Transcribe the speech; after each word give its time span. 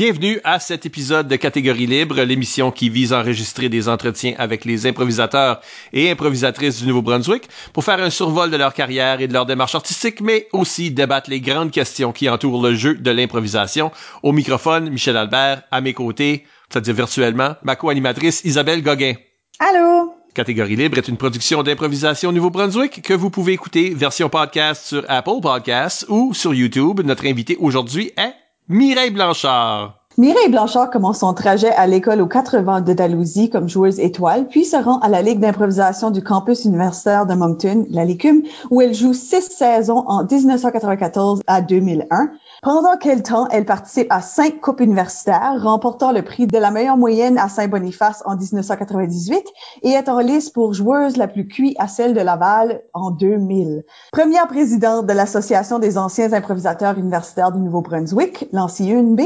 Bienvenue 0.00 0.40
à 0.44 0.60
cet 0.60 0.86
épisode 0.86 1.28
de 1.28 1.36
Catégorie 1.36 1.84
libre, 1.84 2.22
l'émission 2.22 2.70
qui 2.70 2.88
vise 2.88 3.12
à 3.12 3.20
enregistrer 3.20 3.68
des 3.68 3.86
entretiens 3.86 4.32
avec 4.38 4.64
les 4.64 4.86
improvisateurs 4.86 5.60
et 5.92 6.10
improvisatrices 6.10 6.80
du 6.80 6.86
Nouveau-Brunswick 6.86 7.50
pour 7.74 7.84
faire 7.84 8.02
un 8.02 8.08
survol 8.08 8.50
de 8.50 8.56
leur 8.56 8.72
carrière 8.72 9.20
et 9.20 9.28
de 9.28 9.34
leur 9.34 9.44
démarche 9.44 9.74
artistique, 9.74 10.22
mais 10.22 10.48
aussi 10.54 10.90
débattre 10.90 11.28
les 11.28 11.42
grandes 11.42 11.70
questions 11.70 12.12
qui 12.12 12.30
entourent 12.30 12.62
le 12.62 12.74
jeu 12.74 12.94
de 12.94 13.10
l'improvisation. 13.10 13.92
Au 14.22 14.32
microphone, 14.32 14.88
Michel 14.88 15.18
Albert, 15.18 15.64
à 15.70 15.82
mes 15.82 15.92
côtés, 15.92 16.46
c'est-à-dire 16.70 16.94
virtuellement, 16.94 17.56
ma 17.62 17.76
co-animatrice 17.76 18.40
Isabelle 18.44 18.82
Gauguin. 18.82 19.16
Allô? 19.58 20.14
Catégorie 20.32 20.76
libre 20.76 20.96
est 20.96 21.08
une 21.08 21.18
production 21.18 21.62
d'improvisation 21.62 22.30
au 22.30 22.32
Nouveau-Brunswick 22.32 23.02
que 23.02 23.12
vous 23.12 23.28
pouvez 23.28 23.52
écouter 23.52 23.92
version 23.94 24.30
podcast 24.30 24.82
sur 24.86 25.04
Apple 25.08 25.42
Podcasts 25.42 26.06
ou 26.08 26.32
sur 26.32 26.54
YouTube. 26.54 27.02
Notre 27.04 27.26
invité 27.26 27.58
aujourd'hui 27.60 28.12
est 28.16 28.32
Mireille 28.70 29.10
Blanchard. 29.10 29.99
Mireille 30.18 30.50
Blanchard 30.50 30.90
commence 30.90 31.20
son 31.20 31.32
trajet 31.32 31.70
à 31.70 31.86
l'école 31.86 32.20
aux 32.20 32.26
80 32.26 32.82
de 32.82 32.92
Dalhousie 32.92 33.48
comme 33.48 33.70
joueuse 33.70 33.98
étoile, 33.98 34.48
puis 34.48 34.66
se 34.66 34.76
rend 34.76 34.98
à 34.98 35.08
la 35.08 35.22
Ligue 35.22 35.38
d'improvisation 35.38 36.10
du 36.10 36.22
campus 36.22 36.66
universitaire 36.66 37.24
de 37.24 37.32
Moncton, 37.32 37.86
la 37.88 38.04
Licume, 38.04 38.42
où 38.70 38.82
elle 38.82 38.92
joue 38.92 39.14
six 39.14 39.40
saisons 39.40 40.04
en 40.08 40.24
1994 40.24 41.40
à 41.46 41.62
2001. 41.62 42.32
Pendant 42.60 42.98
quel 43.00 43.22
temps 43.22 43.48
elle 43.48 43.64
participe 43.64 44.08
à 44.10 44.20
cinq 44.20 44.60
coupes 44.60 44.80
universitaires, 44.80 45.54
remportant 45.62 46.12
le 46.12 46.22
prix 46.22 46.46
de 46.46 46.58
la 46.58 46.70
meilleure 46.70 46.98
moyenne 46.98 47.38
à 47.38 47.48
Saint-Boniface 47.48 48.22
en 48.26 48.36
1998 48.36 49.42
et 49.84 49.90
est 49.90 50.10
en 50.10 50.18
liste 50.18 50.52
pour 50.52 50.74
joueuse 50.74 51.16
la 51.16 51.28
plus 51.28 51.48
cuite 51.48 51.76
à 51.78 51.88
celle 51.88 52.12
de 52.12 52.20
Laval 52.20 52.82
en 52.92 53.10
2000. 53.10 53.84
Première 54.12 54.48
présidente 54.48 55.06
de 55.06 55.12
l'Association 55.14 55.78
des 55.78 55.96
anciens 55.96 56.34
improvisateurs 56.34 56.98
universitaires 56.98 57.52
du 57.52 57.60
Nouveau-Brunswick, 57.60 58.48
l'ANSI-UNB, 58.52 59.20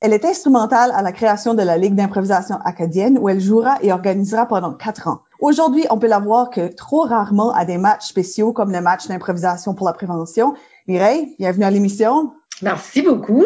elle 0.00 0.12
est 0.12 0.24
instrumentale 0.24 0.92
à 0.94 1.02
la 1.02 1.12
création 1.12 1.54
de 1.54 1.62
la 1.62 1.78
Ligue 1.78 1.94
d'improvisation 1.94 2.56
acadienne 2.64 3.18
où 3.18 3.28
elle 3.28 3.40
jouera 3.40 3.78
et 3.82 3.92
organisera 3.92 4.46
pendant 4.46 4.74
quatre 4.74 5.08
ans. 5.08 5.22
Aujourd'hui, 5.40 5.86
on 5.90 5.98
peut 5.98 6.06
la 6.06 6.18
voir 6.18 6.50
que 6.50 6.74
trop 6.74 7.02
rarement 7.02 7.52
à 7.52 7.64
des 7.64 7.78
matchs 7.78 8.06
spéciaux 8.06 8.52
comme 8.52 8.72
le 8.72 8.80
match 8.80 9.06
d'improvisation 9.08 9.74
pour 9.74 9.86
la 9.86 9.92
prévention. 9.92 10.54
Mireille, 10.86 11.34
bienvenue 11.38 11.64
à 11.64 11.70
l'émission. 11.70 12.32
Merci 12.62 13.02
beaucoup. 13.02 13.44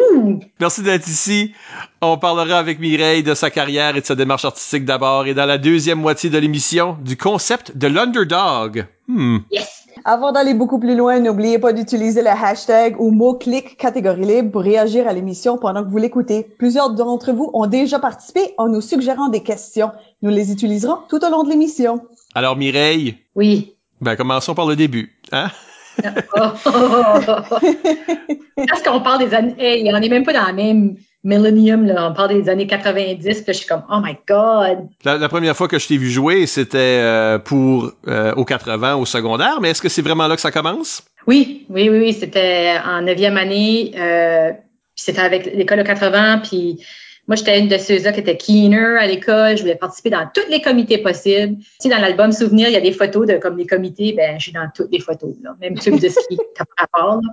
Merci 0.59 0.83
d'être 0.83 1.07
ici. 1.07 1.53
On 2.01 2.17
parlera 2.17 2.59
avec 2.59 2.79
Mireille 2.79 3.23
de 3.23 3.33
sa 3.33 3.49
carrière 3.49 3.95
et 3.97 4.01
de 4.01 4.05
sa 4.05 4.15
démarche 4.15 4.45
artistique 4.45 4.85
d'abord 4.85 5.27
et 5.27 5.33
dans 5.33 5.45
la 5.45 5.57
deuxième 5.57 5.99
moitié 5.99 6.29
de 6.29 6.37
l'émission 6.37 6.97
du 7.01 7.17
concept 7.17 7.77
de 7.77 7.87
l'underdog. 7.87 8.87
Hmm. 9.07 9.39
Yes. 9.51 9.80
Avant 10.03 10.31
d'aller 10.31 10.53
beaucoup 10.55 10.79
plus 10.79 10.95
loin, 10.95 11.19
n'oubliez 11.19 11.59
pas 11.59 11.73
d'utiliser 11.73 12.21
le 12.21 12.29
hashtag 12.29 12.99
ou 12.99 13.11
mot-clic 13.11 13.77
catégorie 13.77 14.25
libre 14.25 14.51
pour 14.51 14.61
réagir 14.61 15.07
à 15.07 15.13
l'émission 15.13 15.57
pendant 15.57 15.83
que 15.83 15.89
vous 15.89 15.97
l'écoutez. 15.97 16.43
Plusieurs 16.57 16.91
d'entre 16.95 17.31
vous 17.33 17.51
ont 17.53 17.67
déjà 17.67 17.99
participé 17.99 18.53
en 18.57 18.67
nous 18.67 18.81
suggérant 18.81 19.29
des 19.29 19.41
questions. 19.43 19.91
Nous 20.23 20.31
les 20.31 20.51
utiliserons 20.51 20.97
tout 21.07 21.23
au 21.23 21.29
long 21.29 21.43
de 21.43 21.49
l'émission. 21.49 22.01
Alors 22.33 22.55
Mireille, 22.57 23.17
Oui. 23.35 23.75
ben 24.01 24.15
commençons 24.15 24.55
par 24.55 24.65
le 24.65 24.75
début. 24.75 25.11
Hein? 25.31 25.47
Parce 26.01 26.63
qu'on 28.83 29.01
parle 29.01 29.19
des 29.27 29.33
années, 29.35 29.55
hey, 29.59 29.91
on 29.93 29.99
n'est 29.99 30.09
même 30.09 30.23
pas 30.23 30.33
dans 30.33 30.45
la 30.47 30.53
même 30.53 30.95
millennium, 31.23 31.85
là. 31.85 32.09
On 32.09 32.13
parle 32.13 32.41
des 32.41 32.49
années 32.49 32.67
90, 32.67 33.41
puis 33.41 33.43
je 33.47 33.51
suis 33.53 33.67
comme, 33.67 33.83
oh 33.91 33.99
my 34.01 34.15
God. 34.27 34.87
La, 35.03 35.17
la 35.17 35.29
première 35.29 35.55
fois 35.55 35.67
que 35.67 35.77
je 35.77 35.87
t'ai 35.87 35.97
vu 35.97 36.09
jouer, 36.09 36.45
c'était 36.47 36.77
euh, 36.79 37.37
pour 37.37 37.91
euh, 38.07 38.33
au 38.35 38.45
80 38.45 38.95
au 38.95 39.05
secondaire, 39.05 39.59
mais 39.61 39.71
est-ce 39.71 39.81
que 39.81 39.89
c'est 39.89 40.01
vraiment 40.01 40.27
là 40.27 40.35
que 40.35 40.41
ça 40.41 40.51
commence? 40.51 41.03
Oui, 41.27 41.65
oui, 41.69 41.89
oui, 41.89 41.99
oui. 41.99 42.13
C'était 42.13 42.75
en 42.83 43.01
neuvième 43.01 43.37
année, 43.37 43.93
euh, 43.95 44.51
puis 44.51 45.05
c'était 45.05 45.21
avec 45.21 45.45
l'école 45.53 45.79
de 45.79 45.83
80, 45.83 46.39
puis 46.39 46.83
moi, 47.27 47.35
j'étais 47.35 47.59
une 47.59 47.67
de 47.67 47.77
ceux-là 47.77 48.11
qui 48.11 48.19
était 48.19 48.35
keener 48.35 48.97
à 48.99 49.05
l'école. 49.05 49.55
Je 49.55 49.61
voulais 49.61 49.75
participer 49.75 50.09
dans 50.09 50.27
tous 50.33 50.49
les 50.49 50.59
comités 50.59 50.97
possibles. 50.97 51.55
Tu 51.57 51.65
sais, 51.79 51.89
dans 51.89 51.99
l'album 51.99 52.31
Souvenir, 52.31 52.67
il 52.67 52.73
y 52.73 52.77
a 52.77 52.81
des 52.81 52.91
photos 52.91 53.27
de 53.27 53.37
comme 53.37 53.57
les 53.57 53.67
comités. 53.67 54.13
Ben, 54.13 54.37
je 54.37 54.43
suis 54.43 54.51
dans 54.51 54.67
toutes 54.75 54.91
les 54.91 54.99
photos, 54.99 55.35
là. 55.41 55.55
Même 55.61 55.75
club 55.77 55.99
de 55.99 56.09
ski, 56.09 56.37
pas 56.57 56.65
rapport, 56.77 57.21
là. 57.21 57.29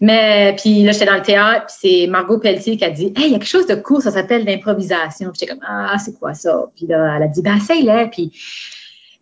Mais, 0.00 0.56
puis 0.58 0.82
là, 0.82 0.92
j'étais 0.92 1.06
dans 1.06 1.16
le 1.16 1.22
théâtre, 1.22 1.66
puis 1.66 1.76
c'est 1.80 2.06
Margot 2.06 2.38
Pelletier 2.38 2.76
qui 2.76 2.84
a 2.84 2.90
dit, 2.90 3.12
hey, 3.16 3.26
il 3.26 3.32
y 3.32 3.34
a 3.34 3.38
quelque 3.38 3.46
chose 3.46 3.66
de 3.66 3.74
cool, 3.74 4.00
ça 4.00 4.10
s'appelle 4.10 4.44
l'improvisation. 4.44 5.30
J'étais 5.34 5.52
comme, 5.52 5.64
ah, 5.66 5.96
c'est 6.02 6.18
quoi 6.18 6.34
ça? 6.34 6.70
Puis 6.74 6.86
là, 6.86 7.16
elle 7.16 7.22
a 7.24 7.28
dit, 7.28 7.42
ben, 7.42 7.56
essaye-le. 7.56 8.08
Puis, 8.10 8.32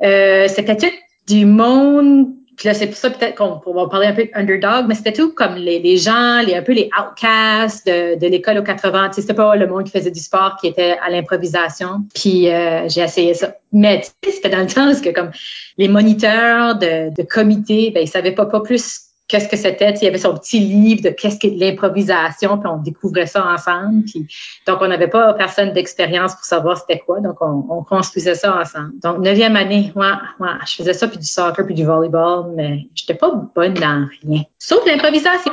euh, 0.05 0.47
c'était 0.49 0.77
tout 0.77 0.87
du 1.27 1.45
monde 1.45 2.29
puis 2.59 2.67
là, 2.67 2.75
c'est 2.75 2.89
pour 2.89 2.97
ça 2.97 3.09
peut-être 3.11 3.37
qu'on 3.37 3.61
on 3.65 3.73
va 3.73 3.89
parler 3.89 4.09
un 4.09 4.13
peu 4.13 4.29
underdog, 4.35 4.87
mais 4.89 4.97
c'était 4.97 5.13
tout 5.13 5.33
comme 5.33 5.55
les, 5.55 5.79
les 5.79 5.97
gens, 5.97 6.43
les, 6.43 6.57
un 6.57 6.63
peu 6.63 6.73
les 6.73 6.91
outcasts 6.99 7.87
de, 7.87 8.19
de 8.19 8.27
l'école 8.27 8.59
aux 8.59 8.65
80. 8.65 9.11
Tu 9.11 9.15
sais, 9.15 9.21
c'était 9.21 9.35
pas 9.35 9.55
le 9.55 9.69
monde 9.69 9.85
qui 9.85 9.93
faisait 9.93 10.11
du 10.11 10.19
sport 10.19 10.57
qui 10.61 10.67
était 10.67 10.97
à 11.01 11.09
l'improvisation. 11.09 12.05
Puis 12.17 12.49
euh, 12.49 12.89
j'ai 12.89 13.03
essayé 13.03 13.35
ça. 13.35 13.55
Mais 13.73 14.01
tu 14.01 14.09
sais, 14.25 14.33
c'était 14.33 14.49
dans 14.49 14.59
le 14.59 14.67
parce 14.67 15.01
que 15.01 15.11
comme 15.11 15.31
les 15.79 15.87
moniteurs 15.87 16.77
de, 16.77 17.15
de 17.15 17.23
comité, 17.23 17.93
ben 17.95 18.03
ils 18.03 18.09
savaient 18.09 18.33
pas, 18.33 18.47
pas 18.47 18.61
plus 18.61 19.03
qu'est-ce 19.29 19.49
que 19.49 19.57
c'était. 19.57 19.93
Il 19.93 20.05
y 20.05 20.07
avait 20.09 20.19
son 20.19 20.35
petit 20.35 20.59
livre 20.59 21.03
de 21.03 21.11
qu'est-ce 21.11 21.39
que 21.39 21.47
l'improvisation, 21.47 22.59
puis 22.59 22.69
on 22.69 22.79
découvrait 22.79 23.27
ça 23.27 23.47
ensemble. 23.47 24.05
Puis, 24.05 24.27
donc, 24.67 24.79
on 24.81 24.89
n'avait 24.89 25.09
pas 25.09 25.35
personne 25.35 25.73
d'expérience 25.73 26.35
pour 26.35 26.45
savoir 26.45 26.79
c'était 26.79 26.99
quoi. 26.99 27.21
Donc, 27.21 27.37
on, 27.41 27.67
on 27.69 27.85
construisait 27.85 28.35
ça 28.35 28.59
ensemble. 28.59 28.99
Donc, 29.01 29.19
neuvième 29.19 29.57
année, 29.57 29.93
ouais, 29.95 30.07
ouais, 30.41 30.49
je 30.67 30.75
faisais 30.75 30.95
ça, 30.95 31.07
puis 31.07 31.19
du 31.19 31.27
soccer, 31.27 31.65
puis 31.67 31.75
du 31.75 31.85
volleyball, 31.85 32.53
mais 32.57 32.89
j'étais 32.95 33.15
pas 33.15 33.31
bonne 33.55 33.75
dans 33.75 34.09
rien. 34.23 34.43
Sauf 34.59 34.85
l'improvisation. 34.87 35.53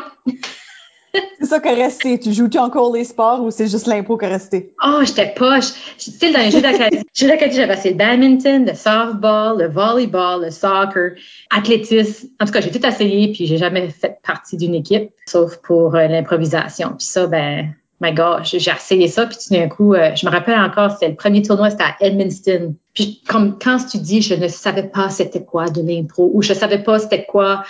C'est 1.39 1.45
ça 1.45 1.59
qui 1.59 1.67
est 1.67 1.73
resté. 1.73 2.19
Tu 2.19 2.33
joues-tu 2.33 2.57
encore 2.57 2.93
les 2.93 3.03
sports 3.03 3.43
ou 3.43 3.51
c'est 3.51 3.67
juste 3.67 3.87
l'impro 3.87 4.17
qui 4.17 4.25
est 4.25 4.29
resté? 4.29 4.73
Oh, 4.83 5.01
j'étais 5.05 5.33
poche. 5.35 5.71
Tu 5.97 6.11
sais, 6.11 6.31
dans 6.31 6.39
les 6.39 6.51
jeux 6.51 6.61
d'académie, 6.61 7.03
j'avais 7.13 7.73
essayé 7.73 7.91
le 7.91 7.97
badminton, 7.97 8.65
le 8.65 8.73
softball, 8.73 9.57
le 9.59 9.67
volleyball, 9.67 10.43
le 10.43 10.51
soccer, 10.51 11.11
athlétisme. 11.51 12.29
En 12.39 12.45
tout 12.45 12.51
cas, 12.51 12.61
j'ai 12.61 12.71
tout 12.71 12.85
essayé, 12.85 13.31
puis 13.31 13.45
j'ai 13.45 13.57
jamais 13.57 13.89
fait 13.89 14.17
partie 14.25 14.57
d'une 14.57 14.75
équipe, 14.75 15.11
sauf 15.27 15.57
pour 15.57 15.95
euh, 15.95 16.07
l'improvisation. 16.07 16.89
Puis 16.97 17.07
ça, 17.07 17.27
ben, 17.27 17.73
my 18.01 18.13
j'ai 18.43 18.59
j'ai 18.59 18.71
essayé 18.71 19.07
ça, 19.07 19.25
puis 19.25 19.37
tout 19.37 19.53
d'un 19.53 19.67
coup, 19.67 19.93
euh, 19.93 20.13
je 20.15 20.25
me 20.25 20.31
rappelle 20.31 20.59
encore, 20.59 20.91
c'était 20.91 21.09
le 21.09 21.15
premier 21.15 21.41
tournoi, 21.41 21.69
c'était 21.69 21.83
à 21.83 21.95
Edmundston. 22.01 22.75
Puis 22.93 23.21
comme 23.27 23.57
quand 23.57 23.77
tu 23.89 23.97
dis, 23.97 24.21
je 24.21 24.35
ne 24.35 24.47
savais 24.47 24.83
pas 24.83 25.09
c'était 25.09 25.43
quoi 25.43 25.69
de 25.69 25.81
l'impro, 25.81 26.29
ou 26.33 26.41
je 26.41 26.53
savais 26.53 26.79
pas 26.79 26.99
c'était 26.99 27.25
quoi 27.25 27.63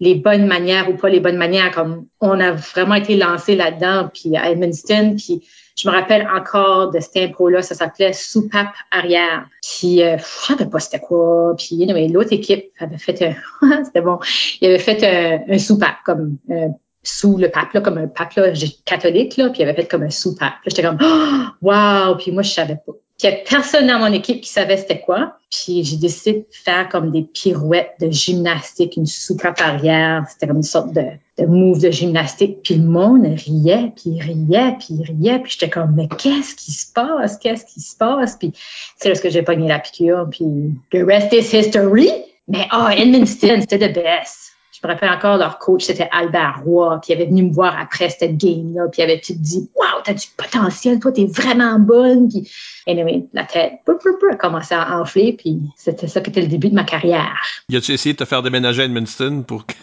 les 0.00 0.14
bonnes 0.14 0.46
manières 0.46 0.88
ou 0.88 0.94
pas 0.94 1.08
les 1.08 1.20
bonnes 1.20 1.36
manières, 1.36 1.70
comme 1.72 2.06
on 2.20 2.38
a 2.40 2.52
vraiment 2.52 2.94
été 2.94 3.16
lancé 3.16 3.56
là-dedans, 3.56 4.08
puis 4.12 4.36
à 4.36 4.50
Edmundston, 4.50 5.16
puis 5.16 5.42
je 5.76 5.88
me 5.88 5.94
rappelle 5.94 6.26
encore 6.34 6.90
de 6.90 6.98
cette 6.98 7.16
impro-là, 7.16 7.62
ça 7.62 7.74
s'appelait 7.74 8.12
soupape 8.12 8.74
arrière. 8.90 9.46
Puis 9.62 10.02
euh, 10.02 10.18
je 10.18 10.24
savais 10.24 10.66
pas 10.66 10.80
c'était 10.80 10.98
quoi. 10.98 11.54
Puis 11.56 11.80
anyway, 11.82 12.08
l'autre 12.08 12.32
équipe 12.32 12.72
avait 12.80 12.98
fait 12.98 13.22
un, 13.22 13.84
c'était 13.84 14.00
bon, 14.00 14.18
il 14.60 14.68
avait 14.68 14.78
fait 14.78 15.04
un, 15.48 15.58
soupape 15.58 15.98
comme 16.04 16.38
euh, 16.50 16.68
sous 17.04 17.38
le 17.38 17.48
pape 17.48 17.72
là, 17.74 17.80
comme 17.80 17.98
un 17.98 18.08
pape 18.08 18.34
là, 18.34 18.52
catholique 18.84 19.36
là, 19.36 19.50
puis 19.50 19.60
il 19.60 19.62
avait 19.62 19.74
fait 19.74 19.86
comme 19.86 20.02
un 20.02 20.10
soupape. 20.10 20.54
J'étais 20.66 20.82
comme 20.82 20.98
oh, 21.02 21.44
wow, 21.62 22.16
puis 22.16 22.32
moi 22.32 22.42
je 22.42 22.50
savais 22.50 22.78
pas. 22.84 22.92
Puis 23.18 23.26
il 23.26 23.32
y 23.32 23.34
a 23.34 23.38
personne 23.38 23.88
dans 23.88 23.98
mon 23.98 24.12
équipe 24.12 24.40
qui 24.40 24.48
savait 24.48 24.76
c'était 24.76 25.00
quoi. 25.00 25.36
Puis 25.50 25.82
j'ai 25.82 25.96
décidé 25.96 26.32
de 26.40 26.46
faire 26.52 26.88
comme 26.88 27.10
des 27.10 27.22
pirouettes 27.22 27.94
de 28.00 28.10
gymnastique, 28.10 28.96
une 28.96 29.06
soupape 29.06 29.60
arrière. 29.60 30.24
C'était 30.30 30.46
comme 30.46 30.58
une 30.58 30.62
sorte 30.62 30.92
de, 30.92 31.02
de 31.36 31.46
move 31.46 31.80
de 31.80 31.90
gymnastique. 31.90 32.58
Puis 32.62 32.76
le 32.76 32.84
monde 32.84 33.24
riait, 33.24 33.92
puis 33.96 34.20
riait, 34.20 34.76
puis 34.78 35.02
riait. 35.02 35.40
Puis 35.40 35.52
j'étais 35.52 35.68
comme, 35.68 35.94
mais 35.96 36.06
qu'est-ce 36.06 36.54
qui 36.54 36.70
se 36.70 36.92
passe? 36.92 37.38
Qu'est-ce 37.38 37.64
qui 37.64 37.80
se 37.80 37.96
passe? 37.96 38.36
Puis 38.36 38.52
c'est 38.96 39.08
là 39.08 39.18
que 39.18 39.30
j'ai 39.30 39.42
pogné 39.42 39.66
la 39.66 39.80
piqûre. 39.80 40.28
Puis 40.30 40.46
the 40.92 41.04
rest 41.04 41.32
is 41.32 41.56
history. 41.56 42.10
Mais 42.46 42.68
oh, 42.72 42.86
Edmundston, 42.88 43.62
c'était 43.62 43.90
the 43.90 43.94
best. 43.94 44.47
Je 44.80 44.86
me 44.86 44.92
rappelle 44.92 45.10
encore, 45.10 45.38
leur 45.38 45.58
coach, 45.58 45.84
c'était 45.84 46.08
Albert 46.12 46.62
Roy, 46.64 47.00
puis 47.02 47.12
il 47.12 47.16
avait 47.16 47.26
venu 47.26 47.42
me 47.42 47.52
voir 47.52 47.76
après 47.78 48.10
cette 48.10 48.36
game-là, 48.36 48.86
puis 48.92 49.02
il 49.02 49.04
avait 49.04 49.20
tout 49.20 49.34
dit, 49.36 49.68
wow, 49.74 50.02
t'as 50.04 50.14
du 50.14 50.26
potentiel, 50.36 51.00
toi, 51.00 51.10
t'es 51.10 51.26
vraiment 51.26 51.80
bonne, 51.80 52.28
puis 52.28 52.48
anyway, 52.86 53.24
la 53.32 53.42
tête, 53.44 53.80
pou, 53.84 53.98
a 54.30 54.36
commencé 54.36 54.74
à 54.74 55.00
enfler, 55.00 55.32
puis 55.32 55.58
c'était 55.76 56.06
ça 56.06 56.20
qui 56.20 56.30
était 56.30 56.42
le 56.42 56.46
début 56.46 56.68
de 56.68 56.74
ma 56.74 56.84
carrière. 56.84 57.40
Y 57.68 57.76
a-tu 57.76 57.92
essayé 57.92 58.12
de 58.12 58.18
te 58.18 58.24
faire 58.24 58.42
déménager 58.42 58.82
à 58.82 58.84
Edmundston 58.84 59.42
pour 59.42 59.66
que... 59.66 59.74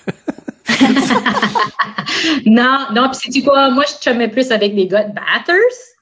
Non, 2.45 2.87
non, 2.93 3.09
puis 3.09 3.31
sais-tu 3.31 3.43
quoi, 3.43 3.69
moi, 3.71 3.83
je 3.87 4.01
chumais 4.01 4.27
plus 4.27 4.51
avec 4.51 4.73
les 4.73 4.87
gars 4.87 5.03
de 5.03 5.13
Batters, 5.13 5.55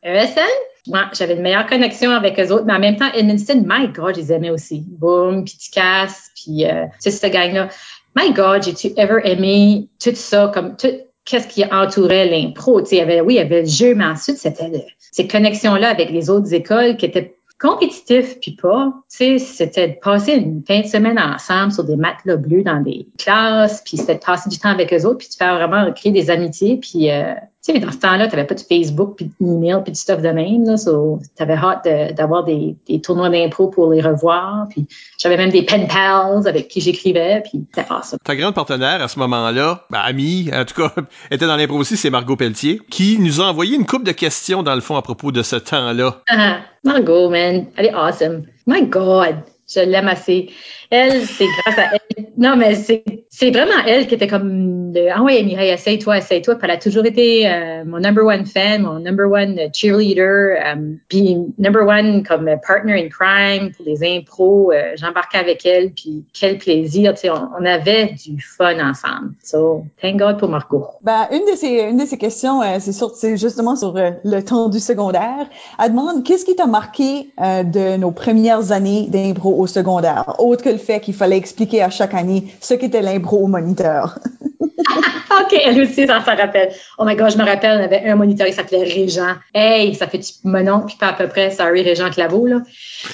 ESN. 0.03 0.41
Moi, 0.87 1.05
j'avais 1.13 1.35
une 1.35 1.41
meilleure 1.41 1.65
connexion 1.65 2.11
avec 2.11 2.37
eux 2.39 2.51
autres, 2.51 2.65
mais 2.65 2.73
en 2.73 2.79
même 2.79 2.97
temps, 2.97 3.09
Edmundston, 3.13 3.63
my 3.65 3.87
God, 3.87 4.15
je 4.15 4.21
les 4.21 4.33
aimais 4.33 4.49
aussi. 4.49 4.83
Boom, 4.85 5.45
puis 5.45 5.55
Ticas, 5.57 6.29
puis 6.35 6.65
euh, 6.65 6.85
tu 7.01 7.09
sais, 7.09 7.11
cette 7.11 7.31
gang-là. 7.31 7.69
My 8.15 8.33
God, 8.33 8.63
j'ai-tu 8.63 8.91
ever 8.97 9.19
aimé 9.23 9.87
tout 9.99 10.15
ça, 10.15 10.51
comme 10.53 10.75
tout, 10.75 10.91
qu'est-ce 11.25 11.47
qui 11.47 11.63
entourait 11.65 12.29
l'impro. 12.29 12.81
Tu 12.81 12.89
sais, 12.89 12.95
il 12.97 12.99
y 12.99 13.01
avait, 13.01 13.21
oui, 13.21 13.35
il 13.35 13.37
y 13.37 13.39
avait 13.39 13.61
le 13.61 13.67
jeu, 13.67 13.95
mais 13.95 14.05
ensuite, 14.05 14.37
c'était 14.37 14.85
ces 15.11 15.27
connexions-là 15.27 15.89
avec 15.89 16.09
les 16.11 16.29
autres 16.29 16.53
écoles 16.53 16.97
qui 16.97 17.05
étaient 17.05 17.35
compétitifs 17.59 18.39
puis 18.41 18.57
pas. 18.61 18.93
Tu 19.09 19.17
sais, 19.17 19.39
c'était 19.39 19.87
de 19.87 19.95
passer 20.01 20.33
une 20.33 20.63
fin 20.67 20.81
de 20.81 20.87
semaine 20.87 21.17
ensemble 21.17 21.71
sur 21.71 21.85
des 21.85 21.95
matelas 21.95 22.35
bleus 22.35 22.63
dans 22.63 22.81
des 22.81 23.07
classes, 23.17 23.81
puis 23.85 23.97
c'était 23.97 24.15
de 24.15 24.19
passer 24.19 24.49
du 24.49 24.59
temps 24.59 24.69
avec 24.69 24.93
eux 24.93 25.05
autres, 25.05 25.19
puis 25.19 25.29
de 25.29 25.35
faire 25.35 25.55
vraiment 25.55 25.91
créer 25.93 26.11
des 26.11 26.29
amitiés, 26.29 26.77
puis 26.77 27.09
euh, 27.09 27.33
sais, 27.63 27.73
mais 27.73 27.79
dans 27.79 27.91
ce 27.91 27.97
temps-là, 27.97 28.27
tu 28.27 28.35
n'avais 28.35 28.47
pas 28.47 28.55
de 28.55 28.59
Facebook, 28.61 29.15
puis 29.15 29.31
d'email, 29.39 29.77
puis 29.83 29.93
du 29.93 29.99
stuff 29.99 30.21
de 30.21 30.29
même, 30.29 30.65
là, 30.65 30.77
so, 30.77 31.19
tu 31.35 31.43
avais 31.43 31.53
hâte 31.53 31.85
de- 31.85 32.13
d'avoir 32.13 32.43
des, 32.43 32.75
des 32.87 32.99
tournois 33.01 33.29
d'impro 33.29 33.67
pour 33.67 33.91
les 33.91 34.01
revoir, 34.01 34.67
puis 34.69 34.85
j'avais 35.17 35.37
même 35.37 35.49
des 35.49 35.63
pen 35.63 35.87
pals 35.87 36.47
avec 36.47 36.67
qui 36.67 36.81
j'écrivais, 36.81 37.41
puis 37.41 37.65
c'était 37.73 37.87
awesome. 37.91 38.19
Ta 38.23 38.35
grande 38.35 38.53
partenaire 38.53 39.01
à 39.01 39.07
ce 39.07 39.17
moment-là, 39.19 39.85
ben, 39.89 39.99
amie, 39.99 40.49
en 40.53 40.65
tout 40.65 40.75
cas, 40.81 40.93
était 41.31 41.47
dans 41.47 41.55
l'impro 41.55 41.77
aussi, 41.77 41.95
c'est 41.97 42.09
Margot 42.09 42.35
Pelletier, 42.35 42.81
qui 42.89 43.17
nous 43.19 43.39
a 43.41 43.45
envoyé 43.45 43.75
une 43.75 43.85
coupe 43.85 44.03
de 44.03 44.11
questions, 44.11 44.61
dans 44.63 44.75
le 44.75 44.81
fond, 44.81 44.95
à 44.97 45.01
propos 45.01 45.31
de 45.31 45.41
ce 45.41 45.55
temps-là. 45.55 46.21
Ah, 46.29 46.57
Margot, 46.83 47.29
man, 47.29 47.65
elle 47.77 47.85
est 47.85 47.93
awesome. 47.93 48.43
My 48.67 48.85
God, 48.85 49.37
je 49.67 49.79
l'aime 49.79 50.07
assez. 50.07 50.49
Elle, 50.89 51.25
c'est 51.25 51.45
grâce 51.45 51.77
à 51.77 51.91
elle. 51.93 52.25
Non, 52.37 52.55
mais 52.55 52.75
c'est 52.75 53.51
vraiment 53.51 53.83
elle 53.85 54.07
qui 54.07 54.15
était 54.15 54.27
comme 54.27 54.83
ah 55.13 55.21
ouais, 55.21 55.43
Mireille, 55.43 55.71
essaye-toi, 55.71 56.17
essaye-toi. 56.17 56.55
Puis 56.55 56.65
elle 56.65 56.75
a 56.75 56.77
toujours 56.77 57.05
été 57.05 57.49
euh, 57.49 57.83
mon 57.85 57.99
number 57.99 58.25
one 58.25 58.45
fan, 58.45 58.83
mon 58.83 58.99
number 58.99 59.29
one 59.29 59.59
cheerleader, 59.73 60.57
euh, 60.63 60.95
puis 61.09 61.37
number 61.57 61.85
one 61.85 62.23
comme 62.23 62.49
partner 62.65 62.93
in 62.93 63.09
crime 63.09 63.71
pour 63.71 63.85
les 63.85 64.03
impros. 64.03 64.71
Euh, 64.71 64.93
J'embarquais 64.95 65.39
avec 65.39 65.65
elle, 65.65 65.91
puis 65.91 66.25
quel 66.33 66.57
plaisir. 66.57 67.13
On, 67.23 67.65
avait 67.65 68.15
du 68.25 68.41
fun 68.41 68.77
ensemble. 68.85 69.33
So, 69.41 69.85
thank 70.01 70.17
God 70.17 70.37
pour 70.37 70.49
Margot. 70.49 70.85
Ben, 71.01 71.27
une 71.31 71.45
de 71.51 71.55
ces, 71.55 71.81
une 71.89 71.97
de 71.97 72.05
ces 72.05 72.17
questions, 72.17 72.59
c'est 72.79 73.37
justement 73.37 73.75
sur 73.75 73.93
le 73.95 74.41
temps 74.41 74.67
du 74.67 74.79
secondaire. 74.79 75.47
Elle 75.81 75.91
demande 75.91 76.23
qu'est-ce 76.23 76.43
qui 76.43 76.55
t'a 76.55 76.65
marqué 76.65 77.29
de 77.39 77.95
nos 77.97 78.11
premières 78.11 78.71
années 78.71 79.07
d'impro? 79.09 79.52
Au 79.59 79.67
secondaire, 79.67 80.35
autre 80.39 80.63
que 80.63 80.69
le 80.69 80.77
fait 80.77 80.99
qu'il 80.99 81.13
fallait 81.13 81.37
expliquer 81.37 81.81
à 81.81 81.89
chaque 81.89 82.13
année 82.13 82.53
ce 82.59 82.73
qu'était 82.73 83.01
l'impro 83.01 83.37
au 83.37 83.47
moniteur. 83.47 84.19
OK, 84.59 85.61
elle 85.63 85.81
aussi, 85.81 86.05
ça 86.07 86.23
s'en 86.23 86.35
rappelle. 86.35 86.71
Oh 86.97 87.05
my 87.05 87.15
God, 87.15 87.31
je 87.31 87.37
me 87.37 87.43
rappelle, 87.43 87.79
on 87.79 87.83
avait 87.83 88.09
un 88.09 88.15
moniteur 88.15 88.47
qui 88.47 88.53
s'appelait 88.53 88.83
Régent. 88.83 89.35
Hey, 89.53 89.95
ça 89.95 90.07
fait 90.07 90.21
mon 90.43 90.63
nom, 90.63 90.81
puis 90.81 90.95
pas 90.99 91.07
à 91.07 91.13
peu 91.13 91.27
près, 91.27 91.51
sorry, 91.51 91.81
Régent 91.81 92.09
Claveau, 92.09 92.47
là. 92.47 92.61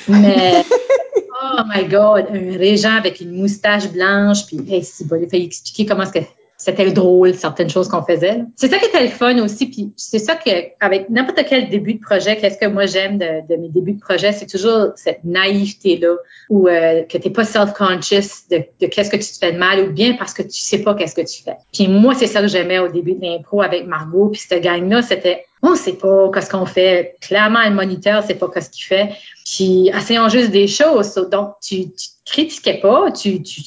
Mais, 0.07 0.63
oh 1.53 1.61
my 1.67 1.85
God, 1.85 2.27
un 2.33 2.57
Régent 2.57 2.95
avec 2.97 3.21
une 3.21 3.31
moustache 3.31 3.87
blanche, 3.89 4.45
puis 4.47 4.59
hey, 4.69 4.83
si 4.83 5.05
bon, 5.05 5.19
il 5.21 5.29
fallu 5.29 5.43
expliquer 5.43 5.85
comment 5.85 6.03
est-ce 6.03 6.13
que 6.13 6.25
c'était 6.59 6.91
drôle, 6.91 7.33
certaines 7.35 7.69
choses 7.69 7.87
qu'on 7.87 8.03
faisait. 8.03 8.41
C'est 8.57 8.67
ça 8.67 8.77
qui 8.77 8.85
était 8.85 9.01
le 9.01 9.07
fun 9.07 9.41
aussi, 9.41 9.67
puis 9.67 9.93
c'est 9.95 10.19
ça 10.19 10.35
que, 10.35 10.49
avec 10.81 11.09
n'importe 11.09 11.45
quel 11.47 11.69
début 11.69 11.93
de 11.93 12.01
projet, 12.01 12.35
qu'est-ce 12.35 12.57
que 12.57 12.65
moi 12.65 12.85
j'aime 12.85 13.17
de, 13.17 13.55
mes 13.55 13.69
débuts 13.69 13.93
de 13.93 13.99
projet, 14.01 14.33
c'est 14.33 14.45
toujours 14.45 14.89
cette 14.95 15.23
naïveté-là, 15.23 16.15
où 16.49 16.67
euh, 16.67 17.03
que 17.03 17.17
t'es 17.17 17.29
pas 17.29 17.45
self-conscious 17.45 18.49
de, 18.51 18.57
de 18.81 18.87
qu'est-ce 18.87 19.09
que 19.09 19.15
tu 19.15 19.31
te 19.31 19.37
fais 19.39 19.53
de 19.53 19.57
mal, 19.57 19.79
ou 19.79 19.93
bien 19.93 20.15
parce 20.17 20.33
que 20.33 20.43
tu 20.43 20.59
sais 20.59 20.79
pas 20.79 20.95
qu'est-ce 20.95 21.15
que 21.15 21.25
tu 21.25 21.41
fais. 21.41 21.55
Puis 21.73 21.87
moi, 21.87 22.13
c'est 22.13 22.27
ça 22.27 22.41
que 22.41 22.49
j'aimais 22.49 22.79
au 22.79 22.89
début 22.89 23.13
de 23.13 23.21
l'impro 23.21 23.61
avec 23.61 23.87
Margot, 23.87 24.27
puis 24.27 24.41
cette 24.41 24.61
gang-là, 24.61 25.01
c'était 25.01 25.45
on 25.61 25.75
sait 25.75 25.93
pas 25.93 26.29
qu'est-ce 26.33 26.49
qu'on 26.49 26.65
fait. 26.65 27.17
Clairement, 27.21 27.63
le 27.65 27.71
moniteur 27.75 28.23
sait 28.23 28.35
pas 28.35 28.47
qu'est-ce 28.53 28.69
qu'il 28.69 28.85
fait. 28.85 29.09
Puis 29.45 29.89
essayons 29.89 30.29
juste 30.29 30.51
des 30.51 30.67
choses. 30.67 31.13
Donc, 31.31 31.55
tu, 31.61 31.91
tu 31.91 32.07
critiquais 32.25 32.79
pas, 32.79 33.11
tu, 33.11 33.41
tu, 33.43 33.61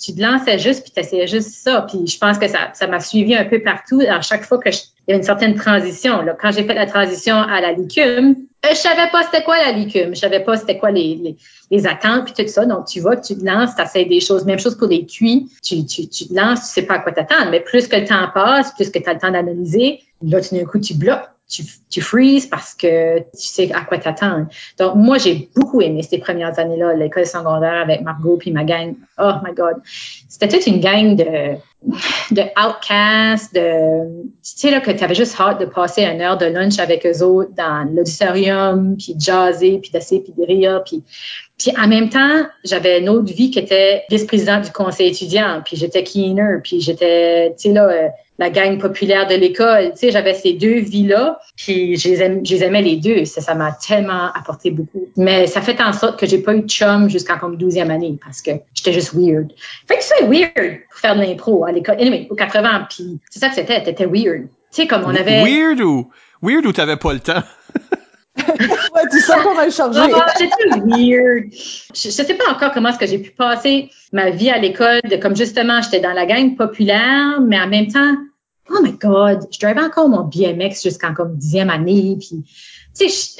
tu 0.00 0.14
te 0.14 0.20
lançais 0.20 0.58
juste, 0.58 0.82
puis 0.82 0.92
tu 0.92 1.00
essayais 1.00 1.26
juste 1.26 1.50
ça. 1.52 1.86
Puis 1.88 2.06
je 2.06 2.18
pense 2.18 2.38
que 2.38 2.48
ça 2.48 2.70
ça 2.74 2.86
m'a 2.86 3.00
suivi 3.00 3.34
un 3.34 3.44
peu 3.44 3.62
partout. 3.62 4.00
À 4.06 4.20
chaque 4.20 4.44
fois 4.44 4.58
que 4.58 4.70
je- 4.70 4.78
il 5.06 5.10
y 5.10 5.12
avait 5.12 5.18
une 5.20 5.26
certaine 5.26 5.54
transition. 5.54 6.22
Là. 6.22 6.36
Quand 6.40 6.52
j'ai 6.52 6.64
fait 6.64 6.74
la 6.74 6.86
transition 6.86 7.36
à 7.36 7.60
la 7.60 7.72
licume, 7.72 8.36
je 8.70 8.76
savais 8.76 9.10
pas 9.10 9.22
c'était 9.24 9.42
quoi 9.42 9.58
la 9.58 9.72
licume. 9.72 10.14
Je 10.14 10.20
savais 10.20 10.40
pas 10.40 10.56
c'était 10.56 10.78
quoi 10.78 10.90
les, 10.90 11.16
les, 11.16 11.36
les 11.70 11.86
attentes, 11.86 12.24
puis 12.24 12.44
tout 12.44 12.50
ça. 12.50 12.64
Donc, 12.64 12.86
tu 12.86 13.00
vois 13.00 13.16
tu 13.16 13.36
te 13.36 13.44
lances, 13.44 13.74
tu 13.74 13.82
essaies 13.82 14.04
des 14.04 14.20
choses. 14.20 14.44
Même 14.44 14.58
chose 14.58 14.76
pour 14.76 14.88
les 14.88 15.04
cuits. 15.04 15.50
Tu, 15.62 15.84
tu, 15.84 16.08
tu 16.08 16.28
te 16.28 16.34
lances, 16.34 16.60
tu 16.60 16.66
sais 16.66 16.82
pas 16.82 16.94
à 16.94 16.98
quoi 17.00 17.12
t'attendre. 17.12 17.50
Mais 17.50 17.60
plus 17.60 17.88
que 17.88 17.96
le 17.96 18.06
temps 18.06 18.28
passe, 18.32 18.72
plus 18.74 18.90
que 18.90 18.98
tu 18.98 19.08
as 19.08 19.14
le 19.14 19.18
temps 19.18 19.30
d'analyser, 19.30 20.00
là, 20.22 20.40
tout 20.40 20.54
d'un 20.54 20.64
coup, 20.64 20.78
tu 20.78 20.94
bloques. 20.94 21.31
Tu, 21.52 21.64
tu 21.90 22.00
freezes 22.00 22.46
parce 22.46 22.72
que 22.72 23.18
tu 23.18 23.24
sais 23.34 23.70
à 23.72 23.82
quoi 23.82 23.98
t'attendre. 23.98 24.46
Donc, 24.78 24.94
moi, 24.94 25.18
j'ai 25.18 25.50
beaucoup 25.54 25.82
aimé 25.82 26.02
ces 26.02 26.16
premières 26.16 26.58
années-là, 26.58 26.94
l'école 26.94 27.26
secondaire 27.26 27.82
avec 27.82 28.00
Margot 28.00 28.38
puis 28.38 28.52
ma 28.52 28.64
gang. 28.64 28.94
Oh 29.18 29.32
my 29.44 29.52
God. 29.54 29.76
C'était 30.30 30.48
toute 30.48 30.66
une 30.66 30.80
gang 30.80 31.14
de, 31.14 31.56
de 32.34 32.42
outcasts, 32.58 33.54
de, 33.54 34.22
tu 34.22 34.32
sais, 34.42 34.70
là, 34.70 34.80
que 34.80 34.90
tu 34.90 35.04
avais 35.04 35.14
juste 35.14 35.38
hâte 35.38 35.60
de 35.60 35.66
passer 35.66 36.04
une 36.04 36.22
heure 36.22 36.38
de 36.38 36.46
lunch 36.46 36.78
avec 36.78 37.04
eux 37.04 37.22
autres 37.22 37.50
dans 37.54 37.86
l'auditorium, 37.92 38.96
puis 38.96 39.14
de 39.14 39.20
jaser, 39.20 39.78
puis 39.78 39.90
d'essayer, 39.90 40.22
puis 40.22 40.32
de 40.36 40.46
rire, 40.46 40.82
puis 40.84 41.02
puis 41.58 41.72
en 41.78 41.86
même 41.86 42.08
temps, 42.08 42.46
j'avais 42.64 43.00
une 43.00 43.08
autre 43.08 43.32
vie 43.32 43.50
qui 43.50 43.60
était 43.60 44.02
vice-présidente 44.10 44.64
du 44.64 44.72
conseil 44.72 45.08
étudiant, 45.10 45.62
puis 45.64 45.76
j'étais 45.76 46.02
keener, 46.02 46.60
puis 46.62 46.80
j'étais, 46.80 47.50
tu 47.50 47.68
sais 47.68 47.72
là, 47.72 47.88
euh, 47.88 48.08
la 48.42 48.50
gang 48.50 48.78
populaire 48.78 49.26
de 49.26 49.34
l'école. 49.34 49.92
Tu 49.92 49.98
sais, 49.98 50.10
j'avais 50.10 50.34
ces 50.34 50.54
deux 50.54 50.80
vies-là, 50.80 51.38
puis 51.56 51.96
je 51.96 52.08
les, 52.08 52.16
je 52.44 52.54
les 52.54 52.64
aimais 52.64 52.82
les 52.82 52.96
deux. 52.96 53.24
Ça, 53.24 53.40
ça 53.40 53.54
m'a 53.54 53.72
tellement 53.72 54.32
apporté 54.34 54.70
beaucoup. 54.70 55.08
Mais 55.16 55.46
ça 55.46 55.60
fait 55.60 55.80
en 55.80 55.92
sorte 55.92 56.18
que 56.18 56.26
j'ai 56.26 56.38
pas 56.38 56.54
eu 56.54 56.62
de 56.62 56.68
chum 56.68 57.08
jusqu'en 57.08 57.38
comme 57.38 57.56
12e 57.56 57.90
année 57.90 58.18
parce 58.22 58.42
que 58.42 58.50
j'étais 58.74 58.92
juste 58.92 59.14
weird. 59.14 59.52
Fait 59.86 59.96
que 59.96 60.02
c'est 60.02 60.24
weird 60.26 60.80
pour 60.90 60.98
faire 60.98 61.14
de 61.14 61.20
l'impro 61.20 61.64
à 61.64 61.72
l'école. 61.72 61.96
Anyway, 62.00 62.26
aux 62.30 62.34
80, 62.34 62.88
puis 62.90 63.20
c'est 63.30 63.38
ça 63.38 63.48
que 63.48 63.54
c'était, 63.54 63.80
t'étais 63.82 64.06
weird. 64.06 64.48
Tu 64.72 64.82
sais, 64.82 64.86
comme 64.86 65.04
on 65.04 65.14
avait... 65.14 65.44
Weird 65.44 65.80
ou, 65.80 66.10
weird 66.42 66.66
ou 66.66 66.72
t'avais 66.72 66.96
pas 66.96 67.12
le 67.12 67.20
temps? 67.20 67.42
ouais, 68.48 69.02
tu 69.10 69.20
sens 69.20 69.42
qu'on 69.42 69.54
va 69.54 69.66
le 69.66 69.70
changer. 69.70 70.00
C'était 70.36 70.80
weird. 70.84 71.52
Je, 71.94 72.08
je 72.08 72.10
sais 72.10 72.34
pas 72.34 72.50
encore 72.50 72.72
comment 72.72 72.88
est-ce 72.88 72.98
que 72.98 73.06
j'ai 73.06 73.18
pu 73.18 73.30
passer 73.30 73.90
ma 74.12 74.30
vie 74.30 74.50
à 74.50 74.58
l'école 74.58 75.00
de 75.04 75.16
comme 75.16 75.36
justement 75.36 75.80
j'étais 75.82 76.00
dans 76.00 76.12
la 76.12 76.26
gang 76.26 76.56
populaire, 76.56 77.40
mais 77.40 77.60
en 77.60 77.68
même 77.68 77.88
temps, 77.88 78.16
oh 78.72 78.82
my 78.82 78.92
God, 78.92 79.46
je 79.52 79.58
drivais 79.58 79.82
encore 79.82 80.08
mon 80.08 80.24
BMX 80.24 80.82
jusqu'en 80.82 81.14
comme 81.14 81.36
dixième 81.36 81.70
année, 81.70 82.16
puis 82.18 82.44
tu 82.96 83.08
sais, 83.08 83.36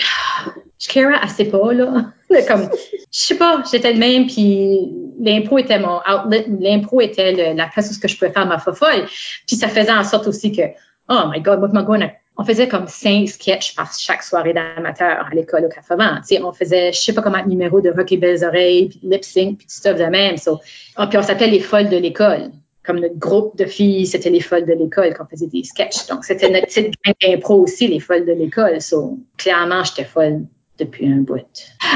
je, 0.49 0.51
je 0.79 0.89
carais 0.93 1.19
assez 1.21 1.45
pas 1.45 1.73
là. 1.73 2.13
Comme, 2.49 2.71
je 3.13 3.19
sais 3.19 3.35
pas, 3.35 3.63
j'étais 3.71 3.93
le 3.93 3.99
même, 3.99 4.27
puis 4.27 4.91
l'impro 5.21 5.59
était 5.59 5.79
mon 5.79 5.99
outlet, 5.99 6.47
l'impro 6.61 7.03
était 7.03 7.53
la 7.55 7.67
place 7.67 7.91
où 7.91 8.09
je 8.09 8.15
pouvais 8.17 8.33
faire 8.33 8.47
ma 8.47 8.59
fofolle, 8.59 9.05
puis 9.47 9.57
ça 9.57 9.69
faisait 9.69 9.93
en 9.93 10.03
sorte 10.03 10.27
aussi 10.27 10.51
que, 10.51 10.63
oh 11.11 11.25
my 11.31 11.43
God, 11.43 11.61
moi, 11.61 11.85
on, 11.87 12.01
a- 12.01 12.11
on 12.39 12.45
faisait 12.45 12.69
comme 12.69 12.89
cinq 12.89 13.29
sketchs 13.29 13.75
par 13.75 13.93
chaque 13.93 14.23
soirée 14.23 14.55
d'amateur 14.55 15.27
à 15.27 15.35
l'école 15.35 15.67
au 15.67 15.69
80. 15.69 16.21
Tu 16.27 16.37
sais, 16.37 16.43
on 16.43 16.53
faisait, 16.53 16.91
je 16.93 16.99
sais 16.99 17.13
pas 17.13 17.21
comment, 17.21 17.45
numéro 17.45 17.83
de 17.83 17.91
Rock 17.91 18.11
et 18.13 18.17
Belles 18.17 18.43
Oreilles, 18.43 18.89
puis 18.89 19.01
lip 19.03 19.23
sync, 19.25 19.59
puis 19.59 19.67
du 19.67 19.75
stuff 19.75 19.97
de 19.99 20.05
même. 20.05 20.39
So, 20.39 20.59
ah, 20.97 21.07
puis 21.07 21.19
on 21.19 21.23
s'appelait 21.23 21.49
les 21.49 21.61
folles 21.61 21.91
de 21.91 21.99
l'école. 21.99 22.51
Comme 22.85 22.99
notre 22.99 23.19
groupe 23.19 23.57
de 23.57 23.65
filles, 23.65 24.07
c'était 24.07 24.31
les 24.31 24.41
folles 24.41 24.67
de 24.67 24.73
l'école 24.73 25.15
qu'on 25.15 25.27
faisait 25.27 25.47
des 25.47 25.63
sketchs. 25.63 26.07
Donc, 26.09 26.25
c'était 26.25 26.51
notre 26.51 26.67
petite 26.67 26.95
gang 27.05 27.15
d'impro 27.21 27.63
aussi, 27.63 27.87
les 27.87 28.01
folles 28.01 28.27
de 28.27 28.33
l'école. 28.33 28.81
So, 28.81 29.19
clairement, 29.37 29.85
j'étais 29.85 30.05
folle 30.05 30.47
depuis 30.79 31.07
un 31.07 31.19
bout. 31.19 31.47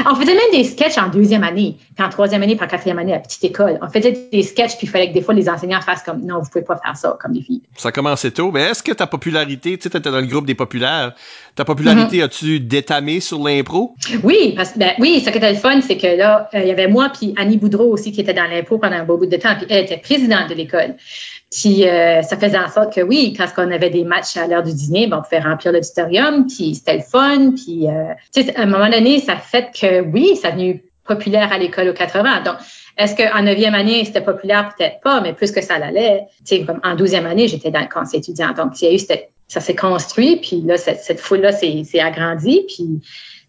On 0.09 0.15
faisait 0.15 0.33
même 0.33 0.51
des 0.51 0.63
sketchs 0.63 0.97
en 0.97 1.09
deuxième 1.09 1.43
année, 1.43 1.77
puis 1.95 2.05
en 2.05 2.09
troisième 2.09 2.43
année, 2.43 2.55
puis 2.55 2.65
en 2.65 2.67
quatrième 2.67 2.99
année 2.99 3.13
à 3.13 3.19
petite 3.19 3.43
école. 3.43 3.79
On 3.81 3.89
faisait 3.89 4.29
des 4.31 4.43
sketchs, 4.43 4.77
puis 4.77 4.87
il 4.87 4.89
fallait 4.89 5.09
que 5.09 5.13
des 5.13 5.21
fois 5.21 5.33
les 5.33 5.49
enseignants 5.49 5.81
fassent 5.81 6.03
comme 6.03 6.21
non, 6.21 6.39
vous 6.39 6.49
pouvez 6.49 6.63
pas 6.63 6.77
faire 6.77 6.95
ça 6.95 7.17
comme 7.19 7.33
les 7.33 7.41
filles. 7.41 7.61
Ça 7.75 7.91
commençait 7.91 8.31
tôt, 8.31 8.51
mais 8.51 8.61
est-ce 8.61 8.83
que 8.83 8.91
ta 8.91 9.07
popularité, 9.07 9.77
tu 9.77 9.83
sais, 9.83 9.89
t'étais 9.89 10.11
dans 10.11 10.19
le 10.19 10.27
groupe 10.27 10.45
des 10.45 10.55
populaires, 10.55 11.13
ta 11.55 11.65
popularité 11.65 12.21
as-tu 12.21 12.59
détamé 12.59 13.19
sur 13.19 13.43
l'impro? 13.43 13.95
Oui, 14.23 14.53
parce 14.55 14.77
ben 14.77 14.91
oui, 14.99 15.21
ce 15.25 15.31
qui 15.31 15.37
était 15.37 15.51
le 15.53 15.57
fun, 15.57 15.81
c'est 15.81 15.97
que 15.97 16.15
là, 16.15 16.49
euh, 16.53 16.59
il 16.59 16.67
y 16.67 16.71
avait 16.71 16.87
moi 16.87 17.09
puis 17.09 17.33
Annie 17.37 17.57
Boudreau 17.57 17.91
aussi 17.91 18.11
qui 18.11 18.21
était 18.21 18.33
dans 18.33 18.45
l'impro 18.45 18.77
pendant 18.77 18.97
un 18.97 19.03
beau 19.03 19.17
bout 19.17 19.25
de 19.25 19.37
temps, 19.37 19.55
puis 19.57 19.65
elle 19.69 19.85
était 19.85 19.97
présidente 19.97 20.49
de 20.49 20.55
l'école. 20.55 20.95
Puis 21.51 21.87
euh, 21.87 22.21
ça 22.23 22.37
faisait 22.37 22.57
en 22.57 22.69
sorte 22.69 22.93
que 22.93 23.01
oui, 23.01 23.33
quand 23.37 23.47
on 23.57 23.71
avait 23.71 23.89
des 23.89 24.03
matchs 24.03 24.35
à 24.35 24.47
l'heure 24.47 24.63
du 24.63 24.73
dîner, 24.73 25.07
ben, 25.07 25.19
on 25.19 25.21
pouvait 25.21 25.39
remplir 25.39 25.71
l'auditorium, 25.71 26.45
puis 26.47 26.75
c'était 26.75 26.97
le 26.97 27.03
fun, 27.03 27.51
puis 27.51 27.87
euh, 27.87 28.13
à 28.55 28.61
un 28.61 28.65
moment 28.65 28.89
donné, 28.89 29.19
ça 29.19 29.37
fait 29.37 29.71
que 29.71 30.01
oui, 30.01 30.35
ça 30.35 30.49
a 30.49 30.51
devenu 30.51 30.83
populaire 31.05 31.51
à 31.53 31.57
l'école 31.57 31.87
aux 31.87 31.93
80. 31.93 32.41
Donc, 32.41 32.55
est-ce 32.97 33.15
qu'en 33.15 33.43
neuvième 33.43 33.75
année, 33.75 34.03
c'était 34.03 34.21
populaire? 34.21 34.73
Peut-être 34.77 34.99
pas, 35.01 35.21
mais 35.21 35.33
plus 35.33 35.51
que 35.51 35.61
ça 35.61 35.79
l'allait. 35.79 36.25
Comme 36.65 36.81
en 36.83 36.95
douzième 36.95 37.25
année, 37.25 37.47
j'étais 37.47 37.71
dans 37.71 37.79
le 37.79 37.87
conseil 37.87 38.19
étudiant. 38.19 38.51
Donc, 38.51 38.81
il 38.81 38.85
y 38.85 38.91
a 38.91 38.93
eu 38.93 38.99
ça 39.47 39.61
s'est 39.61 39.75
construit, 39.75 40.35
puis 40.37 40.61
là, 40.65 40.75
cette, 40.75 41.21
foule-là 41.21 41.53
s'est 41.53 41.85
s'est 41.85 42.01
agrandie, 42.01 42.65
puis 42.67 42.99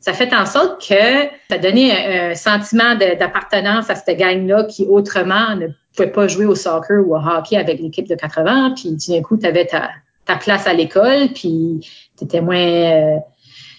ça 0.00 0.12
fait 0.12 0.32
en 0.32 0.46
sorte 0.46 0.80
que 0.80 1.24
ça 1.50 1.56
a 1.56 1.58
donné 1.58 1.92
un, 1.92 2.34
sentiment 2.34 2.94
d'appartenance 2.94 3.90
à 3.90 3.94
cette 3.94 4.16
gang-là 4.16 4.64
qui 4.64 4.86
autrement 4.86 5.56
ne 5.56 5.68
pouvait 5.94 6.10
pas 6.10 6.28
jouer 6.28 6.46
au 6.46 6.54
soccer 6.54 7.04
ou 7.04 7.16
au 7.16 7.18
hockey 7.18 7.56
avec 7.56 7.80
l'équipe 7.80 8.08
de 8.08 8.14
80. 8.14 8.74
Puis 8.76 8.96
d'un 9.08 9.22
coup, 9.22 9.36
tu 9.36 9.46
avais 9.46 9.66
ta, 9.66 9.90
ta 10.24 10.36
place 10.36 10.66
à 10.66 10.72
l'école, 10.72 11.28
puis 11.34 11.80
tu 12.16 12.24
étais 12.24 12.40
moins 12.40 12.56
euh, 12.56 13.16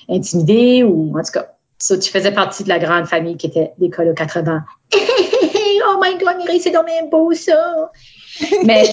intimidé 0.09 0.83
ou 0.83 1.17
en 1.17 1.23
tout 1.23 1.31
cas. 1.31 1.53
Ça, 1.81 1.97
tu 1.97 2.11
faisais 2.11 2.33
partie 2.33 2.63
de 2.65 2.69
la 2.69 2.77
grande 2.77 3.05
famille 3.05 3.37
qui 3.37 3.47
était 3.47 3.71
l'école 3.79 4.09
aux 4.09 4.13
80. 4.13 4.65
oh 4.93 6.01
my 6.01 6.17
God, 6.17 6.37
Mireille, 6.37 6.59
c'est 6.59 6.71
donc 6.71 6.87
bien 6.87 7.05
beau 7.09 7.31
ça! 7.33 7.89
Mais 8.65 8.83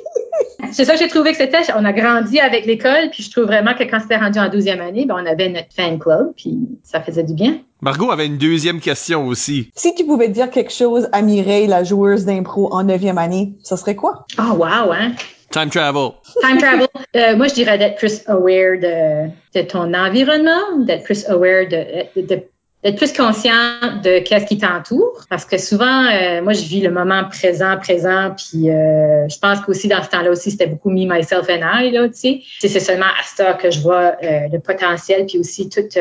c'est 0.72 0.84
ça 0.84 0.94
que 0.94 0.98
j'ai 0.98 1.08
trouvé 1.08 1.32
que 1.32 1.38
c'était. 1.38 1.58
On 1.76 1.84
a 1.84 1.92
grandi 1.92 2.40
avec 2.40 2.66
l'école, 2.66 3.10
puis 3.10 3.22
je 3.22 3.30
trouve 3.30 3.44
vraiment 3.44 3.74
que 3.74 3.84
quand 3.84 4.00
c'était 4.00 4.16
rendu 4.16 4.38
en 4.38 4.48
12e 4.48 4.80
année, 4.80 5.06
ben, 5.06 5.16
on 5.18 5.26
avait 5.26 5.48
notre 5.48 5.72
fan 5.74 5.98
club, 5.98 6.32
puis 6.36 6.56
ça 6.82 7.00
faisait 7.00 7.24
du 7.24 7.34
bien. 7.34 7.58
Margot 7.80 8.10
avait 8.10 8.26
une 8.26 8.38
deuxième 8.38 8.80
question 8.80 9.26
aussi. 9.26 9.70
Si 9.74 9.94
tu 9.94 10.04
pouvais 10.04 10.28
dire 10.28 10.50
quelque 10.50 10.72
chose 10.72 11.08
à 11.12 11.22
Mireille, 11.22 11.66
la 11.66 11.84
joueuse 11.84 12.24
d'impro 12.24 12.72
en 12.72 12.84
9e 12.84 13.16
année, 13.18 13.52
ça 13.62 13.76
serait 13.76 13.96
quoi? 13.96 14.26
Oh, 14.38 14.54
wow, 14.54 14.92
hein? 14.92 15.12
Time 15.50 15.70
travel. 15.70 16.10
Time 16.40 16.58
travel. 16.58 16.88
Euh, 17.14 17.36
moi, 17.36 17.48
je 17.48 17.54
dirais 17.54 17.78
d'être 17.78 17.96
plus 17.96 18.22
aware 18.26 18.78
de, 18.80 19.28
de 19.54 19.62
ton 19.66 19.94
environnement, 19.94 20.78
d'être 20.80 21.04
plus 21.04 21.26
aware 21.28 21.68
de, 21.68 22.20
de, 22.20 22.26
de 22.26 22.42
d'être 22.86 22.98
plus 22.98 23.12
conscient 23.12 23.80
de 24.04 24.20
qu'est-ce 24.20 24.46
qui 24.46 24.58
t'entoure 24.58 25.24
parce 25.28 25.44
que 25.44 25.58
souvent 25.58 26.04
euh, 26.04 26.40
moi 26.40 26.52
je 26.52 26.62
vis 26.62 26.80
le 26.80 26.92
moment 26.92 27.24
présent 27.24 27.76
présent 27.78 28.32
puis 28.36 28.70
euh, 28.70 29.28
je 29.28 29.38
pense 29.40 29.58
qu'aussi 29.60 29.88
dans 29.88 30.04
ce 30.04 30.08
temps-là 30.10 30.30
aussi 30.30 30.52
c'était 30.52 30.68
beaucoup 30.68 30.90
me 30.90 31.04
myself 31.04 31.48
and 31.50 31.66
I 31.80 31.90
là 31.90 32.08
tu 32.08 32.14
sais. 32.14 32.40
C'est 32.60 32.78
seulement 32.78 33.06
à 33.06 33.24
ça 33.24 33.54
que 33.54 33.72
je 33.72 33.80
vois 33.80 34.14
euh, 34.22 34.46
le 34.52 34.60
potentiel 34.60 35.26
puis 35.26 35.38
aussi 35.38 35.68
toutes 35.68 35.98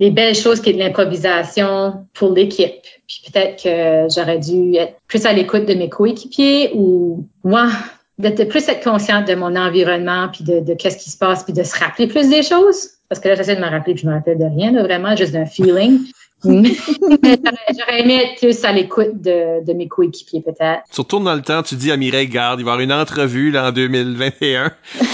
les 0.00 0.10
belles 0.10 0.34
choses 0.34 0.62
qui 0.62 0.70
est 0.70 0.72
de 0.72 0.78
l'improvisation 0.78 2.06
pour 2.14 2.32
l'équipe. 2.32 2.82
Puis 3.06 3.22
peut-être 3.30 3.62
que 3.62 4.14
j'aurais 4.14 4.38
dû 4.38 4.76
être 4.76 4.94
plus 5.06 5.26
à 5.26 5.32
l'écoute 5.34 5.66
de 5.66 5.74
mes 5.74 5.90
coéquipiers 5.90 6.70
ou 6.74 7.28
moi 7.42 7.68
d'être 8.16 8.44
plus 8.44 8.66
être 8.68 8.82
consciente 8.82 9.28
de 9.28 9.34
mon 9.34 9.56
environnement 9.56 10.28
puis 10.32 10.44
de, 10.44 10.60
de 10.60 10.72
qu'est-ce 10.72 10.96
qui 10.96 11.10
se 11.10 11.18
passe 11.18 11.44
puis 11.44 11.52
de 11.52 11.64
se 11.64 11.78
rappeler 11.78 12.06
plus 12.06 12.30
des 12.30 12.42
choses 12.42 12.93
parce 13.08 13.20
que 13.20 13.28
là, 13.28 13.34
j'essaie 13.34 13.56
de 13.56 13.60
me 13.60 13.68
rappeler, 13.68 13.94
puis 13.94 14.02
je 14.02 14.08
me 14.08 14.14
rappelle 14.14 14.38
de 14.38 14.44
rien, 14.44 14.72
vraiment, 14.72 15.14
juste 15.16 15.32
d'un 15.32 15.46
feeling. 15.46 16.00
J'aurais 16.44 18.00
aimé 18.00 18.22
être 18.22 18.38
plus 18.38 18.64
à 18.64 18.72
l'écoute 18.72 19.22
de, 19.22 19.64
de, 19.64 19.72
mes 19.72 19.88
coéquipiers, 19.88 20.42
peut-être. 20.42 20.82
Tu 20.92 21.00
retournes 21.00 21.24
dans 21.24 21.34
le 21.34 21.40
temps, 21.40 21.62
tu 21.62 21.74
dis 21.74 21.90
à 21.90 21.96
Mireille 21.96 22.28
Garde, 22.28 22.60
il 22.60 22.64
va 22.64 22.72
y 22.72 22.74
avoir 22.74 22.80
une 22.80 22.92
entrevue 22.92 23.50
là, 23.50 23.68
en 23.68 23.72
2021. 23.72 24.70
il 25.00 25.06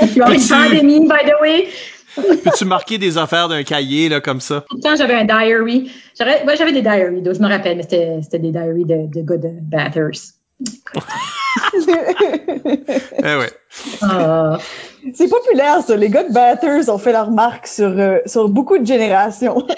va 0.00 0.06
y 0.06 0.20
avoir 0.20 0.32
une 0.32 0.46
pandémie, 0.46 1.00
by 1.00 1.24
the 1.24 1.40
way. 1.40 1.68
Peux-tu 2.16 2.64
marquer 2.64 2.98
des 2.98 3.16
affaires 3.18 3.48
d'un 3.48 3.62
cahier, 3.62 4.08
là, 4.08 4.20
comme 4.20 4.40
ça? 4.40 4.64
Tout 4.68 4.76
le 4.76 4.82
temps, 4.82 4.96
j'avais 4.96 5.14
un 5.14 5.24
diary. 5.24 5.90
Moi, 6.44 6.54
j'avais 6.54 6.72
des 6.72 6.82
diaries, 6.82 7.22
donc 7.22 7.34
je 7.34 7.40
me 7.40 7.48
rappelle, 7.48 7.76
mais 7.76 7.82
c'était 7.82 8.38
des 8.38 8.50
diaries 8.50 8.84
de, 8.84 9.06
de 9.06 9.22
gars 9.22 9.36
de 9.36 9.50
Bathurst. 9.62 10.34
eh 13.18 13.36
ouais. 13.36 13.50
Ah. 14.00 14.58
C'est 15.14 15.28
populaire, 15.28 15.82
ça. 15.82 15.96
Les 15.96 16.08
gars 16.08 16.24
de 16.24 16.32
Batters 16.32 16.88
ont 16.88 16.98
fait 16.98 17.12
leur 17.12 17.30
marque 17.30 17.66
sur, 17.66 17.88
euh, 17.88 18.18
sur 18.26 18.48
beaucoup 18.48 18.78
de 18.78 18.86
générations. 18.86 19.66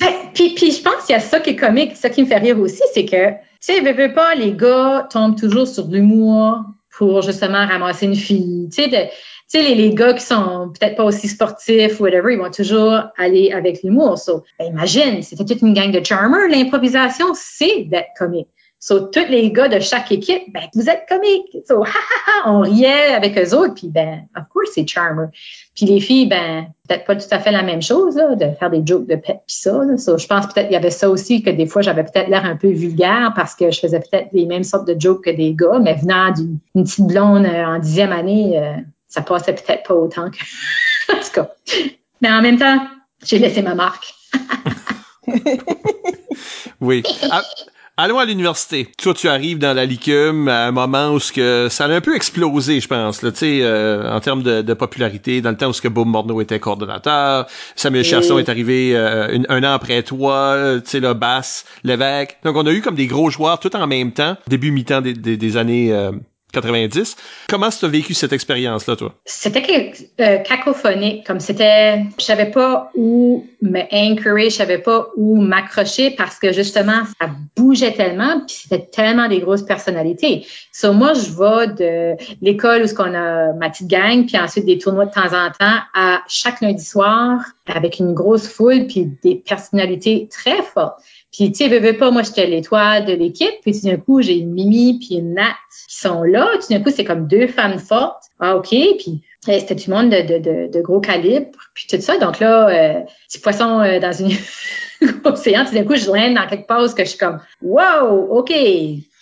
Ben, 0.00 0.08
puis, 0.34 0.54
puis 0.54 0.72
je 0.72 0.82
pense 0.82 1.04
qu'il 1.06 1.14
y 1.14 1.18
a 1.18 1.20
ça 1.20 1.38
qui 1.38 1.50
est 1.50 1.56
comique, 1.56 1.96
ça 1.96 2.08
qui 2.10 2.22
me 2.22 2.26
fait 2.26 2.38
rire 2.38 2.58
aussi, 2.58 2.82
c'est 2.92 3.04
que, 3.04 3.30
tu 3.30 3.36
sais, 3.60 3.80
veux, 3.80 4.12
pas, 4.12 4.34
les 4.34 4.52
gars 4.52 5.06
tombent 5.10 5.38
toujours 5.38 5.68
sur 5.68 5.86
l'humour 5.86 6.60
pour 6.96 7.22
justement 7.22 7.66
ramasser 7.66 8.06
une 8.06 8.16
fille. 8.16 8.68
Tu 8.74 8.82
sais, 8.82 9.62
les, 9.62 9.74
les, 9.74 9.94
gars 9.94 10.14
qui 10.14 10.24
sont 10.24 10.72
peut-être 10.72 10.96
pas 10.96 11.04
aussi 11.04 11.28
sportifs 11.28 12.00
ou 12.00 12.04
whatever, 12.04 12.32
ils 12.32 12.38
vont 12.38 12.50
toujours 12.50 13.00
aller 13.16 13.52
avec 13.52 13.82
l'humour. 13.82 14.18
So, 14.18 14.42
ben, 14.58 14.66
imagine, 14.66 15.22
c'était 15.22 15.44
toute 15.44 15.62
une 15.62 15.74
gang 15.74 15.92
de 15.92 16.04
charmers. 16.04 16.48
L'improvisation, 16.48 17.26
c'est 17.34 17.84
d'être 17.84 18.10
comique. 18.18 18.48
So, 18.84 18.98
tous 18.98 19.28
les 19.28 19.52
gars 19.52 19.68
de 19.68 19.78
chaque 19.78 20.10
équipe, 20.10 20.52
ben, 20.52 20.62
vous 20.74 20.90
êtes 20.90 21.06
comiques. 21.08 21.56
So, 21.68 21.84
ha, 21.84 21.86
ha, 21.86 21.92
ha, 22.26 22.52
on 22.52 22.62
riait 22.62 23.14
avec 23.14 23.38
eux 23.38 23.54
autres, 23.54 23.74
puis 23.74 23.86
ben, 23.86 24.26
of 24.36 24.48
course, 24.52 24.70
c'est 24.74 24.84
charmer. 24.88 25.26
Puis 25.76 25.86
les 25.86 26.00
filles, 26.00 26.26
ben, 26.26 26.66
peut-être 26.88 27.04
pas 27.04 27.14
tout 27.14 27.28
à 27.30 27.38
fait 27.38 27.52
la 27.52 27.62
même 27.62 27.80
chose, 27.80 28.16
là, 28.16 28.34
de 28.34 28.50
faire 28.58 28.70
des 28.70 28.82
jokes 28.84 29.06
de 29.06 29.14
pet 29.14 29.38
pis 29.46 29.54
ça. 29.54 29.84
Là. 29.84 29.96
So, 29.98 30.18
je 30.18 30.26
pense 30.26 30.46
peut-être 30.48 30.66
qu'il 30.66 30.72
y 30.72 30.76
avait 30.76 30.90
ça 30.90 31.08
aussi, 31.08 31.44
que 31.44 31.50
des 31.50 31.66
fois, 31.66 31.82
j'avais 31.82 32.02
peut-être 32.02 32.28
l'air 32.28 32.44
un 32.44 32.56
peu 32.56 32.72
vulgaire 32.72 33.32
parce 33.36 33.54
que 33.54 33.70
je 33.70 33.78
faisais 33.78 34.00
peut-être 34.00 34.30
les 34.32 34.46
mêmes 34.46 34.64
sortes 34.64 34.88
de 34.88 35.00
jokes 35.00 35.26
que 35.26 35.30
des 35.30 35.54
gars, 35.54 35.78
mais 35.80 35.94
venant 35.94 36.32
d'une 36.32 36.58
petite 36.74 37.06
blonde 37.06 37.46
euh, 37.46 37.64
en 37.64 37.78
dixième 37.78 38.10
année, 38.10 38.58
euh, 38.58 38.74
ça 39.06 39.22
passait 39.22 39.54
peut-être 39.54 39.84
pas 39.86 39.94
autant 39.94 40.28
que... 40.28 40.38
en 41.12 41.20
tout 41.20 41.30
cas. 41.32 41.52
Mais 42.20 42.32
en 42.32 42.42
même 42.42 42.58
temps, 42.58 42.84
j'ai 43.24 43.38
laissé 43.38 43.62
ma 43.62 43.76
marque. 43.76 44.12
oui. 46.80 47.04
Ah, 47.30 47.42
Allons 47.98 48.18
à 48.18 48.24
l'université. 48.24 48.88
Toi, 48.96 49.12
tu 49.12 49.28
arrives 49.28 49.58
dans 49.58 49.74
la 49.74 49.84
LICUM 49.84 50.48
à 50.48 50.66
un 50.66 50.72
moment 50.72 51.10
où 51.10 51.20
ce 51.20 51.30
que 51.30 51.68
ça 51.70 51.84
a 51.84 51.88
un 51.88 52.00
peu 52.00 52.16
explosé, 52.16 52.80
je 52.80 52.88
pense, 52.88 53.20
là, 53.20 53.30
tu 53.32 53.38
sais, 53.38 53.58
euh, 53.60 54.10
en 54.10 54.18
termes 54.20 54.42
de, 54.42 54.62
de, 54.62 54.72
popularité, 54.72 55.42
dans 55.42 55.50
le 55.50 55.58
temps 55.58 55.68
où 55.68 55.72
ce 55.74 55.82
que 55.82 55.88
Bob 55.88 56.08
Morneau 56.08 56.40
était 56.40 56.58
coordonnateur, 56.58 57.46
Samuel 57.76 58.02
Chasson 58.02 58.38
est 58.38 58.48
arrivé 58.48 58.96
euh, 58.96 59.38
un 59.50 59.62
an 59.62 59.72
après 59.74 60.02
toi, 60.04 60.56
tu 60.82 60.88
sais, 60.88 61.00
là, 61.00 61.12
Basse, 61.12 61.66
Lévesque. 61.84 62.38
Donc, 62.44 62.56
on 62.56 62.66
a 62.66 62.72
eu 62.72 62.80
comme 62.80 62.94
des 62.94 63.06
gros 63.06 63.28
joueurs 63.28 63.60
tout 63.60 63.76
en 63.76 63.86
même 63.86 64.12
temps, 64.12 64.38
début 64.48 64.70
mi-temps 64.70 65.02
des, 65.02 65.12
des, 65.12 65.36
des 65.36 65.56
années 65.58 65.92
euh, 65.92 66.12
90. 66.52 67.16
Comment 67.48 67.70
tu 67.70 67.84
as 67.84 67.88
vécu 67.88 68.14
cette 68.14 68.32
expérience-là, 68.32 68.96
toi? 68.96 69.14
C'était 69.24 69.92
euh, 70.20 70.38
cacophonique, 70.38 71.26
comme 71.26 71.40
c'était, 71.40 72.02
je 72.18 72.24
savais 72.24 72.50
pas 72.50 72.90
où 72.94 73.46
me 73.62 73.80
anchorer, 73.92 74.50
je 74.50 74.56
savais 74.56 74.78
pas 74.78 75.08
où 75.16 75.40
m'accrocher 75.40 76.10
parce 76.10 76.38
que 76.38 76.52
justement, 76.52 77.02
ça 77.20 77.30
bougeait 77.56 77.92
tellement, 77.92 78.40
puis 78.46 78.56
c'était 78.62 78.86
tellement 78.86 79.28
des 79.28 79.40
grosses 79.40 79.62
personnalités. 79.62 80.46
So, 80.72 80.92
moi, 80.92 81.12
je 81.14 81.30
vais 81.30 81.66
de 81.74 82.24
l'école 82.40 82.82
où 82.82 82.86
ce 82.86 82.94
qu'on 82.94 83.14
a 83.14 83.52
ma 83.54 83.70
petite 83.70 83.88
gang, 83.88 84.26
puis 84.26 84.38
ensuite 84.38 84.66
des 84.66 84.78
tournois 84.78 85.06
de 85.06 85.12
temps 85.12 85.32
en 85.32 85.50
temps 85.50 85.78
à 85.94 86.22
chaque 86.28 86.60
lundi 86.60 86.84
soir 86.84 87.40
avec 87.66 87.98
une 87.98 88.14
grosse 88.14 88.48
foule, 88.48 88.86
puis 88.86 89.10
des 89.22 89.36
personnalités 89.36 90.28
très 90.30 90.62
fortes. 90.62 91.00
Puis, 91.32 91.50
tu 91.50 91.64
sais, 91.64 91.68
veux, 91.68 91.78
veux 91.78 91.96
pas, 91.96 92.10
moi, 92.10 92.22
j'étais 92.22 92.46
l'étoile 92.46 93.06
de 93.06 93.14
l'équipe. 93.14 93.54
Puis, 93.62 93.72
tout 93.72 93.86
d'un 93.86 93.96
coup, 93.96 94.20
j'ai 94.20 94.34
une 94.34 94.52
Mimi 94.52 94.98
puis 94.98 95.16
une 95.16 95.34
Nat 95.34 95.56
qui 95.88 95.96
sont 95.96 96.22
là. 96.22 96.50
Tout 96.60 96.72
d'un 96.72 96.80
coup, 96.80 96.90
c'est 96.94 97.04
comme 97.04 97.26
deux 97.26 97.46
femmes 97.46 97.78
fortes. 97.78 98.24
Ah, 98.38 98.56
OK. 98.56 98.68
Puis, 98.68 99.22
c'était 99.44 99.74
du 99.74 99.90
monde 99.90 100.10
de, 100.10 100.20
de, 100.20 100.38
de, 100.38 100.70
de, 100.70 100.80
gros 100.82 101.00
calibre. 101.00 101.58
Puis, 101.74 101.86
tout 101.88 102.00
ça. 102.00 102.18
Donc 102.18 102.38
là, 102.38 102.68
euh, 102.68 103.00
petit 103.28 103.38
poisson 103.38 103.80
euh, 103.80 103.98
dans 103.98 104.12
une 104.12 104.30
océan. 105.24 105.64
Tout 105.64 105.74
d'un 105.74 105.84
coup, 105.84 105.96
je 105.96 106.10
lève 106.12 106.34
dans 106.34 106.46
quelque 106.46 106.66
part 106.66 106.82
où 106.82 106.86
je 106.86 107.04
suis 107.04 107.18
comme, 107.18 107.40
wow, 107.62 108.28
OK. 108.30 108.52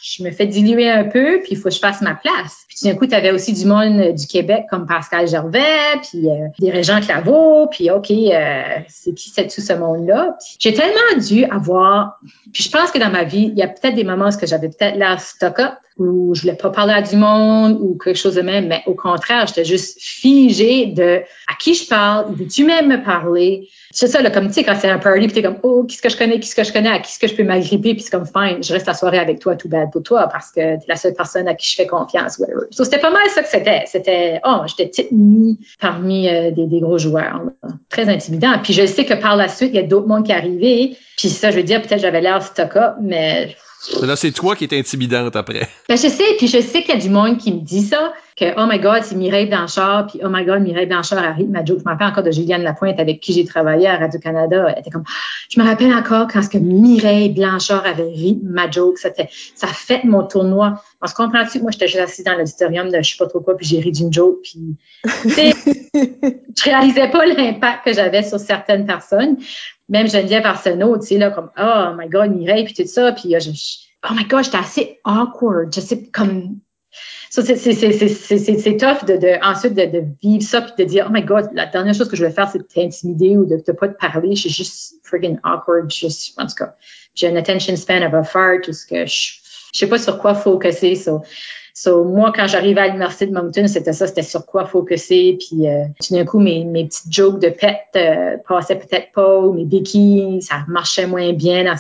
Je 0.03 0.23
me 0.23 0.31
fais 0.31 0.47
diluer 0.47 0.89
un 0.91 1.05
peu, 1.05 1.41
puis 1.43 1.53
il 1.53 1.57
faut 1.57 1.69
que 1.69 1.75
je 1.75 1.79
fasse 1.79 2.01
ma 2.01 2.15
place. 2.15 2.65
Puis 2.69 2.79
d'un 2.85 2.97
coup, 2.97 3.07
tu 3.07 3.31
aussi 3.31 3.53
du 3.53 3.67
monde 3.67 4.01
euh, 4.01 4.13
du 4.13 4.27
Québec 4.27 4.65
comme 4.71 4.87
Pascal 4.87 5.29
Gervais, 5.29 5.99
puis 6.03 6.29
euh, 6.29 6.49
des 6.59 6.71
Régents 6.71 7.01
Claveau, 7.01 7.67
puis 7.69 7.91
OK, 7.91 8.11
euh, 8.11 8.63
c'est 8.89 9.13
qui 9.15 9.31
c'est 9.31 9.49
tout 9.49 9.61
ce 9.61 9.73
monde-là? 9.73 10.37
J'ai 10.59 10.73
tellement 10.73 11.21
dû 11.21 11.45
avoir... 11.45 12.19
Puis 12.53 12.65
je 12.65 12.71
pense 12.71 12.91
que 12.91 12.99
dans 12.99 13.11
ma 13.11 13.25
vie, 13.25 13.51
il 13.53 13.59
y 13.59 13.63
a 13.63 13.69
peut-être 13.69 13.95
des 13.95 14.05
moments 14.05 14.29
où 14.29 14.47
j'avais 14.47 14.69
peut-être 14.69 14.97
l'air 14.97 15.21
stock-up, 15.21 15.75
où 16.01 16.35
je 16.35 16.43
voulais 16.43 16.55
pas 16.55 16.71
parler 16.71 16.95
à 16.95 17.03
du 17.03 17.17
monde 17.17 17.79
ou 17.81 17.97
quelque 18.03 18.17
chose 18.17 18.35
de 18.35 18.43
même, 18.43 18.69
mais 18.69 18.83
au 18.87 18.95
contraire, 18.95 19.47
j'étais 19.47 19.65
juste 19.65 19.99
figée 20.01 20.87
de 20.87 21.23
à 21.47 21.55
qui 21.59 21.75
je 21.75 21.87
parle, 21.87 22.35
veux-tu 22.35 22.65
même 22.65 22.89
me 22.89 23.05
parler? 23.05 23.69
C'est 23.93 24.07
ça, 24.07 24.23
là, 24.23 24.31
comme 24.31 24.47
tu 24.47 24.55
sais, 24.55 24.65
quand 24.65 24.77
c'est 24.81 24.89
un 24.89 24.99
party, 24.99 25.27
puis 25.27 25.33
t'es 25.33 25.43
comme, 25.43 25.59
oh, 25.63 25.85
qu'est-ce 25.85 26.01
que 26.01 26.09
je 26.09 26.17
connais, 26.17 26.39
qu'est-ce 26.39 26.55
que 26.55 26.63
je 26.63 26.73
connais, 26.73 26.89
à 26.89 27.01
qui 27.01 27.11
est-ce 27.11 27.19
que 27.19 27.27
je 27.27 27.35
peux 27.35 27.43
m'agripper, 27.43 27.95
puis 27.95 28.03
c'est 28.03 28.11
comme, 28.11 28.25
fine, 28.25 28.63
je 28.63 28.73
reste 28.73 28.87
la 28.87 28.95
soirée 28.95 29.19
avec 29.19 29.41
toi, 29.41 29.57
tout 29.57 29.69
bad 29.69 29.91
pour 29.91 30.03
toi, 30.03 30.29
parce 30.29 30.51
que 30.51 30.79
t'es 30.79 30.87
la 30.89 30.97
seule 30.97 31.15
personne 31.15 31.49
à 31.49 31.55
qui 31.55 31.69
je 31.69 31.75
fais 31.75 31.87
confiance, 31.87 32.39
whatever. 32.39 32.67
So, 32.71 32.85
c'était 32.85 33.01
pas 33.01 33.11
mal 33.11 33.29
ça 33.29 33.43
que 33.43 33.49
c'était. 33.49 33.83
C'était, 33.87 34.41
oh, 34.45 34.61
j'étais 34.67 34.87
petite 34.87 35.13
mini 35.13 35.59
parmi 35.81 36.29
euh, 36.29 36.51
des, 36.53 36.81
gros 36.81 36.99
joueurs. 36.99 37.43
Très 37.89 38.09
intimidant. 38.09 38.59
Puis 38.63 38.73
je 38.73 38.87
sais 38.87 39.05
que 39.05 39.15
par 39.15 39.37
la 39.37 39.49
suite, 39.49 39.71
il 39.75 39.77
y 39.77 39.81
a 39.81 39.87
d'autres 39.87 40.07
mondes 40.07 40.25
qui 40.25 40.33
arrivaient, 40.33 40.93
puis 41.19 41.29
ça, 41.29 41.51
je 41.51 41.57
veux 41.57 41.63
dire, 41.65 41.83
peut-être 41.83 42.01
j'avais 42.01 42.21
l'air 42.21 42.43
stock-up, 42.43 42.95
mais 43.03 43.57
Là, 44.03 44.15
c'est 44.15 44.33
toi 44.33 44.57
qui 44.57 44.65
es 44.65 44.79
intimidante 44.79 45.37
après. 45.37 45.69
Ben, 45.89 45.97
je 45.97 46.09
sais, 46.09 46.37
puis 46.39 46.47
je 46.47 46.61
sais 46.61 46.83
qu'il 46.83 46.95
y 46.95 46.99
a 46.99 47.01
du 47.01 47.11
monde 47.11 47.39
qui 47.39 47.53
me 47.53 47.61
dit 47.61 47.83
ça, 47.83 48.13
que 48.37 48.45
oh 48.57 48.67
my 48.69 48.79
God, 48.79 49.03
c'est 49.03 49.17
Mireille 49.17 49.47
Blanchard, 49.47 50.07
puis 50.07 50.21
oh 50.23 50.29
my 50.31 50.45
God, 50.45 50.61
Mireille 50.63 50.87
Blanchard 50.87 51.19
a 51.19 51.33
ri 51.33 51.47
ma 51.47 51.65
joke. 51.65 51.81
Je 51.81 51.85
me 51.85 51.91
rappelle 51.91 52.09
encore 52.09 52.23
de 52.23 52.31
Juliane 52.31 52.63
Lapointe 52.63 53.01
avec 53.01 53.21
qui 53.21 53.33
j'ai 53.33 53.45
travaillé 53.45 53.89
à 53.89 53.97
Radio-Canada. 53.97 54.67
Elle 54.69 54.79
était 54.79 54.91
comme, 54.91 55.05
je 55.51 55.61
me 55.61 55.67
rappelle 55.67 55.93
encore 55.93 56.29
quand 56.33 56.43
ce 56.43 56.49
que 56.49 56.59
Mireille 56.59 57.31
Blanchard 57.31 57.85
avait 57.85 58.05
ri 58.05 58.39
ma 58.43 58.71
joke. 58.71 58.99
C'était, 58.99 59.29
ça 59.55 59.67
fait 59.67 60.05
mon 60.05 60.25
tournoi. 60.27 60.81
On 61.03 61.07
se 61.07 61.15
comprend-tu? 61.15 61.61
Moi, 61.61 61.71
j'étais 61.73 61.89
juste 61.89 62.01
assise 62.01 62.25
dans 62.25 62.35
l'auditorium 62.35 62.89
de 62.89 63.03
je 63.03 63.11
sais 63.11 63.17
pas 63.19 63.27
trop 63.27 63.41
quoi, 63.41 63.57
puis 63.57 63.67
j'ai 63.67 63.81
ri 63.81 63.91
d'une 63.91 64.13
joke, 64.13 64.39
puis, 64.43 64.77
tu 65.23 65.31
sais, 65.31 65.53
je 65.95 66.65
réalisais 66.65 67.09
pas 67.09 67.27
l'impact 67.27 67.85
que 67.85 67.93
j'avais 67.93 68.23
sur 68.23 68.39
certaines 68.39 68.87
personnes 68.87 69.39
même 69.91 70.09
Geneviève 70.09 70.47
Arsenault, 70.47 70.99
tu 70.99 71.07
sais, 71.07 71.19
là, 71.19 71.31
comme, 71.31 71.51
oh 71.59 71.95
my 71.99 72.09
God, 72.09 72.31
Mireille, 72.31 72.65
puis 72.65 72.75
tout 72.75 72.87
ça, 72.87 73.13
puis 73.13 73.35
je, 73.39 73.51
oh 74.09 74.15
my 74.15 74.25
God, 74.25 74.45
j'étais 74.45 74.57
assez 74.57 75.01
awkward, 75.05 75.75
je 75.75 75.81
sais, 75.81 76.05
comme, 76.05 76.61
so, 77.31 77.43
c'est 77.43 78.77
tough 78.77 79.05
de, 79.05 79.17
de 79.17 79.45
ensuite 79.45 79.75
de, 79.75 79.85
de, 79.87 80.05
vivre 80.23 80.43
ça 80.43 80.63
puis 80.63 80.73
de 80.79 80.85
dire 80.89 81.07
oh 81.09 81.13
my 81.13 81.23
god 81.23 81.49
la 81.55 81.67
dernière 81.67 81.95
chose 81.95 82.09
que 82.09 82.17
je 82.17 82.25
vais 82.25 82.33
faire 82.33 82.51
c'est 82.51 82.59
de 82.59 82.65
t'intimider 82.65 83.37
ou 83.37 83.45
de 83.47 83.55
ne 83.55 83.73
pas 83.73 83.87
te 83.87 83.97
parler 83.97 84.35
je 84.35 84.41
suis 84.41 84.51
juste 84.51 84.95
friggin 85.05 85.37
awkward 85.45 85.89
je 85.93 86.07
en 86.37 86.47
tout 86.47 86.55
cas 86.57 86.75
j'ai 87.15 87.29
un 87.29 87.37
attention 87.37 87.77
span 87.77 88.05
of 88.05 88.15
a 88.15 88.25
fart 88.25 88.63
tout 88.65 88.73
ce 88.73 88.85
que 88.85 89.07
je, 89.07 89.35
je 89.73 89.79
sais 89.79 89.87
pas 89.87 89.99
sur 89.99 90.19
quoi 90.19 90.35
focuser 90.35 90.97
so 90.97 91.23
So, 91.75 92.05
moi, 92.05 92.33
quand 92.35 92.47
j'arrivais 92.47 92.81
à 92.81 92.87
l'université 92.87 93.27
de 93.27 93.33
Moncton, 93.33 93.67
c'était 93.67 93.93
ça, 93.93 94.07
c'était 94.07 94.23
sur 94.23 94.47
quoi 94.47 94.67
focuser. 94.67 95.39
Puis, 95.39 95.69
euh, 95.69 95.85
tout 96.07 96.15
d'un 96.15 96.25
coup, 96.25 96.41
mes, 96.41 96.65
mes 96.65 96.87
petites 96.87 97.13
jokes 97.13 97.41
de 97.41 97.49
pet 97.49 97.81
euh, 97.97 98.37
passaient 98.49 98.77
peut-être 98.77 99.13
pas, 99.13 99.39
ou 99.39 99.53
mes 99.53 99.65
béquilles, 99.65 100.43
ça 100.43 100.65
marchait 100.69 101.07
moins 101.07 101.33
bien 101.33 101.65
dans 101.65 101.77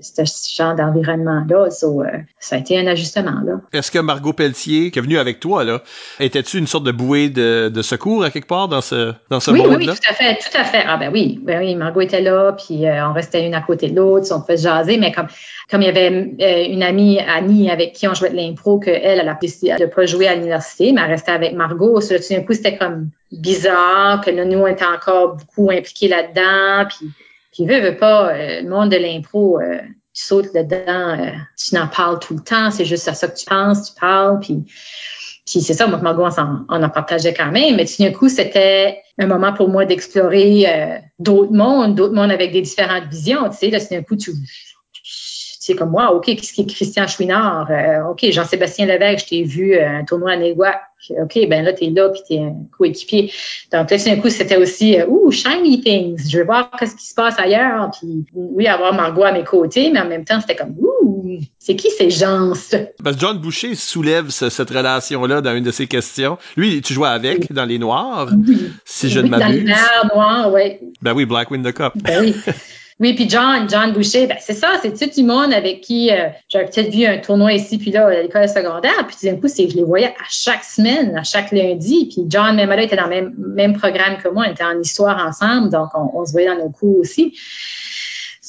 ce 0.00 0.56
genre 0.56 0.74
d'environnement-là. 0.74 1.70
So, 1.70 2.02
euh, 2.02 2.06
ça 2.38 2.56
a 2.56 2.58
été 2.58 2.78
un 2.78 2.86
ajustement, 2.86 3.40
là. 3.44 3.60
Est-ce 3.72 3.90
que 3.90 3.98
Margot 3.98 4.32
Pelletier, 4.32 4.90
qui 4.90 4.98
est 4.98 5.02
venue 5.02 5.18
avec 5.18 5.40
toi, 5.40 5.64
là, 5.64 5.82
était-tu 6.20 6.58
une 6.58 6.66
sorte 6.66 6.84
de 6.84 6.92
bouée 6.92 7.28
de, 7.28 7.68
de 7.68 7.82
secours 7.82 8.24
à 8.24 8.30
quelque 8.30 8.48
part 8.48 8.68
dans 8.68 8.80
ce, 8.80 9.12
dans 9.30 9.40
ce 9.40 9.50
oui, 9.50 9.58
monde-là? 9.58 9.76
Oui, 9.76 9.88
oui, 9.88 9.94
tout 9.94 10.10
à 10.10 10.14
fait, 10.14 10.34
tout 10.36 10.56
à 10.56 10.64
fait. 10.64 10.84
Ah 10.86 10.96
ben 10.96 11.10
oui, 11.12 11.40
ben 11.42 11.60
oui, 11.60 11.74
Margot 11.74 12.00
était 12.00 12.20
là, 12.20 12.52
puis 12.52 12.86
euh, 12.86 13.08
on 13.08 13.12
restait 13.12 13.46
une 13.46 13.54
à 13.54 13.60
côté 13.60 13.88
de 13.88 13.96
l'autre, 13.96 14.26
on 14.34 14.40
pouvait 14.40 14.56
se 14.56 14.64
jaser, 14.64 14.98
mais 14.98 15.12
comme 15.12 15.28
comme 15.70 15.80
il 15.80 15.86
y 15.86 15.88
avait 15.88 16.10
euh, 16.40 16.72
une 16.72 16.82
amie, 16.82 17.18
Annie, 17.18 17.70
avec 17.70 17.94
qui 17.94 18.06
on 18.06 18.12
jouait 18.12 18.30
de 18.30 18.36
l'impro, 18.36 18.78
qu'elle, 18.78 19.00
elle 19.02 19.11
a 19.20 19.34
décidé 19.34 19.74
de 19.78 19.86
pas 19.86 20.06
jouer 20.06 20.28
à 20.28 20.34
l'université, 20.34 20.92
mais 20.92 21.00
elle 21.02 21.10
restait 21.10 21.32
avec 21.32 21.54
Margot. 21.54 22.00
Sur 22.00 22.20
tout 22.20 22.32
d'un 22.32 22.42
coup, 22.42 22.52
c'était 22.54 22.76
comme 22.76 23.10
bizarre 23.30 24.20
que 24.20 24.30
nous, 24.30 24.58
on 24.58 24.66
était 24.66 24.84
encore 24.84 25.36
beaucoup 25.36 25.70
impliqués 25.70 26.08
là-dedans. 26.08 26.88
Puis, 26.88 27.10
puis 27.52 27.66
veut, 27.66 27.80
veut 27.80 27.96
pas, 27.96 28.32
euh, 28.32 28.62
le 28.62 28.68
monde 28.68 28.90
de 28.90 28.96
l'impro, 28.96 29.60
euh, 29.60 29.78
tu 30.14 30.24
sautes 30.24 30.54
dedans, 30.54 31.18
euh, 31.18 31.30
tu 31.56 31.74
n'en 31.74 31.86
parles 31.86 32.18
tout 32.18 32.34
le 32.34 32.42
temps, 32.42 32.70
c'est 32.70 32.84
juste 32.84 33.08
à 33.08 33.14
ça 33.14 33.28
que 33.28 33.36
tu 33.36 33.46
penses, 33.46 33.92
tu 33.92 34.00
parles, 34.00 34.40
puis... 34.40 34.64
Puis 35.44 35.60
c'est 35.60 35.74
ça, 35.74 35.88
moi, 35.88 35.98
Margot, 35.98 36.22
on, 36.22 36.40
en, 36.40 36.64
on 36.68 36.82
en 36.82 36.88
partageait 36.88 37.34
quand 37.34 37.50
même. 37.50 37.74
Mais 37.74 37.84
tout 37.84 38.00
d'un 38.00 38.12
coup, 38.12 38.28
c'était 38.28 39.02
un 39.18 39.26
moment 39.26 39.52
pour 39.52 39.68
moi 39.68 39.84
d'explorer 39.84 40.64
euh, 40.68 40.98
d'autres 41.18 41.52
mondes, 41.52 41.96
d'autres 41.96 42.14
mondes 42.14 42.30
avec 42.30 42.52
des 42.52 42.62
différentes 42.62 43.08
visions. 43.10 43.50
Tu 43.50 43.56
sais, 43.56 43.70
là, 43.70 43.80
tout 43.80 43.88
d'un 43.90 44.02
coup, 44.02 44.14
tu, 44.14 44.30
c'est 45.64 45.74
comme 45.76 45.90
moi, 45.90 46.12
OK, 46.12 46.24
qu'est-ce 46.26 46.52
qui 46.52 46.62
est 46.62 46.66
Christian 46.66 47.06
Chouinard? 47.06 47.68
Euh, 47.70 48.10
OK, 48.10 48.26
Jean-Sébastien 48.30 48.84
Levesque, 48.86 49.26
je 49.26 49.28
t'ai 49.30 49.42
vu 49.44 49.74
euh, 49.74 50.00
un 50.00 50.04
tournoi 50.04 50.32
à 50.32 50.36
Néguac. 50.36 50.80
OK, 51.10 51.38
ben 51.48 51.64
là, 51.64 51.72
t'es 51.72 51.90
là, 51.90 52.08
puis 52.10 52.20
t'es 52.28 52.38
un 52.38 52.54
coéquipier. 52.76 53.32
Donc 53.72 53.90
là, 53.90 53.96
d'un 53.96 54.16
coup, 54.16 54.28
c'était 54.28 54.56
aussi, 54.56 54.98
euh, 55.00 55.06
ouh, 55.08 55.30
shiny 55.30 55.80
things. 55.80 56.28
Je 56.28 56.38
veux 56.38 56.44
voir 56.44 56.70
qu'est-ce 56.78 56.96
qui 56.96 57.06
se 57.06 57.14
passe 57.14 57.38
ailleurs. 57.38 57.90
Puis 57.98 58.24
oui, 58.34 58.66
avoir 58.66 58.92
Margot 58.92 59.22
à 59.24 59.30
mes 59.32 59.44
côtés, 59.44 59.90
mais 59.92 60.00
en 60.00 60.06
même 60.08 60.24
temps, 60.24 60.40
c'était 60.40 60.56
comme, 60.56 60.74
ouh, 60.78 61.38
c'est 61.58 61.76
qui 61.76 61.90
ces 61.90 62.10
gens? 62.10 62.52
Parce 63.02 63.16
que 63.16 63.20
John 63.20 63.38
Boucher 63.38 63.74
soulève 63.76 64.30
ce- 64.30 64.48
cette 64.50 64.70
relation-là 64.70 65.40
dans 65.40 65.54
une 65.54 65.64
de 65.64 65.70
ses 65.70 65.86
questions. 65.86 66.38
Lui, 66.56 66.82
tu 66.82 66.92
jouais 66.92 67.08
avec 67.08 67.52
dans 67.52 67.64
les 67.64 67.78
Noirs, 67.78 68.30
si 68.84 69.08
je 69.08 69.18
ne 69.20 69.24
Oui, 69.24 69.30
dans 69.30 69.36
les 69.38 69.62
m'abuse. 69.62 69.74
noires, 70.14 70.52
ouais. 70.52 70.80
Ben 71.02 71.12
oui, 71.14 71.24
Black 71.24 71.50
Wind 71.52 71.64
the 71.64 71.72
Cup. 71.72 71.92
Ben 71.96 72.20
oui. 72.20 72.34
Oui, 73.00 73.14
puis 73.14 73.28
John, 73.28 73.68
John 73.68 73.92
Boucher, 73.92 74.26
ben 74.26 74.36
c'est 74.40 74.54
ça, 74.54 74.68
c'est 74.82 74.98
tout 74.98 75.10
du 75.14 75.26
monde 75.26 75.52
avec 75.52 75.80
qui 75.80 76.10
euh, 76.10 76.28
j'avais 76.48 76.66
peut-être 76.66 76.90
vu 76.90 77.04
un 77.04 77.18
tournoi 77.18 77.52
ici 77.54 77.78
puis 77.78 77.90
là 77.90 78.06
à 78.06 78.22
l'école 78.22 78.48
secondaire, 78.48 79.06
puis 79.06 79.16
d'un 79.28 79.36
coup, 79.36 79.48
c'est 79.48 79.68
je 79.68 79.76
les 79.76 79.82
voyais 79.82 80.08
à 80.08 80.24
chaque 80.28 80.64
semaine, 80.64 81.16
à 81.16 81.24
chaque 81.24 81.52
lundi, 81.52 82.08
puis 82.12 82.24
John 82.28 82.54
même 82.54 82.68
là 82.70 82.82
était 82.82 82.96
dans 82.96 83.04
le 83.04 83.10
même, 83.10 83.34
même 83.36 83.78
programme 83.78 84.18
que 84.22 84.28
moi, 84.28 84.44
on 84.46 84.52
était 84.52 84.64
en 84.64 84.78
histoire 84.80 85.26
ensemble, 85.26 85.70
donc 85.70 85.88
on, 85.94 86.20
on 86.20 86.26
se 86.26 86.32
voyait 86.32 86.48
dans 86.48 86.58
nos 86.58 86.70
cours 86.70 86.98
aussi. 86.98 87.34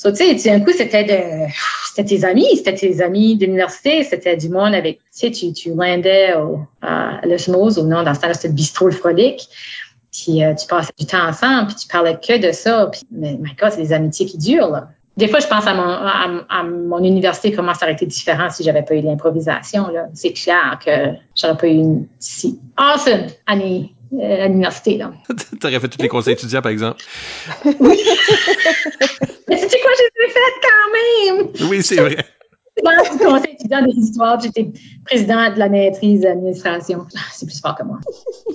So, 0.03 0.11
tu 0.11 0.37
sais, 0.37 0.49
d'un 0.49 0.59
coup, 0.59 0.71
c'était 0.71 1.05
de, 1.05 1.49
c'était 1.87 2.17
tes 2.17 2.25
amis, 2.25 2.57
c'était 2.57 2.73
tes 2.73 3.01
amis 3.01 3.37
d'université, 3.37 4.03
c'était 4.03 4.35
du 4.35 4.49
monde 4.49 4.73
avec, 4.73 4.97
tu 4.97 5.03
sais, 5.11 5.31
tu, 5.31 5.53
tu 5.53 5.69
landais 5.69 6.33
au, 6.35 6.59
à 6.81 7.21
l'osmose 7.25 7.79
ou 7.79 7.83
non, 7.83 8.03
dans 8.03 8.13
ce 8.13 8.19
temps-là, 8.19 8.33
c'était 8.33 8.49
le 8.49 8.53
bistrot 8.53 8.89
le. 8.89 9.47
Puis 10.13 10.43
euh, 10.43 10.53
tu 10.53 10.67
passais 10.67 10.93
du 10.97 11.05
temps 11.05 11.27
ensemble, 11.27 11.67
puis 11.67 11.75
tu 11.75 11.87
parlais 11.87 12.15
que 12.15 12.37
de 12.37 12.51
ça. 12.51 12.87
Puis, 12.91 13.01
mais 13.11 13.33
my 13.33 13.55
God, 13.59 13.71
c'est 13.71 13.81
des 13.81 13.93
amitiés 13.93 14.25
qui 14.25 14.37
durent. 14.37 14.69
Là. 14.69 14.89
Des 15.17 15.27
fois, 15.27 15.39
je 15.39 15.47
pense 15.47 15.65
à 15.67 15.73
mon, 15.73 15.83
à, 15.83 16.45
à 16.49 16.63
mon 16.63 17.03
université, 17.03 17.51
comment 17.51 17.73
ça 17.73 17.85
aurait 17.85 17.93
été 17.93 18.05
différent 18.05 18.49
si 18.49 18.63
j'avais 18.63 18.83
pas 18.83 18.95
eu 18.95 19.01
l'improvisation. 19.01 19.87
là. 19.89 20.07
C'est 20.13 20.33
clair 20.33 20.79
que 20.83 20.91
j'aurais 21.35 21.57
pas 21.57 21.67
eu 21.67 21.75
une 21.75 22.07
si 22.19 22.59
awesome 22.77 23.27
année 23.45 23.93
euh, 24.13 24.45
à 24.45 24.47
l'université. 24.47 24.97
Là. 24.97 25.13
T'aurais 25.59 25.79
fait 25.79 25.87
tous 25.87 26.01
les 26.01 26.07
conseils 26.07 26.33
étudiants, 26.33 26.61
par 26.61 26.71
exemple. 26.71 27.03
Mais 27.65 29.57
tu 29.57 29.69
sais 29.69 29.79
quoi, 29.79 29.91
j'ai 29.97 30.29
fait 30.31 30.39
quand 30.61 31.37
même! 31.37 31.69
Oui, 31.69 31.83
c'est 31.83 31.97
vrai. 31.97 32.17
Conseil 32.81 33.53
étudiant 33.53 33.85
des 33.85 33.93
histoires, 33.93 34.39
j'étais 34.39 34.71
présidente 35.05 35.53
de 35.53 35.59
la 35.59 35.69
maîtrise 35.69 36.21
d'administration. 36.21 37.05
Ah, 37.15 37.19
C'est 37.31 37.45
plus 37.45 37.59
fort 37.61 37.75
que 37.75 37.83
moi. 37.83 37.99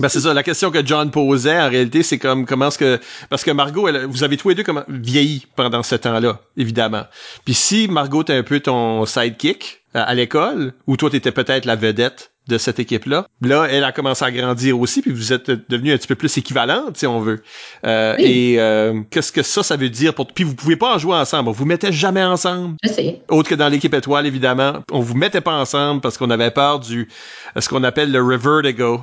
Ben 0.00 0.08
c'est 0.08 0.20
ça. 0.20 0.34
La 0.34 0.42
question 0.42 0.70
que 0.70 0.84
John 0.84 1.10
posait, 1.10 1.60
en 1.60 1.68
réalité, 1.68 2.02
c'est 2.02 2.18
comme 2.18 2.44
comment 2.44 2.68
est-ce 2.68 2.78
que 2.78 2.98
parce 3.30 3.44
que 3.44 3.50
Margot, 3.50 3.88
vous 4.08 4.24
avez 4.24 4.36
tous 4.36 4.48
les 4.48 4.54
deux 4.54 4.64
vieilli 4.88 5.46
pendant 5.54 5.82
ce 5.82 5.94
temps-là, 5.94 6.40
évidemment. 6.56 7.04
Puis 7.44 7.54
si 7.54 7.88
Margot 7.88 8.22
était 8.22 8.34
un 8.34 8.42
peu 8.42 8.60
ton 8.60 9.06
sidekick 9.06 9.82
euh, 9.94 10.02
à 10.04 10.14
l'école, 10.14 10.74
ou 10.86 10.96
toi 10.96 11.10
t'étais 11.10 11.32
peut-être 11.32 11.64
la 11.64 11.76
vedette 11.76 12.32
de 12.48 12.58
cette 12.58 12.78
équipe-là. 12.78 13.26
Là, 13.42 13.66
elle 13.70 13.84
a 13.84 13.92
commencé 13.92 14.24
à 14.24 14.30
grandir 14.30 14.78
aussi, 14.80 15.02
puis 15.02 15.12
vous 15.12 15.32
êtes 15.32 15.50
devenus 15.70 15.94
un 15.94 15.96
petit 15.98 16.08
peu 16.08 16.14
plus 16.14 16.36
équivalentes, 16.38 16.96
si 16.96 17.06
on 17.06 17.20
veut. 17.20 17.42
Euh, 17.86 18.14
Oui. 18.18 18.24
Et 18.24 18.60
euh, 18.60 19.00
qu'est-ce 19.10 19.30
que 19.32 19.42
ça, 19.42 19.62
ça 19.62 19.76
veut 19.76 19.88
dire 19.90 20.14
pour 20.14 20.26
Puis 20.26 20.44
vous 20.44 20.54
pouvez 20.54 20.76
pas 20.76 20.94
en 20.94 20.98
jouer 20.98 21.14
ensemble. 21.14 21.50
Vous 21.50 21.64
mettez 21.66 21.92
jamais 21.92 22.22
ensemble. 22.24 22.76
Je 22.82 22.88
sais. 22.88 23.20
Autre 23.28 23.48
que 23.48 23.54
dans 23.54 23.68
l'équipe 23.68 23.92
étoile, 23.94 24.26
évidemment. 24.26 24.82
On 24.90 25.00
vous 25.00 25.14
mettait 25.14 25.40
pas 25.40 25.54
ensemble 25.54 26.00
parce 26.00 26.16
qu'on 26.18 26.30
avait 26.30 26.50
peur 26.50 26.80
du 26.80 27.08
euh, 27.56 27.60
ce 27.60 27.68
qu'on 27.68 27.84
appelle 27.84 28.10
le 28.10 28.22
revertigo. 28.22 29.00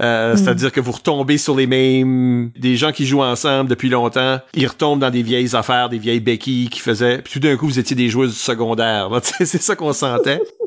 Euh, 0.00 0.36
C'est-à-dire 0.36 0.72
que 0.72 0.80
vous 0.80 0.92
retombez 0.92 1.38
sur 1.38 1.54
les 1.54 1.66
mêmes... 1.66 2.50
Des 2.58 2.76
gens 2.76 2.92
qui 2.92 3.06
jouent 3.06 3.22
ensemble 3.22 3.70
depuis 3.70 3.88
longtemps, 3.88 4.40
ils 4.54 4.66
retombent 4.66 5.00
dans 5.00 5.10
des 5.10 5.22
vieilles 5.22 5.54
affaires, 5.54 5.88
des 5.88 5.98
vieilles 5.98 6.20
béquilles 6.20 6.68
qu'ils 6.68 6.82
faisaient. 6.82 7.18
Puis 7.18 7.34
tout 7.34 7.38
d'un 7.40 7.56
coup, 7.56 7.66
vous 7.66 7.78
étiez 7.78 7.94
des 7.94 8.08
joueuses 8.08 8.32
du 8.32 8.38
secondaire. 8.38 9.08
C'est 9.22 9.62
ça 9.62 9.76
qu'on 9.76 9.92
sentait. 9.92 10.40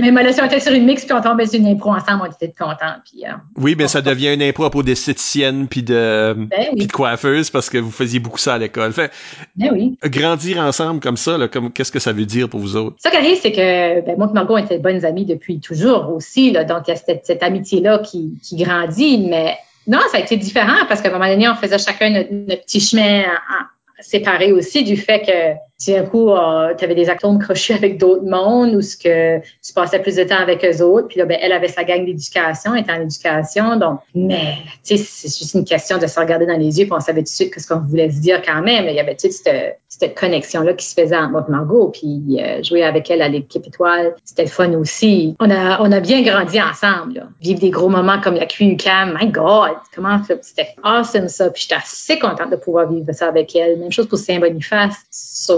Mais 0.00 0.10
même 0.10 0.24
là, 0.26 0.32
si 0.32 0.40
on 0.40 0.44
était 0.46 0.60
sur 0.60 0.72
une 0.72 0.84
mix, 0.84 1.04
puis 1.04 1.12
on 1.14 1.20
tombait 1.20 1.46
sur 1.46 1.58
une 1.60 1.66
impro 1.66 1.90
ensemble, 1.92 2.22
on 2.28 2.32
était 2.32 2.52
contents. 2.58 2.96
Puis, 3.04 3.24
euh, 3.24 3.32
Oui, 3.56 3.74
mais 3.78 3.88
ça 3.88 4.00
devient 4.02 4.34
une 4.34 4.42
impro 4.42 4.68
pour 4.70 4.82
d'esthéticiennes 4.84 5.68
puis 5.68 5.82
de... 5.82 6.34
ben 6.36 6.66
Puis 6.76 6.86
de 6.86 6.92
coiffeuses 6.92 7.50
parce 7.50 7.70
que 7.70 7.78
vous 7.78 7.90
faisiez 7.90 8.18
beaucoup 8.20 8.38
ça 8.38 8.54
à 8.54 8.58
l'école. 8.58 8.92
Fait, 8.92 9.10
ben 9.56 9.70
oui. 9.72 9.96
grandir 10.04 10.58
ensemble 10.58 11.00
comme 11.00 11.16
ça, 11.16 11.38
là, 11.38 11.48
comme 11.48 11.72
qu'est-ce 11.72 11.92
que 11.92 11.98
ça 12.00 12.12
veut 12.12 12.26
dire 12.26 12.48
pour 12.48 12.60
vous 12.60 12.76
autres? 12.76 12.96
Ça 12.98 13.10
qui 13.10 13.16
arrive, 13.16 13.38
c'est 13.40 13.52
que 13.52 14.04
ben, 14.06 14.16
moi 14.16 14.28
et 14.30 14.34
Margot, 14.34 14.54
on 14.54 14.58
était 14.58 14.78
bonnes 14.78 15.04
amies 15.04 15.24
depuis 15.24 15.60
toujours 15.60 16.12
aussi. 16.14 16.50
Là, 16.50 16.64
donc, 16.64 16.82
il 16.86 16.90
y 16.90 16.94
a 16.94 16.96
cette, 16.96 17.24
cette 17.26 17.42
amitié-là 17.42 17.98
qui, 18.00 18.38
qui 18.42 18.56
grandit. 18.56 19.26
Mais 19.28 19.56
non, 19.86 20.00
ça 20.10 20.18
a 20.18 20.20
été 20.20 20.36
différent 20.36 20.84
parce 20.88 21.00
qu'à 21.00 21.08
un 21.10 21.12
moment 21.12 21.28
donné, 21.28 21.48
on 21.48 21.54
faisait 21.54 21.78
chacun 21.78 22.10
notre, 22.10 22.32
notre 22.32 22.62
petit 22.64 22.80
chemin 22.80 23.20
en- 23.20 23.24
en- 23.24 23.66
séparé 24.00 24.52
aussi 24.52 24.84
du 24.84 24.96
fait 24.98 25.20
que 25.22 25.58
tout 25.84 25.92
d'un 25.92 26.04
coup, 26.04 26.30
tu 26.78 26.84
avais 26.84 26.94
des 26.94 27.10
atomes 27.10 27.38
crochus 27.38 27.74
avec 27.74 27.98
d'autres 27.98 28.24
mondes 28.24 28.74
ou 28.74 28.80
ce 28.80 28.96
que 28.96 29.38
tu 29.38 29.72
passais 29.74 29.98
plus 29.98 30.16
de 30.16 30.24
temps 30.24 30.38
avec 30.38 30.64
eux 30.64 30.82
autres. 30.82 31.08
Puis 31.08 31.18
là, 31.18 31.26
ben, 31.26 31.38
elle 31.40 31.52
avait 31.52 31.68
sa 31.68 31.84
gang 31.84 32.04
d'éducation, 32.04 32.74
était 32.74 32.92
en 32.92 33.02
éducation. 33.02 33.76
Donc, 33.76 34.00
mais, 34.14 34.54
tu 34.84 34.96
sais, 34.96 35.04
c'est 35.04 35.38
juste 35.38 35.54
une 35.54 35.64
question 35.64 35.98
de 35.98 36.06
se 36.06 36.18
regarder 36.18 36.46
dans 36.46 36.56
les 36.56 36.78
yeux 36.78 36.86
puis 36.86 36.92
on 36.92 37.00
savait 37.00 37.20
tout 37.20 37.24
de 37.24 37.28
suite 37.28 37.58
ce 37.58 37.66
qu'on 37.66 37.80
voulait 37.80 38.10
se 38.10 38.20
dire 38.20 38.40
quand 38.42 38.62
même. 38.62 38.86
Il 38.88 38.94
y 38.94 39.00
avait 39.00 39.16
toute 39.16 39.32
cette, 39.32 39.78
cette 39.88 40.18
connexion-là 40.18 40.74
qui 40.74 40.86
se 40.86 41.00
faisait 41.00 41.16
entre 41.16 41.30
moi 41.30 41.44
et 41.46 41.50
Margot. 41.50 41.88
Puis 41.88 42.38
euh, 42.40 42.62
jouer 42.62 42.82
avec 42.82 43.10
elle 43.10 43.22
à 43.22 43.28
l'équipe 43.28 43.66
étoile, 43.66 44.14
c'était 44.24 44.44
le 44.44 44.48
fun 44.48 44.72
aussi. 44.74 45.36
On 45.40 45.50
a, 45.50 45.80
on 45.82 45.92
a 45.92 46.00
bien 46.00 46.22
grandi 46.22 46.60
ensemble. 46.60 47.14
Là. 47.14 47.22
Vivre 47.40 47.60
des 47.60 47.70
gros 47.70 47.88
moments 47.88 48.20
comme 48.20 48.34
la 48.34 48.46
QUCAM. 48.46 49.18
My 49.20 49.28
God, 49.28 49.72
comment 49.94 50.20
c'était 50.42 50.74
awesome 50.82 51.28
ça. 51.28 51.50
Puis 51.50 51.62
j'étais 51.62 51.74
assez 51.74 52.18
contente 52.18 52.50
de 52.50 52.56
pouvoir 52.56 52.90
vivre 52.90 53.12
ça 53.12 53.28
avec 53.28 53.54
elle. 53.56 53.78
Même 53.78 53.92
chose 53.92 54.06
pour 54.06 54.18
Saint-Boniface. 54.18 54.94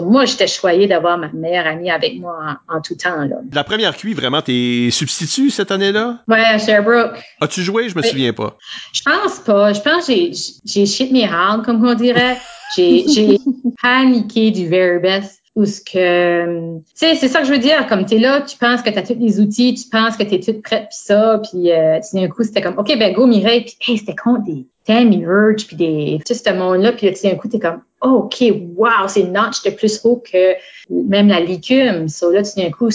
Moi, 0.09 0.25
j'étais 0.25 0.47
choyée 0.47 0.87
d'avoir 0.87 1.19
ma 1.19 1.29
meilleure 1.33 1.67
amie 1.67 1.91
avec 1.91 2.19
moi 2.19 2.57
en, 2.69 2.77
en 2.77 2.81
tout 2.81 2.95
temps. 2.95 3.25
Là. 3.25 3.37
La 3.53 3.65
première 3.65 3.97
cuit, 3.97 4.15
vraiment, 4.15 4.43
t'es 4.43 4.89
substitut 4.91 5.51
cette 5.51 5.71
année-là? 5.71 6.21
Ouais, 6.29 6.41
à 6.41 6.59
Sherbrooke. 6.59 7.17
As-tu 7.41 7.63
joué? 7.63 7.89
Je 7.89 7.97
me 7.97 8.03
Oui. 8.03 8.09
souviens 8.09 8.33
pas. 8.33 8.57
Je 8.93 9.03
pense 9.03 9.39
pas. 9.41 9.73
Je 9.73 9.81
pense 9.81 10.07
que 10.07 10.13
j'ai, 10.13 10.33
j'ai 10.65 10.87
shit 10.87 11.13
mes 11.13 11.25
hard, 11.27 11.65
comme 11.65 11.85
on 11.87 11.95
dirait. 11.95 12.39
J'ai, 12.77 13.05
j'ai 13.09 13.39
paniqué 13.83 14.51
du 14.51 14.69
very 14.69 14.99
best. 15.01 15.37
Ou 15.57 15.65
ce 15.65 15.81
que, 15.81 16.77
tu 16.79 16.85
sais, 16.95 17.17
c'est 17.17 17.27
ça 17.27 17.41
que 17.41 17.47
je 17.47 17.51
veux 17.53 17.59
dire. 17.59 17.89
Comme 17.89 18.05
t'es 18.07 18.19
là, 18.19 18.43
tu 18.43 18.57
penses 18.59 18.81
que 18.81 18.91
t'as 18.91 19.03
tous 19.03 19.17
les 19.19 19.41
outils, 19.41 19.75
tu 19.75 19.89
penses 19.89 20.17
que 20.17 20.23
t'es 20.23 20.39
toute 20.39 20.63
prête 20.63 20.83
pis 20.91 20.97
ça, 20.97 21.41
puis 21.43 21.73
euh, 21.73 21.99
d'un 22.13 22.29
coup 22.29 22.45
c'était 22.45 22.61
comme, 22.61 22.79
ok, 22.79 22.97
ben 22.97 23.13
go 23.13 23.27
Mireille, 23.27 23.65
puis 23.65 23.75
hey, 23.89 23.99
c'était 23.99 24.15
contre 24.15 24.45
des 24.45 24.67
Tammy 24.87 25.25
Verge 25.25 25.67
puis 25.67 25.75
des, 25.75 26.21
tout 26.25 26.33
ce 26.35 26.53
monde-là, 26.53 26.93
puis 26.93 27.09
là, 27.09 27.13
tout 27.13 27.27
d'un 27.29 27.35
coup 27.35 27.49
t'es 27.49 27.59
comme, 27.59 27.81
ok, 28.01 28.45
wow, 28.77 29.09
c'est 29.09 29.21
une 29.21 29.33
notch 29.33 29.63
de 29.63 29.71
plus 29.71 30.01
haut 30.05 30.23
que 30.25 30.55
même 30.91 31.29
la 31.29 31.41
licume. 31.41 32.09
So 32.09 32.31
là, 32.31 32.43
tout 32.43 32.61
d'un 32.61 32.71
coup, 32.71 32.91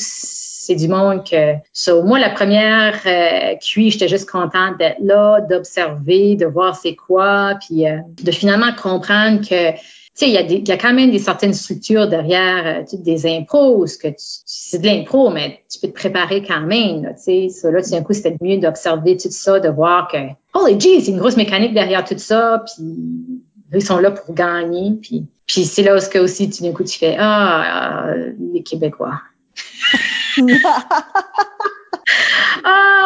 c'est 0.64 0.76
du 0.76 0.88
monde 0.88 1.24
que. 1.30 1.56
So, 1.74 2.04
moi, 2.04 2.20
la 2.20 2.30
première 2.30 3.00
euh, 3.06 3.56
j'étais 3.62 4.08
juste 4.08 4.30
contente 4.30 4.78
d'être 4.80 4.98
là, 5.02 5.42
d'observer, 5.42 6.36
de 6.36 6.46
voir 6.46 6.76
c'est 6.76 6.96
quoi, 6.96 7.56
puis 7.66 7.88
euh, 7.88 7.98
de 8.22 8.32
finalement 8.32 8.74
comprendre 8.82 9.42
que. 9.42 9.72
Tu 10.16 10.26
sais, 10.26 10.30
il 10.30 10.68
y, 10.68 10.72
a 10.72 10.76
a 10.76 10.78
quand 10.78 10.94
même 10.94 11.10
des 11.10 11.18
certaines 11.18 11.56
structures 11.56 12.08
derrière 12.08 12.84
euh, 12.84 12.98
des 13.00 13.26
impros, 13.26 13.88
que 14.00 14.10
c'est 14.18 14.78
de 14.78 14.86
l'impro, 14.86 15.32
mais 15.32 15.62
tu 15.72 15.80
peux 15.80 15.88
te 15.88 15.94
préparer 15.94 16.44
quand 16.44 16.62
même. 16.62 17.16
Tu 17.16 17.24
sais, 17.24 17.50
so, 17.50 17.72
là, 17.72 17.82
tout 17.82 17.90
d'un 17.90 18.04
coup, 18.04 18.14
c'était 18.14 18.38
mieux 18.40 18.58
d'observer 18.58 19.18
tout 19.18 19.32
ça, 19.32 19.60
de 19.60 19.70
voir 19.70 20.08
que, 20.10 20.18
holy 20.54 20.80
gee, 20.80 21.02
c'est 21.02 21.10
une 21.10 21.18
grosse 21.18 21.36
mécanique 21.36 21.74
derrière 21.74 22.06
tout 22.06 22.14
ça, 22.18 22.64
puis 22.64 23.42
ils 23.74 23.86
sont 23.86 24.00
là 24.00 24.12
pour 24.12 24.34
gagner, 24.34 24.92
puis, 25.02 25.26
puis 25.48 25.66
c'est 25.66 25.84
là 25.84 25.96
où 25.96 26.00
que 26.00 26.20
aussi, 26.20 26.50
tout 26.50 26.64
d'un 26.64 26.72
coup, 26.72 26.84
tu 26.84 26.98
fais, 26.98 27.16
ah, 27.20 28.08
euh, 28.10 28.32
les 28.54 28.64
Québécois. 28.64 29.22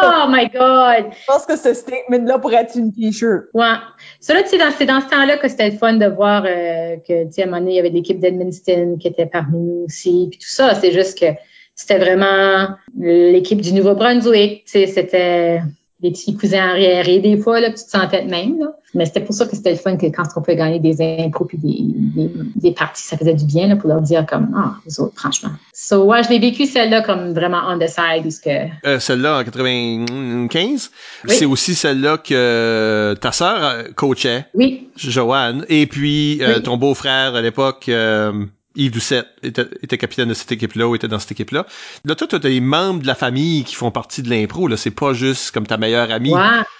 Oh 0.00 0.26
my 0.28 0.48
God! 0.48 1.12
Je 1.12 1.26
pense 1.26 1.46
que 1.46 1.56
ce 1.56 1.74
statement-là 1.74 2.38
pourrait 2.38 2.62
être 2.62 2.76
une 2.76 2.92
t-shirt. 2.92 3.44
Ouais. 3.54 3.74
Ça, 4.20 4.34
là, 4.34 4.42
tu 4.42 4.50
sais, 4.50 4.58
c'est 4.76 4.86
dans 4.86 5.00
ce 5.00 5.08
temps-là 5.08 5.38
que 5.38 5.48
c'était 5.48 5.70
le 5.70 5.76
fun 5.76 5.94
de 5.94 6.06
voir 6.06 6.44
euh, 6.46 6.96
que, 6.96 7.24
tu 7.24 7.32
sais, 7.32 7.42
à 7.42 7.44
un 7.44 7.48
moment 7.48 7.60
donné, 7.60 7.72
il 7.72 7.76
y 7.76 7.80
avait 7.80 7.90
l'équipe 7.90 8.18
d'Edmundston 8.18 8.96
qui 9.00 9.08
était 9.08 9.26
parmi 9.26 9.58
nous 9.58 9.84
aussi, 9.86 10.28
puis 10.30 10.38
tout 10.38 10.48
ça. 10.48 10.74
C'est 10.74 10.92
juste 10.92 11.18
que 11.18 11.26
c'était 11.74 11.98
vraiment 11.98 12.68
l'équipe 12.96 13.60
du 13.60 13.72
Nouveau-Brunswick. 13.72 14.64
Tu 14.64 14.70
sais, 14.70 14.86
c'était 14.86 15.62
des 16.00 16.12
petits 16.12 16.36
cousins 16.36 16.70
arriérés 16.70 17.18
des 17.18 17.36
fois, 17.36 17.60
là, 17.60 17.70
tu 17.70 17.84
te 17.84 17.90
sentais 17.90 18.24
de 18.24 18.30
même. 18.30 18.58
Là. 18.60 18.66
Mais 18.94 19.04
c'était 19.04 19.20
pour 19.20 19.34
ça 19.34 19.46
que 19.46 19.56
c'était 19.56 19.72
le 19.72 19.76
fun 19.76 19.96
que 19.96 20.06
quand 20.06 20.22
on 20.36 20.40
pouvait 20.40 20.56
gagner 20.56 20.78
des 20.78 21.02
impôts 21.24 21.44
puis 21.44 21.58
des, 21.58 21.78
des, 21.82 22.30
des, 22.54 22.72
parties, 22.72 23.02
ça 23.02 23.16
faisait 23.16 23.34
du 23.34 23.44
bien 23.44 23.66
là, 23.66 23.76
pour 23.76 23.88
leur 23.88 24.00
dire 24.00 24.24
comme 24.24 24.48
Ah, 24.56 24.76
les 24.86 25.00
autres, 25.00 25.14
franchement. 25.16 25.50
So 25.74 26.04
ouais, 26.04 26.22
je 26.22 26.30
l'ai 26.30 26.38
vécu 26.38 26.66
celle-là 26.66 27.02
comme 27.02 27.32
vraiment 27.32 27.62
on 27.68 27.78
the 27.78 27.88
side 27.88 28.22
parce 28.22 28.38
que. 28.38 28.68
Euh, 28.86 28.98
celle-là 29.00 29.40
en 29.40 29.44
95. 29.44 30.90
Oui. 31.24 31.34
C'est 31.34 31.44
aussi 31.46 31.74
celle-là 31.74 32.18
que 32.18 33.14
ta 33.20 33.32
sœur 33.32 33.84
coachait. 33.96 34.46
Oui. 34.54 34.88
Joanne. 34.96 35.66
Et 35.68 35.86
puis 35.86 36.38
euh, 36.42 36.56
oui. 36.56 36.62
ton 36.62 36.76
beau-frère 36.76 37.34
à 37.34 37.42
l'époque. 37.42 37.88
Euh, 37.88 38.32
Yves 38.78 38.92
Doucette 38.92 39.26
était, 39.42 39.98
capitaine 39.98 40.28
de 40.28 40.34
cette 40.34 40.52
équipe-là 40.52 40.88
ou 40.88 40.94
était 40.94 41.08
dans 41.08 41.18
cette 41.18 41.32
équipe-là. 41.32 41.66
Là, 42.04 42.14
toi, 42.14 42.26
tu 42.28 42.36
as 42.36 42.38
des 42.38 42.60
membres 42.60 43.02
de 43.02 43.06
la 43.06 43.16
famille 43.16 43.64
qui 43.64 43.74
font 43.74 43.90
partie 43.90 44.22
de 44.22 44.30
l'impro. 44.30 44.68
Là, 44.68 44.76
c'est 44.76 44.92
pas 44.92 45.12
juste 45.12 45.50
comme 45.50 45.66
ta 45.66 45.76
meilleure 45.76 46.10
amie. 46.10 46.32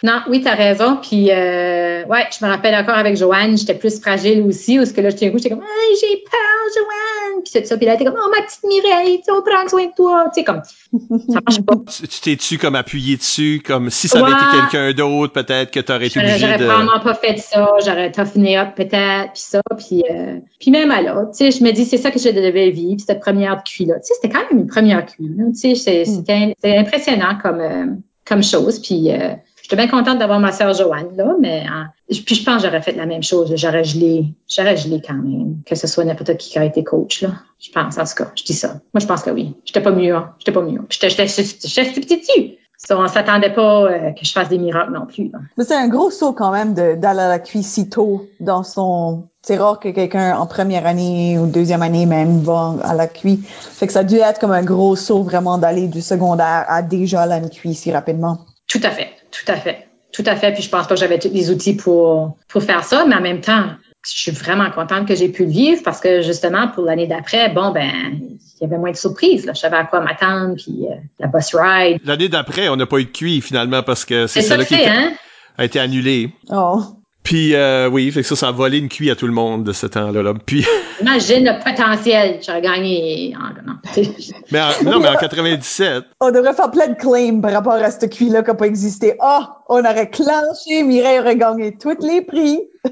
Non, 0.05 0.21
oui, 0.29 0.41
t'as 0.43 0.55
raison. 0.55 0.99
Puis, 1.03 1.31
euh, 1.31 2.05
ouais, 2.05 2.27
je 2.39 2.45
me 2.45 2.51
rappelle 2.51 2.75
encore 2.77 2.97
avec 2.97 3.17
Joanne, 3.17 3.59
j'étais 3.59 3.75
plus 3.75 4.01
fragile 4.01 4.43
aussi. 4.43 4.77
Parce 4.77 4.93
que 4.93 5.01
là, 5.01 5.11
j'étais 5.11 5.33
j'étais 5.37 5.51
comme, 5.51 5.65
j'ai 6.01 6.23
peur, 6.31 6.63
Joanne. 6.75 7.28
Puis 7.43 7.53
c'est 7.53 7.67
ça. 7.67 7.77
Puis 7.77 7.87
là, 7.87 7.97
t'es 7.97 8.05
comme, 8.05 8.17
oh, 8.17 8.31
ma 8.35 8.43
petite 8.45 8.65
Mireille, 8.65 9.23
on 9.29 9.43
prend 9.43 9.69
soin 9.69 9.87
de 9.87 9.95
toi. 9.95 10.31
Tu 10.35 10.41
sais, 10.41 10.45
comme, 10.45 10.63
ça 11.33 11.41
marche 11.47 11.63
pas. 11.63 11.75
Tu 12.09 12.21
t'es-tu 12.21 12.59
comme 12.59 12.75
appuyé 12.75 13.17
dessus, 13.17 13.63
comme 13.65 13.91
si 13.91 14.09
ça 14.09 14.19
avait 14.19 14.33
ouais. 14.33 14.37
été 14.37 14.61
quelqu'un 14.71 14.93
d'autre, 14.93 15.33
peut-être 15.33 15.71
que 15.71 15.81
t'aurais 15.81 16.07
été 16.07 16.21
obligé 16.21 16.39
J'aurais 16.39 16.59
de. 16.59 16.65
vraiment 16.65 17.01
pas 17.01 17.15
fait 17.15 17.39
ça. 17.39 17.69
J'aurais 17.85 18.13
toughené 18.13 18.59
up 18.59 18.75
peut-être, 18.77 19.33
puis 19.33 19.43
ça. 19.43 19.61
Puis, 19.77 20.05
euh, 20.11 20.39
puis 20.61 20.71
même 20.71 20.91
alors, 20.91 21.31
tu 21.31 21.51
sais, 21.51 21.51
je 21.51 21.65
me 21.65 21.71
dis, 21.73 21.85
c'est 21.85 21.99
ça 21.99 22.11
que 22.11 22.19
je 22.19 22.29
devais 22.29 22.71
vivre, 22.71 23.01
cette 23.07 23.21
première 23.21 23.63
cuit-là. 23.63 23.95
Tu 24.01 24.09
sais, 24.09 24.15
c'était 24.15 24.29
quand 24.29 24.51
même 24.51 24.61
une 24.61 24.67
première 24.67 25.07
cuit. 25.07 25.31
Tu 25.61 25.77
sais, 25.77 26.05
c'était 26.05 26.55
mm. 26.63 26.81
impressionnant 26.81 27.39
comme, 27.43 27.61
euh, 27.61 27.87
comme 28.27 28.43
chose. 28.43 28.81
Puis, 28.81 29.11
euh, 29.11 29.35
j'étais 29.69 29.77
bien 29.77 29.89
contente 29.89 30.19
d'avoir 30.19 30.41
ma 30.41 30.51
sœur 30.51 30.73
Joanne 30.73 31.15
là, 31.15 31.35
mais 31.39 31.67
euh, 31.67 32.15
puis 32.25 32.35
je 32.35 32.45
pense 32.45 32.63
que 32.63 32.69
j'aurais 32.69 32.81
fait 32.81 32.93
la 32.93 33.05
même 33.05 33.23
chose. 33.23 33.53
J'aurais 33.55 33.85
gelé, 33.85 34.25
j'aurais 34.49 34.77
gelé 34.79 35.03
quand 35.07 35.15
même, 35.15 35.59
que 35.67 35.75
ce 35.75 35.87
soit 35.87 36.05
n'importe 36.05 36.39
qui 36.39 36.51
qui 36.51 36.59
a 36.59 36.65
été 36.65 36.83
coach 36.83 37.21
là. 37.21 37.31
Je 37.61 37.71
pense 37.71 37.99
en 37.99 38.05
tout 38.05 38.25
cas, 38.25 38.33
je 38.35 38.45
dis 38.45 38.55
ça. 38.55 38.69
Moi, 38.95 39.01
je 39.01 39.07
pense 39.07 39.23
que 39.23 39.31
oui. 39.31 39.55
J'étais 39.67 39.83
pas 39.83 39.91
mieux. 39.91 40.15
Hein. 40.15 40.33
J'étais 40.39 40.53
pas 40.53 40.63
mieux. 40.63 40.81
J'étais, 40.89 41.11
j'étais, 41.11 41.27
j'étais 41.65 42.01
petit 42.01 42.17
dessus. 42.19 42.55
On 42.91 43.09
s'attendait 43.09 43.53
pas 43.53 43.83
euh, 43.85 44.13
que 44.13 44.25
je 44.25 44.33
fasse 44.33 44.49
des 44.49 44.57
miracles 44.57 44.93
non 44.93 45.05
plus. 45.05 45.31
Mais 45.59 45.65
c'est 45.65 45.75
un 45.75 45.89
gros 45.89 46.11
saut 46.11 46.33
quand 46.33 46.53
même 46.53 46.73
d'aller 46.75 47.21
à 47.21 47.29
la 47.29 47.39
cuisse 47.39 47.67
si 47.67 47.91
tôt 47.91 48.27
dans 48.41 48.63
son. 48.63 49.25
C'est 49.43 49.57
rare 49.57 49.81
que 49.81 49.89
quelqu'un 49.89 50.39
en 50.39 50.47
première 50.47 50.87
année 50.87 51.39
ou 51.39 51.47
deuxième 51.47 51.83
année 51.83 52.07
même 52.07 52.41
va 52.41 52.77
à 52.85 52.95
la 52.95 53.07
cuisse. 53.07 53.41
Fait 53.47 53.87
que 53.87 53.93
ça 53.93 54.01
a 54.01 54.05
dû 54.05 54.17
être 54.17 54.39
comme 54.41 54.53
un 54.53 54.63
gros 54.63 54.97
saut 54.97 55.23
vraiment 55.23 55.59
d'aller 55.59 55.89
du 55.89 56.01
secondaire 56.01 56.65
à 56.69 56.83
déjà 56.83 57.27
la 57.27 57.41
cuisse 57.41 57.81
si 57.81 57.93
rapidement. 57.93 58.39
Tout 58.69 58.81
à 58.83 58.91
fait, 58.91 59.11
tout 59.31 59.51
à 59.51 59.57
fait, 59.57 59.89
tout 60.13 60.25
à 60.27 60.37
fait. 60.37 60.53
Puis 60.53 60.63
je 60.63 60.69
pense 60.69 60.87
pas 60.87 60.95
que 60.95 61.01
j'avais 61.01 61.19
tous 61.19 61.33
les 61.33 61.51
outils 61.51 61.75
pour 61.75 62.37
pour 62.49 62.63
faire 62.63 62.85
ça, 62.85 63.05
mais 63.07 63.17
en 63.17 63.21
même 63.21 63.41
temps, 63.41 63.71
je 64.07 64.21
suis 64.21 64.31
vraiment 64.31 64.71
contente 64.71 65.09
que 65.09 65.15
j'ai 65.15 65.29
pu 65.29 65.45
le 65.45 65.51
vivre 65.51 65.83
parce 65.85 66.01
que 66.01 66.23
justement 66.23 66.69
pour 66.69 66.85
l'année 66.85 67.07
d'après, 67.07 67.49
bon 67.49 67.71
ben 67.73 68.21
il 68.61 68.65
y 68.65 68.67
avait 68.67 68.79
moins 68.79 68.91
de 68.91 68.97
surprises. 68.97 69.47
Là. 69.47 69.53
Je 69.55 69.61
savais 69.61 69.77
à 69.77 69.85
quoi 69.85 70.01
m'attendre, 70.01 70.57
puis 70.57 70.87
euh, 70.87 70.95
la 71.19 71.29
bus 71.29 71.55
ride. 71.55 72.01
L'année 72.05 72.29
d'après, 72.29 72.69
on 72.69 72.77
n'a 72.77 72.87
pas 72.87 72.99
eu 72.99 73.05
de 73.05 73.11
cuit 73.11 73.41
finalement 73.41 73.83
parce 73.83 74.05
que 74.05 74.27
c'est 74.27 74.43
ça 74.43 74.57
là 74.57 74.65
qui 74.65 74.75
hein? 74.75 75.13
a 75.57 75.65
été 75.65 75.79
annulé. 75.79 76.33
Oh. 76.51 76.81
Puis 77.29 77.55
euh, 77.55 77.91
oui, 77.91 78.11
fait 78.11 78.23
que 78.23 78.27
ça, 78.27 78.37
ça 78.37 78.49
a 78.49 78.53
volé 78.53 78.79
une 78.79 78.89
cuit 78.89 79.11
à 79.11 79.15
tout 79.15 79.27
le 79.27 79.35
monde 79.35 79.63
de 79.63 79.75
ce 79.75 79.87
temps-là. 79.87 80.23
Là. 80.23 80.33
Puis 80.47 80.65
imagine 81.03 81.45
le 81.45 81.63
potentiel, 81.63 82.41
j'aurais 82.43 82.63
gagné. 82.63 83.35
Non. 83.67 83.75
mais 84.51 84.63
en, 84.63 84.83
non, 84.83 84.99
mais 84.99 85.09
en 85.09 85.17
97. 85.17 86.05
On 86.21 86.31
devrait 86.31 86.55
faire 86.55 86.71
plein 86.71 86.89
de 86.89 86.95
claims 86.95 87.43
par 87.43 87.53
rapport 87.53 87.75
à 87.75 87.91
cette 87.91 88.11
cuit-là 88.15 88.41
qui 88.41 88.49
n'a 88.49 88.55
pas 88.55 88.67
existé. 88.67 89.13
Ah, 89.21 89.59
oh, 89.69 89.75
on 89.77 89.81
aurait 89.81 90.09
clenché, 90.09 90.83
Mireille 90.83 91.19
aurait 91.19 91.37
gagné 91.37 91.77
tous 91.77 91.99
les 92.01 92.23
prix. 92.23 92.61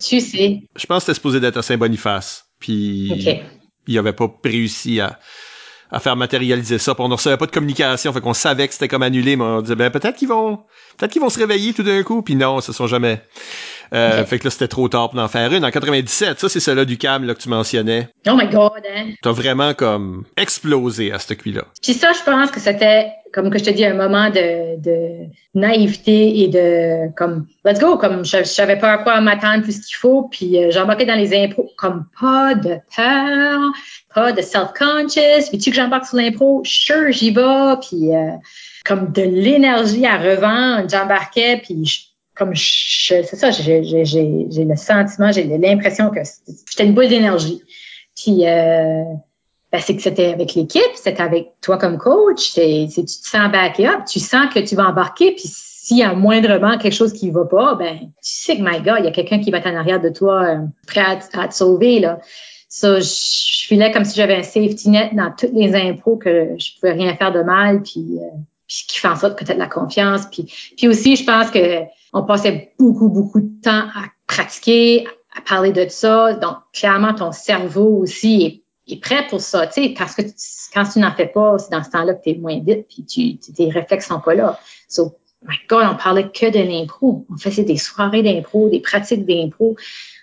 tu 0.00 0.20
sais. 0.20 0.60
Je 0.76 0.86
pense 0.86 0.98
que 0.98 1.06
c'était 1.06 1.14
supposé 1.14 1.40
d'être 1.40 1.56
à 1.56 1.62
Saint-Boniface. 1.62 2.44
Puis 2.60 3.10
okay. 3.10 3.42
il 3.88 3.98
avait 3.98 4.12
pas 4.12 4.32
réussi 4.44 5.00
à 5.00 5.18
à 5.92 5.98
faire 5.98 6.16
matérialiser 6.16 6.78
ça. 6.78 6.94
Puis 6.94 7.02
on 7.02 7.08
ne 7.08 7.14
recevait 7.14 7.36
pas 7.36 7.46
de 7.46 7.50
communication, 7.50 8.12
fait 8.12 8.20
qu'on 8.20 8.34
savait 8.34 8.68
que 8.68 8.74
c'était 8.74 8.88
comme 8.88 9.02
annulé, 9.02 9.36
mais 9.36 9.44
on 9.44 9.62
disait 9.62 9.74
ben 9.74 9.90
peut-être 9.90 10.16
qu'ils 10.16 10.28
vont 10.28 10.58
peut-être 10.96 11.12
qu'ils 11.12 11.22
vont 11.22 11.30
se 11.30 11.38
réveiller 11.38 11.72
tout 11.72 11.82
d'un 11.82 12.02
coup, 12.02 12.22
puis 12.22 12.36
non, 12.36 12.60
ce 12.60 12.72
sont 12.72 12.86
jamais. 12.86 13.22
Euh, 13.92 14.20
okay. 14.20 14.26
Fait 14.26 14.38
que 14.38 14.44
là, 14.44 14.50
c'était 14.50 14.68
trop 14.68 14.88
tard 14.88 15.10
pour 15.10 15.20
en 15.20 15.28
faire 15.28 15.52
une. 15.52 15.64
En 15.64 15.70
97, 15.70 16.38
ça, 16.38 16.48
c'est 16.48 16.60
celle-là 16.60 16.84
du 16.84 16.96
cam 16.96 17.24
là, 17.24 17.34
que 17.34 17.40
tu 17.40 17.48
mentionnais. 17.48 18.08
Oh 18.28 18.34
my 18.34 18.48
God, 18.48 18.82
hein? 18.88 19.10
T'as 19.22 19.32
vraiment 19.32 19.74
comme 19.74 20.24
explosé 20.36 21.12
à 21.12 21.18
ce 21.18 21.34
cuit-là. 21.34 21.64
Puis 21.82 21.94
ça, 21.94 22.12
je 22.12 22.22
pense 22.24 22.50
que 22.50 22.60
c'était, 22.60 23.10
comme 23.32 23.50
que 23.50 23.58
je 23.58 23.64
te 23.64 23.70
dis, 23.70 23.84
un 23.84 23.94
moment 23.94 24.30
de, 24.30 24.80
de 24.80 25.26
naïveté 25.54 26.40
et 26.40 26.48
de, 26.48 27.12
comme, 27.16 27.46
let's 27.64 27.80
go, 27.80 27.96
comme 27.96 28.24
je, 28.24 28.38
je 28.38 28.44
savais 28.44 28.78
pas 28.78 28.92
à 28.92 28.98
quoi 28.98 29.20
m'attendre 29.20 29.62
plus 29.64 29.80
qu'il 29.80 29.96
faut, 29.96 30.28
puis 30.30 30.56
euh, 30.58 30.70
j'embarquais 30.70 31.06
dans 31.06 31.16
les 31.16 31.34
impôts, 31.36 31.70
comme 31.76 32.06
pas 32.20 32.54
de 32.54 32.76
peur, 32.94 33.60
pas 34.14 34.32
de 34.32 34.42
self-conscious, 34.42 35.48
puis 35.48 35.58
tu 35.58 35.70
que 35.70 35.76
j'embarque 35.76 36.06
sur 36.06 36.16
l'impro, 36.16 36.62
sure, 36.64 37.10
j'y 37.10 37.30
vais, 37.32 37.74
puis 37.80 38.14
euh, 38.14 38.30
comme 38.84 39.12
de 39.12 39.22
l'énergie 39.22 40.06
à 40.06 40.16
revendre, 40.16 40.88
j'embarquais, 40.88 41.60
puis 41.62 41.84
je, 41.84 42.09
comme 42.40 42.54
c'est 42.56 43.36
ça, 43.36 43.50
j'ai 43.50 43.82
le 43.82 44.76
sentiment, 44.76 45.30
j'ai 45.30 45.44
l'impression 45.44 46.08
que 46.08 46.20
j'étais 46.70 46.86
une 46.86 46.94
boule 46.94 47.08
d'énergie. 47.08 47.62
Puis 48.16 48.48
euh, 48.48 49.04
ben, 49.70 49.80
c'est 49.80 49.94
que 49.94 50.00
c'était 50.00 50.32
avec 50.32 50.54
l'équipe, 50.54 50.82
c'était 50.94 51.20
avec 51.20 51.52
toi 51.60 51.76
comme 51.76 51.98
coach, 51.98 52.48
c'est 52.48 52.86
tu 52.92 53.04
te 53.04 53.10
sens 53.10 53.52
back 53.52 53.78
up, 53.80 54.06
tu 54.10 54.20
sens 54.20 54.52
que 54.54 54.58
tu 54.60 54.74
vas 54.74 54.88
embarquer, 54.88 55.32
puis 55.32 55.44
s'il 55.44 55.98
y 55.98 56.02
a 56.02 56.14
moindrement 56.14 56.78
quelque 56.78 56.94
chose 56.94 57.12
qui 57.12 57.30
va 57.30 57.44
pas, 57.44 57.74
ben 57.74 57.98
tu 57.98 58.08
sais 58.22 58.56
que 58.56 58.62
my 58.62 58.80
God, 58.80 59.00
il 59.00 59.04
y 59.04 59.08
a 59.08 59.12
quelqu'un 59.12 59.40
qui 59.40 59.50
va 59.50 59.58
être 59.58 59.68
en 59.68 59.76
arrière 59.76 60.00
de 60.00 60.08
toi, 60.08 60.44
euh, 60.44 60.58
prêt 60.86 61.02
à, 61.02 61.18
à, 61.34 61.48
te 61.48 61.54
sauver 61.54 62.00
là. 62.00 62.20
Ça, 62.70 63.00
so, 63.00 63.00
je 63.00 63.66
filais 63.66 63.90
comme 63.90 64.04
si 64.04 64.16
j'avais 64.16 64.36
un 64.36 64.42
safety 64.44 64.88
net 64.88 65.14
dans 65.14 65.30
toutes 65.36 65.52
les 65.52 65.74
impôts 65.74 66.16
que 66.16 66.54
je 66.56 66.80
pouvais 66.80 66.92
rien 66.92 67.14
faire 67.16 67.32
de 67.32 67.42
mal, 67.42 67.82
puis, 67.82 68.18
euh, 68.18 68.36
puis 68.70 68.84
qui 68.86 69.00
fait 69.00 69.08
en 69.08 69.16
sorte 69.16 69.36
que 69.36 69.44
tu 69.44 69.50
as 69.50 69.54
de 69.54 69.58
la 69.58 69.66
confiance. 69.66 70.26
Puis, 70.30 70.46
puis 70.76 70.86
aussi, 70.86 71.16
je 71.16 71.24
pense 71.24 71.50
que 71.50 71.82
on 72.12 72.22
passait 72.22 72.72
beaucoup, 72.78 73.08
beaucoup 73.08 73.40
de 73.40 73.60
temps 73.60 73.88
à 73.94 74.04
pratiquer, 74.28 75.08
à 75.36 75.40
parler 75.40 75.72
de 75.72 75.88
ça. 75.88 76.34
Donc, 76.34 76.56
clairement, 76.72 77.12
ton 77.12 77.32
cerveau 77.32 77.98
aussi 78.00 78.62
est, 78.86 78.92
est 78.92 79.00
prêt 79.00 79.26
pour 79.28 79.40
ça. 79.40 79.66
Tu 79.66 79.82
sais, 79.82 79.94
parce 79.98 80.14
que 80.14 80.22
tu, 80.22 80.30
quand 80.72 80.84
tu 80.84 81.00
n'en 81.00 81.12
fais 81.12 81.26
pas, 81.26 81.58
c'est 81.58 81.72
dans 81.72 81.82
ce 81.82 81.90
temps-là 81.90 82.14
que 82.14 82.22
tu 82.22 82.30
es 82.30 82.34
moins 82.36 82.60
vite, 82.60 82.86
puis 82.88 83.04
tu, 83.04 83.52
tes 83.52 83.70
réflexes 83.70 84.06
sont 84.06 84.20
pas 84.20 84.34
là. 84.34 84.60
So, 84.88 85.16
my 85.42 85.56
God, 85.68 85.88
on 85.90 85.96
parlait 85.96 86.28
que 86.28 86.50
de 86.50 86.60
l'impro. 86.60 87.26
On 87.28 87.38
faisait 87.38 87.64
des 87.64 87.76
soirées 87.76 88.22
d'impro, 88.22 88.68
des 88.68 88.80
pratiques 88.80 89.26
d'impro. 89.26 89.74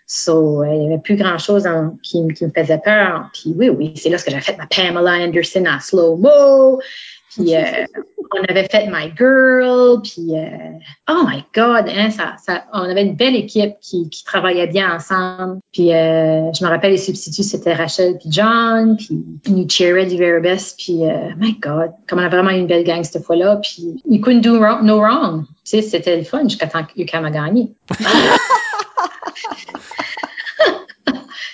So, 0.05 0.63
il 0.63 0.69
euh, 0.69 0.83
y 0.83 0.85
avait 0.85 0.99
plus 0.99 1.17
grand-chose 1.17 1.67
qui, 2.01 2.25
qui, 2.33 2.45
me 2.45 2.51
faisait 2.55 2.77
peur. 2.77 3.29
Puis 3.33 3.53
oui, 3.57 3.67
oui, 3.67 3.93
c'est 3.97 4.07
là 4.07 4.17
que 4.17 4.31
j'avais 4.31 4.41
fait 4.41 4.55
ma 4.55 4.67
Pamela 4.67 5.11
Anderson 5.25 5.65
en 5.67 5.81
slow-mo. 5.81 6.79
Puis 7.35 7.55
euh, 7.55 7.85
on 8.31 8.43
avait 8.43 8.67
fait 8.67 8.87
My 8.87 9.11
Girl, 9.17 10.01
puis 10.01 10.35
euh, 10.35 10.77
oh 11.09 11.23
my 11.25 11.43
God, 11.53 11.85
hein, 11.87 12.11
ça, 12.11 12.35
ça, 12.43 12.65
on 12.73 12.81
avait 12.81 13.03
une 13.03 13.15
belle 13.15 13.35
équipe 13.35 13.75
qui, 13.81 14.09
qui 14.09 14.23
travaillait 14.23 14.67
bien 14.67 14.95
ensemble. 14.95 15.59
Puis 15.71 15.93
euh, 15.93 16.51
je 16.53 16.63
me 16.63 16.69
rappelle 16.69 16.91
les 16.91 16.97
substituts, 16.97 17.43
c'était 17.43 17.73
Rachel 17.73 18.17
puis 18.17 18.29
John, 18.31 18.97
puis 18.97 19.23
Nuchera 19.47 20.05
du 20.05 20.17
Veribes, 20.17 20.59
puis 20.77 21.03
euh, 21.03 21.29
my 21.37 21.57
God, 21.59 21.91
comme 22.07 22.19
on 22.19 22.23
a 22.23 22.29
vraiment 22.29 22.51
une 22.51 22.67
belle 22.67 22.83
gang 22.83 23.03
cette 23.03 23.23
fois-là. 23.23 23.57
Puis 23.57 24.01
you 24.07 24.19
couldn't 24.21 24.41
do 24.41 24.59
wrong, 24.59 24.83
no 24.83 24.99
wrong. 24.99 25.45
Tu 25.63 25.81
sais, 25.81 25.81
c'était 25.81 26.17
le 26.17 26.23
fun 26.23 26.43
jusqu'à 26.43 26.67
temps 26.67 26.83
que 26.83 27.01
a 27.01 27.31
gagné. 27.31 27.71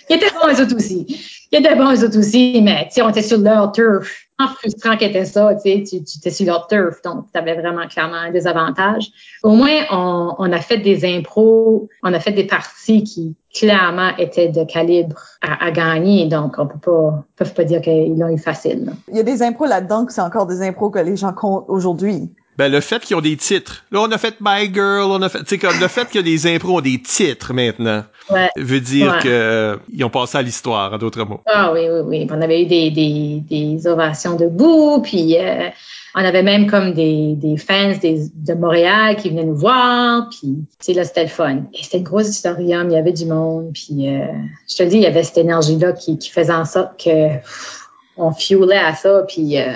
Ils 0.09 0.17
étaient 0.17 0.31
bons, 0.31 0.47
eux 0.53 0.61
autres 0.61 0.75
aussi. 0.75 1.05
Ils 1.51 1.59
étaient 1.59 1.75
bons, 1.75 1.93
eux 1.93 2.05
autres 2.05 2.19
aussi, 2.19 2.61
mais 2.61 2.87
tu 2.87 2.95
sais, 2.95 3.01
on 3.01 3.09
était 3.09 3.21
sur 3.21 3.37
leur 3.39 3.71
turf. 3.71 4.27
Frustrant 4.47 4.97
qu'était 4.97 5.25
ça, 5.25 5.55
tu 5.55 5.61
sais, 5.61 5.83
tu, 5.83 5.95
étais 5.97 6.31
sur 6.31 6.45
leur 6.45 6.67
turf, 6.67 7.01
donc 7.03 7.25
tu 7.33 7.39
avais 7.39 7.55
vraiment 7.55 7.87
clairement 7.87 8.31
des 8.31 8.47
avantages. 8.47 9.11
Au 9.43 9.51
moins, 9.51 9.81
on, 9.91 10.51
a 10.51 10.59
fait 10.59 10.77
des 10.77 11.05
impros, 11.05 11.89
on 12.03 12.13
a 12.13 12.19
fait 12.19 12.31
des 12.31 12.45
parties 12.45 13.03
qui 13.03 13.35
clairement 13.53 14.15
étaient 14.17 14.49
de 14.49 14.63
calibre 14.63 15.21
à, 15.41 15.71
gagner, 15.71 16.27
donc 16.27 16.55
on 16.57 16.67
peut 16.67 16.79
pas, 16.79 17.23
peut 17.35 17.45
pas 17.45 17.63
dire 17.63 17.81
qu'ils 17.81 18.17
l'ont 18.17 18.29
eu 18.29 18.37
facile. 18.37 18.93
Il 19.09 19.17
y 19.17 19.19
a 19.19 19.23
des 19.23 19.43
impros 19.43 19.65
là-dedans 19.65 20.05
que 20.05 20.13
c'est 20.13 20.21
encore 20.21 20.47
des 20.47 20.61
impros 20.61 20.89
que 20.89 20.99
les 20.99 21.15
gens 21.15 21.33
comptent 21.33 21.65
aujourd'hui. 21.67 22.31
Ben, 22.57 22.71
le 22.71 22.81
fait 22.81 23.03
qu'ils 23.03 23.15
ont 23.15 23.21
des 23.21 23.35
titres. 23.35 23.83
Là, 23.91 24.01
on 24.01 24.11
a 24.11 24.17
fait 24.17 24.35
My 24.39 24.71
Girl, 24.73 25.09
on 25.11 25.21
a 25.21 25.29
fait, 25.29 25.39
tu 25.39 25.45
sais, 25.47 25.57
comme 25.57 25.79
le 25.79 25.87
fait 25.87 26.09
que 26.09 26.19
les 26.19 26.45
impros 26.47 26.77
ont 26.77 26.81
des 26.81 27.01
titres 27.01 27.53
maintenant. 27.53 28.03
Ouais. 28.29 28.49
Veut 28.57 28.79
dire 28.79 29.13
Ouais. 29.13 29.19
que 29.23 29.27
euh, 29.29 29.77
ils 29.91 30.03
ont 30.03 30.09
passé 30.09 30.37
à 30.37 30.41
l'histoire, 30.41 30.93
en 30.93 30.97
d'autres 30.97 31.23
mots. 31.25 31.41
Ah 31.47 31.71
oui, 31.73 31.81
oui, 31.89 31.99
oui. 32.05 32.27
On 32.31 32.41
avait 32.41 32.61
eu 32.61 32.65
des, 32.67 32.91
des, 32.91 33.41
des 33.49 33.87
ovations 33.87 34.35
debout, 34.35 35.01
puis 35.01 35.35
euh, 35.39 35.69
on 36.15 36.23
avait 36.23 36.43
même 36.43 36.69
comme 36.69 36.93
des, 36.93 37.33
des 37.35 37.57
fans 37.57 37.93
des, 37.99 38.29
de 38.35 38.53
Montréal 38.53 39.15
qui 39.15 39.29
venaient 39.31 39.45
nous 39.45 39.55
voir, 39.57 40.29
puis 40.29 40.39
tu 40.39 40.67
sais, 40.79 40.93
là, 40.93 41.03
c'était 41.05 41.23
le 41.23 41.29
fun. 41.29 41.63
Et 41.73 41.81
c'était 41.83 41.97
une 41.97 42.03
grosse 42.03 42.27
auditorium, 42.29 42.87
il 42.89 42.93
y 42.93 42.97
avait 42.97 43.13
du 43.13 43.25
monde, 43.25 43.71
puis 43.73 44.07
euh, 44.09 44.27
je 44.69 44.75
te 44.75 44.83
le 44.83 44.89
dis, 44.89 44.97
il 44.97 45.03
y 45.03 45.07
avait 45.07 45.23
cette 45.23 45.39
énergie-là 45.39 45.93
qui, 45.93 46.17
qui 46.19 46.29
faisait 46.29 46.53
en 46.53 46.65
sorte 46.65 47.03
que 47.03 47.33
pff, 47.39 47.79
on 48.15 48.31
fuelait 48.31 48.77
à 48.77 48.93
ça, 48.93 49.23
puis 49.27 49.57
euh, 49.57 49.71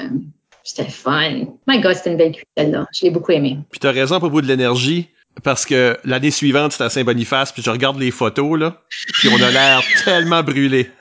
c'était 0.67 0.89
fun. 0.89 1.45
My 1.67 1.79
God, 1.79 1.95
c'était 1.95 2.11
une 2.11 2.17
belle 2.17 2.33
cuite, 2.33 2.47
celle-là. 2.57 2.85
Je 2.93 3.05
l'ai 3.05 3.11
beaucoup 3.11 3.31
aimée. 3.31 3.57
Puis 3.71 3.79
t'as 3.79 3.91
raison 3.91 4.15
à 4.15 4.19
propos 4.19 4.41
de 4.41 4.47
l'énergie, 4.47 5.09
parce 5.43 5.65
que 5.65 5.97
l'année 6.03 6.31
suivante, 6.31 6.73
c'était 6.73 6.85
à 6.85 6.89
Saint-Boniface, 6.89 7.51
puis 7.51 7.63
je 7.63 7.69
regarde 7.69 7.97
les 7.99 8.11
photos, 8.11 8.59
là, 8.59 8.81
puis 9.13 9.29
on 9.29 9.41
a 9.41 9.49
l'air 9.49 9.81
tellement 10.03 10.43
brûlé. 10.43 10.91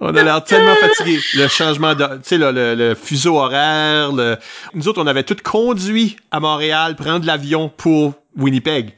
On 0.00 0.14
a 0.14 0.22
l'air 0.22 0.44
tellement 0.44 0.74
fatigué. 0.76 1.18
Le 1.34 1.48
changement 1.48 1.94
de, 1.94 2.04
tu 2.04 2.20
sais, 2.22 2.38
le, 2.38 2.52
le, 2.52 2.74
le 2.74 2.94
fuseau 2.94 3.38
horaire, 3.38 4.12
le... 4.12 4.36
nous 4.74 4.86
autres, 4.86 5.02
on 5.02 5.06
avait 5.06 5.24
tout 5.24 5.36
conduit 5.42 6.16
à 6.30 6.38
Montréal, 6.38 6.94
prendre 6.94 7.26
l'avion 7.26 7.68
pour 7.68 8.14
Winnipeg. 8.36 8.94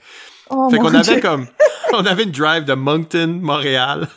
Oh, 0.50 0.68
fait 0.70 0.79
qu'on 0.79 0.94
avait 0.94 1.20
comme, 1.20 1.46
on 1.92 2.05
avait 2.05 2.24
une 2.24 2.33
drive 2.33 2.64
de 2.64 2.74
Moncton, 2.74 3.38
Montréal. 3.40 4.09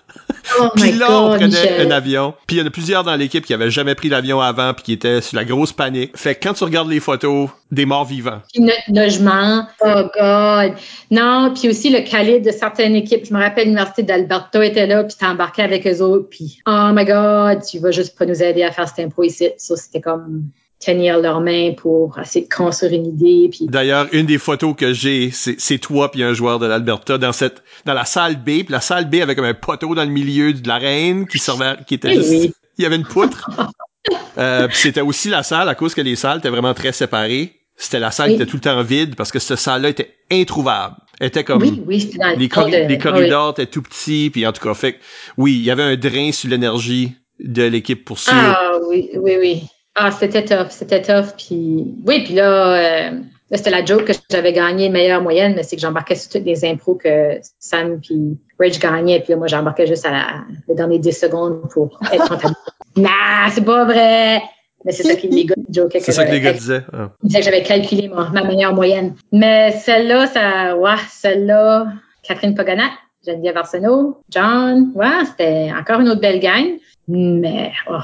Oh 0.60 0.70
Puis 0.76 0.92
là, 0.94 1.22
on 1.22 1.36
prenait 1.38 1.80
un 1.80 1.92
avion. 1.92 2.34
Puis 2.48 2.58
il 2.58 2.60
y 2.60 2.64
en 2.64 2.68
a 2.68 2.70
plusieurs 2.70 3.04
dans 3.04 3.16
l'équipe 3.16 3.46
qui 3.46 3.54
avaient 3.54 3.72
jamais 3.72 3.96
pris 3.96 4.10
l'avion 4.10 4.42
avant 4.42 4.74
puis 4.74 4.84
qui 4.84 4.94
étaient 4.94 5.22
sur 5.22 5.36
la 5.36 5.46
grosse 5.46 5.74
panique. 5.74 6.18
Fait 6.18 6.36
que 6.36 6.48
quand 6.48 6.54
tu 6.54 6.64
regardes 6.64 6.90
les 6.90 7.00
photos 7.00 7.50
des 7.72 7.86
morts 7.86 8.06
vivants, 8.06 8.42
Puis 8.54 8.62
notre 8.62 8.82
logement. 8.88 9.68
Oh 9.82 10.04
God. 10.16 10.74
Non, 11.12 11.54
puis 11.54 11.70
aussi 11.70 11.90
le 11.90 12.02
calibre 12.02 12.46
de 12.46 12.52
certaines 12.52 12.96
équipes. 12.96 13.26
Je 13.26 13.34
me 13.34 13.40
rappelle 13.40 13.66
l'université 13.66 14.04
d'Alberta 14.04 14.66
était 14.66 14.88
là, 14.88 15.04
puis 15.04 15.16
t'as 15.20 15.32
embarqué 15.32 15.62
avec 15.62 15.86
eux 15.86 16.02
autres, 16.02 16.30
puis 16.30 16.60
oh 16.66 16.90
my 16.94 17.06
God, 17.06 17.64
tu 17.70 17.80
vas 17.80 17.92
juste 17.92 18.18
pas 18.18 18.26
nous 18.26 18.42
aider 18.42 18.64
à 18.64 18.72
faire 18.72 18.88
cette 18.88 19.06
impro 19.06 19.24
ici. 19.24 19.50
Ça, 19.58 19.76
c'était 19.76 20.02
comme 20.02 20.50
tenir 20.80 21.20
leurs 21.20 21.42
mains 21.42 21.74
pour 21.74 22.20
essayer 22.20 22.46
de 22.48 22.54
construire 22.54 22.94
une 22.94 23.08
idée, 23.08 23.50
puis 23.50 23.66
D'ailleurs, 23.68 24.08
une 24.12 24.26
des 24.28 24.38
photos 24.38 24.76
que 24.78 24.94
j'ai, 24.94 25.32
c'est 25.32 25.60
c'est 25.60 25.80
toi 25.80 26.12
puis 26.12 26.24
un 26.24 26.34
joueur 26.34 26.60
de 26.60 26.68
l'Alberta 26.68 27.18
dans 27.18 27.32
cette 27.34 27.64
dans 27.86 27.94
la 27.94 28.06
salle 28.06 28.36
B, 28.36 28.46
puis 28.46 28.66
la 28.70 28.82
salle 28.82 29.10
B 29.10 29.16
avait 29.16 29.36
comme 29.36 29.46
un 29.46 29.54
poteau 29.54 29.96
dans 29.96 30.04
le 30.04 30.10
milieu 30.12 30.54
de 30.54 30.68
l'arène 30.68 31.28
qui 31.28 31.40
servait 31.40 31.76
qui 31.88 31.96
était 31.96 32.10
Oui, 32.10 32.16
juste 32.16 32.30
oui. 32.30 32.54
il 32.78 32.84
y 32.84 32.86
avait 32.86 32.96
une 32.96 33.06
poutre. 33.06 33.50
euh, 34.38 34.68
puis 34.68 34.78
c'était 34.78 35.02
aussi 35.02 35.30
la 35.30 35.44
salle 35.44 35.68
à 35.70 35.76
cause 35.76 35.94
que 35.96 36.02
les 36.02 36.16
salles 36.16 36.40
étaient 36.40 36.50
vraiment 36.50 36.74
très 36.74 36.92
séparées. 36.92 37.54
C'était 37.76 38.00
la 38.00 38.10
salle 38.12 38.30
Oui. 38.32 38.36
qui 38.38 38.42
était 38.42 38.50
tout 38.50 38.58
le 38.58 38.62
temps 38.62 38.82
vide 38.82 39.16
parce 39.16 39.32
que 39.32 39.40
cette 39.40 39.58
salle-là 39.60 39.90
était 39.90 40.16
introuvable. 40.32 40.96
Elle 41.20 41.28
était 41.28 41.44
comme 41.44 41.62
oui, 41.64 41.82
oui, 41.86 42.02
c'était 42.02 42.18
dans 42.20 42.30
le 42.30 42.36
les, 42.36 42.48
de- 42.48 42.88
les 42.90 42.98
corridors 43.00 43.52
étaient 43.52 43.66
tout 43.66 43.82
petits 43.82 44.30
puis 44.32 44.46
en 44.46 44.52
tout 44.52 44.62
cas 44.64 44.74
fait 44.76 45.00
oui, 45.38 45.54
il 45.56 45.64
y 45.64 45.72
avait 45.72 45.84
un 45.84 45.96
drain 45.96 46.32
sur 46.32 46.50
l'énergie 46.50 47.14
de 47.40 47.64
l'équipe 47.64 48.04
pour 48.06 48.18
sûr. 48.20 48.34
Ah 48.36 48.74
oui, 48.88 49.10
oui, 49.16 49.36
oui. 49.40 49.64
Ah, 50.00 50.12
c'était 50.12 50.46
tough, 50.46 50.70
c'était 50.70 51.02
tough. 51.02 51.34
Puis 51.36 51.96
oui, 52.06 52.24
puis 52.24 52.36
là, 52.36 52.74
euh, 52.74 53.12
là, 53.50 53.58
c'était 53.58 53.72
la 53.72 53.84
joke 53.84 54.06
que 54.06 54.14
j'avais 54.30 54.54
gagné 54.54 54.90
meilleure 54.90 55.24
moyenne, 55.24 55.54
mais 55.56 55.64
c'est 55.64 55.76
que 55.76 55.82
j'embarquais 55.82 56.14
sur 56.14 56.30
toutes 56.30 56.46
les 56.46 56.64
impros 56.66 56.94
que 56.94 57.40
Sam 57.60 58.00
puis 58.00 58.38
Rage 58.60 58.80
gagnaient. 58.80 59.22
Puis 59.22 59.32
là, 59.32 59.38
moi, 59.38 59.48
j'embarquais 59.48 59.88
juste 59.88 60.06
à 60.06 60.12
la, 60.12 60.26
les 60.68 60.76
dernières 60.76 61.00
10 61.00 61.12
secondes 61.12 61.62
pour 61.74 62.00
être 62.14 62.30
comptabilisé. 62.30 62.56
nah, 62.96 63.50
c'est 63.50 63.66
pas 63.66 63.86
vrai! 63.86 64.44
Mais 64.86 64.92
c'est 64.92 65.02
ça 65.02 65.16
que 65.16 65.26
les 65.26 65.46
gars 65.46 65.56
jokaient 65.74 66.00
c'est 66.00 66.12
ça 66.12 66.26
que 66.26 66.32
les 66.32 66.42
gars 66.42 66.54
disaient. 66.54 66.84
Ah. 66.94 67.10
il 67.24 67.28
disait 67.30 67.40
que 67.40 67.46
j'avais 67.46 67.64
calculé 67.64 68.08
ma, 68.08 68.30
ma 68.30 68.44
meilleure 68.44 68.76
moyenne. 68.76 69.16
Mais 69.32 69.72
celle-là, 69.72 70.28
ça, 70.28 70.78
ouais, 70.78 70.92
celle-là, 71.10 71.88
Catherine 72.22 72.54
Paganac, 72.54 72.92
Geneviève 73.26 73.58
Arsenault, 73.58 74.22
John, 74.30 74.92
ouais, 74.94 75.26
c'était 75.26 75.72
encore 75.78 76.02
une 76.02 76.10
autre 76.10 76.22
belle 76.22 76.40
gang. 76.40 76.78
Mais, 77.08 77.72
oh, 77.90 78.00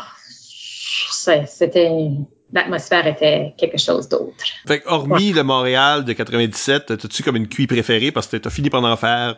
c'était, 1.48 1.92
l'atmosphère 2.54 3.08
était 3.08 3.54
quelque 3.58 3.78
chose 3.78 4.08
d'autre. 4.08 4.34
Fait 4.68 4.80
que 4.80 4.88
hormis 4.88 5.34
le 5.34 5.44
Montréal 5.44 6.06
de 6.06 6.14
97, 6.14 6.98
t'as-tu 6.98 7.24
comme 7.24 7.36
une 7.36 7.48
cuit 7.48 7.68
préférée? 7.68 8.12
Parce 8.12 8.28
que 8.28 8.38
t'as 8.38 8.50
fini 8.50 8.70
par 8.70 8.84
en 8.84 8.96
faire 8.96 9.38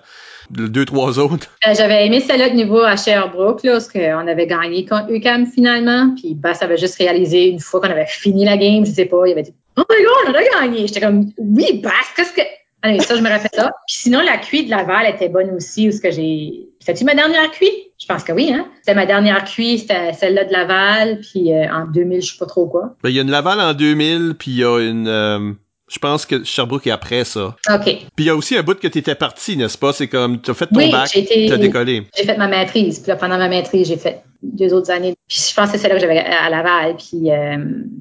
deux, 0.50 0.86
trois 0.86 1.18
autres? 1.20 1.48
Euh, 1.68 1.74
J'avais 1.76 2.06
aimé 2.06 2.20
celle-là 2.20 2.50
de 2.50 2.56
niveau 2.56 2.80
à 2.80 2.96
Sherbrooke, 2.98 3.64
là, 3.64 3.74
parce 3.74 3.88
qu'on 3.88 4.28
avait 4.28 4.48
gagné 4.48 4.86
contre 4.86 5.12
UCAM 5.12 5.48
finalement. 5.48 6.14
Puis 6.16 6.36
Bass 6.36 6.62
avait 6.62 6.78
juste 6.78 6.98
réalisé 6.98 7.48
une 7.48 7.60
fois 7.60 7.80
qu'on 7.80 7.90
avait 7.90 8.06
fini 8.06 8.46
la 8.46 8.58
game, 8.58 8.86
je 8.86 8.92
sais 8.92 9.06
pas, 9.06 9.26
il 9.26 9.32
avait 9.32 9.44
dit 9.44 9.54
Oh 9.78 9.84
my 9.90 10.04
god, 10.04 10.36
on 10.36 10.38
a 10.38 10.62
gagné! 10.62 10.88
J'étais 10.88 11.02
comme 11.02 11.32
Oui, 11.38 11.82
Bass, 11.82 11.94
qu'est-ce 12.16 12.34
que. 12.34 12.42
Allez, 12.82 13.00
ça, 13.00 13.16
je 13.16 13.22
me 13.22 13.30
rappelle 13.30 13.50
ça. 13.52 13.72
Puis 13.88 13.96
sinon, 13.96 14.22
la 14.22 14.38
cuite 14.38 14.68
de 14.68 14.72
Laval 14.72 15.08
était 15.08 15.30
bonne 15.30 15.50
aussi, 15.56 15.88
où 15.90 15.92
ce 15.92 16.00
que 16.00 16.12
j'ai. 16.12 16.68
C'était-tu 16.80 17.04
ma 17.04 17.16
dernière 17.16 17.50
cuite? 17.50 17.85
Je 18.00 18.06
pense 18.08 18.24
que 18.24 18.32
oui, 18.34 18.52
hein? 18.54 18.66
C'était 18.82 18.94
ma 18.96 19.06
dernière 19.06 19.44
cuite, 19.46 19.80
c'était 19.82 20.14
celle-là 20.14 20.44
de 20.46 20.52
Laval, 20.52 21.20
puis 21.22 21.54
euh, 21.54 21.66
en 21.72 21.86
2000, 21.86 22.22
je 22.22 22.32
sais 22.34 22.38
pas 22.38 22.46
trop 22.46 22.68
quoi. 22.68 22.96
Ben, 23.04 23.10
il 23.10 23.16
y 23.16 23.20
a 23.20 23.22
une 23.22 23.32
Laval 23.32 23.60
en 23.62 23.74
2000, 23.74 24.36
puis 24.38 24.52
il 24.52 24.58
y 24.58 24.64
a 24.66 24.80
une... 24.80 25.08
euh, 25.08 25.52
je 25.88 26.00
pense 26.00 26.26
que 26.26 26.44
Sherbrooke 26.44 26.88
est 26.88 26.92
après 26.92 27.24
ça. 27.24 27.56
OK. 27.74 27.84
Puis 27.86 28.00
il 28.18 28.26
y 28.26 28.30
a 28.30 28.36
aussi 28.36 28.58
un 28.58 28.64
bout 28.64 28.78
que 28.80 28.88
t'étais 28.88 29.14
parti, 29.16 29.56
n'est-ce 29.56 29.78
pas? 29.78 29.94
C'est 29.94 30.08
comme, 30.08 30.42
t'as 30.42 30.54
fait 30.56 30.66
ton 30.66 30.80
Oui, 30.80 30.92
bac, 30.92 31.16
été- 31.16 31.46
t'as 31.48 31.58
décollé. 31.58 32.08
J'ai 32.18 32.24
fait 32.26 32.38
ma 32.38 32.48
maîtrise. 32.48 33.00
Puis 33.00 33.10
là, 33.10 33.16
pendant 33.18 33.38
ma 33.38 33.48
maîtrise, 33.48 33.88
j'ai 33.88 33.98
fait 33.98 34.24
deux 34.42 34.74
autres 34.74 34.90
années. 34.92 35.14
Puis 35.28 35.46
je 35.50 35.54
pense 35.56 35.68
que 35.72 35.78
c'est 35.78 35.84
celle-là 35.84 35.96
que 35.96 36.02
j'avais 36.02 36.18
à 36.20 36.50
Laval. 36.50 36.96
Puis 36.98 37.32
euh, 37.32 37.58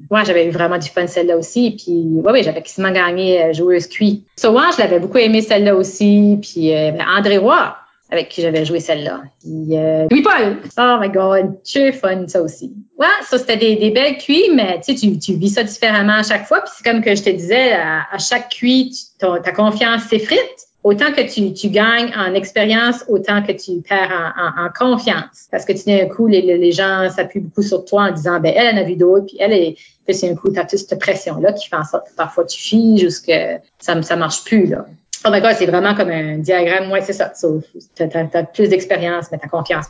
ouais, 0.09 0.25
j'avais 0.25 0.47
eu 0.47 0.49
vraiment 0.49 0.79
du 0.79 0.89
fun 0.89 1.05
celle-là 1.05 1.37
aussi. 1.37 1.71
Puis 1.77 1.93
ouais, 2.21 2.31
oui, 2.33 2.41
j'avais 2.43 2.63
quasiment 2.63 2.91
gagné 2.91 3.43
euh, 3.43 3.53
joueuse 3.53 3.85
cuit. 3.87 4.25
So 4.35 4.49
ouais, 4.51 4.63
je 4.75 4.81
l'avais 4.81 4.99
beaucoup 4.99 5.19
aimé 5.19 5.41
celle-là 5.41 5.75
aussi. 5.75 6.39
Puis 6.41 6.73
euh, 6.73 6.91
André 7.15 7.37
Roy, 7.37 7.77
avec 8.11 8.29
qui 8.29 8.41
j'avais 8.41 8.65
joué 8.65 8.79
celle-là. 8.79 9.23
Puis 9.41 9.77
euh, 9.77 10.07
Louis-Paul. 10.11 10.57
Oh 10.77 10.97
my 11.01 11.09
God, 11.09 11.57
c'est 11.63 11.91
fun 11.91 12.27
ça 12.27 12.41
aussi. 12.41 12.73
Ouais, 12.97 13.07
ça 13.27 13.37
c'était 13.37 13.57
des, 13.57 13.75
des 13.75 13.91
belles 13.91 14.17
cuits, 14.17 14.49
mais 14.53 14.79
tu 14.85 14.95
sais, 14.97 15.17
tu, 15.19 15.33
vis 15.33 15.49
ça 15.49 15.63
différemment 15.63 16.13
à 16.19 16.23
chaque 16.23 16.45
fois. 16.47 16.61
Puis 16.61 16.71
c'est 16.77 16.89
comme 16.89 17.01
que 17.01 17.15
je 17.15 17.23
te 17.23 17.29
disais, 17.29 17.73
à, 17.73 18.03
à 18.11 18.17
chaque 18.19 18.49
cuit, 18.49 18.91
tu- 19.19 19.25
ta 19.43 19.51
confiance 19.51 20.03
s'effrite. 20.03 20.39
Autant 20.83 21.11
que 21.11 21.21
tu, 21.21 21.51
tu 21.53 21.69
gagnes 21.69 22.11
en 22.15 22.35
expérience, 22.35 23.03
autant 23.07 23.41
que 23.41 23.51
tu 23.53 23.81
perds 23.81 24.11
en, 24.37 24.61
en, 24.61 24.65
en 24.67 24.69
confiance. 24.69 25.47
Parce 25.49 25.65
que 25.65 25.73
tu 25.73 25.83
d'un 25.85 26.05
coup, 26.07 26.27
les, 26.27 26.43
les 26.43 26.71
gens 26.71 27.09
s'appuient 27.09 27.39
beaucoup 27.39 27.63
sur 27.63 27.83
toi 27.85 28.03
en 28.03 28.11
disant, 28.11 28.39
ben 28.39 28.53
elle 28.55 28.75
en 28.75 28.77
a 28.77 28.83
vu 28.83 28.95
d'autres, 28.95 29.25
puis 29.25 29.37
elle 29.39 29.53
est, 29.53 29.77
puis 30.05 30.13
c'est 30.13 30.29
un 30.29 30.35
coup, 30.35 30.51
tu 30.53 30.59
as 30.59 30.65
toute 30.65 30.77
cette 30.77 30.99
pression-là 30.99 31.53
qui 31.53 31.67
fait 31.69 31.75
en 31.75 31.83
sorte 31.83 32.07
que 32.11 32.15
parfois 32.15 32.45
tu 32.45 32.61
figes 32.61 32.99
jusqu'à 33.01 33.61
ça, 33.79 33.99
ça 34.03 34.15
marche 34.15 34.43
plus, 34.43 34.67
là. 34.67 34.85
Oh 35.25 35.31
my 35.31 35.41
God, 35.41 35.55
c'est 35.57 35.65
vraiment 35.65 35.95
comme 35.95 36.09
un 36.09 36.37
diagramme. 36.37 36.91
Ouais, 36.91 37.01
c'est 37.01 37.13
ça. 37.13 37.33
So, 37.35 37.61
t'as, 37.95 38.43
plus 38.43 38.69
d'expérience, 38.69 39.27
mais 39.31 39.39
ta 39.39 39.47
confiance, 39.47 39.87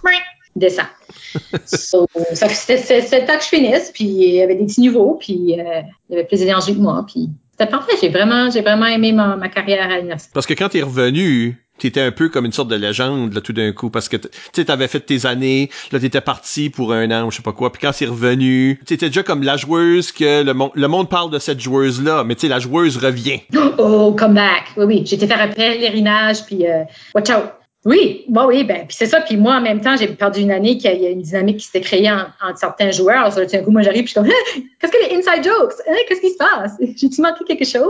descend. 0.55 0.85
so, 1.65 2.07
ça, 2.33 2.47
c'est, 2.47 2.77
le 2.77 3.27
temps 3.27 3.37
que 3.37 3.43
je 3.43 3.49
finisse, 3.49 3.91
puis 3.93 4.05
il 4.05 4.35
y 4.35 4.41
avait 4.41 4.55
des 4.55 4.65
petits 4.65 4.81
niveaux, 4.81 5.17
puis 5.19 5.59
euh, 5.59 5.81
il 6.09 6.15
y 6.15 6.17
avait 6.17 6.25
plus 6.25 6.39
d'énergie 6.39 6.73
que 6.73 6.79
moi, 6.79 7.03
puis 7.05 7.29
c'était 7.51 7.69
parfait. 7.69 7.97
J'ai 7.99 8.09
vraiment, 8.09 8.49
j'ai 8.49 8.61
vraiment 8.61 8.85
aimé 8.85 9.11
ma, 9.11 9.35
ma 9.35 9.49
carrière 9.49 9.89
à 9.89 9.97
l'université. 9.97 10.31
Parce 10.33 10.45
que 10.45 10.53
quand 10.53 10.69
t'es 10.69 10.81
revenu, 10.81 11.64
t'étais 11.77 12.01
un 12.01 12.11
peu 12.11 12.29
comme 12.29 12.45
une 12.45 12.51
sorte 12.51 12.69
de 12.69 12.75
légende, 12.75 13.33
là, 13.33 13.41
tout 13.41 13.53
d'un 13.53 13.71
coup, 13.71 13.89
parce 13.89 14.09
que, 14.09 14.17
tu 14.53 14.65
t'avais 14.65 14.87
fait 14.87 15.01
tes 15.01 15.25
années, 15.25 15.69
là, 15.91 15.99
t'étais 15.99 16.21
parti 16.21 16.69
pour 16.69 16.93
un 16.93 17.09
an, 17.11 17.29
je 17.29 17.37
sais 17.37 17.43
pas 17.43 17.51
quoi, 17.51 17.71
puis 17.71 17.81
quand 17.81 17.91
t'es 17.91 18.05
revenu, 18.05 18.79
t'étais 18.85 19.07
déjà 19.07 19.23
comme 19.23 19.43
la 19.43 19.57
joueuse 19.57 20.11
que 20.11 20.43
le, 20.43 20.53
monde 20.53 20.71
le 20.73 20.87
monde 20.87 21.09
parle 21.09 21.31
de 21.31 21.39
cette 21.39 21.59
joueuse-là, 21.59 22.23
mais 22.23 22.35
tu 22.35 22.47
la 22.47 22.59
joueuse 22.59 22.97
revient. 22.97 23.41
Oh, 23.77 24.13
comeback. 24.17 24.71
Oui, 24.77 24.85
oui. 24.85 25.03
J'ai 25.05 25.17
été 25.17 25.27
faire 25.27 25.41
un 25.41 25.49
pèlerinage, 25.49 26.45
puis 26.45 26.65
euh, 26.65 26.83
watch 27.13 27.29
out. 27.29 27.43
Oui, 27.83 28.23
bon, 28.29 28.47
oui, 28.47 28.63
ben, 28.63 28.87
puis 28.87 28.95
c'est 28.97 29.05
ça. 29.05 29.21
Puis 29.21 29.37
moi, 29.37 29.57
en 29.57 29.61
même 29.61 29.79
temps, 29.81 29.95
j'ai 29.95 30.07
perdu 30.07 30.39
une 30.41 30.51
année 30.51 30.77
qu'il 30.77 30.99
y 30.99 31.05
a 31.05 31.09
une 31.09 31.21
dynamique 31.21 31.57
qui 31.57 31.67
s'est 31.67 31.81
créée 31.81 32.09
en- 32.09 32.25
entre 32.41 32.57
certains 32.57 32.89
joueurs. 32.91 33.29
D'un 33.35 33.59
coup, 33.63 33.69
moi, 33.69 33.83
j'arrive, 33.83 34.05
puis 34.05 34.13
je 34.15 34.21
suis 34.21 34.21
comme, 34.21 34.29
qu'est-ce 34.81 34.91
que 34.91 35.09
les 35.09 35.15
inside 35.17 35.43
jokes? 35.43 35.73
Hein, 35.87 35.93
qu'est-ce 36.07 36.21
qui 36.21 36.31
se 36.31 36.37
passe? 36.37 36.71
J'ai-tu 36.95 37.21
manqué 37.21 37.43
quelque 37.45 37.65
chose? 37.65 37.85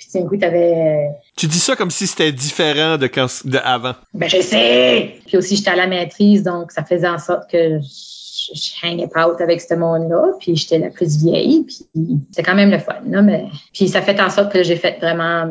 Puis 0.00 0.08
d'un 0.20 0.26
coup, 0.26 0.36
t'avais, 0.38 1.10
Tu 1.36 1.46
dis 1.46 1.58
ça 1.60 1.76
comme 1.76 1.90
si 1.90 2.06
c'était 2.06 2.32
différent 2.32 2.96
de 2.96 3.06
quand, 3.06 3.26
de 3.44 3.58
avant. 3.62 3.92
ben, 4.14 4.28
je 4.28 4.40
sais. 4.40 5.14
Puis 5.26 5.36
aussi, 5.36 5.56
j'étais 5.56 5.70
à 5.70 5.76
la 5.76 5.86
maîtrise, 5.86 6.42
donc 6.42 6.72
ça 6.72 6.82
faisait 6.84 7.06
en 7.08 7.18
sorte 7.18 7.50
que 7.50 7.78
je, 7.80 8.54
je 8.54 8.86
hangais 8.86 9.06
pas 9.08 9.28
out 9.28 9.40
avec 9.40 9.60
ce 9.60 9.74
monde-là. 9.74 10.32
Puis 10.40 10.56
j'étais 10.56 10.78
la 10.78 10.88
plus 10.90 11.18
vieille. 11.18 11.64
Puis 11.66 11.86
c'est 12.32 12.42
quand 12.42 12.54
même 12.54 12.70
le 12.70 12.78
fun, 12.78 12.94
là. 13.06 13.20
Mais, 13.22 13.44
puis 13.74 13.88
ça 13.88 14.00
fait 14.02 14.18
en 14.20 14.30
sorte 14.30 14.50
que 14.52 14.62
j'ai 14.62 14.76
fait 14.76 14.96
vraiment 15.00 15.44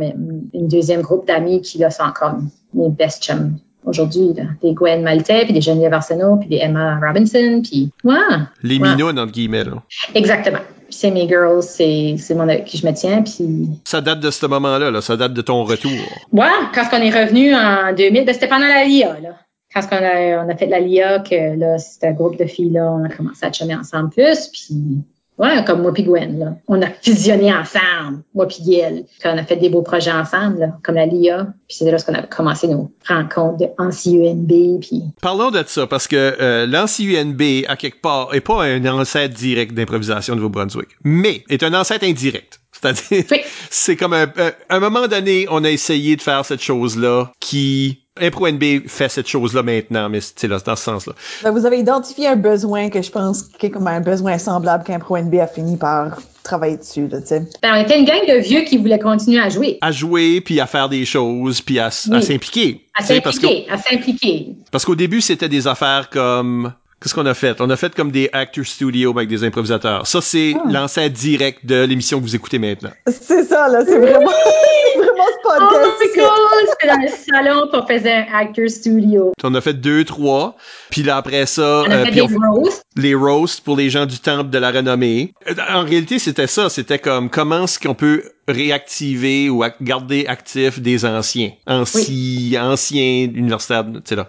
une 0.53 0.67
deuxième 0.67 1.01
groupe 1.01 1.27
d'amis 1.27 1.61
qui, 1.61 1.77
là, 1.77 1.91
sont 1.91 2.03
encore 2.03 2.35
mes 2.73 2.89
best 2.89 3.23
chums 3.23 3.57
aujourd'hui. 3.85 4.33
Des 4.61 4.73
Gwen 4.73 5.03
Maltais, 5.03 5.45
puis 5.45 5.53
des 5.53 5.61
Geneviève 5.61 5.93
Arsenault, 5.93 6.37
puis 6.37 6.49
des 6.49 6.57
Emma 6.57 6.99
Robinson, 6.99 7.61
puis 7.63 7.91
ouais, 8.03 8.15
Les 8.63 8.77
Ouais. 8.79 8.89
minounes, 8.89 9.17
entre 9.19 9.31
guillemets, 9.31 9.63
là. 9.63 9.81
exactement. 10.15 10.59
C'est 10.89 11.11
mes 11.11 11.27
girls, 11.27 11.63
c'est 11.63 12.15
c'est 12.17 12.35
mon 12.35 12.43
avec 12.43 12.65
qui 12.65 12.77
je 12.77 12.85
me 12.85 12.93
tiens, 12.93 13.21
puis 13.21 13.69
Ça 13.85 14.01
date 14.01 14.19
de 14.19 14.31
ce 14.31 14.45
moment-là, 14.45 14.91
là. 14.91 15.01
Ça 15.01 15.17
date 15.17 15.33
de 15.33 15.41
ton 15.41 15.63
retour. 15.63 15.91
Ouais, 16.31 16.47
quand 16.73 16.87
on 16.93 17.01
est 17.01 17.09
revenu 17.09 17.55
en 17.55 17.93
2000, 17.93 18.25
ben, 18.25 18.33
c'était 18.33 18.47
pendant 18.47 18.67
la 18.67 18.85
LIA, 18.85 19.19
là. 19.21 19.29
Quand 19.73 19.81
on 19.91 20.03
a, 20.03 20.45
on 20.45 20.49
a 20.49 20.55
fait 20.55 20.65
la 20.65 20.79
LIA, 20.79 21.19
que 21.19 21.57
là, 21.57 21.77
c'était 21.77 22.07
un 22.07 22.13
groupe 22.13 22.37
de 22.37 22.45
filles, 22.45 22.71
là, 22.71 22.91
on 22.91 23.03
a 23.03 23.09
commencé 23.09 23.45
à 23.45 23.51
chummer 23.51 23.75
ensemble 23.75 24.09
plus, 24.09 24.47
puis 24.47 25.03
Ouais, 25.39 25.63
comme 25.65 25.81
moi 25.81 25.93
puis 25.93 26.03
Gwen. 26.03 26.37
Là. 26.37 26.55
On 26.67 26.81
a 26.81 26.87
fusionné 27.01 27.53
ensemble, 27.53 28.23
moi 28.35 28.45
puis 28.45 28.61
Gail. 28.61 29.05
On 29.23 29.37
a 29.37 29.43
fait 29.43 29.55
des 29.55 29.69
beaux 29.69 29.81
projets 29.81 30.11
ensemble, 30.11 30.59
là, 30.59 30.77
comme 30.83 30.95
la 30.95 31.05
LIA. 31.05 31.47
Puis 31.67 31.77
c'est 31.77 31.89
là 31.89 31.97
qu'on 31.97 32.13
a 32.13 32.23
commencé 32.23 32.67
nos 32.67 32.91
rencontres 33.07 33.57
de 33.57 33.67
UNB. 34.05 34.81
Puis... 34.81 35.03
Parlons 35.21 35.49
de 35.49 35.63
ça, 35.65 35.87
parce 35.87 36.07
que 36.07 36.35
euh, 36.41 36.67
UNB, 36.67 37.41
à 37.67 37.77
quelque 37.77 38.01
part, 38.01 38.33
est 38.33 38.41
pas 38.41 38.65
un 38.65 38.85
ancêtre 38.85 39.33
direct 39.33 39.73
d'improvisation 39.73 40.35
de 40.35 40.41
Nouveau-Brunswick, 40.41 40.89
mais 41.03 41.43
est 41.49 41.63
un 41.63 41.73
ancêtre 41.73 42.05
indirect. 42.05 42.58
C'est-à-dire, 42.81 43.25
c'est 43.69 43.95
comme 43.95 44.13
un, 44.13 44.31
un 44.69 44.79
moment 44.79 45.07
donné, 45.07 45.47
on 45.49 45.63
a 45.63 45.69
essayé 45.69 46.15
de 46.15 46.21
faire 46.21 46.45
cette 46.45 46.61
chose-là 46.61 47.31
qui 47.39 47.99
Impro 48.21 48.49
NB 48.49 48.87
fait 48.87 49.09
cette 49.09 49.27
chose-là 49.27 49.63
maintenant, 49.63 50.09
mais 50.09 50.19
c'est 50.21 50.47
là, 50.47 50.59
dans 50.59 50.75
ce 50.75 50.83
sens-là. 50.83 51.13
Ben, 51.43 51.51
vous 51.51 51.65
avez 51.65 51.79
identifié 51.79 52.27
un 52.27 52.35
besoin 52.35 52.89
que 52.89 53.01
je 53.01 53.11
pense 53.11 53.43
qui 53.43 53.67
est 53.67 53.69
comme 53.69 53.87
un 53.87 54.01
besoin 54.01 54.37
semblable 54.37 54.83
qu'Impro 54.83 55.17
NB 55.17 55.35
a 55.35 55.47
fini 55.47 55.77
par 55.77 56.17
travailler 56.43 56.77
dessus, 56.77 57.07
là, 57.07 57.21
tu 57.21 57.27
sais. 57.27 57.47
Ben, 57.61 57.73
on 57.73 57.81
était 57.81 57.99
une 57.99 58.05
gang 58.05 58.21
de 58.27 58.41
vieux 58.41 58.61
qui 58.61 58.77
voulaient 58.77 58.99
continuer 58.99 59.39
à 59.39 59.49
jouer. 59.49 59.77
À 59.81 59.91
jouer, 59.91 60.41
puis 60.41 60.59
à 60.59 60.67
faire 60.67 60.89
des 60.89 61.05
choses, 61.05 61.61
puis 61.61 61.79
à, 61.79 61.91
s'impliquer. 61.91 62.85
À 62.95 63.03
s'impliquer, 63.03 63.67
à 63.69 63.77
s'impliquer. 63.77 64.55
Parce 64.71 64.85
qu'au 64.85 64.95
début, 64.95 65.21
c'était 65.21 65.49
des 65.49 65.67
affaires 65.67 66.09
comme 66.09 66.73
Qu'est-ce 67.01 67.15
qu'on 67.15 67.25
a 67.25 67.33
fait? 67.33 67.61
On 67.61 67.69
a 67.69 67.77
fait 67.77 67.95
comme 67.95 68.11
des 68.11 68.29
actors 68.33 68.65
studio 68.65 69.11
avec 69.11 69.29
des 69.29 69.45
improvisateurs. 69.45 70.05
Ça, 70.05 70.19
c'est 70.19 70.53
ah. 70.57 70.69
l'ancêtre 70.69 71.15
direct 71.15 71.65
de 71.65 71.85
l'émission 71.85 72.19
que 72.19 72.23
vous 72.23 72.35
écoutez 72.35 72.59
maintenant. 72.59 72.91
C'est 73.07 73.45
ça, 73.45 73.69
là. 73.69 73.85
C'est 73.85 73.99
vraiment, 73.99 74.29
vraiment 74.97 75.23
ce 75.27 75.41
podcast. 75.41 75.73
Oh 75.73 75.97
my 76.01 76.07
god! 76.17 76.69
C'était 76.71 76.93
dans 76.93 77.01
le 77.01 77.07
salon 77.07 77.67
qu'on 77.71 77.87
faisait 77.87 78.13
un 78.13 78.25
actor 78.33 78.69
studio. 78.69 79.31
On 79.43 79.55
a 79.55 79.61
fait 79.61 79.75
deux, 79.75 80.03
trois. 80.03 80.57
Puis 80.89 81.03
là, 81.03 81.15
après 81.15 81.45
ça... 81.45 81.83
On 81.87 81.91
a 81.91 81.95
euh, 81.95 82.05
fait 82.05 82.11
des 82.11 82.21
roasts. 82.21 82.83
Les 82.97 83.15
roasts 83.15 83.61
pour 83.61 83.77
les 83.77 83.89
gens 83.89 84.05
du 84.05 84.19
temple 84.19 84.49
de 84.49 84.57
la 84.57 84.71
renommée. 84.71 85.33
Euh, 85.47 85.53
en 85.69 85.85
réalité, 85.85 86.19
c'était 86.19 86.47
ça. 86.47 86.69
C'était 86.69 86.99
comme 86.99 87.29
comment 87.29 87.63
est-ce 87.63 87.79
qu'on 87.79 87.95
peut 87.95 88.23
réactiver 88.51 89.49
ou 89.49 89.63
garder 89.81 90.25
actifs 90.27 90.79
des 90.79 91.05
anciens, 91.05 91.51
anciens, 91.67 92.71
anciens 92.71 93.23
universitaires, 93.25 93.85
tu 93.85 94.01
sais 94.05 94.15
là, 94.15 94.27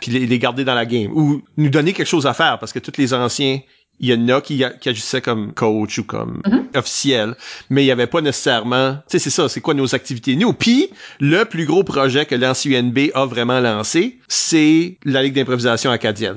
puis 0.00 0.12
les, 0.12 0.38
garder 0.38 0.64
dans 0.64 0.74
la 0.74 0.86
game 0.86 1.10
ou 1.12 1.42
nous 1.56 1.70
donner 1.70 1.92
quelque 1.92 2.06
chose 2.06 2.26
à 2.26 2.34
faire 2.34 2.58
parce 2.58 2.72
que 2.72 2.78
tous 2.78 2.98
les 2.98 3.14
anciens 3.14 3.60
il 4.00 4.08
y 4.08 4.14
en 4.14 4.28
a 4.28 4.40
qui, 4.40 4.62
qui 4.80 4.88
agissaient 4.88 5.20
comme 5.20 5.52
coach 5.52 5.98
ou 5.98 6.04
comme 6.04 6.40
mm-hmm. 6.44 6.78
officiel, 6.78 7.34
mais 7.70 7.82
il 7.82 7.86
y 7.86 7.90
avait 7.90 8.06
pas 8.06 8.20
nécessairement, 8.20 8.94
tu 8.94 9.00
sais, 9.08 9.18
c'est 9.18 9.30
ça, 9.30 9.48
c'est 9.48 9.60
quoi 9.60 9.74
nos 9.74 9.94
activités 9.94 10.36
nous. 10.36 10.52
Puis 10.52 10.90
le 11.20 11.44
plus 11.44 11.66
gros 11.66 11.84
projet 11.84 12.26
que 12.26 12.34
l'ANCUNB 12.34 13.10
a 13.14 13.26
vraiment 13.26 13.60
lancé, 13.60 14.18
c'est 14.28 14.98
la 15.04 15.22
Ligue 15.22 15.34
d'improvisation 15.34 15.90
acadienne. 15.90 16.36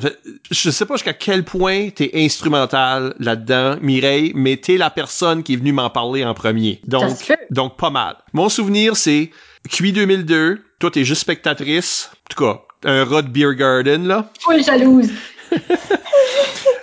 Je 0.50 0.70
sais 0.70 0.86
pas 0.86 0.96
jusqu'à 0.96 1.14
quel 1.14 1.44
point 1.44 1.90
t'es 1.90 2.12
instrumental 2.14 3.14
là-dedans, 3.20 3.78
Mireille, 3.82 4.32
mais 4.36 4.58
t'es 4.58 4.78
la 4.78 4.90
personne 4.90 5.44
qui 5.44 5.54
est 5.54 5.58
venue 5.58 5.74
m'en 5.74 5.90
parler 5.90 6.26
en 6.26 6.34
premier. 6.34 6.82
Donc, 6.86 7.32
donc 7.50 7.78
pas 7.78 7.90
mal. 7.90 8.18
Mon 8.34 8.50
souvenir, 8.50 8.96
c'est 8.96 9.32
QI 9.70 9.92
2002, 9.92 10.62
toi 10.80 10.92
t'es 10.92 11.04
juste 11.04 11.22
spectatrice, 11.22 12.10
en 12.12 12.34
tout 12.34 12.44
cas, 12.44 12.62
un 12.84 13.06
rat 13.06 13.22
de 13.22 13.30
beer 13.30 13.54
garden, 13.54 14.08
là. 14.08 14.30
Full 14.40 14.64
jalouse. 14.64 15.10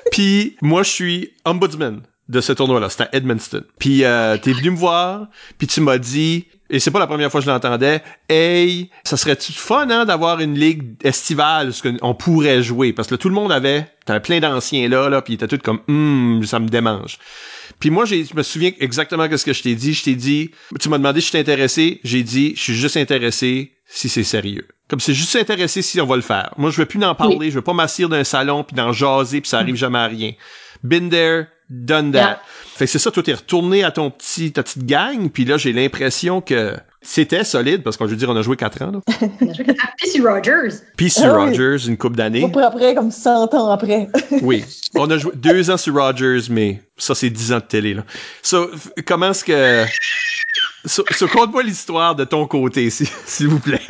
Puis 0.12 0.56
moi, 0.62 0.82
je 0.82 0.90
suis 0.90 1.30
ombudsman 1.44 2.02
de 2.28 2.40
ce 2.40 2.52
tournoi-là. 2.52 2.90
C'était 2.90 3.04
à. 3.04 3.60
Puis 3.78 4.04
euh, 4.04 4.36
t'es 4.36 4.52
venu 4.52 4.70
me 4.70 4.76
voir, 4.76 5.28
puis 5.56 5.66
tu 5.66 5.80
m'as 5.80 5.98
dit, 5.98 6.46
et 6.70 6.78
c'est 6.78 6.90
pas 6.90 6.98
la 6.98 7.06
première 7.06 7.30
fois 7.30 7.40
que 7.40 7.46
je 7.46 7.50
l'entendais, 7.50 8.02
hey, 8.28 8.90
ça 9.04 9.16
serait-tu 9.16 9.52
fun 9.52 9.88
hein, 9.90 10.04
d'avoir 10.04 10.40
une 10.40 10.58
ligue 10.58 10.96
estivale 11.02 11.72
ce 11.72 11.82
qu'on 11.88 12.14
pourrait 12.14 12.62
jouer? 12.62 12.92
Parce 12.92 13.08
que 13.08 13.14
tout 13.14 13.28
le 13.28 13.34
monde 13.34 13.50
avait, 13.50 13.86
t'avais 14.04 14.20
plein 14.20 14.40
d'anciens 14.40 14.88
là, 14.88 15.08
là, 15.08 15.22
puis 15.22 15.34
ils 15.34 15.42
étaient 15.42 15.58
comme, 15.58 15.80
hum, 15.88 16.42
ça 16.44 16.58
me 16.58 16.68
démange. 16.68 17.18
Puis 17.80 17.90
moi, 17.90 18.04
je 18.04 18.34
me 18.34 18.42
souviens 18.42 18.72
exactement 18.80 19.26
de 19.28 19.36
ce 19.36 19.44
que 19.44 19.52
je 19.52 19.62
t'ai 19.62 19.74
dit. 19.74 19.94
Je 19.94 20.04
t'ai 20.04 20.14
dit, 20.14 20.50
tu 20.80 20.88
m'as 20.88 20.98
demandé 20.98 21.20
si 21.20 21.26
je 21.26 21.30
suis 21.30 21.38
intéressé. 21.38 22.00
J'ai 22.02 22.22
dit, 22.22 22.54
je 22.56 22.62
suis 22.62 22.74
juste 22.74 22.96
intéressé 22.96 23.72
si 23.86 24.08
c'est 24.08 24.24
sérieux. 24.24 24.66
Comme 24.88 25.00
c'est 25.00 25.14
juste 25.14 25.36
intéressé 25.36 25.82
si 25.82 26.00
on 26.00 26.06
va 26.06 26.16
le 26.16 26.22
faire. 26.22 26.54
Moi, 26.56 26.70
je 26.70 26.78
veux 26.78 26.86
plus 26.86 27.02
en 27.04 27.14
parler. 27.14 27.50
Je 27.50 27.56
veux 27.56 27.62
pas 27.62 27.74
m'asseoir 27.74 28.08
d'un 28.08 28.24
salon 28.24 28.64
puis 28.64 28.74
d'en 28.74 28.92
jaser 28.92 29.40
puis 29.40 29.50
ça 29.50 29.58
arrive 29.58 29.76
jamais 29.76 29.98
à 29.98 30.06
rien. 30.06 30.32
Been 30.82 31.10
there, 31.10 31.46
done 31.68 32.12
that. 32.12 32.40
Fait 32.78 32.84
que 32.84 32.90
c'est 32.90 32.98
ça, 32.98 33.10
toi 33.10 33.22
t'es 33.22 33.34
retourné 33.34 33.82
à 33.84 33.90
ton 33.90 34.10
petit, 34.10 34.52
ta 34.52 34.62
petite 34.62 34.86
gang, 34.86 35.30
puis 35.30 35.44
là 35.44 35.56
j'ai 35.56 35.72
l'impression 35.72 36.40
que 36.40 36.74
c'était 37.02 37.42
solide 37.44 37.82
parce 37.82 37.96
qu'on 37.96 38.06
je 38.06 38.12
veux 38.12 38.16
dire 38.16 38.30
on 38.30 38.36
a 38.36 38.42
joué 38.42 38.56
4 38.56 38.82
ans 38.82 38.92
là. 38.92 39.00
on 39.40 39.50
a 39.50 39.52
joué 39.52 39.64
4 39.64 39.70
ans. 39.70 39.88
PC 40.00 40.20
Rogers. 40.20 40.74
PC 40.96 41.22
ah 41.24 41.32
Rogers, 41.34 41.88
une 41.88 41.96
coupe 41.96 42.16
d'années. 42.16 42.48
Pas 42.52 42.68
après 42.68 42.94
comme 42.94 43.10
100 43.10 43.54
ans 43.54 43.70
après. 43.70 44.08
oui, 44.42 44.64
on 44.94 45.10
a 45.10 45.18
joué 45.18 45.32
deux 45.34 45.70
ans 45.70 45.76
sur 45.76 45.94
Rogers, 45.94 46.42
mais 46.50 46.82
ça 46.96 47.14
c'est 47.14 47.30
10 47.30 47.52
ans 47.52 47.56
de 47.56 47.62
télé 47.62 47.94
là. 47.94 48.04
So, 48.42 48.70
comment 49.04 49.30
est-ce 49.30 49.44
que 49.44 49.84
So, 50.84 51.02
conte-moi 51.26 51.64
l'histoire 51.64 52.14
de 52.14 52.24
ton 52.24 52.46
côté, 52.46 52.88
s'il 52.90 53.48
vous 53.48 53.58
plaît. 53.58 53.80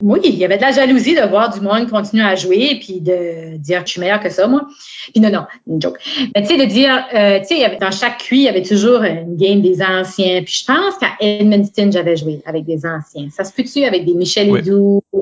Oui, 0.00 0.20
il 0.24 0.34
y 0.34 0.44
avait 0.44 0.56
de 0.56 0.62
la 0.62 0.72
jalousie 0.72 1.14
de 1.14 1.26
voir 1.28 1.54
du 1.54 1.60
monde 1.60 1.88
continuer 1.88 2.24
à 2.24 2.34
jouer 2.34 2.78
puis 2.80 3.00
de 3.00 3.56
dire 3.56 3.80
que 3.80 3.86
je 3.86 3.92
suis 3.92 4.00
meilleur 4.00 4.20
que 4.20 4.28
ça, 4.28 4.46
moi. 4.46 4.66
Puis 5.12 5.20
non, 5.22 5.30
non, 5.30 5.46
une 5.66 5.80
joke. 5.80 5.98
Mais 6.34 6.42
tu 6.42 6.48
sais, 6.48 6.56
de 6.58 6.64
dire, 6.70 7.06
euh, 7.14 7.38
tu 7.40 7.56
sais, 7.56 7.78
dans 7.80 7.90
chaque 7.90 8.18
QI, 8.18 8.36
il 8.36 8.42
y 8.42 8.48
avait 8.48 8.62
toujours 8.62 9.02
une 9.02 9.36
game 9.36 9.62
des 9.62 9.80
anciens. 9.80 10.42
Puis 10.42 10.62
je 10.62 10.64
pense 10.66 10.98
qu'à 10.98 11.12
Edmundston, 11.20 11.90
j'avais 11.92 12.16
joué 12.16 12.42
avec 12.44 12.64
des 12.64 12.84
anciens. 12.84 13.28
Ça 13.34 13.44
se 13.44 13.52
peut-tu 13.52 13.84
avec 13.84 14.04
des 14.04 14.14
Michel 14.14 14.50
oui. 14.50 14.60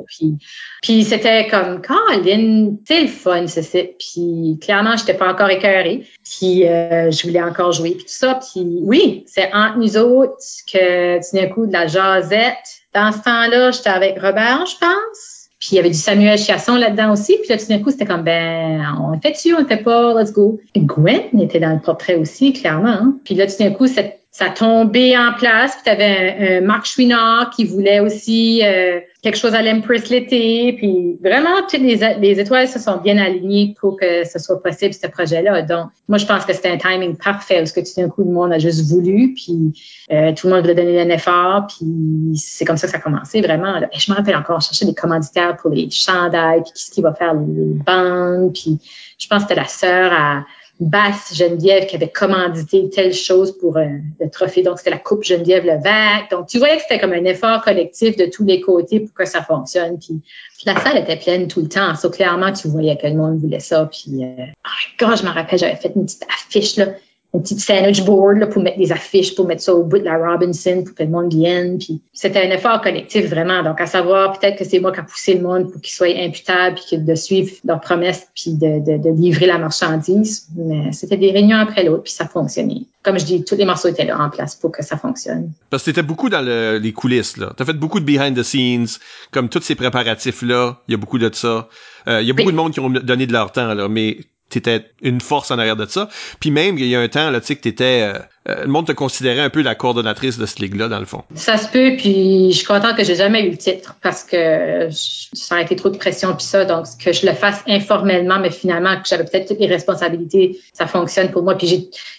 Puis, 0.06 0.34
puis 0.82 1.04
c'était 1.04 1.46
comme, 1.46 1.80
Colin, 1.82 2.72
c'est 2.84 3.02
le 3.02 3.08
fun, 3.08 3.46
c'est 3.46 3.94
Puis 3.98 4.58
clairement, 4.60 4.96
j'étais 4.96 5.14
pas 5.14 5.30
encore 5.30 5.50
écœurée. 5.50 6.04
Puis 6.24 6.66
euh, 6.66 7.10
je 7.10 7.26
voulais 7.26 7.42
encore 7.42 7.72
jouer. 7.72 7.92
Puis 7.92 8.04
tout 8.04 8.08
ça. 8.08 8.40
Puis 8.40 8.66
oui, 8.80 9.24
c'est 9.26 9.52
entre 9.52 9.78
nous 9.78 9.96
autres 9.96 10.36
que 10.72 11.01
tu 11.20 11.36
d'un 11.36 11.48
coup 11.48 11.66
de 11.66 11.72
la 11.72 11.86
jasette. 11.86 12.82
Dans 12.94 13.12
ce 13.12 13.18
temps-là, 13.18 13.70
j'étais 13.70 13.90
avec 13.90 14.20
Robert, 14.20 14.66
je 14.66 14.76
pense. 14.78 15.48
Puis 15.58 15.70
il 15.72 15.76
y 15.76 15.78
avait 15.78 15.90
du 15.90 15.96
Samuel 15.96 16.38
Chiasson 16.38 16.74
là-dedans 16.74 17.12
aussi. 17.12 17.36
Puis 17.38 17.48
là, 17.48 17.56
tout 17.56 17.66
d'un 17.68 17.78
coup, 17.78 17.90
c'était 17.90 18.04
comme, 18.04 18.24
ben, 18.24 18.82
on 19.00 19.12
le 19.12 19.20
fait 19.20 19.30
dessus, 19.30 19.54
on 19.54 19.60
le 19.60 19.66
fait 19.66 19.76
pas, 19.76 20.20
let's 20.20 20.32
go. 20.32 20.58
Gwen 20.76 21.40
était 21.40 21.60
dans 21.60 21.72
le 21.72 21.80
portrait 21.80 22.16
aussi, 22.16 22.52
clairement. 22.52 22.88
Hein. 22.88 23.14
Puis 23.24 23.36
là, 23.36 23.46
tout 23.46 23.58
d'un 23.60 23.70
coup, 23.70 23.86
cette 23.86 24.21
ça 24.32 24.48
tombait 24.48 25.14
en 25.14 25.34
place. 25.34 25.74
Puis 25.74 25.82
tu 25.84 25.90
avais 25.90 26.56
un, 26.56 26.60
Marc 26.62 26.86
Chouinard 26.86 27.50
qui 27.50 27.66
voulait 27.66 28.00
aussi 28.00 28.62
euh, 28.64 28.98
quelque 29.22 29.36
chose 29.36 29.54
à 29.54 29.60
l'Empress 29.60 30.08
l'été. 30.08 30.72
Puis 30.72 31.18
vraiment, 31.22 31.60
toutes 31.68 31.80
les, 31.80 32.00
les, 32.18 32.40
étoiles 32.40 32.66
se 32.66 32.78
sont 32.78 32.96
bien 32.96 33.18
alignées 33.18 33.74
pour 33.78 33.98
que 33.98 34.24
ce 34.24 34.38
soit 34.38 34.62
possible, 34.62 34.94
ce 34.94 35.06
projet-là. 35.06 35.60
Donc, 35.60 35.90
moi, 36.08 36.16
je 36.16 36.24
pense 36.24 36.46
que 36.46 36.54
c'était 36.54 36.70
un 36.70 36.78
timing 36.78 37.14
parfait 37.16 37.58
parce 37.58 37.72
que 37.72 37.80
tout 37.80 38.00
d'un 38.00 38.08
coup, 38.08 38.24
le 38.24 38.30
monde 38.30 38.54
a 38.54 38.58
juste 38.58 38.90
voulu. 38.90 39.34
Puis 39.34 39.78
euh, 40.10 40.32
tout 40.32 40.46
le 40.46 40.54
monde 40.54 40.62
voulait 40.62 40.76
donner 40.76 40.98
un 40.98 41.10
effort. 41.10 41.66
Puis 41.66 42.34
c'est 42.36 42.64
comme 42.64 42.78
ça 42.78 42.86
que 42.86 42.92
ça 42.92 42.96
a 42.96 43.00
commencé, 43.02 43.42
vraiment. 43.42 43.76
Et 43.76 43.98
je 43.98 44.10
me 44.10 44.16
rappelle 44.16 44.36
encore 44.36 44.62
chercher 44.62 44.86
des 44.86 44.94
commanditaires 44.94 45.58
pour 45.58 45.72
les 45.72 45.90
chandails. 45.90 46.62
Puis 46.62 46.72
qu'est-ce 46.72 46.90
qui 46.90 47.02
va 47.02 47.12
faire 47.12 47.34
les 47.34 47.74
bandes. 47.84 48.54
Puis 48.54 48.78
je 49.18 49.28
pense 49.28 49.42
que 49.42 49.48
c'était 49.50 49.60
la 49.60 49.68
sœur 49.68 50.10
à 50.10 50.46
Basse 50.82 51.34
Geneviève 51.34 51.86
qui 51.86 51.96
avait 51.96 52.10
commandité 52.10 52.88
telle 52.90 53.12
chose 53.12 53.56
pour 53.58 53.76
euh, 53.76 53.86
le 54.20 54.30
trophée. 54.30 54.62
Donc, 54.62 54.78
c'était 54.78 54.90
la 54.90 54.98
Coupe 54.98 55.24
Geneviève 55.24 55.64
Levac. 55.64 56.30
Donc, 56.30 56.48
tu 56.48 56.58
voyais 56.58 56.76
que 56.76 56.82
c'était 56.82 56.98
comme 56.98 57.12
un 57.12 57.24
effort 57.24 57.62
collectif 57.62 58.16
de 58.16 58.26
tous 58.26 58.44
les 58.44 58.60
côtés 58.60 59.00
pour 59.00 59.14
que 59.14 59.24
ça 59.24 59.42
fonctionne. 59.42 59.98
Puis, 59.98 60.20
la 60.64 60.78
salle 60.80 60.98
était 60.98 61.16
pleine 61.16 61.48
tout 61.48 61.60
le 61.60 61.68
temps. 61.68 61.94
So, 61.94 62.10
clairement, 62.10 62.52
tu 62.52 62.68
voyais 62.68 62.96
que 62.96 63.06
le 63.06 63.14
monde 63.14 63.38
voulait 63.38 63.60
ça. 63.60 63.86
Puis, 63.86 64.24
euh, 64.24 64.44
oh 64.66 65.06
my 65.08 65.16
je 65.16 65.24
me 65.24 65.30
rappelle, 65.30 65.58
j'avais 65.58 65.76
fait 65.76 65.92
une 65.94 66.04
petite 66.04 66.24
affiche, 66.28 66.76
là 66.76 66.86
une 67.34 67.40
petite 67.40 67.60
sandwich 67.60 68.04
board 68.04 68.38
là, 68.38 68.46
pour 68.46 68.62
mettre 68.62 68.78
des 68.78 68.92
affiches, 68.92 69.34
pour 69.34 69.46
mettre 69.46 69.62
ça 69.62 69.74
au 69.74 69.84
bout 69.84 69.98
de 69.98 70.04
la 70.04 70.18
Robinson, 70.18 70.82
pour 70.84 70.94
que 70.94 71.02
le 71.02 71.08
monde 71.08 71.32
vienne. 71.32 71.78
Puis 71.78 72.02
c'était 72.12 72.46
un 72.46 72.50
effort 72.50 72.80
collectif 72.82 73.26
vraiment. 73.30 73.62
Donc 73.62 73.80
à 73.80 73.86
savoir 73.86 74.38
peut-être 74.38 74.58
que 74.58 74.64
c'est 74.64 74.80
moi 74.80 74.92
qui 74.92 75.00
a 75.00 75.02
poussé 75.02 75.34
le 75.34 75.40
monde 75.40 75.70
pour 75.72 75.80
qu'ils 75.80 75.94
soient 75.94 76.08
imputables, 76.08 76.76
puis 76.76 76.98
de 76.98 77.14
suivre 77.14 77.50
leurs 77.64 77.80
promesses, 77.80 78.28
puis 78.34 78.52
de, 78.52 78.84
de, 78.84 79.02
de 79.02 79.10
livrer 79.10 79.46
la 79.46 79.58
marchandise. 79.58 80.48
Mais 80.56 80.92
c'était 80.92 81.16
des 81.16 81.30
réunions 81.30 81.56
après 81.58 81.84
l'autre, 81.84 82.02
puis 82.02 82.12
ça 82.12 82.26
fonctionnait. 82.26 82.82
Comme 83.02 83.18
je 83.18 83.24
dis, 83.24 83.44
tous 83.44 83.56
les 83.56 83.64
morceaux 83.64 83.88
étaient 83.88 84.04
là 84.04 84.18
en 84.20 84.30
place 84.30 84.54
pour 84.54 84.70
que 84.70 84.84
ça 84.84 84.96
fonctionne. 84.96 85.52
Parce 85.70 85.82
que 85.82 85.90
t'étais 85.90 86.02
beaucoup 86.02 86.28
dans 86.28 86.42
le, 86.42 86.78
les 86.78 86.92
coulisses 86.92 87.36
là. 87.36 87.52
T'as 87.56 87.64
fait 87.64 87.72
beaucoup 87.72 87.98
de 87.98 88.04
behind 88.04 88.36
the 88.36 88.42
scenes, 88.42 88.98
comme 89.30 89.48
tous 89.48 89.62
ces 89.62 89.74
préparatifs 89.74 90.42
là. 90.42 90.76
Il 90.86 90.92
y 90.92 90.94
a 90.94 90.98
beaucoup 90.98 91.18
de 91.18 91.30
ça. 91.32 91.68
Euh, 92.08 92.20
il 92.20 92.28
y 92.28 92.30
a 92.30 92.34
beaucoup 92.34 92.50
de 92.50 92.56
monde 92.56 92.72
qui 92.72 92.80
ont 92.80 92.90
donné 92.90 93.26
de 93.26 93.32
leur 93.32 93.52
temps 93.52 93.74
là, 93.74 93.88
mais 93.88 94.18
t'étais 94.52 94.84
une 95.02 95.20
force 95.20 95.50
en 95.50 95.58
arrière 95.58 95.76
de 95.76 95.86
ça. 95.86 96.08
Puis 96.40 96.50
même, 96.50 96.78
il 96.78 96.86
y 96.86 96.94
a 96.94 97.00
un 97.00 97.08
temps, 97.08 97.32
tu 97.32 97.40
sais, 97.46 97.56
que 97.56 97.62
t'étais... 97.62 98.02
Euh, 98.02 98.18
euh, 98.48 98.62
le 98.62 98.68
monde 98.68 98.86
te 98.86 98.92
considérait 98.92 99.40
un 99.40 99.50
peu 99.50 99.62
la 99.62 99.76
coordonnatrice 99.76 100.36
de 100.36 100.46
cette 100.46 100.58
ligue-là, 100.58 100.88
dans 100.88 100.98
le 100.98 101.04
fond. 101.04 101.22
Ça 101.34 101.56
se 101.56 101.68
peut, 101.68 101.94
puis 101.96 102.50
je 102.50 102.56
suis 102.56 102.66
contente 102.66 102.96
que 102.96 103.04
j'ai 103.04 103.14
jamais 103.14 103.46
eu 103.46 103.50
le 103.50 103.56
titre 103.56 103.94
parce 104.02 104.24
que 104.24 104.88
ça 104.90 105.56
a 105.56 105.60
été 105.60 105.76
trop 105.76 105.90
de 105.90 105.96
pression 105.96 106.34
puis 106.34 106.44
ça, 106.44 106.64
donc 106.64 106.86
que 107.02 107.12
je 107.12 107.24
le 107.24 107.34
fasse 107.34 107.62
informellement, 107.68 108.40
mais 108.40 108.50
finalement 108.50 108.96
que 108.96 109.06
j'avais 109.08 109.24
peut-être 109.24 109.46
toutes 109.46 109.60
les 109.60 109.68
responsabilités, 109.68 110.58
ça 110.72 110.88
fonctionne 110.88 111.30
pour 111.30 111.44
moi. 111.44 111.56
Puis 111.56 111.68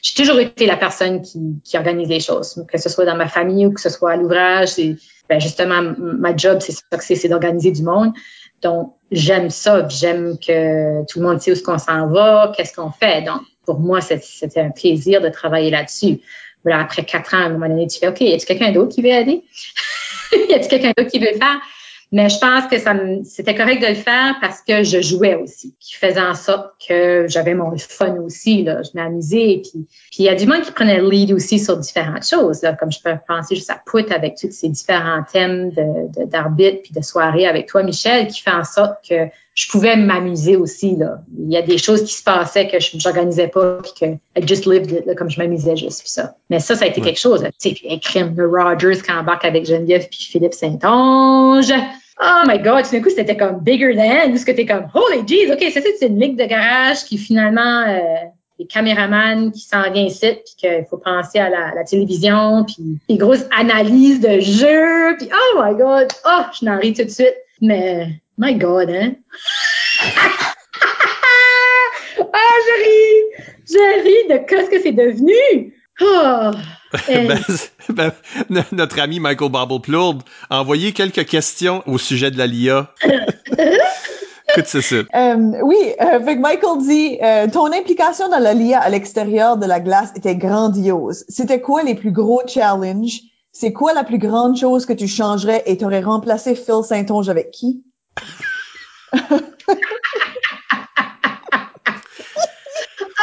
j'ai, 0.01 0.13
toujours 0.13 0.39
été 0.39 0.65
la 0.65 0.77
personne 0.77 1.21
qui, 1.21 1.77
organise 1.77 2.07
les 2.07 2.21
choses, 2.21 2.63
que 2.71 2.77
ce 2.77 2.87
soit 2.87 3.05
dans 3.05 3.17
ma 3.17 3.27
famille 3.27 3.65
ou 3.65 3.73
que 3.73 3.81
ce 3.81 3.89
soit 3.89 4.11
à 4.11 4.15
l'ouvrage. 4.15 4.77
Ben 5.29 5.39
justement, 5.39 5.81
ma 5.97 6.35
job, 6.35 6.59
c'est 6.61 6.73
ça 6.73 6.97
que 6.97 7.03
c'est, 7.03 7.15
c'est 7.15 7.29
d'organiser 7.29 7.71
du 7.71 7.83
monde. 7.83 8.13
Donc, 8.63 8.93
j'aime 9.11 9.49
ça. 9.49 9.87
J'aime 9.87 10.37
que 10.37 11.05
tout 11.05 11.19
le 11.19 11.25
monde 11.25 11.41
sait 11.41 11.51
où 11.51 11.55
ce 11.55 11.63
qu'on 11.63 11.77
s'en 11.77 12.07
va, 12.07 12.51
qu'est-ce 12.55 12.73
qu'on 12.73 12.91
fait. 12.91 13.21
Donc, 13.21 13.41
pour 13.65 13.79
moi, 13.79 14.01
c'était 14.01 14.61
un 14.61 14.71
plaisir 14.71 15.21
de 15.21 15.29
travailler 15.29 15.69
là-dessus. 15.69 16.19
Voilà, 16.63 16.81
après 16.81 17.03
quatre 17.03 17.33
ans, 17.33 17.39
à 17.39 17.45
un 17.45 17.49
moment 17.49 17.67
donné, 17.67 17.87
tu 17.87 17.99
fais, 17.99 18.07
OK, 18.07 18.21
y 18.21 18.33
a-t-il 18.33 18.45
quelqu'un 18.45 18.71
d'autre 18.71 18.95
qui 18.95 19.01
veut 19.01 19.09
aider? 19.09 19.43
y 20.49 20.53
a-t-il 20.53 20.67
quelqu'un 20.67 20.93
d'autre 20.97 21.11
qui 21.11 21.19
veut 21.19 21.31
le 21.31 21.37
faire? 21.37 21.59
Mais 22.13 22.29
je 22.29 22.37
pense 22.37 22.67
que 22.67 22.77
ça 22.77 22.93
c'était 23.23 23.55
correct 23.55 23.81
de 23.81 23.87
le 23.87 23.95
faire 23.95 24.35
parce 24.39 24.61
que 24.61 24.83
je 24.83 25.01
jouais 25.01 25.33
aussi, 25.33 25.73
qui 25.79 25.95
faisait 25.95 26.21
en 26.21 26.35
sorte 26.35 26.69
que 26.87 27.25
j'avais 27.27 27.55
mon 27.55 27.75
fun 27.75 28.17
aussi. 28.17 28.61
Là. 28.61 28.83
Je 28.83 28.91
m'amusais. 28.93 29.63
Puis, 29.63 29.87
puis 30.11 30.19
il 30.19 30.25
y 30.25 30.29
a 30.29 30.35
du 30.35 30.45
monde 30.45 30.61
qui 30.61 30.71
prenait 30.71 31.01
le 31.01 31.09
lead 31.09 31.31
aussi 31.31 31.57
sur 31.57 31.75
différentes 31.75 32.23
choses, 32.23 32.61
là, 32.61 32.73
comme 32.73 32.91
je 32.91 32.99
peux 33.03 33.15
penser 33.27 33.55
juste 33.55 33.71
à 33.71 33.81
Put 33.83 34.11
avec 34.13 34.35
tous 34.39 34.51
ces 34.51 34.69
différents 34.69 35.23
thèmes 35.23 35.71
de, 35.71 36.25
d'arbitre 36.25 36.83
puis 36.83 36.93
de 36.93 37.01
soirée 37.01 37.47
avec 37.47 37.65
toi, 37.65 37.81
Michel, 37.81 38.27
qui 38.27 38.41
fait 38.43 38.51
en 38.51 38.63
sorte 38.63 38.93
que 39.09 39.15
je 39.55 39.67
pouvais 39.69 39.95
m'amuser 39.95 40.55
aussi. 40.55 40.95
Là. 40.95 41.17
Il 41.35 41.51
y 41.51 41.57
a 41.57 41.63
des 41.63 41.79
choses 41.79 42.03
qui 42.03 42.13
se 42.13 42.21
passaient 42.21 42.67
que 42.67 42.79
je 42.79 42.95
n'organisais 43.03 43.47
pas 43.47 43.79
puis 43.81 43.91
que 43.99 44.05
I 44.39 44.47
just 44.47 44.67
lived 44.67 44.91
it, 44.91 45.07
là, 45.07 45.15
comme 45.15 45.31
je 45.31 45.39
m'amusais 45.39 45.75
juste 45.75 46.01
puis 46.01 46.11
ça. 46.11 46.35
Mais 46.51 46.59
ça, 46.59 46.75
ça 46.75 46.85
a 46.85 46.87
été 46.89 47.01
quelque 47.01 47.19
chose. 47.19 47.41
Tu 47.59 47.69
sais, 47.69 47.75
puis 47.75 47.99
crime 47.99 48.35
de 48.35 48.43
Rogers 48.43 49.01
qui 49.01 49.11
embarque 49.11 49.45
avec 49.45 49.65
Geneviève 49.65 50.07
puis 50.09 50.27
Philippe 50.29 50.53
Saint-Onge. 50.53 51.73
Oh 52.21 52.43
my 52.45 52.59
God, 52.59 52.85
tout 52.85 52.91
d'un 52.91 53.01
coup, 53.01 53.09
c'était 53.09 53.35
comme 53.35 53.59
bigger 53.59 53.95
than, 53.95 54.31
où 54.31 54.37
ce 54.37 54.45
que 54.45 54.51
t'es 54.51 54.65
comme, 54.65 54.87
holy 54.93 55.27
jeez, 55.27 55.51
OK, 55.51 55.63
ça, 55.71 55.81
c'est 55.81 56.07
une 56.07 56.19
ligue 56.19 56.37
de 56.37 56.45
garage 56.45 57.05
qui 57.05 57.17
finalement, 57.17 57.81
euh, 57.87 57.97
les 58.59 58.67
caméramans 58.67 59.51
qui 59.51 59.61
s'en 59.61 59.91
viennent 59.91 60.07
ici, 60.07 60.27
puis 60.45 60.55
qu'il 60.57 60.85
faut 60.89 60.97
penser 60.97 61.39
à 61.39 61.49
la, 61.49 61.83
télévision, 61.83 62.65
puis 62.65 62.99
les 63.09 63.17
grosses 63.17 63.45
analyses 63.57 64.19
de 64.19 64.39
jeux, 64.39 65.17
puis 65.17 65.27
oh 65.33 65.61
my 65.61 65.75
God, 65.75 66.07
oh, 66.25 66.41
je 66.59 66.65
n'en 66.65 66.77
ris 66.77 66.93
tout 66.93 67.03
de 67.03 67.09
suite. 67.09 67.35
Mais, 67.61 68.09
my 68.37 68.55
God, 68.55 68.89
hein? 68.89 69.13
ah, 72.19 72.55
je 72.67 72.73
ris! 72.83 73.45
Je 73.65 74.03
ris 74.03 74.27
de 74.29 74.45
ce 74.49 74.69
que 74.69 74.81
c'est 74.81 74.91
devenu! 74.91 75.73
Oh! 76.01 76.51
ben, 77.07 77.39
ben, 77.89 78.11
notre 78.71 78.99
ami 78.99 79.19
Michael 79.19 79.51
Babel 79.51 79.79
a 80.49 80.61
envoyé 80.61 80.91
quelques 80.91 81.25
questions 81.25 81.83
au 81.85 81.97
sujet 81.97 82.31
de 82.31 82.37
la 82.37 82.47
LIA. 82.47 82.91
Écoute 84.55 84.67
ça. 84.67 84.95
Euh, 85.15 85.35
oui, 85.63 85.77
euh, 85.99 86.19
Michael 86.35 86.81
dit 86.85 87.17
euh, 87.23 87.47
ton 87.47 87.71
implication 87.71 88.29
dans 88.29 88.39
la 88.39 88.53
LIA 88.53 88.79
à 88.79 88.89
l'extérieur 88.89 89.57
de 89.57 89.65
la 89.65 89.79
glace 89.79 90.11
était 90.15 90.35
grandiose. 90.35 91.25
C'était 91.27 91.61
quoi 91.61 91.81
les 91.81 91.95
plus 91.95 92.11
gros 92.11 92.41
challenges? 92.47 93.21
C'est 93.51 93.73
quoi 93.73 93.93
la 93.93 94.03
plus 94.03 94.19
grande 94.19 94.57
chose 94.57 94.85
que 94.85 94.93
tu 94.93 95.07
changerais 95.07 95.63
et 95.65 95.77
t'aurais 95.77 96.01
remplacé 96.01 96.55
Phil 96.55 96.83
Saint-Onge 96.83 97.29
avec 97.29 97.51
qui? 97.51 97.83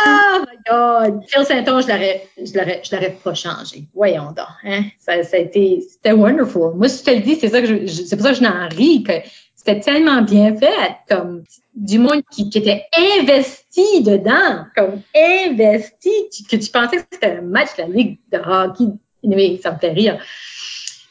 Oh 0.07 0.45
my 0.47 0.59
God! 0.69 1.23
Phil 1.29 1.45
Saint-Onge, 1.45 1.85
je 1.87 2.95
l'aurais, 2.97 3.17
pas 3.23 3.35
changé. 3.35 3.85
Voyons 3.95 4.33
donc, 4.33 4.47
hein? 4.65 4.85
Ça, 4.99 5.23
ça 5.23 5.37
a 5.37 5.41
été, 5.41 5.85
c'était 5.89 6.13
wonderful. 6.13 6.75
Moi, 6.75 6.89
si 6.89 7.01
je 7.01 7.05
te 7.05 7.11
le 7.11 7.21
dis, 7.21 7.37
c'est 7.37 7.49
ça 7.49 7.61
que 7.61 7.67
je, 7.67 7.87
c'est 7.87 8.17
pour 8.17 8.25
ça 8.25 8.33
que 8.33 8.39
je 8.39 8.43
n'en 8.43 8.69
ris, 8.69 9.03
que 9.03 9.13
c'était 9.55 9.81
tellement 9.81 10.23
bien 10.23 10.57
fait, 10.57 10.97
comme 11.09 11.45
du 11.75 11.99
monde 11.99 12.23
qui, 12.31 12.49
qui 12.49 12.59
était 12.59 12.87
investi 12.97 14.03
dedans, 14.03 14.65
comme 14.77 15.01
investi, 15.15 16.11
que 16.51 16.57
tu 16.57 16.71
pensais 16.71 16.97
que 16.97 17.03
c'était 17.13 17.39
un 17.39 17.43
match 17.43 17.77
de 17.77 17.83
la 17.83 17.89
Ligue 17.89 18.19
de 18.33 18.39
hockey. 18.39 18.93
Anyway, 19.25 19.61
ça 19.63 19.73
me 19.73 19.79
fait 19.79 19.93
rire. 19.93 20.19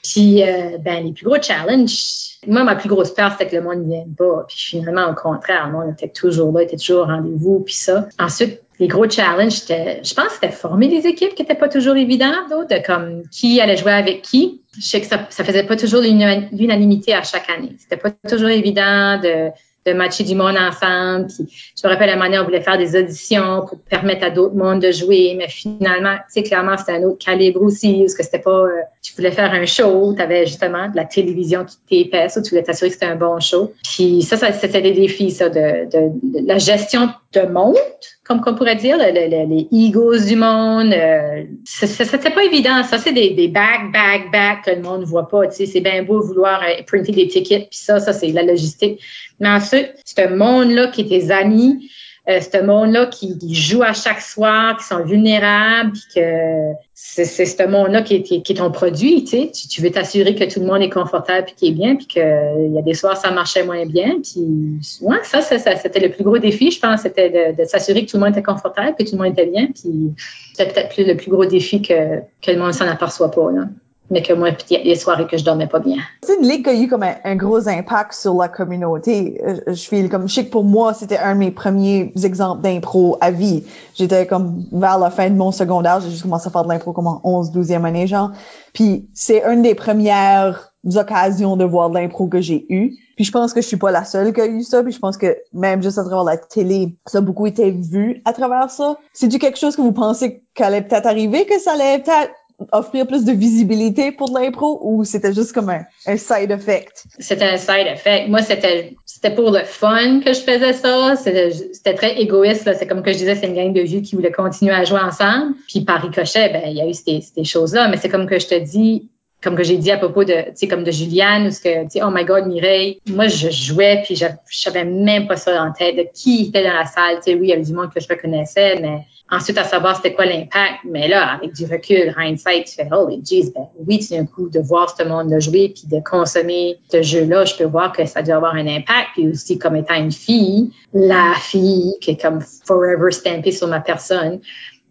Puis, 0.04 0.42
euh, 0.42 0.78
ben, 0.80 1.04
les 1.06 1.14
plus 1.14 1.26
gros 1.26 1.42
challenges, 1.42 2.40
moi, 2.48 2.64
ma 2.64 2.76
plus 2.76 2.90
grosse 2.90 3.14
peur, 3.14 3.32
c'était 3.34 3.48
que 3.48 3.56
le 3.56 3.62
monde 3.62 3.84
ne 3.84 3.90
vienne 3.90 4.16
pas. 4.16 4.46
Puis 4.48 4.58
finalement, 4.58 5.10
au 5.10 5.14
contraire, 5.14 5.68
le 5.68 5.74
monde 5.74 5.94
était 5.94 6.10
toujours 6.10 6.52
là, 6.52 6.64
était 6.64 6.78
toujours 6.78 7.02
au 7.02 7.06
rendez-vous, 7.06 7.60
puis 7.60 7.76
ça. 7.76 8.08
Ensuite, 8.18 8.62
les 8.80 8.88
gros 8.88 9.10
challenges, 9.10 9.62
je 9.68 10.14
pense 10.14 10.32
c'était 10.34 10.52
former 10.52 10.88
des 10.88 11.06
équipes 11.08 11.36
qui 11.36 11.42
n'étaient 11.42 11.56
pas 11.56 11.70
toujours 11.70 11.98
évidentes, 11.98 12.50
de 12.50 12.86
comme 12.86 13.24
qui 13.30 13.60
allait 13.60 13.78
jouer 13.78 13.92
avec 13.92 14.22
qui. 14.22 14.62
Je 14.78 14.86
sais 14.86 15.02
que 15.02 15.08
ça, 15.08 15.28
ça 15.30 15.44
faisait 15.44 15.64
pas 15.64 15.76
toujours 15.76 16.02
l'unanimité 16.02 17.14
à 17.14 17.24
chaque 17.24 17.50
année. 17.50 17.76
C'était 17.78 17.98
pas 17.98 18.12
toujours 18.12 18.50
évident 18.50 19.20
de 19.22 19.52
de 19.86 19.94
matcher 19.94 20.24
du 20.24 20.36
monde 20.36 20.58
ensemble. 20.58 21.28
Puis 21.28 21.74
je 21.82 21.88
me 21.88 21.92
rappelle 21.92 22.10
à 22.10 22.14
un 22.14 22.16
moment 22.18 22.42
on 22.42 22.44
voulait 22.44 22.62
faire 22.62 22.78
des 22.78 22.98
auditions 22.98 23.66
pour 23.68 23.80
permettre 23.80 24.26
à 24.26 24.30
d'autres 24.30 24.56
mondes 24.56 24.82
de 24.82 24.92
jouer, 24.92 25.36
mais 25.38 25.48
finalement, 25.48 26.16
tu 26.16 26.42
sais, 26.42 26.44
clairement, 26.44 26.78
c'était 26.78 26.94
un 26.94 27.04
autre 27.04 27.24
calibre 27.24 27.62
aussi, 27.62 28.00
parce 28.00 28.16
que 28.16 28.24
c'était 28.24 28.40
pas, 28.40 28.52
euh, 28.66 28.82
tu 29.02 29.14
voulais 29.16 29.32
faire 29.32 29.54
un 29.54 29.66
show, 29.66 30.14
tu 30.14 30.22
avais 30.22 30.46
justement 30.46 30.90
de 30.90 30.96
la 30.96 31.06
télévision 31.06 31.66
qui 31.66 31.78
t'épaisse, 31.90 32.36
ou 32.36 32.42
tu 32.42 32.50
voulais 32.50 32.64
t'assurer 32.64 32.90
que 32.90 32.96
c'était 32.96 33.06
un 33.06 33.16
bon 33.16 33.40
show. 33.40 33.74
Puis 33.84 34.22
ça, 34.24 34.36
ça 34.36 34.52
c'était 34.52 34.82
des 34.82 34.92
défis, 34.92 35.32
ça, 35.32 35.50
de, 35.50 35.86
de, 35.86 36.42
de 36.42 36.48
la 36.48 36.58
gestion 36.58 37.10
de 37.34 37.42
monde, 37.42 37.78
comme 38.26 38.42
qu'on 38.42 38.56
pourrait 38.56 38.76
dire, 38.76 38.98
les 38.98 39.68
egos 39.72 40.26
du 40.26 40.36
monde. 40.36 40.94
Euh, 40.94 41.44
c'était 41.64 42.30
pas 42.30 42.44
évident. 42.44 42.84
Ça, 42.84 42.98
c'est 42.98 43.14
des, 43.14 43.30
des 43.32 43.48
back, 43.48 43.92
back, 43.94 44.66
que 44.66 44.72
le 44.72 44.82
monde 44.82 45.02
ne 45.02 45.06
voit 45.06 45.30
pas. 45.30 45.50
C'est 45.50 45.80
bien 45.80 46.04
beau 46.04 46.22
vouloir 46.22 46.62
euh, 46.62 46.84
printer 46.86 47.14
des 47.14 47.28
tickets, 47.28 47.70
puis 47.70 47.80
ça, 47.80 48.00
ça, 48.00 48.12
c'est 48.12 48.28
la 48.28 48.44
logistique. 48.44 49.02
Mais 49.40 49.48
ensuite, 49.48 49.94
ce 50.04 50.28
monde-là 50.28 50.88
qui 50.88 51.02
est 51.02 51.08
tes 51.08 51.32
amis, 51.32 51.90
euh, 52.30 52.42
ce 52.42 52.62
monde-là 52.62 53.08
qui, 53.08 53.38
joue 53.56 53.82
à 53.82 53.94
chaque 53.94 54.22
soir, 54.22 54.78
qui 54.78 54.84
sont 54.84 55.04
vulnérables, 55.04 55.94
puis 55.94 56.04
que 56.16 56.74
c'est 56.94 57.26
ce 57.26 57.68
monde-là 57.68 58.04
qui 58.04 58.16
est, 58.16 58.22
qui, 58.24 58.36
est 58.36 58.56
ton 58.56 58.72
produit, 58.72 59.24
tu. 59.24 59.50
Tu, 59.52 59.82
veux 59.82 59.90
t'assurer 59.90 60.36
que 60.36 60.44
tout 60.44 60.60
le 60.60 60.68
monde 60.68 60.82
est 60.82 60.90
confortable 60.90 61.46
puis 61.46 61.56
qu'il 61.56 61.70
est 61.70 61.76
bien, 61.76 61.96
puis 61.96 62.06
qu'il 62.06 62.72
y 62.74 62.78
a 62.78 62.82
des 62.82 62.94
soirs 62.94 63.18
ça 63.18 63.32
marchait 63.32 63.64
moins 63.64 63.86
bien, 63.86 64.18
puis 64.22 64.80
ouais, 65.02 65.18
ça, 65.24 65.42
ça, 65.42 65.58
c'était 65.58 66.00
le 66.00 66.12
plus 66.12 66.24
gros 66.24 66.38
défi, 66.38 66.70
je 66.70 66.80
pense, 66.80 67.02
c'était 67.02 67.30
de, 67.30 67.62
de 67.62 67.68
s'assurer 67.68 68.06
que 68.06 68.12
tout 68.12 68.18
le 68.18 68.24
monde 68.24 68.34
était 68.34 68.44
confortable, 68.44 68.96
que 68.98 69.04
tout 69.04 69.16
le 69.16 69.24
monde 69.24 69.34
était 69.34 69.48
bien, 69.48 69.68
puis 69.68 70.14
c'était 70.54 70.72
peut-être 70.72 70.94
plus 70.94 71.06
le 71.06 71.18
plus 71.18 71.32
gros 71.32 71.46
défi 71.46 71.82
que, 71.82 72.20
que 72.42 72.52
le 72.52 72.60
monde 72.60 72.74
s'en 72.74 72.88
aperçoit 72.88 73.32
pas, 73.32 73.52
là 73.52 73.64
mais 74.10 74.22
que 74.22 74.34
moi, 74.34 74.50
il 74.70 74.78
y 74.78 74.80
a 74.80 74.84
des 74.84 74.96
soirées 74.96 75.28
que 75.28 75.38
je 75.38 75.44
dormais 75.44 75.68
pas 75.68 75.80
bien. 75.80 75.98
C'est 76.24 76.38
une 76.38 76.48
ligue 76.48 76.64
qui 76.64 76.70
a 76.70 76.74
eu 76.74 76.88
comme 76.88 77.04
un, 77.04 77.36
gros 77.36 77.68
impact 77.68 78.14
sur 78.14 78.34
la 78.36 78.48
communauté. 78.48 79.40
Euh, 79.46 79.60
je, 79.68 79.88
file 79.88 80.10
comme, 80.10 80.26
que 80.26 80.42
pour 80.42 80.64
moi, 80.64 80.94
c'était 80.94 81.18
un 81.18 81.36
de 81.36 81.40
mes 81.40 81.52
premiers 81.52 82.12
exemples 82.24 82.62
d'impro 82.62 83.18
à 83.22 83.32
vie. 83.32 83.64
J'étais 83.96 84.26
comme 84.26 84.66
vers 84.72 84.98
la 84.98 85.10
fin 85.10 85.30
de 85.30 85.36
mon 85.36 85.52
secondaire, 85.52 86.02
j'ai 86.02 86.10
juste 86.10 86.24
commencé 86.24 86.48
à 86.48 86.52
faire 86.52 86.64
de 86.64 86.70
l'impro 86.70 86.92
comme 86.92 87.08
en 87.08 87.22
11, 87.24 87.52
12e 87.52 87.86
année, 87.86 88.08
genre. 88.08 88.32
Puis 88.74 89.10
c'est 89.14 89.44
une 89.44 89.62
des 89.62 89.76
premières 89.76 90.74
occasions 90.96 91.58
de 91.58 91.66
voir 91.66 91.90
de 91.90 91.96
l'impro 91.96 92.28
que 92.28 92.42
j'ai 92.42 92.66
eu. 92.70 92.96
Puis 93.16 93.26
je 93.26 93.32
pense 93.32 93.54
que 93.54 93.62
je 93.62 93.68
suis 93.68 93.78
pas 93.78 93.92
la 93.92 94.06
seule 94.06 94.34
qui 94.34 94.42
a 94.42 94.48
eu 94.48 94.64
ça. 94.64 94.82
Puis 94.82 94.94
je 94.94 95.00
pense 95.00 95.18
que 95.18 95.38
même 95.54 95.84
juste 95.84 95.98
à 95.98 96.04
travers 96.04 96.24
la 96.24 96.38
télé, 96.38 96.98
ça 97.06 97.18
a 97.18 97.22
beaucoup 97.22 97.48
été 97.48 97.72
vu 97.72 98.22
à 98.26 98.34
travers 98.34 98.72
ça. 98.72 98.98
C'est-tu 99.14 99.40
quelque 99.40 99.60
chose 99.60 99.76
que 99.76 99.82
vous 99.82 99.92
pensez 99.92 100.44
qu'allait 100.56 100.82
peut-être 100.82 101.06
arriver, 101.06 101.46
que 101.46 101.60
ça 101.60 101.74
allait 101.74 102.00
peut-être 102.00 102.32
offrir 102.72 103.08
plus 103.08 103.26
de 103.26 103.32
visibilité 103.32 104.12
pour 104.12 104.38
l'impro 104.38 104.80
ou 104.84 105.04
c'était 105.04 105.34
juste 105.34 105.54
comme 105.54 105.70
un, 105.70 105.86
un 106.06 106.18
side 106.18 106.52
effect? 106.52 107.06
C'était 107.20 107.46
un 107.46 107.58
side 107.58 107.88
effect. 107.88 108.28
Moi, 108.28 108.42
c'était 108.42 108.96
c'était 109.22 109.36
pour 109.36 109.52
le 109.52 109.66
fun 109.66 110.22
que 110.22 110.32
je 110.32 110.40
faisais 110.40 110.72
ça. 110.72 111.16
C'était 111.18 111.94
très 111.94 112.22
égoïste. 112.22 112.70
C'est 112.78 112.88
comme 112.88 113.04
que 113.04 113.12
je 113.12 113.18
disais, 113.18 113.36
c'est 113.36 113.48
une 113.48 113.56
gang 113.56 113.74
de 113.74 113.82
vieux 113.82 114.00
qui 114.00 114.16
voulaient 114.16 114.32
continuer 114.32 114.72
à 114.72 114.86
jouer 114.86 115.02
ensemble. 115.02 115.56
Puis 115.68 115.82
par 115.82 116.02
ricochet, 116.02 116.48
ben, 116.54 116.62
il 116.68 116.78
y 116.78 116.82
a 116.82 116.88
eu 116.88 116.94
ces, 116.94 117.44
choses-là. 117.44 117.90
Mais 117.90 117.98
c'est 117.98 118.08
comme 118.08 118.28
que 118.28 118.40
je 118.40 118.48
te 118.48 118.56
dis, 118.56 119.10
comme 119.44 119.58
que 119.58 119.64
j'ai 119.64 119.76
dit 119.76 119.92
à 119.92 119.98
propos 119.98 120.24
de, 120.24 120.34
tu 120.34 120.52
sais, 120.56 120.68
comme 120.70 120.86
de 120.86 120.92
Juliane, 120.92 121.48
ou 121.48 121.52
ce 121.52 121.60
que, 121.60 121.84
tu 121.84 121.90
sais, 121.92 122.02
oh 122.02 122.12
my 122.12 122.24
God, 122.24 122.48
Mireille, 122.48 123.02
moi, 123.08 123.28
je 123.28 123.50
jouais, 123.50 124.04
puis 124.06 124.16
je, 124.16 124.26
je 124.50 124.58
savais 124.58 124.86
même 124.86 125.28
pas 125.28 125.36
ça 125.36 125.62
en 125.64 125.74
tête, 125.74 125.98
de 125.98 126.06
qui 126.14 126.48
était 126.48 126.64
dans 126.64 126.74
la 126.74 126.86
salle. 126.86 127.18
Tu 127.18 127.32
sais, 127.32 127.34
oui, 127.34 127.48
il 127.48 127.50
y 127.50 127.54
avait 127.54 127.64
du 127.64 127.74
monde 127.74 127.92
que 127.94 128.00
je 128.00 128.08
reconnaissais, 128.08 128.80
mais 128.80 129.06
ensuite, 129.32 129.58
à 129.58 129.64
savoir 129.64 129.96
c'était 129.96 130.14
quoi 130.14 130.26
l'impact. 130.26 130.80
Mais 130.84 131.08
là, 131.08 131.34
avec 131.34 131.54
du 131.54 131.66
recul, 131.66 132.14
hindsight, 132.18 132.66
tu 132.66 132.76
fais, 132.76 132.88
holy 132.92 133.22
jeez, 133.26 133.52
ben 133.54 133.68
oui, 133.88 134.00
tu 134.00 134.14
as 134.16 134.20
un 134.20 134.26
coup 134.26 134.50
de 134.50 134.60
voir 134.60 134.96
ce 134.96 135.04
monde 135.04 135.30
de 135.30 135.40
jouer, 135.40 135.74
puis 135.76 135.84
de 135.88 136.02
consommer 136.02 136.78
ce 136.92 137.02
jeu-là, 137.02 137.46
je 137.46 137.56
peux 137.56 137.66
voir 137.66 137.92
que 137.92 138.06
ça 138.06 138.22
doit 138.22 138.36
avoir 138.36 138.56
un 138.56 138.68
impact. 138.68 139.10
Puis 139.14 139.28
aussi, 139.28 139.58
comme 139.58 139.76
étant 139.76 139.96
une 139.96 140.12
fille, 140.12 140.72
la 140.94 141.34
fille 141.40 141.96
qui 142.02 142.12
est 142.12 142.22
comme 142.22 142.42
forever 142.66 143.12
stampée 143.12 143.52
sur 143.52 143.68
ma 143.68 143.80
personne, 143.80 144.40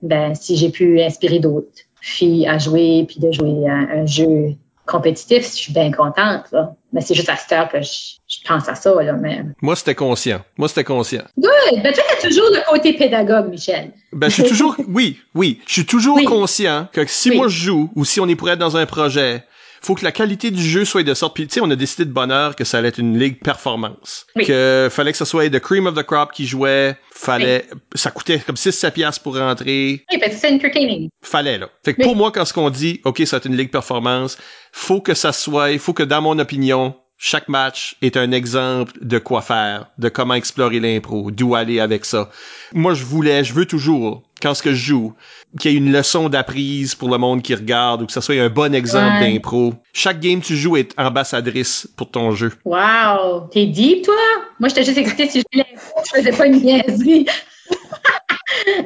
ben, 0.02 0.34
si 0.34 0.56
j'ai 0.56 0.70
pu 0.70 1.00
inspirer 1.00 1.40
d'autres 1.40 1.68
filles 2.00 2.46
à 2.46 2.58
jouer, 2.58 3.04
puis 3.08 3.20
de 3.20 3.32
jouer 3.32 3.68
à 3.68 3.74
un 3.74 4.06
jeu 4.06 4.54
compétitif, 4.86 5.44
je 5.44 5.56
suis 5.56 5.72
bien 5.72 5.90
contente. 5.90 6.50
Là. 6.52 6.74
Mais 6.92 7.00
c'est 7.02 7.14
juste 7.14 7.28
à 7.28 7.36
cette 7.36 7.52
heure 7.52 7.68
que 7.68 7.78
je, 7.82 8.46
pense 8.46 8.68
à 8.68 8.74
ça. 8.74 8.94
Là, 9.02 9.12
mais... 9.12 9.42
Moi, 9.60 9.76
c'était 9.76 9.94
conscient. 9.94 10.40
Moi, 10.56 10.68
c'était 10.68 10.84
conscient. 10.84 11.22
Good! 11.38 11.82
Ben, 11.82 11.92
tu 11.92 12.00
as 12.00 12.28
toujours 12.28 12.48
le 12.50 12.60
côté 12.70 12.94
pédagogue, 12.94 13.50
Michel. 13.50 13.92
Ben, 14.12 14.28
je 14.28 14.34
suis 14.34 14.44
toujours... 14.44 14.74
oui, 14.88 15.18
oui. 15.34 15.60
Je 15.66 15.72
suis 15.74 15.86
toujours 15.86 16.18
conscient 16.24 16.88
que 16.92 17.06
si 17.06 17.30
moi 17.30 17.48
je 17.48 17.58
joue 17.58 17.90
ou 17.94 18.04
si 18.04 18.20
on 18.20 18.28
est 18.28 18.36
pour 18.36 18.48
être 18.48 18.58
dans 18.58 18.76
un 18.76 18.86
projet, 18.86 19.44
faut 19.80 19.94
que 19.94 20.04
la 20.04 20.12
qualité 20.12 20.50
du 20.50 20.62
jeu 20.62 20.84
soit 20.84 21.02
de 21.02 21.14
sorte. 21.14 21.34
Puis, 21.34 21.46
tu 21.46 21.54
sais, 21.54 21.60
on 21.60 21.70
a 21.70 21.76
décidé 21.76 22.04
de 22.04 22.12
bonheur 22.12 22.56
que 22.56 22.64
ça 22.64 22.78
allait 22.78 22.88
être 22.88 22.98
une 22.98 23.18
ligue 23.18 23.42
performance. 23.42 24.26
Que 24.36 24.88
fallait 24.90 25.12
que 25.12 25.18
ce 25.18 25.24
soit 25.24 25.48
The 25.50 25.60
Cream 25.60 25.86
of 25.86 25.94
the 25.94 26.02
Crop 26.02 26.32
qui 26.32 26.46
jouait. 26.46 26.96
Fallait, 27.12 27.66
ça 27.94 28.10
coûtait 28.10 28.38
comme 28.38 28.56
6-7 28.56 28.92
piastres 28.92 29.22
pour 29.22 29.36
rentrer. 29.36 30.04
Oui, 30.10 30.18
parce 30.18 30.34
que 30.34 30.38
c'est 30.40 30.52
entertaining. 30.52 31.08
Fallait, 31.22 31.58
là. 31.58 31.68
Fait 31.84 31.94
que 31.94 32.02
pour 32.02 32.16
moi, 32.16 32.30
quand 32.32 32.44
ce 32.44 32.52
qu'on 32.52 32.70
dit, 32.70 33.00
OK, 33.04 33.20
ça 33.24 33.36
va 33.36 33.38
être 33.38 33.46
une 33.46 33.56
ligue 33.56 33.70
performance, 33.70 34.38
faut 34.72 35.00
que 35.00 35.14
ça 35.14 35.32
soit, 35.32 35.72
il 35.72 35.78
faut 35.78 35.92
que 35.92 36.02
dans 36.02 36.22
mon 36.22 36.38
opinion, 36.38 36.94
chaque 37.18 37.48
match 37.48 37.96
est 38.00 38.16
un 38.16 38.30
exemple 38.30 38.92
de 39.00 39.18
quoi 39.18 39.42
faire, 39.42 39.86
de 39.98 40.08
comment 40.08 40.34
explorer 40.34 40.78
l'impro, 40.80 41.30
d'où 41.32 41.54
aller 41.56 41.80
avec 41.80 42.04
ça. 42.04 42.30
Moi, 42.72 42.94
je 42.94 43.04
voulais, 43.04 43.42
je 43.42 43.52
veux 43.52 43.66
toujours, 43.66 44.22
quand 44.40 44.54
ce 44.54 44.62
que 44.62 44.70
je 44.72 44.84
joue, 44.86 45.14
qu'il 45.58 45.72
y 45.72 45.74
ait 45.74 45.78
une 45.78 45.90
leçon 45.92 46.28
d'apprise 46.28 46.94
pour 46.94 47.08
le 47.10 47.18
monde 47.18 47.42
qui 47.42 47.54
regarde 47.54 48.02
ou 48.02 48.06
que 48.06 48.12
ça 48.12 48.20
soit 48.20 48.36
un 48.40 48.48
bon 48.48 48.72
exemple 48.74 49.20
Ouais. 49.20 49.32
d'impro. 49.32 49.74
Chaque 49.92 50.20
game 50.20 50.40
que 50.40 50.46
tu 50.46 50.56
joues 50.56 50.76
est 50.76 50.94
ambassadrice 50.96 51.88
pour 51.96 52.08
ton 52.10 52.30
jeu. 52.30 52.52
Wow! 52.64 53.48
T'es 53.50 53.66
deep, 53.66 54.04
toi? 54.04 54.14
Moi, 54.60 54.68
j'étais 54.68 54.84
juste 54.84 54.98
excitée 54.98 55.28
si 55.28 55.40
je 55.40 55.44
voulais. 55.52 55.66
Je 56.06 56.10
faisais 56.18 56.32
pas 56.32 56.46
une 56.46 56.62
niaiserie. 56.62 57.26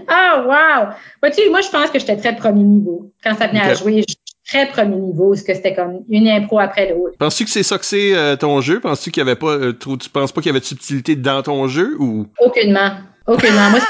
Ah, 0.09 0.43
wow! 0.45 0.93
Vois-tu, 1.23 1.49
moi, 1.51 1.61
je 1.61 1.69
pense 1.69 1.91
que 1.91 1.99
j'étais 1.99 2.17
très 2.17 2.35
premier 2.37 2.63
niveau. 2.65 3.13
Quand 3.23 3.37
ça 3.37 3.47
venait 3.47 3.61
à 3.61 3.75
jouer, 3.75 4.05
très 4.53 4.67
premier 4.69 4.97
niveau, 4.97 5.31
parce 5.31 5.43
que 5.43 5.55
c'était 5.55 5.75
comme 5.75 6.01
une 6.11 6.29
impro 6.29 6.59
après 6.59 6.91
l'autre. 6.91 7.17
Penses-tu 7.19 7.45
que 7.45 7.51
c'est 7.51 7.63
ça 7.63 7.79
que 7.79 7.85
c'est 7.87 8.15
euh, 8.15 8.37
ton 8.37 8.61
jeu? 8.61 8.81
Penses-tu 8.81 9.11
qu'il 9.11 9.23
y 9.23 9.27
avait 9.27 9.37
pas 9.37 9.53
euh, 9.53 9.73
trop, 9.73 9.97
tu 9.97 10.11
penses 10.11 10.31
pas 10.33 10.41
qu'il 10.43 10.51
y 10.51 10.51
avait 10.51 10.61
de 10.61 10.65
subtilité 10.65 11.17
dans 11.17 11.43
ton 11.43 11.69
jeu 11.69 11.97
ou? 11.99 12.27
Aucunement. 12.41 12.91
Aucunement. 13.27 13.71
Moi, 13.71 13.81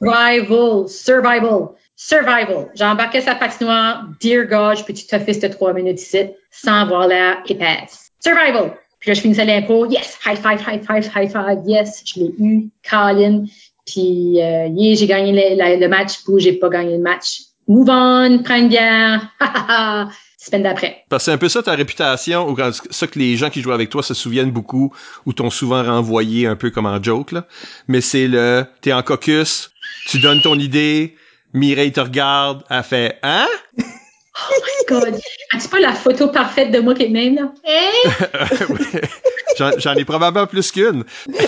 survival, 0.00 0.88
survival, 0.88 1.68
survival. 1.94 2.68
J'embarquais 2.74 3.20
sa 3.22 3.34
patinoire, 3.34 4.04
dear 4.20 4.44
God, 4.46 4.84
peux-tu 4.84 5.06
toffer 5.06 5.32
cette 5.32 5.52
trois 5.52 5.72
minutes 5.72 6.00
ici 6.00 6.30
sans 6.50 6.82
avoir 6.82 7.08
l'air 7.08 7.38
épaisse. 7.48 8.10
Survival. 8.20 8.72
Puis 8.98 9.10
là, 9.10 9.14
je 9.14 9.20
finissais 9.20 9.44
l'impro. 9.44 9.86
Yes, 9.86 10.18
high 10.26 10.36
five, 10.36 10.60
high 10.66 10.82
five, 10.82 11.08
high 11.14 11.30
five. 11.30 11.58
Yes, 11.66 12.02
je 12.04 12.20
l'ai 12.20 12.34
eu. 12.40 12.68
Colin. 12.88 13.44
Puis, 13.86 14.42
euh, 14.42 14.66
yeah, 14.74 14.94
j'ai 14.96 15.06
gagné 15.06 15.32
le, 15.32 15.56
la- 15.56 15.76
le 15.76 15.88
match. 15.88 16.18
Ou 16.26 16.38
j'ai 16.38 16.54
pas 16.54 16.68
gagné 16.68 16.96
le 16.96 17.02
match. 17.02 17.42
Move 17.68 17.88
on, 17.88 18.42
prends 18.44 18.56
une 18.56 18.68
bière. 18.68 19.28
Semaine 20.38 20.62
d'après. 20.62 21.04
Parce 21.08 21.24
que 21.24 21.24
c'est 21.24 21.32
un 21.32 21.38
peu 21.38 21.48
ça 21.48 21.62
ta 21.62 21.72
réputation, 21.72 22.48
ou 22.48 22.54
quand, 22.54 22.70
ça 22.90 23.06
que 23.08 23.18
les 23.18 23.36
gens 23.36 23.50
qui 23.50 23.62
jouent 23.62 23.72
avec 23.72 23.90
toi 23.90 24.02
se 24.04 24.14
souviennent 24.14 24.52
beaucoup, 24.52 24.92
ou 25.24 25.32
t'ont 25.32 25.50
souvent 25.50 25.82
renvoyé 25.82 26.46
un 26.46 26.54
peu 26.54 26.70
comme 26.70 26.86
en 26.86 27.02
joke, 27.02 27.32
là. 27.32 27.46
Mais 27.88 28.00
c'est 28.00 28.28
le, 28.28 28.64
t'es 28.80 28.92
en 28.92 29.02
caucus, 29.02 29.72
tu 30.06 30.20
donnes 30.20 30.40
ton 30.40 30.56
idée, 30.56 31.16
Mireille 31.52 31.90
te 31.90 32.00
regarde, 32.00 32.62
elle 32.70 32.82
fait, 32.84 33.18
hein? 33.22 33.46
Oh 34.38 34.60
my 34.60 35.00
God. 35.00 35.18
As-tu 35.54 35.68
pas 35.68 35.80
la 35.80 35.94
photo 35.94 36.28
parfaite 36.28 36.70
de 36.70 36.80
moi 36.80 36.92
qui 36.94 37.04
est 37.04 37.08
même, 37.08 37.36
là? 37.36 37.52
Hein? 37.66 38.66
J'en 39.56 39.70
j'en 39.78 39.94
ai 39.94 40.04
probablement 40.04 40.46
plus 40.46 40.70
qu'une. 40.70 41.04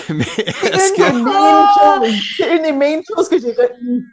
Mais 0.09 0.25
est-ce 0.63 0.95
C'est 0.95 1.09
une 1.11 1.23
des 1.23 1.29
que, 1.29 2.09
choses. 2.09 2.21
C'est 2.37 2.55
une 2.55 2.63
des 2.63 2.71
main 2.71 2.99
choses 3.07 3.29
que 3.29 3.39
j'ai 3.39 3.51
retenues. 3.51 4.07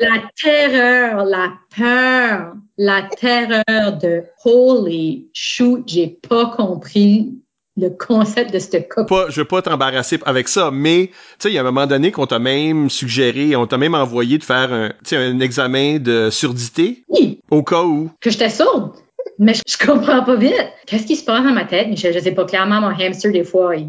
La 0.00 0.22
terreur, 0.40 1.24
la 1.24 1.52
peur, 1.76 2.54
la 2.78 3.02
terreur 3.02 3.98
de 4.00 4.24
holy 4.44 5.28
shoot, 5.32 5.82
j'ai 5.86 6.18
pas 6.28 6.46
compris 6.56 7.34
le 7.76 7.88
concept 7.90 8.52
de 8.52 8.58
ce 8.60 8.76
coq. 8.88 9.08
pas, 9.08 9.26
je 9.30 9.40
veux 9.40 9.46
pas 9.46 9.60
t'embarrasser 9.60 10.20
avec 10.24 10.46
ça, 10.48 10.70
mais, 10.72 11.08
tu 11.08 11.14
sais, 11.40 11.50
il 11.50 11.54
y 11.54 11.58
a 11.58 11.62
un 11.62 11.64
moment 11.64 11.86
donné 11.88 12.12
qu'on 12.12 12.26
t'a 12.26 12.38
même 12.38 12.88
suggéré, 12.88 13.56
on 13.56 13.66
t'a 13.66 13.78
même 13.78 13.94
envoyé 13.96 14.38
de 14.38 14.44
faire 14.44 14.72
un, 14.72 14.88
tu 14.90 14.94
sais, 15.10 15.16
un 15.16 15.40
examen 15.40 15.98
de 15.98 16.30
surdité, 16.30 17.04
Oui, 17.08 17.40
au 17.50 17.62
cas 17.64 17.82
où. 17.82 18.10
que 18.20 18.30
j'étais 18.30 18.50
sourde. 18.50 18.92
Mais 19.40 19.54
je, 19.54 19.62
je 19.66 19.84
comprends 19.84 20.22
pas 20.22 20.36
vite. 20.36 20.54
Qu'est-ce 20.86 21.06
qui 21.06 21.16
se 21.16 21.24
passe 21.24 21.42
dans 21.42 21.52
ma 21.52 21.64
tête? 21.64 21.88
Je, 21.96 22.12
je 22.12 22.18
sais 22.20 22.30
pas 22.30 22.44
clairement, 22.44 22.80
mon 22.80 22.88
hamster, 22.96 23.32
des 23.32 23.42
fois, 23.42 23.74
il, 23.74 23.88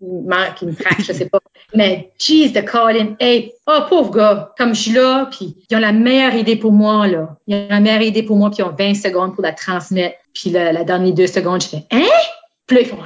il 0.00 0.68
me 0.68 0.72
craque, 0.74 1.02
je 1.02 1.12
sais 1.12 1.26
pas. 1.26 1.40
Mais, 1.74 2.12
jeez, 2.18 2.50
de 2.50 2.60
Colin, 2.60 3.16
hey, 3.20 3.52
oh, 3.66 3.80
pauvre 3.88 4.10
gars, 4.10 4.52
comme 4.56 4.74
je 4.74 4.80
suis 4.80 4.92
là, 4.92 5.28
puis 5.30 5.56
ils 5.68 5.76
ont 5.76 5.80
la 5.80 5.92
meilleure 5.92 6.34
idée 6.34 6.56
pour 6.56 6.72
moi, 6.72 7.06
là. 7.06 7.36
Ils 7.46 7.56
ont 7.56 7.68
la 7.68 7.80
meilleure 7.80 8.02
idée 8.02 8.22
pour 8.22 8.36
moi, 8.36 8.50
puis 8.50 8.58
ils 8.60 8.64
ont 8.64 8.74
20 8.76 8.94
secondes 8.94 9.34
pour 9.34 9.42
la 9.42 9.52
transmettre. 9.52 10.16
Puis 10.34 10.50
la, 10.50 10.72
la 10.72 10.84
dernière 10.84 11.14
deux 11.14 11.26
secondes, 11.26 11.62
je 11.62 11.68
fais, 11.68 11.84
hein? 11.90 12.06
Puis 12.66 12.76
là, 12.76 12.82
ils 12.82 12.88
font, 12.88 13.02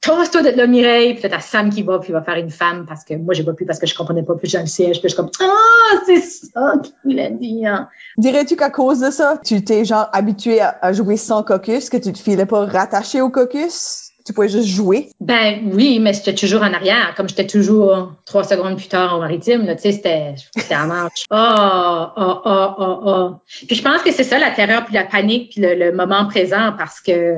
tasse-toi 0.00 0.42
de 0.42 0.50
là, 0.50 0.66
Mireille. 0.66 1.14
Puis 1.14 1.22
là, 1.22 1.30
t'as 1.30 1.40
Sam 1.40 1.70
qui 1.70 1.82
va, 1.82 1.98
puis 1.98 2.10
il 2.10 2.12
va 2.12 2.22
faire 2.22 2.36
une 2.36 2.50
femme, 2.50 2.84
parce 2.86 3.04
que 3.04 3.14
moi, 3.14 3.32
j'ai 3.34 3.44
pas 3.44 3.54
pu, 3.54 3.64
parce 3.64 3.78
que 3.78 3.86
je 3.86 3.94
comprenais 3.94 4.24
pas 4.24 4.34
plus 4.34 4.52
dans 4.52 4.60
le 4.60 4.66
siège. 4.66 5.00
Puis 5.00 5.08
je 5.08 5.14
suis 5.14 5.16
comme, 5.16 5.30
ah, 5.40 6.02
c'est 6.06 6.20
ça 6.20 6.74
qu'il 7.02 7.18
a 7.18 7.30
dit, 7.30 7.66
hein. 7.66 7.88
Dirais-tu 8.18 8.56
qu'à 8.56 8.70
cause 8.70 9.00
de 9.00 9.10
ça, 9.10 9.38
tu 9.44 9.64
t'es 9.64 9.84
genre 9.84 10.08
habitué 10.12 10.60
à, 10.60 10.76
à 10.82 10.92
jouer 10.92 11.16
sans 11.16 11.42
caucus, 11.42 11.88
que 11.88 11.96
tu 11.96 12.12
te 12.12 12.18
filais 12.18 12.46
pas 12.46 12.66
rattaché 12.66 13.20
au 13.20 13.30
caucus? 13.30 14.11
Tu 14.24 14.32
pouvais 14.32 14.48
juste 14.48 14.68
jouer? 14.68 15.08
Ben 15.20 15.60
oui, 15.72 15.98
mais 16.00 16.12
j'étais 16.12 16.34
toujours 16.34 16.62
en 16.62 16.72
arrière, 16.72 17.14
comme 17.16 17.28
j'étais 17.28 17.46
toujours 17.46 18.12
trois 18.24 18.44
secondes 18.44 18.76
plus 18.76 18.88
tard 18.88 19.16
au 19.16 19.20
maritime, 19.20 19.64
là, 19.66 19.74
tu 19.74 19.82
sais, 19.82 19.92
c'était, 19.92 20.34
c'était 20.56 20.76
en 20.76 20.86
marche. 20.86 21.24
Oh, 21.30 22.06
oh, 22.16 22.40
oh, 22.44 22.68
oh, 22.78 23.00
oh. 23.04 23.30
Puis 23.66 23.76
je 23.76 23.82
pense 23.82 24.02
que 24.02 24.12
c'est 24.12 24.24
ça, 24.24 24.38
la 24.38 24.50
terreur, 24.50 24.84
puis 24.84 24.94
la 24.94 25.04
panique, 25.04 25.50
puis 25.52 25.60
le, 25.60 25.74
le 25.74 25.92
moment 25.92 26.26
présent, 26.26 26.72
parce 26.78 27.00
que 27.00 27.36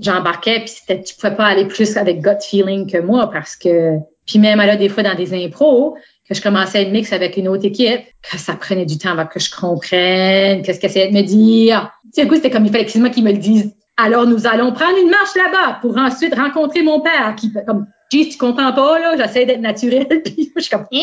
j'embarquais, 0.00 0.60
puis 0.60 0.68
c'était, 0.68 1.02
tu 1.02 1.14
pouvais 1.14 1.34
pas 1.34 1.46
aller 1.46 1.66
plus 1.66 1.96
avec 1.96 2.20
gut 2.20 2.40
feeling 2.40 2.90
que 2.90 2.98
moi, 2.98 3.30
parce 3.30 3.56
que, 3.56 3.98
puis 4.26 4.38
même 4.38 4.58
là, 4.58 4.76
des 4.76 4.88
fois 4.88 5.02
dans 5.02 5.14
des 5.14 5.34
impros, 5.34 5.96
que 6.28 6.34
je 6.34 6.42
commençais 6.42 6.84
une 6.84 6.92
mix 6.92 7.12
avec 7.12 7.36
une 7.36 7.48
autre 7.48 7.64
équipe, 7.64 8.02
que 8.22 8.38
ça 8.38 8.54
prenait 8.54 8.86
du 8.86 8.96
temps 8.96 9.10
avant 9.10 9.26
que 9.26 9.40
je 9.40 9.50
comprenne, 9.54 10.62
qu'est-ce 10.62 10.78
qu'elle 10.80 10.90
essayait 10.90 11.10
de 11.10 11.14
me 11.14 11.22
dire. 11.22 11.90
Tu 12.04 12.10
sais, 12.12 12.22
du 12.22 12.28
coup, 12.28 12.36
c'était 12.36 12.50
comme 12.50 12.64
il 12.64 12.70
fallait 12.70 12.84
quasiment 12.84 13.10
qu'ils 13.10 13.24
me 13.24 13.32
le 13.32 13.38
disent. 13.38 13.74
Alors, 13.96 14.26
nous 14.26 14.46
allons 14.46 14.72
prendre 14.72 14.98
une 14.98 15.10
marche 15.10 15.34
là-bas 15.36 15.78
pour 15.82 15.96
ensuite 15.98 16.34
rencontrer 16.34 16.82
mon 16.82 17.00
père 17.00 17.34
qui 17.36 17.52
comme, 17.66 17.86
Jeez, 18.12 18.28
tu 18.28 18.38
comprends 18.38 18.72
pas, 18.72 18.98
là, 18.98 19.16
j'essaie 19.16 19.46
d'être 19.46 19.60
naturel. 19.60 20.06
Puis 20.24 20.52
je 20.54 20.60
suis 20.60 20.70
comme, 20.70 20.86
hein? 20.92 21.00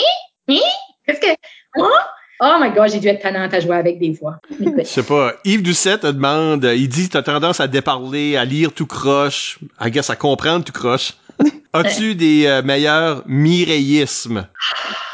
Hein? 0.47 0.55
Qu'est-ce 1.05 1.19
que, 1.19 1.35
moi? 1.75 1.89
Oh 2.41 2.55
my 2.59 2.71
god, 2.71 2.89
j'ai 2.89 2.99
dû 2.99 3.07
être 3.07 3.21
tannante 3.21 3.53
à 3.53 3.59
jouer 3.59 3.75
avec 3.75 3.99
des 3.99 4.13
fois. 4.13 4.37
Écoute. 4.51 4.75
Je 4.77 4.83
sais 4.83 5.03
pas. 5.03 5.33
Yves 5.43 5.61
Doucet 5.61 5.97
te 5.97 6.07
demande, 6.07 6.63
il 6.63 6.87
dit, 6.87 7.09
t'as 7.09 7.21
tendance 7.21 7.59
à 7.59 7.67
déparler, 7.67 8.37
à 8.37 8.45
lire 8.45 8.71
tout 8.71 8.85
croche, 8.85 9.59
à 9.77 9.89
guess 9.89 10.09
à 10.09 10.15
comprendre 10.15 10.63
tout 10.63 10.71
croche. 10.71 11.15
As-tu 11.73 12.15
des 12.15 12.45
euh, 12.45 12.61
meilleurs 12.61 13.23
mireillismes? 13.25 14.47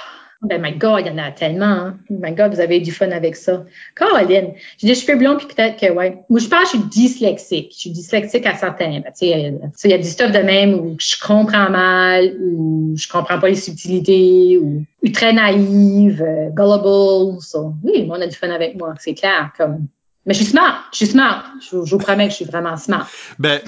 Ben, 0.46 0.62
my 0.62 0.74
God, 0.74 1.02
il 1.02 1.08
y 1.08 1.10
en 1.10 1.18
a 1.18 1.32
tellement. 1.32 1.66
Hein. 1.66 1.98
My 2.10 2.32
God, 2.32 2.54
vous 2.54 2.60
avez 2.60 2.80
du 2.80 2.92
fun 2.92 3.12
avec 3.12 3.36
ça. 3.36 3.66
Caroline, 3.96 4.54
j'ai 4.78 4.88
des 4.88 4.96
cheveux 4.96 5.18
blonds, 5.18 5.38
puis 5.38 5.48
peut-être 5.48 5.80
que, 5.80 5.92
ouais. 5.92 6.18
Moi, 6.30 6.40
je 6.40 6.48
pense 6.48 6.72
que 6.72 6.78
je 6.78 6.82
suis 6.82 6.90
dyslexique. 6.90 7.72
Je 7.74 7.80
suis 7.80 7.90
dyslexique 7.90 8.46
à 8.46 8.56
certains. 8.56 9.02
Ben, 9.02 9.04
tu 9.18 9.28
sais, 9.28 9.60
il 9.86 9.92
y 9.92 9.94
a 9.94 9.98
du 9.98 10.08
stuff 10.08 10.32
de 10.32 10.40
même 10.40 10.74
où 10.76 10.96
je 11.00 11.16
comprends 11.22 11.70
mal, 11.70 12.36
ou 12.40 12.94
je 12.96 13.08
comprends 13.08 13.40
pas 13.40 13.50
les 13.50 13.56
subtilités, 13.56 14.58
ou, 14.58 14.86
très 15.14 15.34
naïve, 15.34 16.22
euh, 16.22 16.50
gullible. 16.50 17.42
So, 17.42 17.74
oui, 17.84 18.08
on 18.10 18.22
a 18.22 18.28
du 18.28 18.36
fun 18.36 18.50
avec 18.50 18.76
moi, 18.76 18.94
c'est 19.00 19.14
clair. 19.14 19.52
Comme... 19.58 19.88
Mais 20.26 20.34
je 20.34 20.40
suis 20.40 20.52
smart. 20.52 20.86
Je 20.92 20.98
suis 20.98 21.08
smart. 21.08 21.44
Je 21.62 21.76
vous 21.78 21.98
promets 21.98 22.26
que 22.26 22.32
je 22.32 22.38
suis 22.38 22.46
vraiment 22.46 22.78
smart. 22.78 23.08
Ben, 23.38 23.62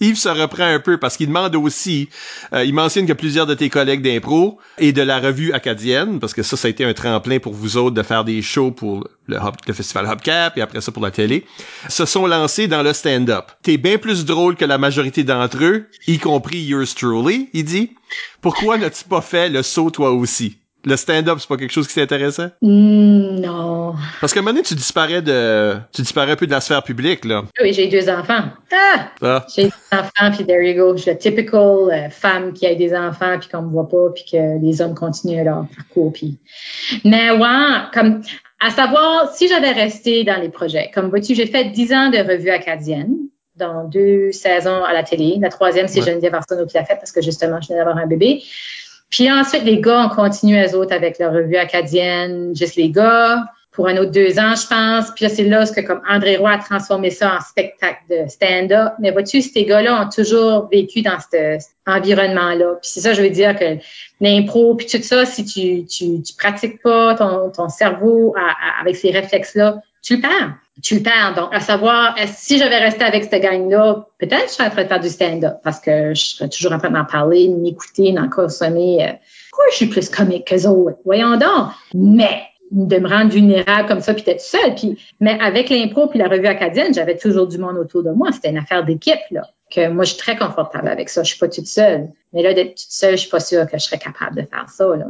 Yves 0.00 0.18
se 0.18 0.28
reprend 0.28 0.64
un 0.64 0.78
peu 0.78 0.98
parce 0.98 1.16
qu'il 1.16 1.28
demande 1.28 1.56
aussi, 1.56 2.08
euh, 2.52 2.64
il 2.64 2.74
mentionne 2.74 3.06
que 3.06 3.12
plusieurs 3.14 3.46
de 3.46 3.54
tes 3.54 3.70
collègues 3.70 4.02
d'impro 4.02 4.58
et 4.78 4.92
de 4.92 5.00
la 5.02 5.20
revue 5.20 5.52
acadienne, 5.52 6.20
parce 6.20 6.34
que 6.34 6.42
ça, 6.42 6.56
ça 6.56 6.68
a 6.68 6.70
été 6.70 6.84
un 6.84 6.92
tremplin 6.92 7.38
pour 7.38 7.54
vous 7.54 7.76
autres 7.78 7.94
de 7.94 8.02
faire 8.02 8.24
des 8.24 8.42
shows 8.42 8.72
pour 8.72 9.08
le, 9.26 9.36
Hub- 9.36 9.56
le 9.66 9.72
festival 9.72 10.06
Hubcap 10.06 10.58
et 10.58 10.60
après 10.60 10.80
ça 10.80 10.92
pour 10.92 11.02
la 11.02 11.10
télé, 11.10 11.46
se 11.88 12.04
sont 12.04 12.26
lancés 12.26 12.68
dans 12.68 12.82
le 12.82 12.92
stand-up. 12.92 13.46
T'es 13.62 13.78
bien 13.78 13.96
plus 13.98 14.24
drôle 14.24 14.56
que 14.56 14.64
la 14.64 14.78
majorité 14.78 15.24
d'entre 15.24 15.62
eux, 15.64 15.86
y 16.06 16.18
compris 16.18 16.58
yours 16.60 16.94
truly, 16.94 17.48
il 17.52 17.64
dit. 17.64 17.92
Pourquoi 18.40 18.78
n'as-tu 18.78 19.04
pas 19.04 19.22
fait 19.22 19.48
le 19.48 19.62
saut 19.62 19.90
toi 19.90 20.12
aussi? 20.12 20.58
Le 20.86 20.94
stand-up, 20.96 21.38
c'est 21.40 21.48
pas 21.48 21.56
quelque 21.56 21.72
chose 21.72 21.88
qui 21.88 21.96
t'intéressait? 21.96 22.50
Hmm, 22.62 23.40
non. 23.40 23.94
Parce 24.20 24.32
qu'à 24.32 24.38
un 24.38 24.42
moment 24.44 24.52
donné, 24.52 24.62
tu 24.62 24.76
disparais 24.76 25.20
de, 25.20 25.74
tu 25.92 26.02
disparais 26.02 26.30
un 26.30 26.36
peu 26.36 26.46
de 26.46 26.52
la 26.52 26.60
sphère 26.60 26.84
publique, 26.84 27.24
là. 27.24 27.42
Oui, 27.60 27.72
j'ai 27.72 27.88
deux 27.88 28.08
enfants. 28.08 28.44
Ah! 28.72 29.08
Ah. 29.20 29.46
J'ai 29.52 29.64
des 29.64 29.72
enfants, 29.90 30.30
puis 30.32 30.46
there 30.46 30.62
you 30.62 30.76
go. 30.76 30.96
Je 30.96 31.02
suis 31.02 31.10
la 31.10 31.16
typical 31.16 31.90
euh, 31.90 32.08
femme 32.10 32.52
qui 32.52 32.68
a 32.68 32.74
des 32.76 32.94
enfants, 32.94 33.36
puis 33.40 33.48
qu'on 33.48 33.62
me 33.62 33.70
voit 33.70 33.88
pas, 33.88 34.10
puis 34.14 34.24
que 34.30 34.62
les 34.62 34.80
hommes 34.80 34.94
continuent 34.94 35.44
leur 35.44 35.66
parcours. 35.76 36.12
Puis... 36.12 36.38
Mais 37.04 37.32
ouais, 37.32 37.78
comme 37.92 38.22
à 38.60 38.70
savoir, 38.70 39.34
si 39.34 39.48
j'avais 39.48 39.72
resté 39.72 40.22
dans 40.22 40.40
les 40.40 40.50
projets, 40.50 40.92
comme 40.94 41.08
vois-tu, 41.08 41.34
j'ai 41.34 41.46
fait 41.46 41.64
dix 41.72 41.92
ans 41.92 42.10
de 42.10 42.18
revue 42.18 42.50
acadienne 42.50 43.16
dans 43.56 43.88
deux 43.88 44.30
saisons 44.30 44.84
à 44.84 44.92
la 44.92 45.02
télé. 45.02 45.38
La 45.40 45.48
troisième, 45.48 45.88
c'est 45.88 46.00
Ouais. 46.00 46.06
Geneviève 46.06 46.34
Arsenault 46.34 46.66
qui 46.66 46.76
l'a 46.76 46.84
fait 46.84 46.96
parce 46.96 47.10
que 47.10 47.22
justement, 47.22 47.60
je 47.60 47.68
venais 47.68 47.78
d'avoir 47.80 47.96
un 47.96 48.06
bébé. 48.06 48.42
Puis 49.10 49.30
ensuite, 49.30 49.62
les 49.64 49.80
gars 49.80 50.06
ont 50.06 50.08
continué, 50.08 50.66
eux 50.66 50.76
autres, 50.76 50.92
avec 50.92 51.18
leur 51.18 51.32
revue 51.32 51.56
acadienne, 51.56 52.54
juste 52.54 52.76
les 52.76 52.90
gars, 52.90 53.44
pour 53.76 53.88
un 53.88 53.96
autre 53.98 54.10
deux 54.10 54.38
ans, 54.38 54.54
je 54.54 54.66
pense. 54.66 55.10
Puis 55.14 55.26
là, 55.26 55.28
c'est 55.28 55.44
là 55.44 55.66
que, 55.66 55.80
comme 55.82 56.00
André 56.08 56.38
Roy 56.38 56.50
a 56.50 56.58
transformé 56.58 57.10
ça 57.10 57.36
en 57.36 57.40
spectacle 57.40 58.00
de 58.08 58.26
stand-up. 58.28 58.94
Mais 58.98 59.10
vois-tu, 59.10 59.42
ces 59.42 59.64
gars-là 59.64 60.02
ont 60.02 60.08
toujours 60.08 60.68
vécu 60.72 61.02
dans 61.02 61.18
cet 61.20 61.62
environnement-là. 61.86 62.78
Puis 62.80 62.90
c'est 62.90 63.00
ça, 63.00 63.12
je 63.12 63.20
veux 63.20 63.30
dire 63.30 63.56
que 63.56 63.76
l'impro, 64.20 64.74
puis 64.74 64.86
tout 64.86 65.02
ça, 65.02 65.26
si 65.26 65.44
tu, 65.44 65.84
tu, 65.84 66.22
pratiques 66.38 66.82
pas 66.82 67.14
ton, 67.14 67.50
ton 67.50 67.68
cerveau 67.68 68.34
avec 68.80 68.96
ces 68.96 69.10
réflexes-là, 69.10 69.82
tu 70.02 70.16
le 70.16 70.22
perds. 70.22 70.54
Tu 70.82 70.96
le 70.96 71.02
perds. 71.02 71.34
Donc, 71.36 71.48
à 71.52 71.60
savoir, 71.60 72.14
si 72.26 72.58
j'avais 72.58 72.78
resté 72.78 73.02
avec 73.04 73.24
cette 73.24 73.42
gang-là, 73.42 74.06
peut-être 74.18 74.48
je 74.48 74.52
serais 74.52 74.66
en 74.66 74.70
train 74.70 74.82
de 74.84 74.88
faire 74.88 75.00
du 75.00 75.08
stand-up 75.08 75.54
parce 75.64 75.80
que 75.80 76.14
je 76.14 76.24
serais 76.24 76.48
toujours 76.48 76.72
en 76.72 76.78
train 76.78 76.90
d'en 76.90 77.04
parler, 77.04 77.48
de 77.48 77.54
m'écouter, 77.54 78.12
d'en 78.12 78.28
consommer. 78.28 79.02
Euh, 79.02 79.12
Pourquoi 79.50 79.64
je 79.70 79.76
suis 79.76 79.86
plus 79.86 80.10
comique 80.10 80.46
qu'eux 80.46 80.66
autres? 80.66 80.98
Voyons 81.04 81.36
donc. 81.38 81.70
Mais 81.94 82.42
de 82.70 82.98
me 82.98 83.08
rendre 83.08 83.30
vulnérable 83.30 83.88
comme 83.88 84.00
ça, 84.00 84.12
puis 84.12 84.24
d'être 84.24 84.40
seule. 84.40 84.74
Puis, 84.74 84.98
mais 85.20 85.38
avec 85.40 85.70
l'impro 85.70 86.08
puis 86.08 86.18
la 86.18 86.28
revue 86.28 86.46
acadienne, 86.46 86.92
j'avais 86.92 87.16
toujours 87.16 87.46
du 87.46 87.58
monde 87.58 87.78
autour 87.78 88.02
de 88.02 88.10
moi. 88.10 88.32
C'était 88.32 88.50
une 88.50 88.58
affaire 88.58 88.84
d'équipe, 88.84 89.20
là. 89.30 89.42
Que 89.76 89.88
moi, 89.88 90.04
je 90.04 90.10
suis 90.10 90.18
très 90.18 90.36
confortable 90.36 90.88
avec 90.88 91.08
ça. 91.08 91.22
Je 91.22 91.28
suis 91.28 91.38
pas 91.38 91.48
toute 91.48 91.66
seule. 91.66 92.08
Mais 92.32 92.42
là, 92.42 92.54
d'être 92.54 92.74
toute 92.74 92.90
seule, 92.90 93.12
je 93.12 93.20
suis 93.22 93.30
pas 93.30 93.40
sûre 93.40 93.66
que 93.70 93.78
je 93.78 93.84
serais 93.84 93.98
capable 93.98 94.36
de 94.36 94.42
faire 94.42 94.68
ça. 94.68 94.84
Là. 94.96 95.06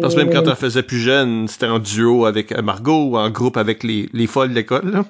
Parce 0.00 0.14
que 0.14 0.20
même 0.20 0.30
quand 0.30 0.46
on 0.46 0.54
faisait 0.54 0.82
plus 0.82 1.00
jeune, 1.00 1.48
c'était 1.48 1.66
en 1.66 1.78
duo 1.78 2.26
avec 2.26 2.56
Margot 2.58 3.10
ou 3.10 3.16
en 3.16 3.30
groupe 3.30 3.56
avec 3.56 3.82
les, 3.82 4.08
les 4.12 4.26
folles 4.26 4.50
de 4.50 4.54
l'école. 4.54 5.04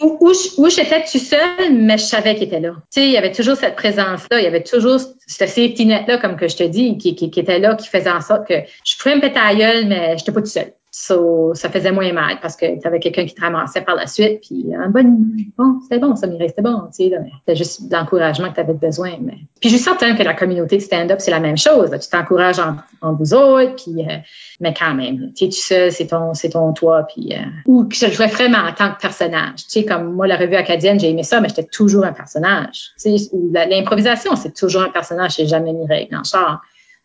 Où, 0.00 0.30
où, 0.58 0.70
j'étais 0.70 1.04
tout 1.10 1.18
seul, 1.18 1.74
mais 1.74 1.98
je 1.98 2.04
savais 2.04 2.34
qu'il 2.34 2.44
était 2.44 2.60
là. 2.60 2.70
Tu 2.92 3.00
sais, 3.00 3.06
il 3.06 3.10
y 3.10 3.16
avait 3.16 3.32
toujours 3.32 3.56
cette 3.56 3.74
présence-là, 3.74 4.38
il 4.38 4.44
y 4.44 4.46
avait 4.46 4.62
toujours 4.62 5.00
ce 5.00 5.08
safety 5.26 5.86
net-là, 5.86 6.18
comme 6.18 6.36
que 6.36 6.46
je 6.46 6.56
te 6.56 6.62
dis, 6.62 6.96
qui, 6.98 7.16
qui, 7.16 7.32
qui, 7.32 7.40
était 7.40 7.58
là, 7.58 7.74
qui 7.74 7.88
faisait 7.88 8.10
en 8.10 8.20
sorte 8.20 8.46
que 8.46 8.54
je 8.84 8.96
pouvais 8.96 9.16
me 9.16 9.20
péter 9.20 9.40
à 9.40 9.56
gueule, 9.56 9.86
mais 9.88 10.16
j'étais 10.16 10.30
pas 10.30 10.40
tout 10.40 10.46
seul. 10.46 10.72
So, 11.00 11.54
ça 11.54 11.70
faisait 11.70 11.92
moins 11.92 12.12
mal 12.12 12.40
parce 12.42 12.56
que 12.56 12.80
tu 12.80 12.84
avais 12.84 12.98
quelqu'un 12.98 13.24
qui 13.24 13.32
te 13.32 13.40
ramassait 13.40 13.82
par 13.82 13.94
la 13.94 14.08
suite. 14.08 14.40
Puis, 14.40 14.74
un 14.74 14.90
bon, 14.90 15.16
bon 15.56 15.78
c'était 15.80 16.00
bon, 16.00 16.16
ça 16.16 16.26
m'y 16.26 16.36
restait 16.36 16.60
bon. 16.60 16.88
Tu 16.92 17.08
sais, 17.08 17.18
c'était 17.38 17.56
juste 17.56 17.82
l'encouragement 17.92 18.48
que 18.48 18.56
tu 18.56 18.60
avais 18.60 18.74
besoin. 18.74 19.12
Mais... 19.20 19.36
Puis, 19.60 19.70
je 19.70 19.76
suis 19.76 19.88
que 19.88 20.22
la 20.24 20.34
communauté 20.34 20.76
de 20.76 20.82
stand-up, 20.82 21.20
c'est 21.20 21.30
la 21.30 21.38
même 21.38 21.56
chose. 21.56 21.90
Tu 21.92 22.08
t'encourages 22.10 22.58
en, 22.58 23.14
vous 23.14 23.32
autres. 23.32 23.76
Puis, 23.76 24.04
euh, 24.04 24.16
mais 24.58 24.74
quand 24.74 24.92
même, 24.92 25.32
tu 25.36 25.44
es 25.44 25.48
tout 25.48 25.54
seul, 25.54 25.92
c'est 25.92 26.08
ton, 26.08 26.34
c'est 26.34 26.50
ton 26.50 26.72
toi. 26.72 27.04
Puis, 27.04 27.32
euh, 27.32 27.44
ou 27.66 27.84
que 27.84 27.94
je 27.94 28.10
jouais 28.10 28.26
vraiment 28.26 28.58
en 28.58 28.72
tant 28.72 28.92
que 28.92 29.00
personnage. 29.00 29.66
Tu 29.66 29.70
sais, 29.80 29.84
comme 29.84 30.14
moi, 30.14 30.26
la 30.26 30.36
revue 30.36 30.56
acadienne, 30.56 30.98
j'ai 30.98 31.10
aimé 31.10 31.22
ça, 31.22 31.40
mais 31.40 31.48
j'étais 31.48 31.68
toujours 31.68 32.06
un 32.06 32.12
personnage. 32.12 32.90
Tu 33.00 33.16
sais, 33.16 33.30
l'improvisation, 33.70 34.34
c'est 34.34 34.52
toujours 34.52 34.82
un 34.82 34.90
personnage. 34.90 35.36
J'ai 35.36 35.46
jamais 35.46 35.72
mis 35.72 35.86
règle 35.86 36.16
en 36.16 36.24
char. 36.24 36.60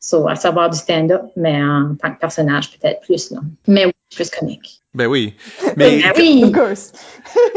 So, 0.06 0.28
à 0.28 0.36
savoir 0.36 0.70
du 0.70 0.78
stand-up, 0.78 1.22
mais 1.38 1.64
en 1.64 1.96
tant 1.96 2.14
que 2.14 2.20
personnage, 2.20 2.72
peut-être 2.72 3.00
plus, 3.00 3.32
là. 3.32 3.40
Mais 3.70 3.86
oui, 3.86 3.94
plus 4.14 4.30
comique. 4.30 4.82
Ben 4.94 5.08
oui. 5.08 5.34
Mais, 5.78 6.02
ben 6.02 6.12
oui. 6.18 6.44
Of 6.44 6.52
course. 6.52 6.92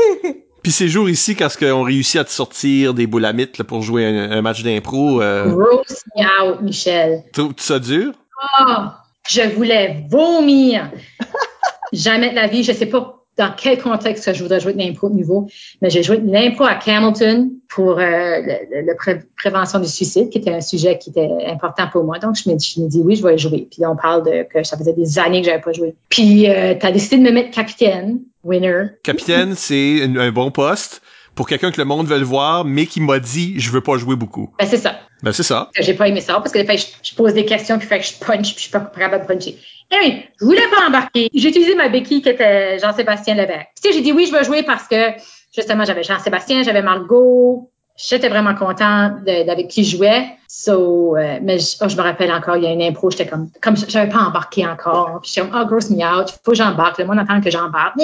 Puis 0.63 0.71
ces 0.71 0.87
jours 0.87 1.11
ici, 1.11 1.35
quand 1.35 1.49
on 1.63 1.83
réussit 1.83 2.21
à 2.21 2.25
te 2.25 2.31
sortir 2.31 2.95
des 2.95 3.09
mythe, 3.09 3.61
pour 3.65 3.83
jouer 3.83 4.07
un, 4.07 4.43
match 4.43 4.63
d'impro. 4.63 5.21
Euh... 5.21 5.49
Gross 5.49 6.05
me 6.17 6.23
out, 6.23 6.63
Michel. 6.63 7.25
Tout 7.33 7.53
ça 7.57 7.81
dur? 7.81 8.13
Oh, 8.61 8.85
je 9.29 9.43
voulais 9.57 10.07
vomir. 10.09 10.93
Jamais 11.93 12.31
de 12.31 12.37
la 12.37 12.47
vie, 12.47 12.63
je 12.63 12.73
sais 12.73 12.87
pas 12.87 13.26
dans 13.37 13.53
quel 13.55 13.81
contexte 13.81 14.33
je 14.33 14.43
voudrais 14.43 14.61
jouer 14.61 14.73
de 14.73 14.79
l'impro 14.79 15.09
de 15.09 15.15
nouveau. 15.15 15.49
Mais 15.83 15.91
j'ai 15.91 16.03
joué 16.03 16.19
de 16.19 16.31
l'impro 16.31 16.65
à 16.65 16.79
Hamilton 16.87 17.51
pour 17.69 17.99
euh, 17.99 18.03
la 18.03 18.95
prévention 19.37 19.79
du 19.79 19.89
suicide, 19.89 20.31
qui 20.31 20.39
était 20.39 20.53
un 20.53 20.61
sujet 20.61 20.99
qui 20.99 21.11
était 21.11 21.29
important 21.47 21.89
pour 21.91 22.05
moi. 22.05 22.19
Donc, 22.19 22.37
je 22.37 22.49
me, 22.51 22.59
je 22.59 22.81
me 22.81 22.89
dis, 22.89 23.03
oui, 23.05 23.17
je 23.17 23.23
vais 23.23 23.37
jouer. 23.37 23.69
Puis 23.71 23.85
on 23.85 23.97
parle 23.97 24.25
de 24.25 24.43
que 24.43 24.63
ça 24.63 24.77
faisait 24.77 24.95
des 24.95 25.19
années 25.19 25.43
que 25.43 25.47
j'avais 25.47 25.61
pas 25.61 25.73
joué. 25.73 25.95
Puis, 26.09 26.49
euh, 26.49 26.75
tu 26.79 26.87
as 26.87 26.93
décidé 26.93 27.19
de 27.19 27.23
me 27.23 27.31
mettre 27.31 27.51
capitaine, 27.51 28.21
winner. 28.43 28.87
Capitaine, 29.03 29.55
c'est 29.55 30.03
un 30.05 30.33
bon 30.33 30.51
poste 30.51 31.03
pour 31.37 31.47
quelqu'un 31.47 31.71
que 31.71 31.79
le 31.79 31.85
monde 31.85 32.09
veut 32.09 32.19
le 32.19 32.25
voir, 32.25 32.65
mais 32.65 32.87
qui 32.87 33.01
m'a 33.01 33.21
dit, 33.21 33.61
je 33.61 33.71
veux 33.71 33.83
pas 33.83 33.99
jouer 33.99 34.17
beaucoup. 34.17 34.51
Ben, 34.59 34.67
c'est 34.67 34.79
ça. 34.79 34.97
Ben, 35.23 35.33
c'est 35.33 35.43
ça. 35.43 35.71
J'ai 35.79 35.95
pas 35.95 36.09
aimé 36.09 36.23
ça, 36.23 36.35
parce 36.35 36.51
que 36.51 36.59
des 36.59 36.65
fois, 36.65 36.75
je, 36.77 37.15
pose 37.15 37.35
des 37.35 37.45
questions, 37.45 37.79
puis 37.79 37.87
fait 37.87 38.01
que 38.01 38.07
je 38.07 38.15
punch, 38.15 38.55
puis 38.55 38.55
je 38.57 38.61
suis 38.63 38.71
pas 38.71 38.81
capable 38.81 39.27
de 39.27 39.33
puncher. 39.33 39.59
Hey, 39.91 40.29
je 40.41 40.45
voulais 40.45 40.69
pas 40.69 40.87
embarquer. 40.89 41.29
J'ai 41.33 41.49
utilisé 41.49 41.75
ma 41.75 41.89
béquille 41.89 42.23
qui 42.23 42.29
était 42.29 42.79
Jean-Sébastien 42.79 43.35
Levesque. 43.35 43.69
Tu 43.83 43.93
j'ai 43.93 44.01
dit 44.01 44.13
oui, 44.13 44.27
je 44.27 44.37
veux 44.37 44.43
jouer 44.43 44.63
parce 44.63 44.89
que, 44.89 45.13
justement, 45.55 45.85
j'avais 45.85 46.03
Jean-Sébastien, 46.03 46.63
j'avais 46.63 46.83
Margot. 46.83 47.71
J'étais 47.97 48.29
vraiment 48.29 48.55
contente 48.55 49.25
d'avec 49.25 49.69
qui 49.69 49.85
je 49.85 49.97
jouais. 49.97 50.27
So, 50.49 51.17
euh, 51.17 51.39
mais 51.43 51.59
je, 51.59 51.77
oh, 51.81 51.89
je, 51.89 51.97
me 51.97 52.03
rappelle 52.03 52.31
encore, 52.31 52.57
il 52.57 52.65
y 52.65 52.67
a 52.67 52.73
une 52.73 52.83
impro, 52.83 53.11
j'étais 53.11 53.27
comme, 53.27 53.51
comme 53.61 53.77
j'avais 53.77 54.09
pas 54.09 54.21
embarqué 54.21 54.67
encore. 54.67 55.21
Puis 55.23 55.33
j'étais 55.35 55.49
comme, 55.49 55.61
oh, 55.61 55.67
gross 55.67 55.91
me 55.91 55.97
out, 55.97 56.31
faut 56.45 56.53
que 56.53 56.57
j'embarque. 56.57 56.99
Le 56.99 57.07
monde 57.07 57.19
attend 57.19 57.41
que 57.41 57.51
j'embarque. 57.51 57.97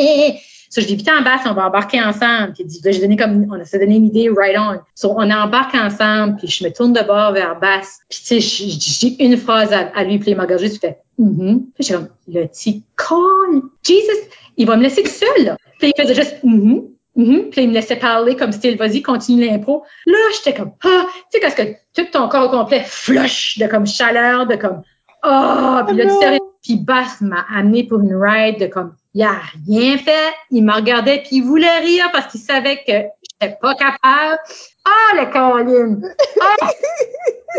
So, 0.72 0.80
je 0.80 0.86
dis, 0.86 0.96
vite 0.96 1.10
en 1.10 1.20
basse, 1.20 1.42
on 1.44 1.52
va 1.52 1.66
embarquer 1.66 2.00
ensemble. 2.00 2.54
Puis, 2.54 2.64
j'ai 2.82 3.00
donné 3.00 3.18
comme, 3.18 3.46
on 3.52 3.62
s'est 3.62 3.78
donné 3.78 3.96
une 3.96 4.06
idée 4.06 4.30
right 4.30 4.56
on. 4.58 4.80
So, 4.94 5.10
on 5.10 5.30
embarque 5.30 5.74
ensemble, 5.74 6.36
puis 6.36 6.48
je 6.48 6.64
me 6.64 6.70
tourne 6.70 6.94
de 6.94 7.02
bord 7.02 7.32
vers 7.32 7.60
basse. 7.60 8.00
Puis, 8.08 8.20
tu 8.20 8.40
sais, 8.40 8.40
je 8.40 9.22
une 9.22 9.36
phrase 9.36 9.70
à, 9.70 10.02
lui, 10.04 10.18
puis 10.18 10.30
il 10.30 10.36
m'a 10.38 10.44
regardé, 10.44 10.68
je 10.68 10.78
fais, 10.78 10.96
mm-hmm. 11.20 11.58
Puis, 11.74 11.74
je 11.80 11.82
suis 11.82 11.94
comme, 11.94 12.08
le 12.26 12.46
petit 12.46 12.84
con, 12.96 13.62
Jesus, 13.82 14.30
il 14.56 14.66
va 14.66 14.78
me 14.78 14.82
laisser 14.82 15.04
seul, 15.04 15.44
là. 15.44 15.58
Puis, 15.78 15.92
il 15.94 16.02
faisait 16.02 16.14
juste, 16.14 16.36
mm-hmm. 16.42 16.91
Mm 17.16 17.50
Puis 17.50 17.62
il 17.62 17.68
me 17.68 17.74
laissait 17.74 17.96
parler 17.96 18.36
comme 18.36 18.52
style, 18.52 18.76
vas-y, 18.76 19.02
continue 19.02 19.46
l'impro. 19.46 19.84
Là, 20.06 20.18
j'étais 20.36 20.58
comme, 20.58 20.72
ah, 20.84 21.06
tu 21.30 21.38
sais, 21.38 21.40
parce 21.40 21.54
que 21.54 21.62
tout 21.94 22.06
ton 22.10 22.28
corps 22.28 22.50
complet 22.50 22.82
flush 22.86 23.58
de 23.58 23.66
comme 23.66 23.86
chaleur, 23.86 24.46
de 24.46 24.56
comme, 24.56 24.82
ah, 25.22 25.80
oh, 25.82 25.86
puis 25.86 25.96
là, 25.96 26.04
tu 26.06 26.38
puis 26.62 26.76
Bass 26.76 27.20
m'a 27.20 27.44
amené 27.52 27.84
pour 27.84 28.00
une 28.00 28.14
ride 28.14 28.60
de 28.60 28.66
comme, 28.66 28.94
il 29.14 29.22
a 29.22 29.34
rien 29.68 29.98
fait. 29.98 30.32
Il 30.50 30.64
me 30.64 30.72
regardait 30.72 31.18
puis 31.18 31.36
il 31.36 31.42
voulait 31.42 31.80
rire 31.80 32.08
parce 32.12 32.30
qu'il 32.30 32.40
savait 32.40 32.76
que 32.76 32.92
j'étais 32.92 33.56
pas 33.60 33.74
capable. 33.74 34.38
Ah, 34.84 35.16
le 35.16 35.32
Colin! 35.32 36.00
Ah! 36.40 36.68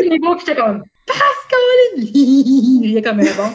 les 0.00 0.18
mots 0.18 0.34
que 0.34 0.40
j'étais 0.40 0.56
comme, 0.56 0.82
passe 1.06 1.18
Colin! 1.50 2.06
il 2.14 2.96
est 2.96 3.02
comme 3.02 3.20
un 3.20 3.24
bon. 3.24 3.50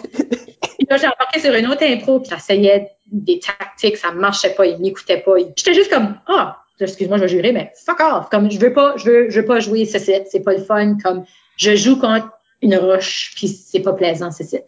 Là, 0.90 0.98
j'ai 0.98 1.08
embarqué 1.08 1.40
sur 1.40 1.54
une 1.54 1.68
autre 1.68 1.84
impro 1.84 2.20
puis 2.20 2.30
j'essayais 2.32 2.90
des 3.12 3.40
tactiques, 3.40 3.98
ça 3.98 4.12
marchait 4.12 4.54
pas, 4.54 4.66
il 4.66 4.80
m'écoutait 4.80 5.20
pas. 5.20 5.34
J'étais 5.56 5.74
juste 5.74 5.92
comme, 5.92 6.16
ah, 6.28 6.58
excuse-moi, 6.80 7.18
je 7.18 7.24
vais 7.24 7.30
jurer, 7.30 7.52
mais 7.52 7.72
fuck 7.86 8.00
off. 8.00 8.30
Comme, 8.30 8.50
je 8.50 8.60
veux 8.60 8.74
pas, 8.74 8.96
je 8.98 9.06
veux, 9.06 9.30
je 9.30 9.40
veux 9.40 9.46
pas 9.46 9.60
jouer 9.60 9.86
ce 9.86 10.00
site, 10.00 10.24
c'est 10.30 10.42
pas 10.42 10.54
le 10.54 10.64
fun. 10.64 10.98
Comme, 11.04 11.26
je 11.58 11.76
joue 11.76 12.00
contre 12.00 12.30
une 12.62 12.76
roche 12.76 13.34
puis 13.36 13.48
c'est 13.48 13.82
pas 13.82 13.94
plaisant, 13.94 14.32
ce 14.32 14.44
site. 14.44 14.66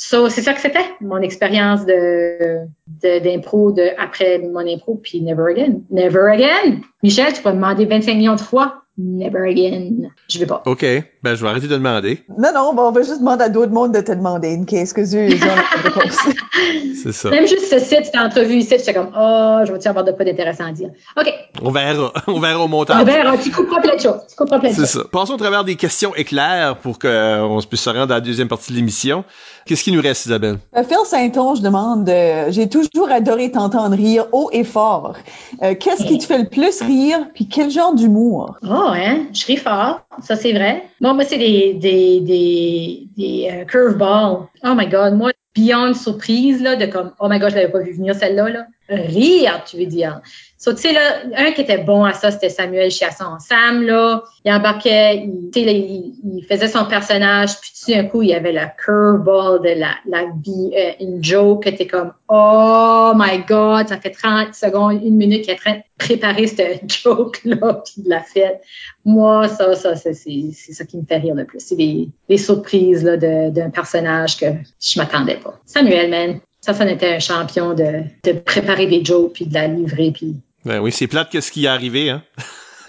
So, 0.00 0.28
c'est 0.28 0.42
ça 0.42 0.54
que 0.54 0.60
c'était, 0.60 0.84
mon 1.00 1.20
expérience 1.22 1.84
de, 1.84 2.60
d'impro 3.02 3.72
de, 3.72 3.90
après 3.98 4.38
mon 4.38 4.60
impro, 4.60 4.94
puis 4.94 5.20
never 5.20 5.50
again. 5.50 5.80
Never 5.90 6.30
again! 6.30 6.82
Michel, 7.02 7.32
tu 7.32 7.42
peux 7.42 7.48
me 7.48 7.56
demander 7.56 7.84
25 7.84 8.14
millions 8.14 8.36
de 8.36 8.40
fois. 8.40 8.84
Never 8.96 9.48
again. 9.48 10.10
Je 10.28 10.38
vais 10.38 10.46
pas. 10.46 10.62
OK. 10.66 10.84
Ben, 11.22 11.34
je 11.34 11.42
vais 11.42 11.48
arrêter 11.48 11.66
de 11.66 11.74
demander. 11.74 12.24
Non, 12.38 12.50
non, 12.54 12.74
bon, 12.74 12.88
on 12.88 12.92
va 12.92 13.02
juste 13.02 13.18
demander 13.18 13.44
à 13.44 13.48
d'autres 13.48 13.72
mondes 13.72 13.92
de 13.92 14.00
te 14.00 14.12
demander 14.12 14.50
une 14.50 14.66
qu'est-ce 14.66 14.94
que 14.94 15.00
tu 15.00 15.36
C'est 17.02 17.12
ça. 17.12 17.30
Même 17.30 17.46
juste 17.46 17.68
ce 17.70 17.78
site, 17.78 18.04
cette 18.04 18.16
entrevue 18.16 18.56
ici, 18.56 18.74
j'étais 18.78 18.94
comme, 18.94 19.10
oh, 19.16 19.60
je 19.64 19.72
vais-tu 19.72 19.88
avoir 19.88 20.04
de 20.04 20.12
pas 20.12 20.24
d'intéressant 20.24 20.66
à 20.66 20.72
dire? 20.72 20.90
OK. 21.16 21.32
On 21.62 21.70
verra. 21.70 22.12
On 22.28 22.38
verra 22.38 22.64
au 22.64 22.68
montage. 22.68 23.00
On 23.00 23.04
verra. 23.04 23.36
Tu 23.36 23.50
couperas 23.50 23.80
plein 23.80 23.96
de 23.96 24.00
choses. 24.00 24.20
Tu 24.28 24.36
couperas 24.36 24.58
plein 24.60 24.70
de 24.70 24.74
choses. 24.74 24.84
C'est 24.86 24.98
ça. 24.98 25.04
Passons 25.10 25.34
au 25.34 25.38
travers 25.38 25.64
des 25.64 25.76
questions 25.76 26.14
éclairs 26.14 26.76
pour 26.76 26.98
qu'on 26.98 27.60
puisse 27.68 27.82
se 27.82 27.90
rendre 27.90 28.12
à 28.12 28.16
la 28.16 28.20
deuxième 28.20 28.48
partie 28.48 28.72
de 28.72 28.76
l'émission. 28.76 29.24
Qu'est-ce 29.66 29.84
qui 29.84 29.92
nous 29.92 30.00
reste, 30.00 30.26
Isabelle? 30.26 30.58
Euh, 30.76 30.82
Phil 30.82 30.96
Saint-Onge 31.04 31.60
demande 31.60 32.08
euh, 32.08 32.46
J'ai 32.50 32.68
toujours 32.68 33.10
adoré 33.10 33.50
t'entendre 33.50 33.96
rire 33.96 34.26
haut 34.32 34.48
et 34.52 34.64
fort. 34.64 35.14
Euh, 35.62 35.74
qu'est-ce 35.74 36.04
qui 36.04 36.18
te 36.18 36.24
fait 36.24 36.38
le 36.38 36.48
plus 36.48 36.80
rire, 36.80 37.26
puis 37.34 37.48
quel 37.48 37.70
genre 37.70 37.94
d'humour? 37.94 38.56
Oh, 38.62 38.92
hein? 38.94 39.26
Je 39.32 39.44
ris 39.46 39.58
fort, 39.58 40.00
ça 40.22 40.36
c'est 40.36 40.52
vrai. 40.52 40.84
Bon, 41.00 41.14
moi, 41.14 41.24
c'est 41.24 41.38
des, 41.38 41.74
des, 41.74 42.20
des, 42.20 43.08
des 43.16 43.66
curveballs. 43.68 44.48
Oh 44.64 44.74
my 44.74 44.86
God, 44.86 45.14
moi, 45.14 45.32
beyond 45.54 45.94
surprise, 45.94 46.62
là, 46.62 46.76
de 46.76 46.86
comme, 46.86 47.12
oh 47.20 47.28
my 47.28 47.38
God, 47.38 47.50
je 47.50 47.56
l'avais 47.56 47.72
pas 47.72 47.80
vu 47.80 47.92
venir 47.92 48.14
celle-là, 48.14 48.48
là. 48.48 48.66
Rire, 48.88 49.64
tu 49.66 49.76
veux 49.76 49.86
dire. 49.86 50.20
So, 50.56 50.72
tu 50.72 50.80
sais, 50.80 50.92
là, 50.92 51.22
un 51.36 51.52
qui 51.52 51.60
était 51.60 51.78
bon 51.78 52.04
à 52.04 52.14
ça, 52.14 52.32
c'était 52.32 52.48
Samuel 52.48 52.90
Chiasson. 52.90 53.38
Sam, 53.38 53.82
là, 53.82 54.24
il 54.44 54.52
embarquait, 54.52 55.18
il, 55.18 55.50
il, 55.54 56.14
il 56.24 56.44
faisait 56.48 56.66
son 56.66 56.84
personnage, 56.86 57.60
puis 57.60 57.70
tout 57.84 57.92
d'un 57.92 58.04
coup, 58.06 58.22
il 58.22 58.30
y 58.30 58.34
avait 58.34 58.52
le 58.52 58.62
curveball 58.76 59.60
de 59.62 59.78
la, 59.78 59.90
la 60.06 60.24
vie, 60.42 60.72
euh, 60.76 60.92
une 61.00 61.22
joke 61.22 61.62
qui 61.62 61.68
était 61.68 61.86
comme, 61.86 62.12
oh 62.28 63.12
my 63.14 63.44
God, 63.46 63.88
ça 63.88 63.98
fait 63.98 64.10
30 64.10 64.52
secondes, 64.52 65.00
une 65.04 65.16
minute 65.16 65.42
qu'il 65.42 65.52
est 65.52 65.56
en 65.56 65.58
train 65.58 65.74
de 65.74 65.82
préparer 65.96 66.48
cette 66.48 66.92
joke-là, 67.04 67.82
puis 67.84 67.94
il 67.98 68.08
l'a 68.08 68.22
fait. 68.22 68.60
Moi, 69.04 69.46
ça, 69.48 69.76
ça, 69.76 69.94
c'est, 69.94 70.14
ça 70.14 70.84
qui 70.84 70.96
me 70.96 71.04
fait 71.04 71.18
rire 71.18 71.36
le 71.36 71.44
plus. 71.44 71.60
C'est 71.60 71.76
des 71.76 72.36
surprises, 72.36 73.04
là, 73.04 73.16
d'un 73.16 73.70
personnage 73.70 74.38
que 74.38 74.46
je 74.80 74.98
m'attendais 74.98 75.36
pas. 75.36 75.60
Samuel, 75.66 76.10
man. 76.10 76.40
Ça, 76.60 76.74
ça 76.74 76.90
était 76.90 77.14
un 77.14 77.18
champion 77.20 77.74
de, 77.74 78.02
de 78.24 78.32
préparer 78.32 78.86
des 78.86 79.04
jokes, 79.04 79.32
puis 79.34 79.46
de 79.46 79.54
la 79.54 79.68
livrer, 79.68 80.10
puis 80.12 80.36
ben 80.64 80.80
oui, 80.80 80.90
c'est 80.92 81.06
plate 81.06 81.30
que 81.30 81.40
ce 81.40 81.50
qui 81.50 81.64
est 81.64 81.68
arrivé, 81.68 82.10
hein. 82.10 82.22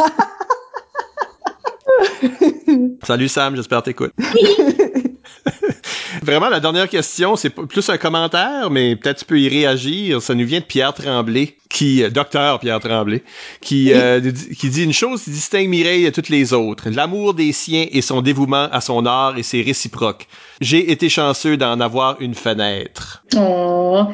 Salut 3.02 3.28
Sam, 3.28 3.56
j'espère 3.56 3.80
que 3.80 3.86
t'écoutes. 3.86 4.12
Vraiment, 6.22 6.48
la 6.48 6.60
dernière 6.60 6.88
question, 6.88 7.36
c'est 7.36 7.50
plus 7.50 7.88
un 7.88 7.96
commentaire, 7.96 8.70
mais 8.70 8.96
peut-être 8.96 9.18
tu 9.18 9.24
peux 9.24 9.40
y 9.40 9.48
réagir. 9.48 10.20
Ça 10.22 10.34
nous 10.34 10.46
vient 10.46 10.60
de 10.60 10.64
Pierre 10.64 10.94
Tremblay, 10.94 11.56
qui, 11.68 12.02
euh, 12.02 12.10
docteur 12.10 12.60
Pierre 12.60 12.80
Tremblay, 12.80 13.22
qui, 13.60 13.92
euh, 13.92 14.20
qui 14.58 14.70
dit 14.70 14.84
une 14.84 14.92
chose 14.92 15.22
qui 15.22 15.30
distingue 15.30 15.68
Mireille 15.68 16.04
de 16.04 16.10
toutes 16.10 16.28
les 16.28 16.52
autres. 16.52 16.88
L'amour 16.90 17.34
des 17.34 17.52
siens 17.52 17.86
et 17.90 18.02
son 18.02 18.22
dévouement 18.22 18.68
à 18.70 18.80
son 18.80 19.06
art 19.06 19.38
et 19.38 19.42
ses 19.42 19.62
réciproques. 19.62 20.26
J'ai 20.60 20.90
été 20.90 21.08
chanceux 21.08 21.56
d'en 21.56 21.80
avoir 21.80 22.20
une 22.20 22.34
fenêtre. 22.34 23.22
Oh. 23.36 24.06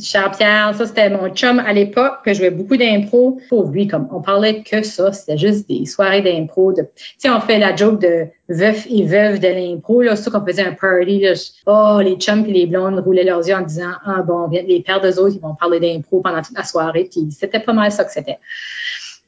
Charles-Pierre, 0.00 0.74
ça 0.74 0.86
c'était 0.86 1.10
mon 1.10 1.28
chum 1.30 1.58
à 1.58 1.72
l'époque 1.72 2.24
que 2.24 2.32
je 2.32 2.38
jouais 2.38 2.50
beaucoup 2.50 2.76
d'impro. 2.76 3.40
Pour 3.48 3.70
lui, 3.70 3.86
comme 3.86 4.08
on 4.12 4.20
parlait 4.20 4.62
que 4.62 4.82
ça, 4.82 5.12
c'était 5.12 5.38
juste 5.38 5.68
des 5.68 5.86
soirées 5.86 6.22
d'impro. 6.22 6.72
De... 6.72 6.86
Tu 7.20 7.30
on 7.30 7.40
fait 7.40 7.58
la 7.58 7.74
joke 7.74 8.00
de 8.00 8.26
veuf 8.48 8.86
et 8.90 9.04
veuve 9.04 9.38
de 9.38 9.48
l'impro, 9.48 10.02
là, 10.02 10.16
surtout 10.16 10.38
qu'on 10.38 10.46
faisait 10.46 10.66
un 10.66 10.72
party. 10.72 11.20
Là, 11.20 11.32
oh, 11.66 12.00
les 12.02 12.16
chums 12.16 12.46
et 12.46 12.52
les 12.52 12.66
blondes 12.66 12.98
roulaient 13.00 13.24
leurs 13.24 13.46
yeux 13.46 13.54
en 13.54 13.62
disant 13.62 13.92
Ah 14.04 14.22
bon, 14.22 14.48
les 14.50 14.82
pères 14.86 15.00
d'eux 15.00 15.18
autres, 15.18 15.34
ils 15.36 15.40
vont 15.40 15.54
parler 15.54 15.80
d'impro 15.80 16.20
pendant 16.20 16.42
toute 16.42 16.56
la 16.56 16.64
soirée. 16.64 17.08
Puis 17.10 17.28
c'était 17.30 17.60
pas 17.60 17.72
mal 17.72 17.92
ça 17.92 18.04
que 18.04 18.12
c'était. 18.12 18.38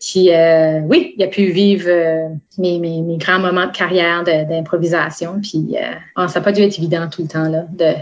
Puis 0.01 0.33
euh, 0.33 0.81
oui, 0.81 1.15
il 1.17 1.25
a 1.25 1.29
pu 1.29 1.47
vivre 1.47 1.87
euh, 1.89 2.29
mes, 2.59 2.79
mes, 2.79 3.01
mes, 3.01 3.17
grands 3.17 3.39
moments 3.39 3.67
de 3.67 3.73
carrière 3.73 4.23
d'improvisation. 4.25 5.41
Puis 5.41 5.77
euh, 5.77 5.95
oh, 6.17 6.29
ça 6.29 6.41
n'a 6.41 6.45
pas 6.45 6.53
dû 6.53 6.63
être 6.63 6.79
évident 6.79 7.09
tout 7.09 7.23
le 7.23 7.29
temps 7.29 7.49
là, 7.49 7.65
de, 7.73 7.95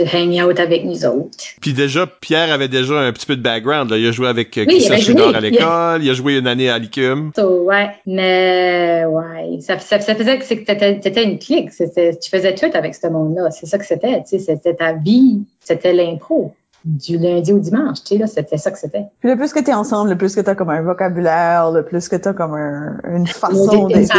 de 0.00 0.16
hang 0.16 0.42
out 0.42 0.58
avec 0.58 0.84
nous 0.84 1.04
autres. 1.04 1.44
Puis 1.60 1.72
déjà, 1.72 2.06
Pierre 2.06 2.52
avait 2.52 2.68
déjà 2.68 2.94
un 3.00 3.12
petit 3.12 3.26
peu 3.26 3.36
de 3.36 3.42
background. 3.42 3.90
Là. 3.90 3.98
Il 3.98 4.06
a 4.06 4.12
joué 4.12 4.28
avec 4.28 4.56
euh, 4.58 4.64
Christian 4.66 4.98
Chudor 4.98 5.34
à 5.34 5.40
l'école. 5.40 6.02
Il 6.02 6.10
a 6.10 6.14
joué 6.14 6.38
une 6.38 6.46
année 6.46 6.70
à 6.70 6.78
l'ICUM. 6.78 7.32
So, 7.36 7.64
ouais, 7.64 7.90
mais 8.06 9.04
ouais, 9.06 9.60
ça, 9.60 9.78
ça, 9.78 10.00
ça 10.00 10.14
faisait 10.14 10.38
que 10.38 10.44
c'était 10.44 11.24
une 11.24 11.38
clique. 11.38 11.70
Tu 11.70 12.30
faisais 12.30 12.54
tout 12.54 12.70
avec 12.74 12.94
ce 12.94 13.06
monde-là. 13.06 13.50
C'est 13.50 13.66
ça 13.66 13.78
que 13.78 13.86
c'était. 13.86 14.22
C'était 14.26 14.74
ta 14.74 14.92
vie. 14.92 15.42
C'était 15.60 15.92
l'impro 15.92 16.54
du 16.84 17.18
lundi 17.18 17.52
au 17.52 17.58
dimanche, 17.58 18.02
tu 18.04 18.14
sais, 18.14 18.18
là, 18.18 18.26
c'était 18.26 18.56
ça 18.56 18.70
que 18.70 18.78
c'était. 18.78 19.04
Puis 19.20 19.28
le 19.28 19.36
plus 19.36 19.52
que 19.52 19.60
tu 19.60 19.70
es 19.70 19.74
ensemble, 19.74 20.10
le 20.10 20.16
plus 20.16 20.34
que 20.34 20.40
tu 20.40 20.48
as 20.48 20.54
comme 20.54 20.70
un 20.70 20.80
vocabulaire, 20.80 21.70
le 21.70 21.84
plus 21.84 22.08
que 22.08 22.16
tu 22.16 22.28
as 22.28 22.32
comme 22.32 22.54
un, 22.54 22.98
une 23.14 23.26
façon 23.26 23.86
d'être. 23.86 24.10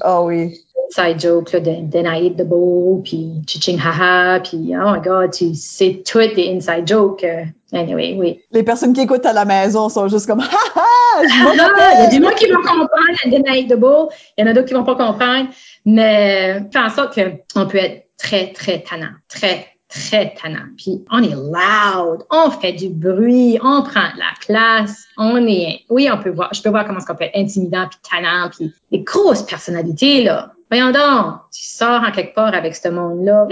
Ah 0.00 0.20
oh, 0.20 0.26
oui. 0.26 0.65
Inside 0.88 1.20
joke, 1.20 1.52
là, 1.52 1.60
de 1.60 1.90
Denaïd 1.90 2.36
de 2.36 2.44
Beau, 2.44 3.00
puis 3.04 3.42
Chiching 3.46 3.78
Haha, 3.78 4.40
puis 4.40 4.72
oh 4.76 4.92
my 4.92 5.00
god, 5.00 5.32
tu 5.32 5.54
sais 5.54 6.02
tout 6.06 6.18
des 6.18 6.54
inside 6.54 6.86
jokes. 6.86 7.24
Euh, 7.24 7.44
anyway, 7.72 8.14
oui. 8.18 8.40
Les 8.52 8.62
personnes 8.62 8.92
qui 8.92 9.00
écoutent 9.00 9.26
à 9.26 9.32
la 9.32 9.44
maison 9.44 9.88
sont 9.88 10.08
juste 10.08 10.26
comme 10.26 10.40
Haha! 10.40 11.22
il 11.22 12.02
y 12.02 12.06
a 12.06 12.06
des 12.08 12.22
gens 12.22 12.34
qui 12.34 12.46
vont 12.46 12.60
comprendre 12.60 12.86
Denaïd 13.26 13.68
de 13.68 13.76
Beau, 13.76 14.10
il 14.36 14.44
y 14.44 14.44
en 14.44 14.50
a 14.50 14.52
d'autres 14.52 14.68
qui 14.68 14.74
vont 14.74 14.84
pas 14.84 14.96
comprendre, 14.96 15.48
mais 15.84 16.60
je 16.60 16.78
pense 16.78 16.94
qu'on 16.94 17.66
peut 17.66 17.78
être 17.78 18.06
très, 18.18 18.52
très 18.52 18.82
tannant, 18.82 19.12
très, 19.28 19.66
très 19.88 20.34
tannant. 20.34 20.66
Puis 20.76 21.04
on 21.10 21.22
est 21.22 21.34
loud, 21.34 22.24
on 22.30 22.50
fait 22.50 22.72
du 22.72 22.88
bruit, 22.88 23.58
on 23.62 23.82
prend 23.82 24.12
de 24.14 24.18
la 24.18 24.32
place, 24.40 25.04
on 25.16 25.46
est, 25.46 25.80
oui, 25.90 26.08
on 26.12 26.18
peut 26.18 26.30
voir, 26.30 26.52
je 26.52 26.62
peux 26.62 26.70
voir 26.70 26.86
comment 26.86 27.00
ça 27.00 27.14
peut 27.14 27.24
être 27.24 27.36
intimidant 27.36 27.86
puis 27.88 27.98
tannant 28.10 28.50
puis 28.50 28.72
des 28.92 29.00
grosses 29.00 29.42
personnalités 29.42 30.24
là. 30.24 30.52
Voyons 30.70 30.90
donc, 30.90 31.40
tu 31.52 31.64
sors 31.64 32.02
en 32.02 32.10
quelque 32.10 32.34
part 32.34 32.54
avec 32.54 32.74
ce 32.74 32.88
monde-là. 32.88 33.46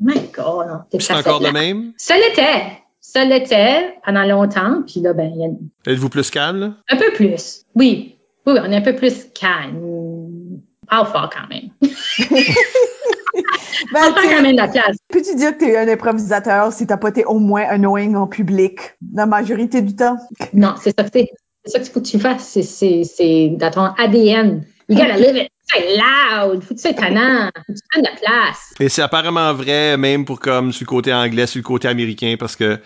My 0.00 0.20
God, 0.32 0.66
non. 0.68 0.98
C'est 0.98 1.12
encore 1.12 1.40
de 1.40 1.50
même? 1.50 1.92
Ça 1.96 2.16
l'était. 2.16 2.82
Ça 3.00 3.24
l'était 3.24 3.94
pendant 4.04 4.24
longtemps. 4.24 4.82
Puis 4.86 5.00
là, 5.00 5.12
ben, 5.12 5.30
y 5.34 5.44
a... 5.44 5.92
Êtes-vous 5.92 6.08
plus 6.08 6.30
calme? 6.30 6.76
Un 6.88 6.96
peu 6.96 7.12
plus. 7.12 7.64
Oui. 7.74 8.16
Oui, 8.46 8.54
on 8.58 8.72
est 8.72 8.76
un 8.76 8.80
peu 8.80 8.96
plus 8.96 9.26
calme. 9.34 10.60
Pas 10.88 11.04
fort 11.04 11.30
quand 11.30 11.48
même. 11.48 11.70
ben, 13.92 14.00
on 14.08 14.12
prend 14.12 14.22
quand 14.22 14.42
même 14.42 14.56
la 14.56 14.68
place. 14.68 14.96
Peux-tu 15.08 15.36
dire 15.36 15.56
que 15.56 15.64
tu 15.64 15.70
es 15.70 15.76
un 15.76 15.88
improvisateur 15.88 16.72
si 16.72 16.86
t'as 16.86 16.96
pas 16.96 17.10
été 17.10 17.24
au 17.24 17.38
moins 17.38 17.62
annoying 17.62 18.16
en 18.16 18.26
public 18.26 18.94
la 19.14 19.26
majorité 19.26 19.82
du 19.82 19.94
temps? 19.94 20.16
Non, 20.52 20.74
c'est 20.80 20.98
ça 20.98 21.04
que 21.04 21.10
c'est. 21.12 21.28
C'est 21.64 21.72
ça 21.72 21.78
qu'il 21.78 21.92
faut 21.92 22.00
que 22.00 22.06
tu 22.06 22.18
fasses. 22.18 22.58
C'est 22.60 23.54
dans 23.56 23.70
ton 23.70 23.84
ADN. 23.96 24.64
You 24.92 24.98
gotta 24.98 25.16
live 25.16 25.36
it. 25.36 25.50
C'est 25.72 25.96
loud. 25.96 26.62
Faut 26.62 26.74
que 26.74 26.74
tu 26.74 26.80
sois 26.80 26.90
étonnant. 26.90 27.48
Faut 27.66 27.72
que 27.72 27.78
tu 27.78 27.84
prennes 27.90 28.02
de 28.02 28.08
la 28.10 28.16
place. 28.16 28.74
Et 28.78 28.90
c'est 28.90 29.00
apparemment 29.00 29.54
vrai, 29.54 29.96
même 29.96 30.26
pour 30.26 30.38
comme 30.38 30.70
sur 30.70 30.84
le 30.84 30.88
côté 30.88 31.14
anglais, 31.14 31.46
sur 31.46 31.60
le 31.60 31.62
côté 31.62 31.88
américain, 31.88 32.34
parce 32.38 32.56
que 32.56 32.78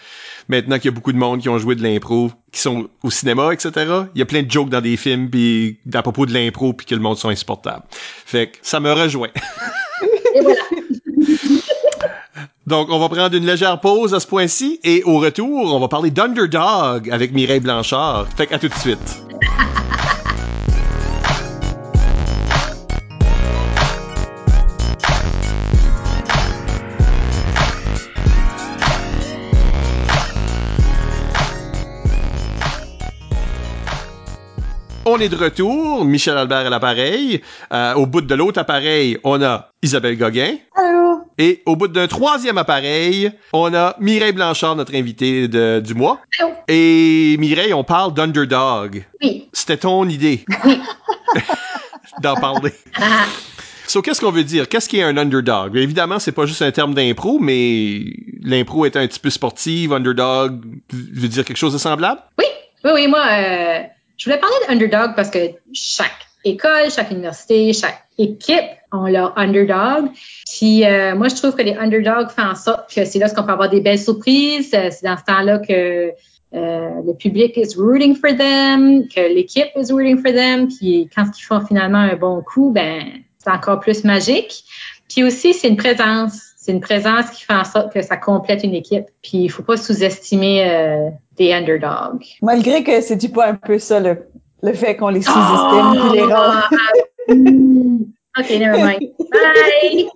maintenant 0.49 0.77
qu'il 0.77 0.85
y 0.85 0.89
a 0.89 0.93
beaucoup 0.93 1.11
de 1.11 1.19
monde 1.19 1.41
qui 1.41 1.49
ont 1.49 1.59
joué 1.59 1.75
de 1.75 1.83
l'impro, 1.83 2.31
qui 2.53 2.61
sont 2.61 2.89
au 3.03 3.11
cinéma, 3.11 3.53
etc., 3.53 3.73
il 4.15 4.21
y 4.21 4.23
a 4.23 4.25
plein 4.25 4.45
de 4.45 4.51
jokes 4.51 4.69
dans 4.69 4.81
des 4.81 4.97
films, 4.97 5.29
puis 5.29 5.81
à 5.93 6.03
propos 6.03 6.27
de 6.27 6.33
l'impro, 6.33 6.75
puis 6.75 6.87
que 6.87 6.95
le 6.95 7.01
monde 7.01 7.19
sont 7.19 7.29
insupportables. 7.29 7.83
Fait 7.91 8.53
que 8.53 8.59
ça 8.63 8.79
me 8.79 8.93
rejoint. 8.93 9.31
Et 10.37 10.41
voilà. 10.41 10.61
Donc, 12.69 12.89
on 12.91 13.01
va 13.01 13.09
prendre 13.09 13.35
une 13.35 13.47
légère 13.47 13.81
pause 13.81 14.15
à 14.15 14.21
ce 14.21 14.29
point-ci 14.29 14.79
et 14.85 15.03
au 15.05 15.19
retour, 15.19 15.75
on 15.75 15.81
va 15.81 15.89
parler 15.89 16.13
d'Underdog 16.13 17.11
avec 17.11 17.33
Mireille 17.33 17.61
Blanchard. 17.61 18.29
Fait 18.37 18.47
qu'à 18.47 18.61
tout 18.61 18.69
de 18.69 18.75
suite. 18.75 19.23
On 35.17 35.19
est 35.19 35.31
de 35.31 35.37
retour, 35.37 36.05
Michel 36.05 36.37
Albert 36.37 36.67
à 36.67 36.69
l'appareil. 36.69 37.41
Euh, 37.73 37.95
au 37.95 38.05
bout 38.05 38.21
de 38.21 38.35
l'autre 38.35 38.61
appareil, 38.61 39.17
on 39.25 39.41
a 39.43 39.71
Isabelle 39.83 40.19
Gauguin. 40.19 40.57
Allô? 40.77 41.21
Et 41.39 41.63
au 41.65 41.75
bout 41.75 41.89
d'un 41.89 42.07
troisième 42.07 42.59
appareil, 42.59 43.33
on 43.55 43.73
a 43.73 43.97
Mireille 43.99 44.33
Blanchard, 44.33 44.77
notre 44.77 44.95
invitée 44.95 45.49
de, 45.49 45.81
du 45.81 45.95
mois. 45.95 46.21
Allô? 46.39 46.51
Et 46.69 47.37
Mireille, 47.39 47.73
on 47.73 47.83
parle 47.83 48.13
d'Underdog. 48.13 49.07
Oui. 49.23 49.49
C'était 49.55 49.79
ton 49.79 50.07
idée. 50.07 50.45
Oui. 50.67 50.83
D'en 52.23 52.35
parler. 52.35 52.75
Ah. 53.01 53.25
So, 53.87 54.03
qu'est-ce 54.03 54.21
qu'on 54.21 54.33
veut 54.33 54.45
dire? 54.45 54.69
Qu'est-ce 54.69 54.87
qui 54.87 54.99
est 54.99 55.03
un 55.03 55.17
underdog? 55.17 55.79
Évidemment, 55.79 56.19
c'est 56.19 56.33
pas 56.33 56.45
juste 56.45 56.61
un 56.61 56.73
terme 56.73 56.93
d'impro, 56.93 57.39
mais 57.39 58.05
l'impro 58.43 58.85
est 58.85 58.97
un 58.97 59.07
petit 59.07 59.21
peu 59.21 59.31
sportive. 59.31 59.95
Underdog 59.95 60.63
veut 60.93 61.29
dire 61.29 61.47
quelque 61.47 61.57
chose 61.57 61.73
de 61.73 61.79
semblable? 61.79 62.21
Oui, 62.39 62.45
oui, 62.85 62.91
oui. 62.95 63.09
Moi, 63.09 63.25
euh, 63.31 63.79
je 64.17 64.25
voulais 64.25 64.41
parler 64.41 64.57
d'underdog 64.69 65.15
parce 65.15 65.31
que 65.31 65.39
chaque 65.73 66.27
école, 66.45 66.91
chaque 66.91 67.11
université, 67.11 67.73
chaque 67.73 68.05
équipe 68.19 68.65
ont 68.93 69.07
leur 69.07 69.37
underdog. 69.37 70.11
Puis 70.51 70.85
euh, 70.85 71.15
moi, 71.15 71.29
je 71.29 71.35
trouve 71.35 71.55
que 71.55 71.63
les 71.63 71.75
underdogs 71.75 72.31
font 72.31 72.51
en 72.51 72.55
sorte 72.55 72.93
que 72.95 73.05
c'est 73.05 73.19
là 73.19 73.29
qu'on 73.29 73.43
peut 73.43 73.53
avoir 73.53 73.69
des 73.69 73.81
belles 73.81 73.99
surprises. 73.99 74.73
Euh, 74.75 74.89
c'est 74.91 75.05
dans 75.07 75.17
ce 75.17 75.25
temps-là 75.25 75.59
que 75.59 76.13
euh, 76.55 76.91
le 77.05 77.15
public 77.15 77.57
is 77.57 77.77
rooting 77.77 78.15
for 78.17 78.31
them, 78.31 79.09
que 79.09 79.35
l'équipe 79.35 79.69
is 79.77 79.93
rooting 79.93 80.23
for 80.23 80.33
them. 80.33 80.69
Puis 80.69 81.11
quand 81.15 81.27
ils 81.37 81.43
font 81.43 81.61
finalement 81.61 81.99
un 81.99 82.17
bon 82.17 82.43
coup, 82.43 82.71
ben 82.71 83.03
c'est 83.39 83.51
encore 83.51 83.81
plus 83.81 84.05
magique. 84.05 84.65
Puis 85.09 85.25
aussi, 85.25 85.53
c'est 85.55 85.69
une 85.69 85.77
présence. 85.77 86.41
C'est 86.67 86.73
une 86.73 86.81
présence 86.81 87.31
qui 87.31 87.45
fait 87.45 87.55
en 87.55 87.63
sorte 87.63 87.93
que 87.93 88.03
ça 88.03 88.17
complète 88.17 88.65
une 88.65 88.75
équipe. 88.75 89.05
Puis 89.23 89.39
il 89.45 89.49
faut 89.49 89.63
pas 89.63 89.77
sous-estimer 89.77 90.69
euh, 90.69 91.11
des 91.37 91.53
underdogs. 91.53 92.25
Malgré 92.43 92.83
que 92.83 93.01
c'est 93.03 93.15
du 93.15 93.29
pas 93.29 93.47
un 93.47 93.55
peu 93.55 93.79
ça 93.79 94.01
le, 94.01 94.27
le 94.65 94.73
fait 94.73 94.97
qu'on 94.97 95.11
les 95.11 95.23
sous-estime 95.23 96.03
oh, 96.09 96.13
les 96.13 96.23
rend. 96.23 96.59
ok, 98.41 98.51
never 98.51 98.83
mind. 98.83 99.13
Bye. 99.31 100.09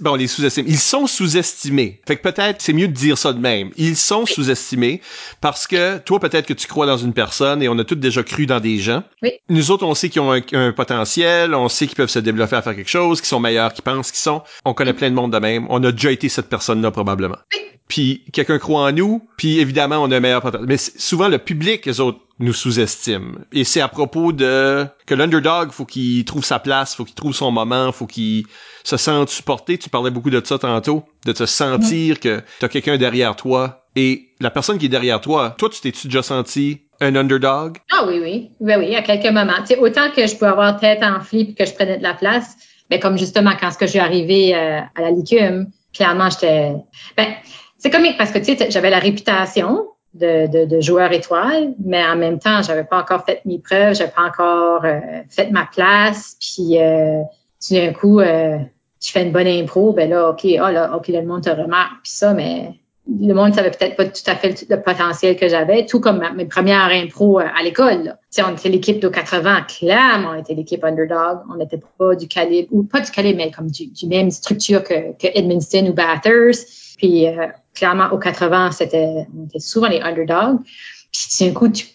Bon, 0.00 0.14
les 0.14 0.26
sous-estime. 0.26 0.64
Ils 0.66 0.78
sont 0.78 1.06
sous-estimés. 1.06 2.00
Fait 2.06 2.16
que 2.16 2.22
peut-être 2.22 2.62
c'est 2.62 2.72
mieux 2.72 2.88
de 2.88 2.92
dire 2.92 3.18
ça 3.18 3.32
de 3.32 3.38
même. 3.38 3.70
Ils 3.76 3.96
sont 3.96 4.26
sous-estimés 4.26 5.00
parce 5.40 5.66
que 5.66 5.98
toi, 5.98 6.20
peut-être 6.20 6.46
que 6.46 6.54
tu 6.54 6.66
crois 6.66 6.86
dans 6.86 6.96
une 6.96 7.12
personne 7.12 7.62
et 7.62 7.68
on 7.68 7.78
a 7.78 7.84
tous 7.84 7.94
déjà 7.96 8.22
cru 8.22 8.46
dans 8.46 8.60
des 8.60 8.78
gens. 8.78 9.02
Oui. 9.22 9.32
Nous 9.48 9.70
autres, 9.70 9.84
on 9.84 9.94
sait 9.94 10.08
qu'ils 10.08 10.22
ont 10.22 10.32
un, 10.32 10.72
potentiel, 10.72 11.54
on 11.54 11.68
sait 11.68 11.86
qu'ils 11.86 11.96
peuvent 11.96 12.08
se 12.08 12.18
développer 12.18 12.56
à 12.56 12.62
faire 12.62 12.74
quelque 12.74 12.90
chose, 12.90 13.20
qu'ils 13.20 13.28
sont 13.28 13.40
meilleurs 13.40 13.72
qu'ils 13.72 13.84
pensent 13.84 14.10
qu'ils 14.10 14.20
sont. 14.20 14.42
On 14.64 14.74
connaît 14.74 14.94
plein 14.94 15.10
de 15.10 15.14
monde 15.14 15.32
de 15.32 15.38
même. 15.38 15.66
On 15.68 15.82
a 15.84 15.92
déjà 15.92 16.10
été 16.10 16.28
cette 16.28 16.48
personne-là 16.48 16.90
probablement. 16.90 17.38
Oui. 17.52 17.60
Puis 17.92 18.24
quelqu'un 18.32 18.58
croit 18.58 18.80
en 18.84 18.92
nous, 18.92 19.28
puis 19.36 19.58
évidemment, 19.58 19.98
on 19.98 20.10
a 20.10 20.16
un 20.16 20.20
meilleur 20.20 20.40
potentiel. 20.40 20.66
Mais 20.66 20.78
souvent, 20.78 21.28
le 21.28 21.36
public, 21.36 21.84
les 21.84 22.00
autres, 22.00 22.20
nous 22.38 22.52
sous-estiment. 22.52 23.38
Et 23.52 23.64
c'est 23.64 23.80
à 23.80 23.88
propos 23.88 24.32
de 24.32 24.86
que 25.06 25.14
l'underdog, 25.14 25.70
faut 25.70 25.84
qu'il 25.84 26.24
trouve 26.24 26.44
sa 26.44 26.58
place, 26.58 26.94
faut 26.94 27.04
qu'il 27.04 27.14
trouve 27.14 27.34
son 27.34 27.50
moment, 27.50 27.92
faut 27.92 28.06
qu'il 28.06 28.44
se 28.84 28.96
sente 28.96 29.28
supporté. 29.28 29.78
Tu 29.78 29.90
parlais 29.90 30.10
beaucoup 30.10 30.30
de 30.30 30.42
ça 30.44 30.58
tantôt, 30.58 31.04
de 31.24 31.32
te 31.32 31.46
sentir 31.46 32.20
que 32.20 32.42
t'as 32.58 32.68
quelqu'un 32.68 32.96
derrière 32.96 33.36
toi. 33.36 33.86
Et 33.94 34.30
la 34.40 34.50
personne 34.50 34.78
qui 34.78 34.86
est 34.86 34.90
derrière 34.90 35.20
toi, 35.20 35.54
toi, 35.58 35.68
tu 35.68 35.80
t'es-tu 35.80 36.08
déjà 36.08 36.22
senti 36.22 36.82
un 37.00 37.14
underdog? 37.16 37.78
Ah 37.92 38.04
oui, 38.06 38.18
oui. 38.20 38.50
Oui, 38.60 38.74
oui, 38.78 38.96
à 38.96 39.02
quelques 39.02 39.32
moments. 39.32 39.62
Tu 39.66 39.76
autant 39.76 40.10
que 40.10 40.26
je 40.26 40.36
peux 40.36 40.46
avoir 40.46 40.78
tête 40.78 41.02
enflée 41.02 41.44
puis 41.44 41.54
que 41.54 41.66
je 41.66 41.74
prenais 41.74 41.98
de 41.98 42.02
la 42.02 42.14
place, 42.14 42.56
mais 42.90 42.98
comme 42.98 43.18
justement 43.18 43.52
quand 43.60 43.70
je 43.80 43.86
suis 43.86 43.98
arrivée 43.98 44.54
euh, 44.54 44.80
à 44.80 45.00
la 45.00 45.10
licume, 45.10 45.66
clairement, 45.92 46.30
j'étais... 46.30 46.72
Ben, 47.16 47.34
c'est 47.78 47.90
comique 47.90 48.16
parce 48.16 48.30
que, 48.30 48.38
tu 48.38 48.56
sais, 48.56 48.70
j'avais 48.70 48.90
la 48.90 49.00
réputation 49.00 49.86
de, 50.14 50.46
de, 50.46 50.64
de, 50.66 50.80
joueur 50.80 51.12
étoile, 51.12 51.74
mais 51.82 52.04
en 52.04 52.16
même 52.16 52.38
temps, 52.38 52.62
j'avais 52.62 52.84
pas 52.84 53.00
encore 53.00 53.24
fait 53.24 53.40
mes 53.44 53.58
preuves, 53.58 53.94
j'avais 53.94 54.10
pas 54.10 54.22
encore 54.26 54.84
euh, 54.84 55.00
fait 55.30 55.50
ma 55.50 55.66
place, 55.66 56.36
puis 56.40 56.78
euh, 56.78 57.22
tout 57.66 57.74
d'un 57.74 57.92
coup, 57.92 58.20
euh, 58.20 58.58
tu 59.00 59.12
fais 59.12 59.22
une 59.22 59.32
bonne 59.32 59.46
impro, 59.46 59.92
ben 59.92 60.10
là, 60.10 60.30
OK, 60.30 60.44
oh 60.44 60.70
là, 60.70 60.96
OK, 60.96 61.08
le 61.08 61.22
monde 61.22 61.44
te 61.44 61.50
remarque, 61.50 62.02
puis 62.02 62.12
ça, 62.12 62.34
mais 62.34 62.72
le 63.08 63.34
monde 63.34 63.54
savait 63.54 63.70
peut-être 63.70 63.96
pas 63.96 64.04
tout 64.04 64.22
à 64.26 64.36
fait 64.36 64.64
le, 64.68 64.80
potentiel 64.80 65.36
que 65.36 65.48
j'avais, 65.48 65.86
tout 65.86 66.00
comme 66.00 66.22
mes 66.36 66.44
premières 66.44 66.88
impros 66.90 67.40
euh, 67.40 67.44
à 67.58 67.62
l'école. 67.62 68.16
On 68.38 68.52
était 68.52 68.68
l'équipe 68.68 69.00
de 69.00 69.08
80, 69.08 69.62
clairement, 69.62 70.30
on 70.30 70.40
était 70.40 70.54
l'équipe 70.54 70.84
underdog. 70.84 71.40
On 71.52 71.56
n'était 71.56 71.80
pas 71.98 72.14
du 72.14 72.28
calibre, 72.28 72.68
ou 72.70 72.84
pas 72.84 73.00
du 73.00 73.10
calibre, 73.10 73.38
mais 73.38 73.50
comme 73.50 73.70
du, 73.70 73.88
du 73.88 74.06
même 74.06 74.30
structure 74.30 74.84
que, 74.84 75.12
que 75.18 75.88
ou 75.88 75.92
Bathurst. 75.92 76.96
Puis 76.98 77.26
euh, 77.26 77.46
clairement, 77.74 78.10
au 78.12 78.18
80, 78.18 78.72
c'était, 78.72 79.26
on 79.36 79.46
était 79.46 79.58
souvent 79.58 79.88
les 79.88 80.00
underdogs. 80.00 80.58
Puis 81.12 81.46
d'un 81.46 81.52
coup, 81.52 81.68
tu, 81.68 81.86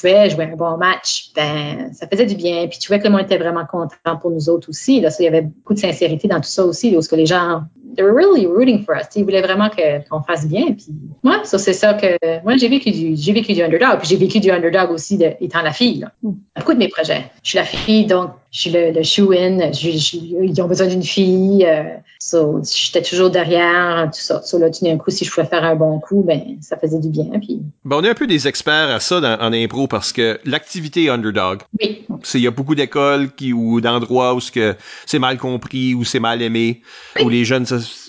pouvais 0.00 0.30
jouer 0.30 0.44
un 0.44 0.56
bon 0.56 0.76
match, 0.76 1.30
ben 1.36 1.92
ça 1.92 2.08
faisait 2.08 2.26
du 2.26 2.34
bien. 2.34 2.66
Puis 2.66 2.78
tu 2.78 2.88
vois 2.88 2.98
que 2.98 3.04
le 3.04 3.10
monde 3.10 3.22
était 3.22 3.38
vraiment 3.38 3.64
content 3.64 4.16
pour 4.20 4.30
nous 4.30 4.48
autres 4.48 4.68
aussi. 4.68 5.00
Là, 5.00 5.10
il 5.18 5.24
y 5.24 5.28
avait 5.28 5.42
beaucoup 5.42 5.74
de 5.74 5.78
sincérité 5.78 6.26
dans 6.26 6.40
tout 6.40 6.48
ça 6.48 6.64
aussi, 6.64 6.90
parce 6.90 7.06
que 7.06 7.16
les 7.16 7.26
gens 7.26 7.62
they 7.94 8.02
were 8.02 8.12
really 8.12 8.46
rooting 8.46 8.84
for 8.84 8.96
us. 8.96 9.06
Ils 9.14 9.24
voulaient 9.24 9.42
vraiment 9.42 9.70
qu'on 9.70 10.22
fasse 10.22 10.46
bien. 10.46 10.72
Puis 10.72 10.88
moi, 11.22 11.40
ça 11.44 11.58
c'est 11.58 11.72
ça 11.72 11.94
que 11.94 12.42
moi 12.42 12.56
j'ai 12.56 12.68
vécu 12.68 12.90
du 12.90 13.14
j'ai 13.16 13.32
vécu 13.32 13.52
du 13.52 13.62
underdog. 13.62 13.98
Puis 14.00 14.08
j'ai 14.08 14.16
vécu 14.16 14.40
du 14.40 14.50
underdog 14.50 14.90
aussi 14.90 15.16
de, 15.16 15.32
étant 15.40 15.62
la 15.62 15.72
fille. 15.72 16.00
Là. 16.00 16.12
Mm. 16.22 16.32
Beaucoup 16.56 16.74
de 16.74 16.78
mes 16.78 16.88
projets. 16.88 17.24
Je 17.42 17.50
suis 17.50 17.58
la 17.58 17.64
fille, 17.64 18.06
donc 18.06 18.30
je 18.50 18.60
suis 18.60 18.70
le, 18.70 18.90
le 18.90 19.02
shoe-in. 19.02 19.70
Ils 19.72 20.62
ont 20.62 20.66
besoin 20.66 20.86
d'une 20.86 21.02
fille. 21.02 21.64
Euh, 21.64 21.84
so, 22.24 22.62
j'étais 22.64 23.02
toujours 23.02 23.28
derrière, 23.30 24.10
tout 24.12 24.20
ça. 24.20 24.40
So, 24.42 24.58
là, 24.58 24.70
tout 24.70 24.84
d'un 24.84 24.96
coup, 24.96 25.10
si 25.10 25.24
je 25.24 25.30
pouvais 25.30 25.46
faire 25.46 25.62
un 25.62 25.76
bon 25.76 26.00
coup, 26.00 26.24
ben 26.26 26.56
ça 26.60 26.78
faisait 26.78 26.98
du 26.98 27.10
bien. 27.10 27.26
Puis... 27.38 27.60
Ben, 27.84 27.96
on 27.96 28.04
est 28.04 28.08
un 28.08 28.14
peu 28.14 28.26
des 28.26 28.48
experts 28.48 28.90
à 28.90 29.00
ça 29.00 29.20
dans, 29.20 29.38
en 29.40 29.52
impro 29.52 29.86
parce 29.86 30.12
que 30.12 30.40
l'activité 30.44 31.10
underdog. 31.10 31.60
Oui. 31.80 32.06
Il 32.32 32.40
y 32.40 32.46
a 32.46 32.50
beaucoup 32.50 32.74
d'écoles 32.74 33.34
qui 33.34 33.52
ou 33.52 33.80
d'endroits 33.82 34.34
où 34.34 34.40
c'est 34.40 35.18
mal 35.18 35.36
compris, 35.36 35.94
ou 35.94 36.04
c'est 36.04 36.20
mal 36.20 36.40
aimé, 36.40 36.80
où 37.22 37.28
les 37.28 37.44
jeunes 37.44 37.66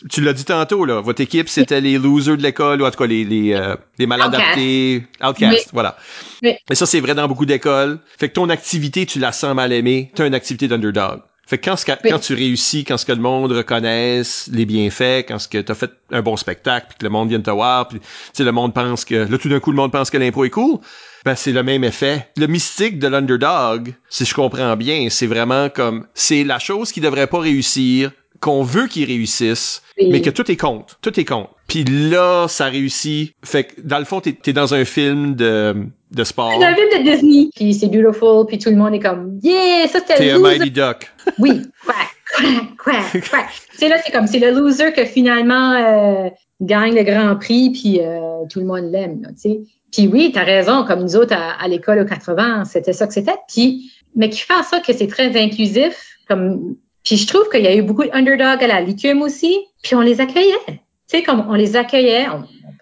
tu 0.09 0.22
l'as 0.22 0.34
dit 0.34 0.45
tantôt, 0.45 0.86
là, 0.86 1.01
votre 1.01 1.22
équipe, 1.22 1.49
c'était 1.49 1.82
les 1.82 1.97
losers 1.97 2.38
de 2.38 2.43
l'école, 2.43 2.82
ou 2.82 2.86
en 2.86 2.91
tout 2.91 2.97
cas 2.99 3.07
les, 3.07 3.26
les, 3.26 3.53
euh, 3.53 3.76
les 3.97 4.05
mal 4.05 4.22
adaptés, 4.22 5.03
outcasts, 5.22 5.70
voilà. 5.74 5.97
Mais 6.41 6.57
ça, 6.72 6.86
c'est 6.86 6.99
vrai 6.99 7.16
dans 7.16 7.28
beaucoup 7.28 7.45
d'écoles. 7.45 7.99
Fait 8.18 8.30
que 8.30 8.34
ton 8.34 8.49
activité, 8.49 9.05
tu 9.05 9.20
la 9.20 9.32
sens 9.32 9.55
mal 9.55 9.74
aimée, 9.74 10.11
t'as 10.16 10.28
une 10.28 10.36
activité 10.36 10.68
d'underdog. 10.68 11.20
Fait 11.48 11.58
que 11.60 11.70
quand, 11.70 11.76
quand 12.04 12.20
tu 12.20 12.34
réussis, 12.34 12.84
quand 12.84 12.98
ce 12.98 13.06
que 13.06 13.12
le 13.12 13.22
monde 13.22 13.52
reconnaisse 13.52 14.50
les 14.52 14.66
bienfaits, 14.66 15.26
quand 15.28 15.38
ce 15.38 15.48
que 15.48 15.60
t'as 15.60 15.76
fait 15.76 15.91
un 16.12 16.22
bon 16.22 16.38
spectacle, 16.38 16.88
puis 16.89 16.98
que 16.98 17.04
le 17.04 17.12
monde 17.12 17.30
vient 17.30 17.39
te 17.39 17.52
voir, 17.52 17.88
puis 17.88 18.00
tu 18.00 18.06
sais, 18.34 18.43
le 18.43 18.52
monde 18.52 18.74
pense 18.74 19.06
que, 19.06 19.30
là, 19.30 19.38
tout 19.38 19.50
d'un 19.50 19.60
coup, 19.60 19.72
le 19.72 19.78
monde 19.78 19.91
pense 19.91 20.10
que 20.10 20.18
l'impro 20.18 20.46
est 20.46 20.50
cool, 20.50 20.80
ben 21.24 21.36
c'est 21.36 21.52
le 21.52 21.64
même 21.64 21.84
effet. 21.84 22.28
Le 22.38 22.48
mystique 22.48 22.98
de 22.98 23.08
l'underdog, 23.08 23.93
si 24.10 24.26
je 24.26 24.34
comprends 24.34 24.76
bien, 24.76 25.08
c'est 25.10 25.28
vraiment 25.28 25.70
comme, 25.70 26.08
c'est 26.16 26.43
la 26.43 26.60
chose 26.60 26.91
qui 26.91 27.02
devrait 27.02 27.28
pas 27.28 27.39
réussir, 27.39 28.12
qu'on 28.39 28.64
veut 28.64 28.88
qu'ils 28.88 29.06
réussissent, 29.06 29.82
mais 29.98 30.22
que 30.22 30.30
tout 30.30 30.50
est 30.52 30.58
contre. 30.58 31.00
Tout 31.02 31.20
est 31.20 31.26
contre. 31.26 31.52
Puis 31.68 31.84
là, 31.84 32.48
ça 32.48 32.66
réussit. 32.66 33.34
Fait 33.43 33.64
que, 33.66 33.82
dans 33.82 33.98
le 33.98 34.06
fond, 34.06 34.20
t'es 34.22 34.38
es 34.46 34.54
dans 34.54 34.74
un 34.74 34.86
film 34.86 35.36
de, 35.36 35.88
de 36.16 36.24
sport. 36.24 36.53
C'est 36.57 36.66
un 36.66 36.76
film 36.76 37.03
de 37.03 37.09
Disney. 37.09 37.49
Puis 37.55 37.74
c'est 37.74 37.88
beautiful, 37.88 38.45
puis 38.47 38.57
tout 38.57 38.70
le 38.70 38.76
monde 38.76 38.93
est 38.93 38.99
comme, 38.99 39.39
yeah, 39.43 39.88
ça 39.88 39.99
c'était 39.99 40.16
T'es 40.16 40.32
un 40.32 40.39
Mighty 40.39 40.72
Duck. 40.72 41.11
oui, 41.39 41.61
quack, 41.86 42.78
quack, 42.84 43.30
quack, 43.30 43.47
c'est 43.74 43.89
là, 43.89 43.97
c'est 44.03 44.11
comme, 44.11 44.28
c'est 44.28 44.39
le 44.39 44.51
loser 44.51 44.91
que 44.93 45.05
finalement 45.05 45.74
euh, 45.74 46.30
gagne 46.61 46.95
le 46.95 47.03
Grand 47.03 47.36
Prix, 47.36 47.72
puis 47.72 47.99
euh, 48.01 48.45
tout 48.49 48.59
le 48.59 48.66
monde 48.66 48.91
l'aime, 48.91 49.22
tu 49.41 49.51
sais. 49.51 49.59
Puis 49.91 50.07
oui, 50.07 50.32
t'as 50.34 50.43
raison, 50.43 50.84
comme 50.86 51.01
nous 51.01 51.16
autres 51.16 51.34
à, 51.34 51.61
à 51.61 51.68
l'école 51.68 51.99
aux 51.99 52.05
80, 52.05 52.66
c'était 52.66 52.91
ça 52.91 53.07
que 53.07 53.13
c'était. 53.13 53.36
Puis, 53.47 53.93
mais 54.16 54.30
qui 54.30 54.41
fait 54.41 54.53
en 54.53 54.63
sorte 54.63 54.86
que 54.86 54.93
c'est 54.93 55.07
très 55.07 55.41
inclusif, 55.41 56.18
comme 56.28 56.76
puis 57.05 57.18
je 57.18 57.28
trouve 57.28 57.47
qu'il 57.49 57.61
y 57.61 57.68
a 57.68 57.76
eu 57.76 57.84
beaucoup 57.84 58.03
d'underdog 58.03 58.63
à 58.63 58.68
la 58.68 58.82
licume 58.82 59.22
aussi, 59.22 59.59
puis 59.84 59.95
on 59.95 60.01
les 60.01 60.20
accueillait. 60.20 60.66
Tu 60.68 60.78
sais, 61.07 61.24
comme 61.24 61.45
on 61.47 61.53
les 61.53 61.76
accueillait, 61.76 62.26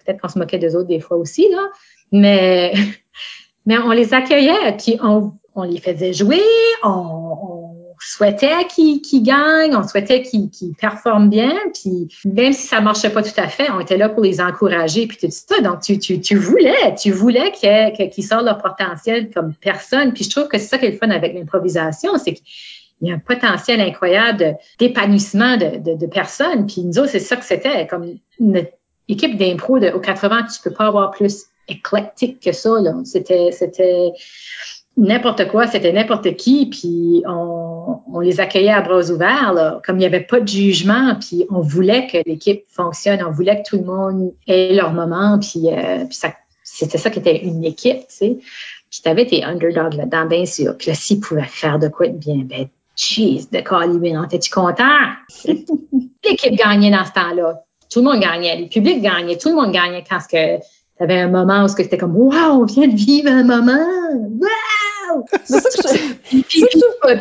peut-être 0.06 0.22
qu'on 0.22 0.30
se 0.30 0.40
moquait 0.40 0.60
des 0.60 0.76
autres 0.78 0.88
des 0.88 1.02
fois 1.02 1.18
aussi, 1.18 1.46
là, 1.52 1.68
mais, 2.14 2.74
mais 3.66 3.78
on 3.78 3.92
les 3.92 4.14
accueillait, 4.14 4.78
puis 4.78 4.98
on, 5.02 5.64
les 5.64 5.80
faisait 5.80 6.14
jouer, 6.14 6.42
on, 6.84 7.70
souhaitait 8.00 8.68
qu'ils 8.68 9.24
gagnent, 9.24 9.76
on 9.76 9.88
souhaitait 9.88 10.22
qu'ils 10.24 10.50
performent 10.78 11.30
bien, 11.30 11.54
puis 11.74 12.10
même 12.26 12.52
si 12.52 12.68
ça 12.68 12.82
marchait 12.82 13.10
pas 13.10 13.24
tout 13.24 13.38
à 13.38 13.48
fait, 13.48 13.72
on 13.72 13.80
était 13.80 13.98
là 13.98 14.10
pour 14.10 14.24
les 14.24 14.42
encourager, 14.42 15.08
puis 15.08 15.18
tout 15.18 15.28
ça. 15.30 15.62
Donc, 15.62 15.82
tu, 15.82 15.98
tu, 16.00 16.20
tu 16.20 16.36
voulais, 16.36 16.96
tu 17.02 17.12
voulais 17.12 17.52
qu'ils 17.52 18.24
sortent 18.24 18.44
leur 18.44 18.58
potentiel 18.58 19.30
comme 19.32 19.54
personne. 19.54 20.12
Puis 20.14 20.26
je 20.26 20.32
trouve 20.32 20.50
que 20.50 20.58
c'est 20.58 20.68
ça 20.68 20.78
qui 20.78 20.86
est 20.86 20.92
le 20.92 20.98
fun 20.98 21.12
avec 21.12 21.34
l'improvisation, 21.34 22.18
c'est 22.18 22.34
que 22.34 22.40
il 23.04 23.10
y 23.10 23.12
a 23.12 23.16
un 23.16 23.20
potentiel 23.20 23.82
incroyable 23.82 24.58
d'épanouissement 24.80 25.58
de, 25.58 25.96
de, 25.96 26.08
personnes. 26.08 26.68
Puis 26.68 26.84
nous 26.84 27.00
autres, 27.00 27.10
c'est 27.10 27.20
ça 27.20 27.36
que 27.36 27.44
c'était. 27.44 27.86
Comme 27.86 28.18
une 28.40 28.66
équipe 29.10 29.38
d'impro 29.38 29.78
de, 29.78 29.90
aux 29.90 30.00
80, 30.00 30.44
tu 30.44 30.62
peux 30.64 30.74
pas 30.74 30.86
avoir 30.86 31.12
plus 31.12 31.44
éclectique 31.68 32.40
que 32.40 32.52
ça. 32.52 32.72
C'était, 33.06 33.52
c'était 33.52 34.12
n'importe 34.98 35.48
quoi, 35.48 35.68
c'était 35.68 35.92
n'importe 35.92 36.36
qui, 36.36 36.68
puis 36.68 37.24
on, 37.28 38.00
on, 38.12 38.20
les 38.20 38.40
accueillait 38.40 38.72
à 38.72 38.82
bras 38.82 39.10
ouverts, 39.10 39.54
là, 39.54 39.82
comme 39.86 39.98
il 39.98 40.00
n'y 40.00 40.06
avait 40.06 40.22
pas 40.22 40.40
de 40.40 40.48
jugement, 40.48 41.16
puis 41.20 41.46
on 41.50 41.62
voulait 41.62 42.08
que 42.08 42.18
l'équipe 42.28 42.64
fonctionne, 42.70 43.24
on 43.24 43.32
voulait 43.32 43.64
que 43.64 43.70
tout 43.70 43.78
le 43.78 43.86
monde 43.86 44.34
ait 44.48 44.74
leur 44.74 44.94
moment, 44.94 45.40
puis, 45.40 45.70
euh, 45.72 46.06
puis 46.06 46.16
ça, 46.16 46.34
c'était 46.64 46.98
ça 46.98 47.10
qui 47.10 47.20
était 47.20 47.44
une 47.44 47.64
équipe, 47.64 48.02
tu 48.02 48.06
sais. 48.10 48.38
Puis 48.90 49.02
t'avais 49.02 49.26
tes 49.26 49.44
underdogs 49.44 49.96
là-dedans, 49.96 50.28
bien 50.28 50.46
sûr. 50.46 50.78
Puis 50.78 50.90
là, 50.90 50.94
s'ils 50.94 51.20
pouvaient 51.20 51.42
faire 51.42 51.80
de 51.80 51.88
quoi 51.88 52.08
de 52.08 52.18
bien, 52.18 52.44
ben 52.44 52.68
Jeez, 52.96 53.48
de 53.52 53.60
Colin, 53.62 54.28
t'es-tu 54.28 54.52
content? 54.52 54.84
L'équipe 56.24 56.54
gagnait 56.54 56.92
dans 56.92 57.04
ce 57.04 57.12
temps-là. 57.12 57.64
Tout 57.90 58.00
le 58.00 58.06
monde 58.06 58.22
gagnait. 58.22 58.56
Le 58.62 58.68
public 58.68 59.02
gagnait. 59.02 59.38
Tout 59.38 59.50
le 59.50 59.56
monde 59.56 59.72
gagnait 59.72 60.04
quand 60.08 60.20
tu 60.98 61.04
avais 61.04 61.20
un 61.20 61.30
moment 61.30 61.66
où 61.66 61.68
c'était 61.68 61.98
comme, 61.98 62.16
wow, 62.16 62.62
on 62.62 62.66
vient 62.66 62.88
de 62.88 62.96
vivre 62.96 63.30
un 63.30 63.44
moment. 63.44 63.86
Wow! 64.40 65.26
puis, 66.24 66.44
puis, 66.48 66.66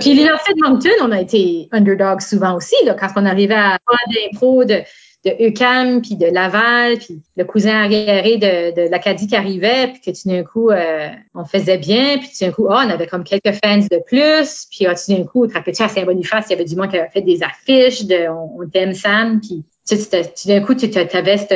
puis, 0.01 0.15
les 0.15 0.25
lancers 0.25 0.55
de 0.55 0.69
Moncton, 0.69 0.91
on 1.03 1.13
a 1.13 1.21
été 1.21 1.69
underdog 1.73 2.21
souvent 2.21 2.57
aussi, 2.57 2.77
là, 2.85 2.95
quand 2.95 3.09
on 3.17 3.27
arrivait 3.27 3.55
à 3.55 3.79
des 4.09 4.37
pros 4.37 4.65
de 4.65 4.83
de 5.25 5.49
UCAM, 5.49 6.03
puis 6.03 6.17
de 6.17 6.27
Laval, 6.27 6.99
puis 6.99 7.21
le 7.37 7.45
cousin 7.45 7.85
arriéré 7.85 8.39
de, 8.39 8.75
de 8.75 8.91
l'Acadie 8.91 9.29
qui 9.29 9.37
arrivait, 9.37 9.89
puis 9.89 10.01
que 10.01 10.11
tout 10.11 10.29
d'un 10.29 10.43
coup, 10.43 10.71
euh, 10.71 11.09
on 11.35 11.45
faisait 11.45 11.79
bien, 11.79 12.19
puis 12.19 12.29
tout 12.29 12.45
d'un 12.45 12.51
coup, 12.51 12.67
oh, 12.69 12.73
on 12.73 12.91
avait 12.91 13.07
comme 13.07 13.23
quelques 13.23 13.55
fans 13.65 13.79
de 13.79 14.03
plus, 14.05 14.67
puis 14.71 14.87
oh, 14.89 14.95
d'un 15.09 15.25
coup, 15.25 15.47
tu 15.47 15.83
à 15.83 15.89
Saint-Boniface, 15.89 16.47
il 16.49 16.51
y 16.51 16.55
avait 16.55 16.65
du 16.65 16.75
monde 16.75 16.91
qui 16.91 16.99
avait 16.99 17.11
fait 17.11 17.23
des 17.23 17.41
affiches 17.43 18.05
de 18.05 18.29
On, 18.29 18.69
t'aime 18.69 18.95
Sam, 18.95 19.41
puis 19.41 19.65
tu 19.89 20.49
d'un 20.49 20.61
coup, 20.61 20.75
tu 20.75 20.87
avais 20.97 21.49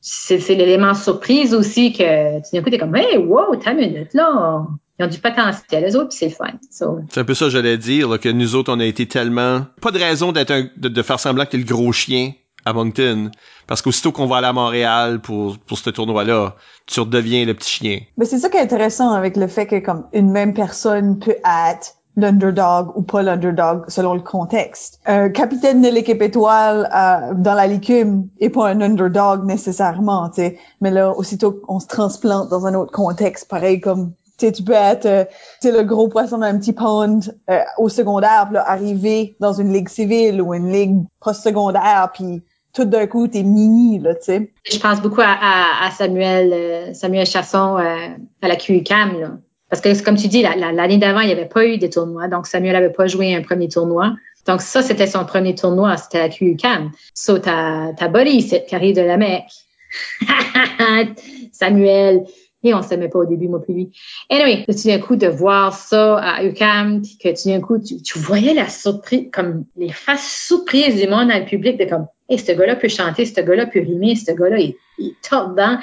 c'est 0.00 0.54
l'élément 0.54 0.94
surprise 0.94 1.54
aussi 1.54 1.92
que 1.92 2.38
tout 2.38 2.48
d'un 2.52 2.62
coup, 2.62 2.70
tu 2.70 2.76
es 2.76 2.78
comme, 2.78 2.94
hey, 2.94 3.16
wow, 3.16 3.56
t'as 3.56 3.72
une 3.72 3.78
minute, 3.78 4.14
là, 4.14 4.64
ils 5.00 5.04
ont 5.04 5.08
du 5.08 5.18
potentiel, 5.18 5.84
les 5.84 5.96
autres, 5.96 6.08
puis 6.08 6.18
c'est 6.18 6.26
le 6.26 6.32
fun. 6.32 6.58
C'est 6.70 7.20
un 7.20 7.24
peu 7.24 7.34
ça 7.34 7.48
j'allais 7.48 7.78
dire, 7.78 8.18
que 8.20 8.28
nous 8.28 8.54
autres, 8.54 8.72
on 8.72 8.80
a 8.80 8.84
été 8.84 9.06
tellement... 9.06 9.62
Pas 9.80 9.90
de 9.90 9.98
raison 9.98 10.30
d'être 10.32 10.52
de, 10.76 10.88
de, 10.88 11.02
faire 11.02 11.20
semblant 11.20 11.44
que 11.44 11.50
t'es 11.50 11.58
le 11.58 11.64
gros 11.64 11.92
chien 11.92 12.32
à 12.68 12.72
Moncton. 12.72 13.30
Parce 13.66 13.82
qu'aussitôt 13.82 14.12
qu'on 14.12 14.26
va 14.26 14.36
à 14.36 14.52
Montréal 14.52 15.20
pour, 15.20 15.58
pour 15.58 15.78
ce 15.78 15.90
tournoi-là, 15.90 16.54
tu 16.86 17.00
redeviens 17.00 17.44
le 17.44 17.54
petit 17.54 17.70
chien. 17.70 18.00
Mais 18.16 18.24
c'est 18.24 18.38
ça 18.38 18.48
qui 18.48 18.56
est 18.56 18.62
intéressant 18.62 19.10
avec 19.12 19.36
le 19.36 19.46
fait 19.46 19.66
que 19.66 19.78
comme 19.78 20.06
une 20.12 20.30
même 20.30 20.54
personne 20.54 21.18
peut 21.18 21.36
être 21.44 21.94
l'underdog 22.16 22.96
ou 22.96 23.02
pas 23.02 23.22
l'underdog 23.22 23.84
selon 23.88 24.14
le 24.14 24.20
contexte. 24.20 25.00
Un 25.06 25.28
capitaine 25.28 25.80
de 25.82 25.88
l'équipe 25.88 26.20
étoile 26.20 26.90
euh, 26.92 27.34
dans 27.34 27.54
la 27.54 27.66
licume 27.68 28.28
est 28.40 28.50
pas 28.50 28.68
un 28.68 28.80
underdog 28.80 29.44
nécessairement, 29.44 30.28
tu 30.30 30.42
sais. 30.42 30.58
Mais 30.80 30.90
là, 30.90 31.12
aussitôt 31.16 31.52
qu'on 31.52 31.78
se 31.78 31.86
transplante 31.86 32.48
dans 32.48 32.66
un 32.66 32.74
autre 32.74 32.90
contexte, 32.90 33.48
pareil 33.48 33.80
comme 33.80 34.12
tu 34.38 34.52
tu 34.52 34.62
peux 34.62 34.72
être 34.72 35.06
euh, 35.06 35.24
le 35.64 35.82
gros 35.82 36.08
poisson 36.08 36.38
d'un 36.38 36.58
petit 36.58 36.72
pond 36.72 37.20
euh, 37.50 37.60
au 37.76 37.88
secondaire, 37.88 38.46
puis 38.48 38.58
arriver 38.58 39.36
dans 39.40 39.52
une 39.52 39.72
ligue 39.72 39.88
civile 39.88 40.40
ou 40.40 40.54
une 40.54 40.72
ligue 40.72 41.04
post-secondaire, 41.20 42.10
puis 42.14 42.42
tout 42.74 42.84
d'un 42.84 43.06
coup, 43.06 43.28
t'es 43.28 43.42
mini, 43.42 43.98
là, 43.98 44.14
tu 44.14 44.24
sais. 44.24 44.52
Je 44.70 44.78
pense 44.78 45.00
beaucoup 45.00 45.20
à, 45.20 45.86
à, 45.86 45.90
Samuel, 45.90 46.52
euh, 46.52 46.94
Samuel 46.94 47.26
Chasson 47.26 47.76
euh, 47.78 48.08
à 48.42 48.48
la 48.48 48.56
QUCAM, 48.56 49.20
là. 49.20 49.30
Parce 49.70 49.82
que, 49.82 50.02
comme 50.02 50.16
tu 50.16 50.28
dis, 50.28 50.42
l'année 50.42 50.96
d'avant, 50.96 51.20
il 51.20 51.26
n'y 51.26 51.32
avait 51.32 51.48
pas 51.48 51.66
eu 51.66 51.76
de 51.76 51.86
tournois. 51.88 52.28
Donc, 52.28 52.46
Samuel 52.46 52.72
n'avait 52.72 52.92
pas 52.92 53.06
joué 53.06 53.34
un 53.34 53.42
premier 53.42 53.68
tournoi. 53.68 54.14
Donc, 54.46 54.62
ça, 54.62 54.80
c'était 54.80 55.06
son 55.06 55.26
premier 55.26 55.54
tournoi. 55.54 55.98
C'était 55.98 56.20
à 56.20 56.22
la 56.22 56.28
QUCAM. 56.30 56.90
So, 57.12 57.38
ta, 57.38 57.92
ta 57.94 58.08
buddy, 58.08 58.46
qui 58.66 58.74
arrive 58.74 58.96
de 58.96 59.02
la 59.02 59.16
Mecque. 59.18 59.52
Samuel. 61.52 62.24
Et 62.64 62.74
on 62.74 62.82
s'aimait 62.82 63.08
pas 63.08 63.20
au 63.20 63.24
début, 63.24 63.48
moi 63.48 63.62
puis 63.62 63.72
lui. 63.72 63.90
Anyway, 64.30 64.64
tout 64.66 64.88
d'un 64.88 64.98
coup, 64.98 65.16
de 65.16 65.28
voir 65.28 65.72
ça 65.72 66.18
à 66.18 66.44
UCAM, 66.44 67.02
puis 67.02 67.16
que 67.16 67.28
tout 67.28 67.48
d'un 67.48 67.60
coup, 67.60 67.78
tu, 67.78 68.02
tu, 68.02 68.18
voyais 68.18 68.52
la 68.52 68.68
surprise, 68.68 69.28
comme 69.32 69.64
les 69.76 69.92
faces 69.92 70.46
surprises 70.46 71.00
du 71.00 71.08
monde 71.08 71.28
dans 71.28 71.38
le 71.38 71.44
public 71.44 71.78
de 71.78 71.84
comme, 71.84 72.06
hey, 72.28 72.38
ce 72.38 72.52
gars-là 72.52 72.74
peut 72.74 72.88
chanter, 72.88 73.24
ce 73.24 73.40
gars-là 73.40 73.66
peut 73.66 73.80
rimer, 73.80 74.16
ce 74.16 74.32
gars-là, 74.32 74.58
il, 74.58 74.74
il 74.98 75.14
dedans. 75.30 75.78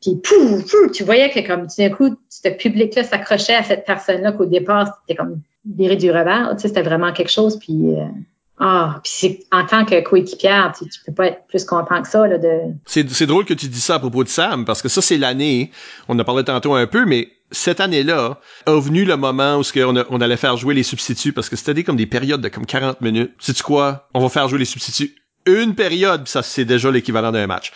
Puis 0.00 0.16
pouf, 0.16 0.70
pouf, 0.70 0.92
tu 0.92 1.04
voyais 1.04 1.30
que 1.30 1.46
comme 1.46 1.62
tout 1.62 1.76
d'un 1.78 1.90
coup, 1.90 2.16
ce 2.28 2.48
public-là 2.48 3.04
s'accrochait 3.04 3.54
à 3.54 3.62
cette 3.62 3.84
personne-là 3.84 4.32
qu'au 4.32 4.46
départ, 4.46 4.98
c'était 5.00 5.16
comme 5.16 5.40
viré 5.64 5.96
du 5.96 6.10
revers. 6.10 6.50
Tu 6.56 6.62
sais, 6.62 6.68
c'était 6.68 6.82
vraiment 6.82 7.12
quelque 7.12 7.30
chose. 7.30 7.58
Puis 7.58 7.94
euh, 7.94 8.04
ah, 8.60 9.00
puis 9.02 9.12
c'est 9.14 9.40
en 9.50 9.66
tant 9.66 9.84
que 9.84 10.00
coéquipière, 10.02 10.72
tu, 10.78 10.88
tu 10.88 11.00
peux 11.04 11.12
pas 11.12 11.26
être 11.26 11.46
plus 11.48 11.64
content 11.64 12.00
que 12.02 12.08
ça 12.08 12.26
là 12.26 12.38
de. 12.38 12.48
C'est 12.86 13.08
c'est 13.10 13.26
drôle 13.26 13.44
que 13.44 13.54
tu 13.54 13.66
dis 13.66 13.80
ça 13.80 13.96
à 13.96 13.98
propos 13.98 14.22
de 14.22 14.28
Sam 14.28 14.64
parce 14.64 14.80
que 14.80 14.88
ça 14.88 15.02
c'est 15.02 15.18
l'année. 15.18 15.70
On 16.08 16.18
a 16.18 16.24
parlé 16.24 16.44
tantôt 16.44 16.74
un 16.74 16.86
peu, 16.86 17.04
mais 17.04 17.28
cette 17.50 17.80
année-là 17.80 18.38
a 18.66 18.80
venu 18.80 19.04
le 19.04 19.16
moment 19.16 19.56
où 19.58 19.62
on, 19.80 20.04
on 20.08 20.20
allait 20.20 20.36
faire 20.36 20.56
jouer 20.56 20.74
les 20.74 20.82
substituts 20.84 21.32
parce 21.32 21.48
que 21.48 21.56
c'était 21.56 21.82
comme 21.82 21.96
des 21.96 22.06
périodes 22.06 22.40
de 22.40 22.48
comme 22.48 22.66
40 22.66 23.00
minutes. 23.00 23.32
Sais-tu 23.40 23.62
quoi? 23.62 24.08
On 24.14 24.20
va 24.20 24.28
faire 24.28 24.48
jouer 24.48 24.58
les 24.60 24.64
substituts 24.64 25.14
une 25.46 25.74
période, 25.74 26.26
ça 26.26 26.42
c'est 26.42 26.64
déjà 26.64 26.90
l'équivalent 26.90 27.30
d'un 27.30 27.46
match. 27.46 27.70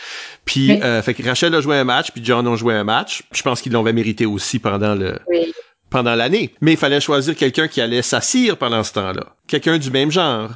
Puis 0.45 0.71
Oui. 0.71 0.81
euh, 0.83 1.03
fait 1.03 1.13
que 1.15 1.23
Rachel 1.23 1.55
a 1.55 1.61
joué 1.61 1.77
un 1.77 1.85
match, 1.85 2.11
puis 2.13 2.25
John 2.25 2.47
a 2.49 2.57
joué 2.57 2.73
un 2.75 2.85
match. 2.85 3.25
Je 3.33 3.43
pense 3.43 3.61
qu'ils 3.61 3.73
l'avaient 3.73 3.93
mérité 3.93 4.25
aussi 4.27 4.59
pendant 4.59 4.95
le 4.95 5.19
Oui. 5.29 5.53
Pendant 5.91 6.15
l'année. 6.15 6.55
Mais 6.61 6.73
il 6.73 6.77
fallait 6.77 7.01
choisir 7.01 7.35
quelqu'un 7.37 7.69
qui 7.69 7.81
allait 7.81 8.03
s'assire 8.03 8.57
pendant 8.57 8.83
ce 8.85 8.93
temps-là. 8.93 9.25
Quelqu'un 9.47 9.79
du 9.79 9.91
même 9.91 10.11
genre. 10.11 10.51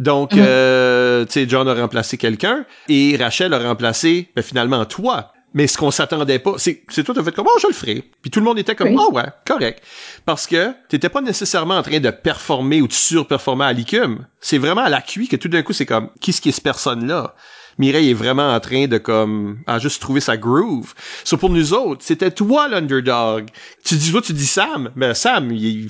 Donc, 0.00 0.32
Mhm. 0.34 0.42
euh, 0.46 1.24
tu 1.24 1.32
sais, 1.32 1.48
John 1.48 1.68
a 1.68 1.74
remplacé 1.74 2.16
quelqu'un 2.18 2.64
et 2.88 3.16
Rachel 3.18 3.52
a 3.54 3.58
remplacé, 3.58 4.28
ben, 4.36 4.42
finalement, 4.42 4.84
toi. 4.84 5.32
Mais 5.54 5.66
ce 5.68 5.78
qu'on 5.78 5.90
s'attendait 5.90 6.38
pas, 6.38 6.54
c'est, 6.58 6.82
c'est 6.88 7.02
toi, 7.02 7.14
t'as 7.14 7.22
fait 7.24 7.32
comme, 7.34 7.46
oh, 7.48 7.58
je 7.62 7.66
le 7.68 7.72
ferai. 7.72 8.04
Puis 8.20 8.30
tout 8.30 8.40
le 8.40 8.44
monde 8.44 8.58
était 8.58 8.74
comme, 8.74 8.88
Oui. 8.90 8.96
oh 8.98 9.10
ouais, 9.14 9.24
correct. 9.46 9.82
Parce 10.26 10.46
que 10.46 10.72
t'étais 10.88 11.08
pas 11.08 11.22
nécessairement 11.22 11.76
en 11.78 11.82
train 11.82 11.98
de 11.98 12.10
performer 12.10 12.82
ou 12.82 12.88
de 12.88 12.92
surperformer 12.92 13.64
à 13.64 13.72
l'ICUM. 13.72 14.26
C'est 14.40 14.58
vraiment 14.58 14.82
à 14.82 14.90
la 14.90 15.00
QI 15.00 15.28
que 15.28 15.36
tout 15.36 15.48
d'un 15.48 15.62
coup, 15.62 15.72
c'est 15.72 15.86
comme, 15.86 16.10
qu'est-ce 16.20 16.42
qui 16.42 16.50
est 16.50 16.52
cette 16.52 16.64
personne-là? 16.64 17.34
Mireille 17.78 18.10
est 18.10 18.14
vraiment 18.14 18.54
en 18.54 18.60
train 18.60 18.86
de 18.86 18.98
comme 18.98 19.58
à 19.66 19.78
juste 19.78 20.00
trouver 20.00 20.20
sa 20.20 20.36
groove. 20.36 20.94
So 21.24 21.36
pour 21.36 21.50
nous 21.50 21.74
autres, 21.74 22.02
c'était 22.04 22.30
toi 22.30 22.68
l'underdog. 22.68 23.48
Tu 23.84 23.96
dis 23.96 24.10
toi 24.12 24.22
tu 24.22 24.32
dis 24.32 24.46
Sam, 24.46 24.90
mais 24.96 25.14
Sam 25.14 25.52
il 25.52 25.84
est 25.84 25.88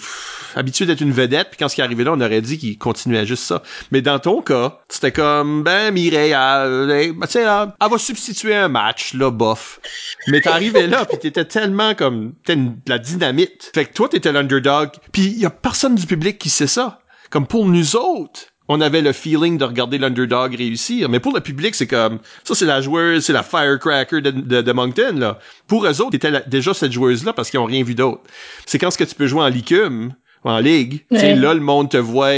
habitué 0.57 0.87
d'être 0.87 1.01
une 1.01 1.13
vedette 1.13 1.49
puis 1.51 1.59
quand 1.59 1.69
ce 1.69 1.75
qui 1.75 1.81
est 1.81 1.85
arrivé 1.85 2.03
là, 2.05 2.13
on 2.13 2.21
aurait 2.21 2.41
dit 2.41 2.59
qu'il 2.59 2.77
continuait 2.79 3.27
juste 3.27 3.45
ça. 3.45 3.63
Mais 3.93 4.03
dans 4.03 4.19
ton 4.19 4.43
cas, 4.43 4.81
c'était 4.89 5.13
comme 5.13 5.63
ben 5.63 5.93
Mireille 5.93 6.33
elle, 6.33 6.91
elle, 6.91 7.13
ben, 7.13 7.27
elle, 7.35 7.89
va 7.91 7.99
substituer 7.99 8.55
un 8.55 8.69
match 8.69 9.15
là 9.15 9.31
bof. 9.31 9.81
Mais 10.29 10.47
arrivé 10.49 10.87
là 10.87 11.05
puis 11.05 11.19
t'étais 11.19 11.45
tellement 11.45 11.95
comme 11.95 12.35
une- 12.49 12.77
de 12.85 12.91
la 12.91 12.99
dynamite. 12.99 13.71
Fait 13.75 13.85
que 13.85 13.93
toi 13.93 14.09
t'étais 14.09 14.33
l'underdog 14.33 14.91
puis 15.13 15.27
il 15.27 15.39
y 15.39 15.47
a 15.47 15.51
personne 15.51 15.95
du 15.95 16.07
public 16.07 16.39
qui 16.39 16.51
sait 16.51 16.67
ça. 16.67 17.01
Comme 17.31 17.47
pour 17.47 17.67
nous 17.67 17.97
autres, 17.97 18.43
on 18.69 18.81
avait 18.81 19.03
le 19.03 19.13
feeling 19.13 19.59
de 19.59 19.65
regarder 19.65 19.99
l'underdog 19.99 20.55
réussir. 20.55 21.09
Mais 21.09 21.21
pour 21.21 21.33
le 21.35 21.41
public, 21.41 21.75
c'est 21.75 21.87
comme, 21.87 22.19
ça 22.45 22.55
c'est 22.55 22.65
la 22.67 22.81
joueuse, 22.81 23.25
c'est 23.25 23.33
la 23.33 23.43
firecracker 23.43 24.21
de, 24.21 24.31
de, 24.31 24.63
de 24.63 24.73
Moncton, 24.73 25.15
là. 25.19 25.39
Pour 25.67 25.87
eux 25.87 26.01
autres, 26.01 26.11
c'était 26.13 26.43
déjà 26.47 26.75
cette 26.75 26.93
joueuse-là 26.93 27.33
parce 27.33 27.51
qu'ils 27.51 27.61
ont 27.61 27.65
rien 27.67 27.83
vu 27.85 27.95
d'autre. 27.95 28.23
C'est 28.67 28.79
quand 28.79 28.91
ce 28.91 28.99
que 28.99 29.05
tu 29.05 29.15
peux 29.15 29.27
jouer 29.27 29.43
en 29.43 29.49
licume, 29.49 30.15
en 30.45 30.59
ligue, 30.59 31.05
Ouais. 31.11 31.35
là, 31.35 31.55
le 31.55 31.61
monde 31.61 31.91
te 31.91 31.97
voit 31.97 32.35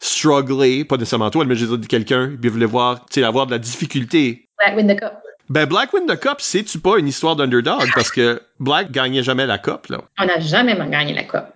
struggler, 0.00 0.84
pas 0.84 0.96
nécessairement 0.96 1.30
toi, 1.30 1.44
mais 1.44 1.54
je 1.54 1.66
dire 1.66 1.88
quelqu'un, 1.88 2.32
puis 2.40 2.50
voulait 2.50 2.66
voir, 2.66 3.04
tu 3.10 3.20
sais, 3.20 3.24
avoir 3.26 3.46
de 3.46 3.50
la 3.52 3.58
difficulté. 3.58 4.48
Black 4.58 4.76
Win 4.76 4.86
the 4.94 4.98
Cup. 4.98 5.12
Ben, 5.50 5.66
Black 5.66 5.92
Win 5.92 6.06
the 6.06 6.18
Cup, 6.18 6.36
c'est-tu 6.38 6.78
pas 6.78 6.98
une 6.98 7.08
histoire 7.08 7.36
d'underdog? 7.36 7.82
Parce 7.94 8.10
que 8.10 8.40
Black 8.58 8.90
gagnait 8.90 9.22
jamais 9.22 9.46
la 9.46 9.58
coupe, 9.58 9.88
là. 9.88 9.98
On 10.18 10.24
n'a 10.24 10.40
jamais 10.40 10.76
gagné 10.88 11.12
la 11.12 11.24
Coupe. 11.24 11.48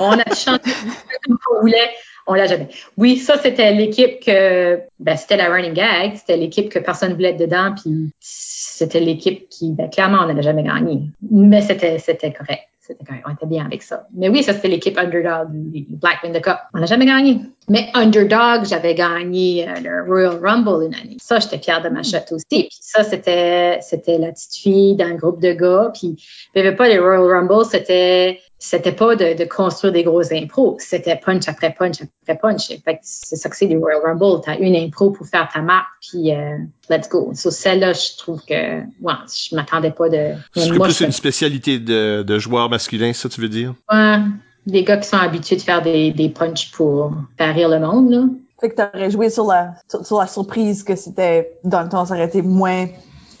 On 0.00 0.12
a 0.18 0.34
chanté 0.34 0.70
comme 1.26 1.38
on 1.56 1.60
voulait. 1.60 1.90
On 2.26 2.34
l'a 2.34 2.46
jamais. 2.46 2.68
Oui, 2.96 3.16
ça, 3.16 3.36
c'était 3.38 3.72
l'équipe 3.72 4.20
que, 4.24 4.80
ben, 4.98 5.16
c'était 5.16 5.36
la 5.36 5.48
running 5.52 5.74
gag. 5.74 6.16
C'était 6.16 6.36
l'équipe 6.36 6.70
que 6.70 6.78
personne 6.78 7.12
voulait 7.12 7.30
être 7.30 7.38
dedans. 7.38 7.74
Puis 7.74 8.10
c'était 8.20 9.00
l'équipe 9.00 9.48
qui, 9.48 9.72
ben, 9.72 9.90
clairement, 9.90 10.18
on 10.22 10.26
n'avait 10.26 10.42
jamais 10.42 10.62
gagné. 10.62 11.02
Mais 11.30 11.60
c'était, 11.60 11.98
c'était 11.98 12.32
correct. 12.32 12.68
C'était 12.80 13.04
correct. 13.04 13.24
On 13.26 13.32
était 13.32 13.46
bien 13.46 13.64
avec 13.66 13.82
ça. 13.82 14.06
Mais 14.14 14.28
oui, 14.28 14.42
ça, 14.42 14.54
c'était 14.54 14.68
l'équipe 14.68 14.96
underdog, 14.98 15.48
Black 15.52 16.22
Win 16.22 16.32
the 16.32 16.42
Cup. 16.42 16.58
On 16.72 16.78
n'a 16.78 16.86
jamais 16.86 17.06
gagné. 17.06 17.40
Mais 17.68 17.88
underdog, 17.94 18.66
j'avais 18.66 18.94
gagné 18.94 19.68
euh, 19.68 19.80
le 19.82 20.02
Royal 20.06 20.38
Rumble 20.42 20.86
une 20.86 20.94
année. 20.94 21.16
Ça, 21.18 21.38
j'étais 21.38 21.58
fière 21.58 21.82
de 21.82 21.88
ma 21.88 22.02
shot 22.02 22.18
aussi. 22.30 22.44
Puis 22.50 22.68
ça, 22.80 23.04
c'était, 23.04 23.78
c'était 23.80 24.18
la 24.18 24.32
petite 24.32 24.54
fille 24.54 24.96
dans 24.96 25.06
un 25.06 25.14
groupe 25.14 25.40
de 25.40 25.52
gars. 25.52 25.90
Puis, 25.94 26.16
il 26.54 26.62
n'y 26.62 26.66
avait 26.66 26.76
pas 26.76 26.88
les 26.88 26.98
Royal 26.98 27.24
Rumble, 27.24 27.64
c'était, 27.64 28.40
c'était 28.58 28.92
pas 28.92 29.16
de, 29.16 29.36
de 29.36 29.44
construire 29.44 29.92
des 29.92 30.02
gros 30.02 30.32
impros. 30.32 30.76
C'était 30.78 31.16
punch 31.16 31.48
après 31.48 31.74
punch 31.76 32.02
après 32.02 32.38
punch. 32.38 32.68
Fait 32.68 32.94
que 32.94 33.00
c'est 33.02 33.36
ça 33.36 33.48
que 33.48 33.56
c'est 33.56 33.66
les 33.66 33.76
Royal 33.76 34.00
Rumble. 34.04 34.42
T'as 34.44 34.58
une 34.58 34.76
impro 34.76 35.10
pour 35.10 35.26
faire 35.26 35.48
ta 35.52 35.60
marque, 35.60 35.86
puis 36.00 36.32
euh, 36.32 36.58
let's 36.90 37.08
go. 37.08 37.32
Sur 37.34 37.52
celle-là, 37.52 37.92
je 37.92 38.16
trouve 38.18 38.42
que, 38.44 38.80
ouais, 38.80 39.14
je 39.26 39.54
m'attendais 39.54 39.90
pas 39.90 40.08
de. 40.08 40.32
C'est 40.54 40.68
plus 40.70 41.00
une 41.00 41.12
spécialité 41.12 41.78
de, 41.78 42.22
de 42.22 42.38
joueur 42.38 42.68
masculin, 42.68 43.12
ça, 43.12 43.28
tu 43.28 43.40
veux 43.40 43.48
dire? 43.48 43.74
Ouais, 43.90 44.18
des 44.66 44.82
gars 44.84 44.96
qui 44.96 45.08
sont 45.08 45.16
habitués 45.16 45.56
de 45.56 45.62
faire 45.62 45.82
des, 45.82 46.10
des 46.12 46.28
punchs 46.28 46.70
pour 46.72 47.12
faire 47.38 47.54
rire 47.54 47.68
le 47.68 47.80
monde, 47.80 48.10
là. 48.10 48.22
Fait 48.60 48.70
que 48.70 48.76
t'aurais 48.76 49.10
joué 49.10 49.28
sur 49.30 49.46
la, 49.46 49.74
sur, 49.88 50.06
sur 50.06 50.18
la 50.20 50.26
surprise 50.26 50.82
que 50.84 50.96
c'était, 50.96 51.52
dans 51.64 51.82
le 51.82 51.88
temps, 51.88 52.06
ça 52.06 52.14
aurait 52.14 52.26
été 52.26 52.40
moins 52.40 52.86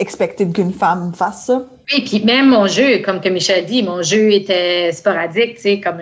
expected 0.00 0.52
qu'une 0.52 0.72
femme 0.72 1.12
fasse 1.14 1.46
ça. 1.46 1.64
Oui, 1.92 2.02
puis 2.04 2.24
même 2.24 2.48
mon 2.48 2.66
jeu, 2.66 2.98
comme 2.98 3.20
que 3.20 3.28
Michel 3.28 3.64
dit, 3.64 3.82
mon 3.82 4.02
jeu 4.02 4.32
était 4.32 4.90
sporadique, 4.92 5.56
tu 5.56 5.60
sais, 5.62 5.80
comme 5.80 5.98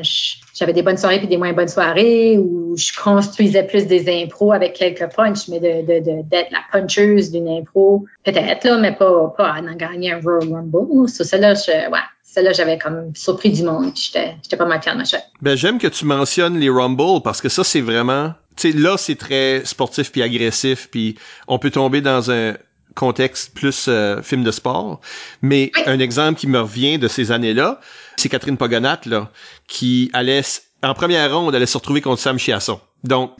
j'avais 0.55 0.73
des 0.73 0.83
bonnes 0.83 0.97
soirées 0.97 1.19
puis 1.19 1.29
des 1.29 1.37
moins 1.37 1.53
bonnes 1.53 1.69
soirées, 1.69 2.39
ou 2.39 2.75
je 2.77 2.91
construisais 3.01 3.65
plus 3.65 3.87
des 3.87 4.23
impros 4.23 4.53
avec 4.53 4.73
quelques 4.75 5.13
punchs, 5.15 5.49
mais 5.49 5.61
de 5.61 5.83
de- 5.83 6.01
de- 6.05 6.23
d'être 6.23 6.51
la 6.53 6.61
puncheuse 6.73 7.31
d'une 7.31 7.49
impro, 7.49 8.07
peut-être 8.25 8.65
là, 8.65 8.79
mais 8.79 8.93
pas 8.93 9.35
pas 9.37 9.55
en 9.61 9.75
gagner 9.75 10.13
un 10.13 10.21
Royal 10.21 10.53
Rumble. 10.53 11.09
Sur 11.09 11.25
celle-là, 11.25 11.55
je, 11.55 11.91
ouais, 11.91 11.99
celle-là 12.33 12.53
j'avais 12.53 12.79
comme 12.79 13.15
surpris 13.15 13.51
du 13.51 13.63
monde, 13.63 13.93
j'étais 13.95 14.37
j'étais 14.43 14.57
pas 14.57 14.65
mal 14.65 14.81
fière 14.83 14.95
de 14.95 15.01
ma. 15.01 15.05
Ben 15.43 15.57
j'aime 15.57 15.79
que 15.79 15.87
tu 15.87 16.05
mentionnes 16.07 16.59
les 16.59 16.71
Rumble 16.71 17.23
parce 17.23 17.41
que 17.43 17.49
ça 17.49 17.63
c'est 17.63 17.81
vraiment 17.83 18.33
tu 18.57 18.73
sais 18.73 18.79
là 18.79 18.97
c'est 18.97 19.17
très 19.17 19.63
sportif 19.65 20.11
puis 20.13 20.23
agressif 20.23 20.89
puis 20.91 21.17
on 21.47 21.59
peut 21.59 21.71
tomber 21.71 22.01
dans 22.01 22.31
un 22.31 22.55
contexte 22.95 23.55
plus 23.55 23.87
euh, 23.89 24.23
film 24.23 24.45
de 24.45 24.51
sport 24.51 25.01
mais 25.43 25.71
Oui. 25.77 25.83
un 25.87 25.99
exemple 25.99 26.39
qui 26.41 26.47
me 26.47 26.61
revient 26.61 26.99
de 26.99 27.09
ces 27.09 27.33
années-là 27.33 27.81
c'est 28.17 28.29
Catherine 28.29 28.57
Pogonat 28.57 29.01
là 29.07 29.31
qui 29.67 30.11
allait 30.13 30.43
en 30.83 30.95
première 30.95 31.35
ronde 31.35 31.55
allait 31.55 31.67
se 31.67 31.77
retrouver 31.79 32.01
contre 32.03 32.21
Sam 32.21 32.39
Chiasson 32.39 32.81
donc 33.05 33.33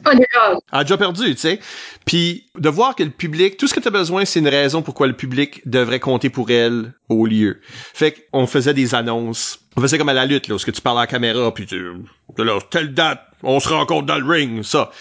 a 0.71 0.83
déjà 0.83 0.97
perdu, 0.97 1.33
tu 1.35 1.37
sais. 1.41 1.59
Puis 2.05 2.45
de 2.57 2.69
voir 2.69 2.95
que 2.95 3.03
le 3.03 3.09
public, 3.09 3.57
tout 3.57 3.67
ce 3.67 3.73
que 3.73 3.79
tu 3.79 3.87
as 3.87 3.91
besoin, 3.91 4.25
c'est 4.25 4.39
une 4.39 4.47
raison 4.47 4.81
pourquoi 4.81 5.07
le 5.07 5.13
public 5.13 5.61
devrait 5.65 5.99
compter 5.99 6.29
pour 6.29 6.49
elle 6.51 6.93
au 7.09 7.25
lieu. 7.25 7.59
Fait 7.93 8.27
qu'on 8.31 8.45
faisait 8.47 8.73
des 8.73 8.93
annonces. 8.95 9.59
On 9.75 9.81
faisait 9.81 9.97
comme 9.97 10.09
à 10.09 10.13
la 10.13 10.25
lutte, 10.25 10.47
là, 10.49 10.57
ce 10.57 10.65
que 10.65 10.71
tu 10.71 10.81
parles 10.81 10.97
à 10.99 11.01
la 11.01 11.07
caméra, 11.07 11.53
puis 11.53 11.65
tu, 11.65 11.81
là, 12.37 12.59
telle 12.69 12.93
date, 12.93 13.21
on 13.41 13.59
se 13.59 13.69
rencontre 13.69 14.05
dans 14.05 14.19
le 14.19 14.25
ring, 14.29 14.63
ça. 14.63 14.91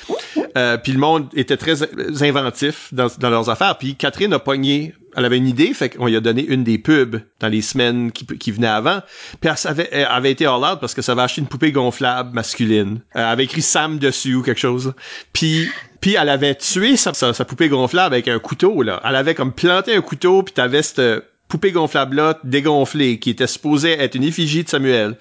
Euh, 0.56 0.76
puis 0.78 0.92
le 0.92 0.98
monde 0.98 1.28
était 1.34 1.56
très 1.56 1.82
in- 1.82 1.86
inventif 2.22 2.88
dans, 2.92 3.08
dans 3.18 3.30
leurs 3.30 3.50
affaires. 3.50 3.76
Puis 3.78 3.96
Catherine 3.96 4.32
a 4.32 4.38
pogné, 4.38 4.94
elle 5.16 5.24
avait 5.24 5.36
une 5.36 5.46
idée, 5.46 5.74
fait 5.74 5.90
qu'on 5.90 6.06
lui 6.06 6.16
a 6.16 6.20
donné 6.20 6.44
une 6.44 6.64
des 6.64 6.78
pubs 6.78 7.20
dans 7.40 7.48
les 7.48 7.62
semaines 7.62 8.12
qui, 8.12 8.50
venaient 8.50 8.66
avant. 8.66 9.00
Puis 9.40 9.50
elle, 9.66 9.88
elle 9.90 10.06
avait 10.06 10.30
été 10.30 10.48
out 10.48 10.78
parce 10.80 10.94
que 10.94 11.02
ça 11.02 11.12
avait 11.12 11.22
acheté 11.22 11.40
une 11.40 11.48
poupée 11.48 11.72
gonflable 11.72 12.34
masculine. 12.34 13.00
Elle 13.14 13.22
avait 13.22 13.44
écrit 13.44 13.62
Sam 13.62 13.98
dessus 13.98 14.34
ou 14.34 14.42
quelque 14.42 14.60
chose. 14.60 14.94
Puis 15.32 15.68
puis 16.00 16.16
elle 16.20 16.30
avait 16.30 16.56
tué 16.56 16.96
sa, 16.96 17.12
poupée 17.44 17.68
gonflable 17.68 18.14
avec 18.14 18.28
un 18.28 18.38
couteau 18.38 18.82
là. 18.82 19.00
Elle 19.04 19.16
avait 19.16 19.34
comme 19.34 19.52
planté 19.52 19.94
un 19.94 20.00
couteau 20.00 20.42
puis 20.42 20.54
t'avais 20.54 20.82
cette 20.82 21.24
poupée 21.48 21.72
gonflable 21.72 22.16
là 22.16 22.38
dégonflée 22.44 23.18
qui 23.18 23.30
était 23.30 23.46
supposée 23.46 23.92
être 23.92 24.14
une 24.14 24.24
effigie 24.24 24.64
de 24.64 24.68
Samuel 24.68 25.16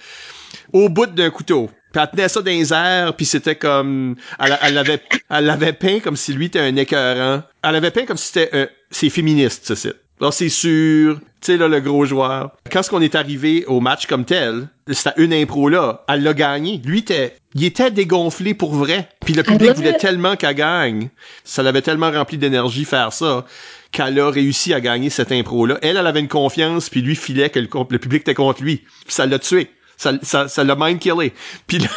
au 0.74 0.90
bout 0.90 1.06
d'un 1.06 1.30
couteau. 1.30 1.70
Puis 1.94 2.02
elle 2.02 2.10
tenait 2.10 2.30
ça 2.30 2.42
dans 2.42 2.52
les 2.52 2.74
airs, 2.74 3.14
puis 3.16 3.26
c'était 3.26 3.56
comme... 3.56 4.16
Elle, 4.40 4.58
elle 4.62 4.74
l'avait 4.76 5.02
elle 5.30 5.46
l'avait 5.46 5.74
peint 5.74 6.00
comme 6.00 6.16
si 6.16 6.34
lui 6.34 6.46
était 6.46 6.60
un 6.60 6.76
écœurant. 6.78 7.44
Elle 7.64 7.72
l'avait 7.74 7.92
peint 7.92 8.06
comme 8.06 8.18
si 8.18 8.32
c'était... 8.32 8.70
c'est 8.92 9.10
féministe, 9.10 9.66
ce 9.66 9.76
site. 9.76 9.96
Alors 10.20 10.34
c'est 10.34 10.50
sûr, 10.50 11.20
tu 11.20 11.24
sais 11.42 11.58
là, 11.58 11.68
le 11.68 11.80
gros 11.80 12.06
joueur. 12.06 12.52
Quand 12.72 12.84
ce 12.84 12.92
qu'on 12.92 13.02
est 13.02 13.16
arrivé 13.16 13.66
au 13.66 13.80
match 13.80 14.06
comme 14.06 14.24
tel, 14.24 14.68
c'était 14.92 15.14
une 15.18 15.34
impro 15.34 15.68
là, 15.68 16.04
elle 16.08 16.22
l'a 16.22 16.36
gagné. 16.36 16.80
Lui, 16.86 17.00
était, 17.00 17.36
il 17.56 17.66
était 17.66 17.90
dégonflé 17.90 18.54
pour 18.54 18.76
vrai. 18.76 19.10
Puis 19.26 19.34
le 19.34 19.42
public 19.42 19.72
voulait 19.72 19.92
it. 19.92 19.98
tellement 19.98 20.36
qu'elle 20.36 20.54
gagne. 20.54 21.10
Ça 21.44 21.64
l'avait 21.64 21.82
tellement 21.82 22.12
rempli 22.12 22.38
d'énergie 22.38 22.86
faire 22.86 23.12
ça 23.14 23.46
qu'elle 23.92 24.20
a 24.20 24.30
réussi 24.30 24.76
à 24.76 24.80
gagner 24.80 25.10
cette 25.10 25.32
impro-là. 25.32 25.80
Elle, 25.82 25.98
elle 25.98 26.06
avait 26.08 26.20
une 26.20 26.28
confiance, 26.28 26.90
puis 26.90 27.02
lui 27.02 27.16
filait 27.16 27.50
que 27.50 27.60
le, 27.60 27.68
le 27.90 28.00
public 28.00 28.22
était 28.22 28.36
contre 28.36 28.62
lui. 28.62 28.78
Puis 28.78 29.14
ça 29.14 29.26
l'a 29.26 29.40
tué. 29.40 29.72
Ça, 29.98 30.14
ça, 30.22 30.48
ça 30.48 30.64
l'a 30.64 30.76
mind 30.78 31.00
killé. 31.00 31.34
Puis 31.66 31.80
là, 31.80 31.90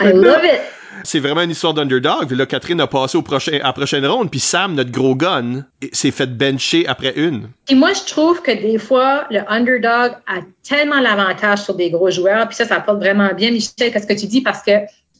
I 0.00 0.12
love 0.12 0.44
it. 0.44 0.60
C'est 1.04 1.20
vraiment 1.20 1.42
une 1.42 1.50
histoire 1.50 1.74
d'underdog. 1.74 2.30
Là, 2.32 2.46
Catherine 2.46 2.80
a 2.80 2.86
passé 2.86 3.16
au 3.18 3.22
prochain, 3.22 3.58
à 3.62 3.66
la 3.66 3.72
prochaine 3.72 4.06
ronde, 4.06 4.30
puis 4.30 4.40
Sam, 4.40 4.74
notre 4.74 4.90
gros 4.90 5.14
gun, 5.14 5.64
s'est 5.92 6.10
fait 6.10 6.26
bencher 6.26 6.86
après 6.86 7.12
une. 7.16 7.48
Puis 7.66 7.74
moi, 7.74 7.92
je 7.92 8.10
trouve 8.10 8.42
que 8.42 8.50
des 8.50 8.78
fois, 8.78 9.26
le 9.30 9.40
underdog 9.48 10.12
a 10.26 10.40
tellement 10.66 11.00
l'avantage 11.00 11.62
sur 11.62 11.74
des 11.74 11.90
gros 11.90 12.10
joueurs. 12.10 12.46
Puis 12.48 12.56
ça, 12.56 12.64
ça 12.64 12.80
porte 12.80 12.98
vraiment 12.98 13.30
bien, 13.34 13.50
Michel, 13.50 13.92
qu'est-ce 13.92 14.06
que 14.06 14.18
tu 14.18 14.26
dis? 14.26 14.40
Parce 14.40 14.62
que 14.62 14.72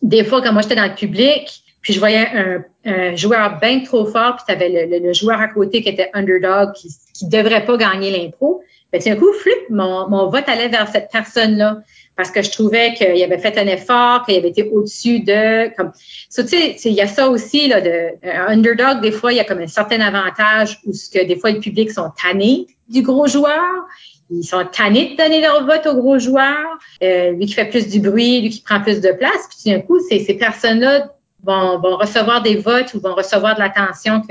des 0.03 0.25
fois, 0.25 0.43
quand 0.43 0.53
moi, 0.53 0.63
j'étais 0.63 0.77
dans 0.77 0.89
le 0.89 0.95
public, 0.95 1.63
puis 1.81 1.93
je 1.93 1.99
voyais 1.99 2.27
un, 2.85 3.17
joueur 3.17 3.59
bien 3.61 3.81
trop 3.81 4.07
fort, 4.07 4.37
puis 4.37 4.45
tu 4.47 4.53
avais 4.53 5.01
le, 5.01 5.13
joueur 5.13 5.41
à 5.41 5.49
côté 5.49 5.83
qui 5.83 5.89
était 5.89 6.11
underdog, 6.15 6.73
qui 6.75 6.89
qui 7.13 7.29
devrait 7.29 7.65
pas 7.65 7.77
gagner 7.77 8.11
l'impro. 8.11 8.63
Ben, 8.93 9.01
d'un 9.01 9.17
coup, 9.17 9.33
flip, 9.33 9.71
mon, 9.71 10.09
mon 10.09 10.29
vote 10.29 10.49
allait 10.49 10.69
vers 10.69 10.89
cette 10.89 11.11
personne-là. 11.11 11.79
Parce 12.23 12.31
que 12.31 12.43
je 12.43 12.53
trouvais 12.53 12.95
qu'il 12.95 13.21
avait 13.21 13.39
fait 13.39 13.59
un 13.59 13.67
effort, 13.67 14.25
qu'il 14.25 14.37
avait 14.37 14.51
été 14.51 14.63
au-dessus 14.63 15.19
de... 15.21 15.75
comme 15.75 15.91
So, 16.31 16.45
tu 16.45 16.51
sais, 16.51 16.77
il 16.85 16.93
y 16.93 17.01
a 17.01 17.09
ça 17.09 17.29
aussi, 17.29 17.67
là, 17.67 17.81
de, 17.81 18.11
un 18.23 18.59
underdog, 18.59 19.01
des 19.01 19.11
fois, 19.11 19.33
il 19.33 19.39
y 19.39 19.41
a 19.41 19.45
comme 19.45 19.59
un 19.59 19.67
certain 19.67 20.01
avantage 20.01 20.79
où 20.87 20.93
ce 20.93 21.11
que 21.11 21.27
des 21.27 21.35
fois, 21.35 21.51
le 21.51 21.59
public 21.59 21.91
sont 21.91 22.13
tannés 22.23 22.69
du 22.89 23.03
gros 23.03 23.27
joueur. 23.27 23.73
Ils 24.31 24.45
sont 24.45 24.65
tannés 24.71 25.17
de 25.17 25.17
donner 25.17 25.41
leur 25.41 25.67
vote 25.67 25.85
au 25.85 25.97
gros 25.97 26.21
joueur. 26.21 26.79
Euh, 27.03 27.33
lui 27.33 27.47
qui 27.47 27.55
fait 27.55 27.65
plus 27.65 27.89
du 27.89 27.99
bruit, 27.99 28.41
lui 28.41 28.51
qui 28.51 28.61
prend 28.61 28.81
plus 28.81 29.01
de 29.01 29.11
place. 29.11 29.49
Puis, 29.51 29.73
d'un 29.73 29.81
coup, 29.81 29.99
ces, 30.09 30.21
ces 30.21 30.35
personnes-là 30.35 31.13
vont, 31.43 31.97
recevoir 31.97 32.43
des 32.43 32.57
votes 32.57 32.95
ou 32.95 33.01
vont 33.01 33.15
recevoir 33.15 33.55
de 33.55 33.61
l'attention 33.61 34.23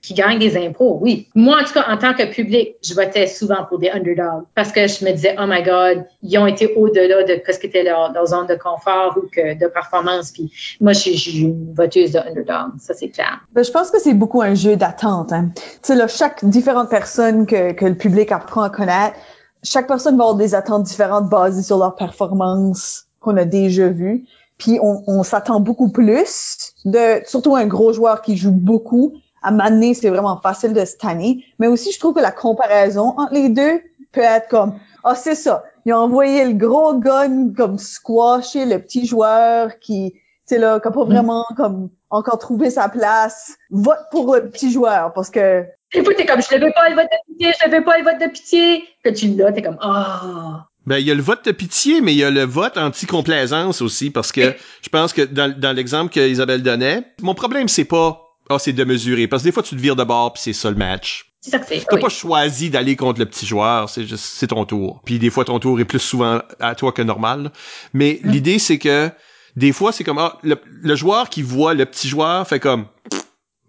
qui 0.00 0.14
gagnent 0.14 0.38
des 0.38 0.56
impôts. 0.56 0.98
Oui. 1.00 1.28
Moi, 1.34 1.58
en 1.60 1.64
tout 1.64 1.74
cas, 1.74 1.84
en 1.88 1.96
tant 1.96 2.14
que 2.14 2.24
public, 2.24 2.76
je 2.82 2.94
votais 2.94 3.26
souvent 3.26 3.64
pour 3.68 3.78
des 3.78 3.90
underdogs 3.90 4.44
parce 4.54 4.72
que 4.72 4.86
je 4.86 5.04
me 5.04 5.12
disais, 5.12 5.36
oh 5.38 5.44
my 5.46 5.62
God, 5.62 6.04
ils 6.22 6.38
ont 6.38 6.46
été 6.46 6.74
au-delà 6.74 7.22
de 7.24 7.40
ce 7.50 7.58
qui 7.58 7.66
était 7.66 7.82
leur, 7.82 8.12
leur, 8.12 8.26
zone 8.26 8.46
de 8.46 8.54
confort 8.54 9.16
ou 9.16 9.26
que 9.30 9.58
de 9.58 9.66
performance. 9.66 10.30
Puis 10.30 10.50
moi, 10.80 10.92
je 10.92 10.98
suis 11.00 11.40
une 11.40 11.74
voteuse 11.74 12.12
de 12.12 12.18
underdog. 12.18 12.72
Ça, 12.78 12.94
c'est 12.94 13.08
clair. 13.08 13.40
Ben, 13.52 13.62
je 13.62 13.70
pense 13.70 13.90
que 13.90 14.00
c'est 14.00 14.14
beaucoup 14.14 14.40
un 14.40 14.54
jeu 14.54 14.76
d'attente. 14.76 15.32
Hein. 15.32 15.50
Tu 15.54 15.62
sais, 15.82 15.94
là, 15.94 16.08
chaque 16.08 16.44
différente 16.44 16.88
personne 16.88 17.46
que, 17.46 17.72
que 17.72 17.84
le 17.84 17.94
public 17.94 18.32
apprend 18.32 18.62
à 18.62 18.70
connaître, 18.70 19.16
chaque 19.62 19.86
personne 19.86 20.16
va 20.16 20.24
avoir 20.24 20.36
des 20.36 20.54
attentes 20.54 20.84
différentes 20.84 21.28
basées 21.28 21.62
sur 21.62 21.78
leur 21.78 21.94
performance 21.94 23.06
qu'on 23.20 23.36
a 23.36 23.44
déjà 23.44 23.88
vues. 23.88 24.24
Puis 24.64 24.78
on, 24.80 25.04
on 25.06 25.22
s'attend 25.24 25.60
beaucoup 25.60 25.90
plus 25.90 26.72
de, 26.86 27.20
surtout 27.26 27.54
un 27.54 27.66
gros 27.66 27.92
joueur 27.92 28.22
qui 28.22 28.34
joue 28.38 28.50
beaucoup. 28.50 29.12
À 29.42 29.50
m'amener, 29.50 29.92
c'est 29.92 30.08
vraiment 30.08 30.40
facile 30.40 30.72
de 30.72 30.86
se 30.86 30.96
tanner. 30.96 31.44
Mais 31.58 31.66
aussi, 31.66 31.92
je 31.92 32.00
trouve 32.00 32.14
que 32.14 32.20
la 32.20 32.32
comparaison 32.32 33.12
entre 33.18 33.34
les 33.34 33.50
deux 33.50 33.82
peut 34.12 34.22
être 34.22 34.48
comme, 34.48 34.78
ah, 35.02 35.10
oh, 35.12 35.14
c'est 35.14 35.34
ça. 35.34 35.64
Ils 35.84 35.92
ont 35.92 35.98
envoyé 35.98 36.46
le 36.46 36.54
gros 36.54 36.94
gun 36.94 37.52
comme 37.54 37.76
squasher 37.76 38.64
le 38.64 38.78
petit 38.78 39.04
joueur 39.04 39.78
qui, 39.80 40.14
c'est 40.46 40.56
là, 40.56 40.80
qui 40.80 40.88
n'a 40.88 40.94
pas 40.94 41.04
vraiment 41.04 41.44
comme 41.58 41.90
encore 42.08 42.38
trouvé 42.38 42.70
sa 42.70 42.88
place. 42.88 43.58
Vote 43.70 44.06
pour 44.10 44.34
le 44.34 44.48
petit 44.48 44.72
joueur 44.72 45.12
parce 45.12 45.28
que 45.28 45.66
des 45.92 46.02
fois, 46.02 46.14
t'es 46.14 46.24
comme, 46.24 46.40
je 46.40 46.54
ne 46.56 46.64
veux 46.64 46.72
pas 46.72 46.88
le 46.88 46.94
vote 46.94 47.04
de 47.04 47.32
pitié, 47.34 47.52
je 47.62 47.68
ne 47.68 47.76
veux 47.76 47.84
pas 47.84 47.98
le 47.98 48.04
vote 48.04 48.18
de 48.18 48.28
pitié. 48.28 48.82
Que 49.04 49.10
tu 49.10 49.28
l'as, 49.28 49.52
t'es 49.52 49.60
comme, 49.60 49.76
ah. 49.82 50.22
Oh. 50.24 50.73
Ben, 50.86 50.98
il 50.98 51.06
y 51.06 51.10
a 51.10 51.14
le 51.14 51.22
vote 51.22 51.44
de 51.44 51.52
pitié, 51.52 52.00
mais 52.00 52.12
il 52.12 52.18
y 52.18 52.24
a 52.24 52.30
le 52.30 52.44
vote 52.44 52.76
anti-complaisance 52.76 53.80
aussi, 53.80 54.10
parce 54.10 54.32
que 54.32 54.54
je 54.82 54.88
pense 54.90 55.12
que 55.12 55.22
dans, 55.22 55.54
dans 55.58 55.72
l'exemple 55.72 56.12
que 56.12 56.20
Isabelle 56.28 56.62
donnait, 56.62 57.04
mon 57.22 57.34
problème, 57.34 57.68
c'est 57.68 57.84
pas, 57.84 58.20
ah, 58.50 58.54
oh, 58.54 58.58
c'est 58.58 58.72
de 58.72 58.84
mesurer, 58.84 59.26
parce 59.26 59.42
que 59.42 59.48
des 59.48 59.52
fois, 59.52 59.62
tu 59.62 59.76
te 59.76 59.80
vires 59.80 59.96
de 59.96 60.04
bord, 60.04 60.34
puis 60.34 60.42
c'est 60.42 60.52
ça 60.52 60.70
le 60.70 60.76
match. 60.76 61.30
C'est 61.40 61.50
ça 61.50 61.58
que 61.58 61.66
c'est. 61.66 61.84
T'as 61.88 61.96
oui. 61.96 62.02
pas 62.02 62.08
choisi 62.08 62.70
d'aller 62.70 62.96
contre 62.96 63.20
le 63.20 63.26
petit 63.26 63.46
joueur, 63.46 63.88
c'est 63.88 64.06
juste, 64.06 64.24
c'est 64.24 64.48
ton 64.48 64.64
tour. 64.64 65.02
Puis 65.04 65.18
des 65.18 65.30
fois, 65.30 65.44
ton 65.44 65.58
tour 65.58 65.78
est 65.80 65.84
plus 65.84 65.98
souvent 65.98 66.40
à 66.60 66.74
toi 66.74 66.92
que 66.92 67.02
normal. 67.02 67.52
Mais 67.92 68.20
mm. 68.22 68.30
l'idée, 68.30 68.58
c'est 68.58 68.78
que, 68.78 69.10
des 69.56 69.72
fois, 69.72 69.92
c'est 69.92 70.04
comme, 70.04 70.18
ah, 70.18 70.38
le, 70.42 70.56
le 70.82 70.96
joueur 70.96 71.30
qui 71.30 71.42
voit 71.42 71.74
le 71.74 71.86
petit 71.86 72.08
joueur 72.08 72.46
fait 72.46 72.60
comme, 72.60 72.86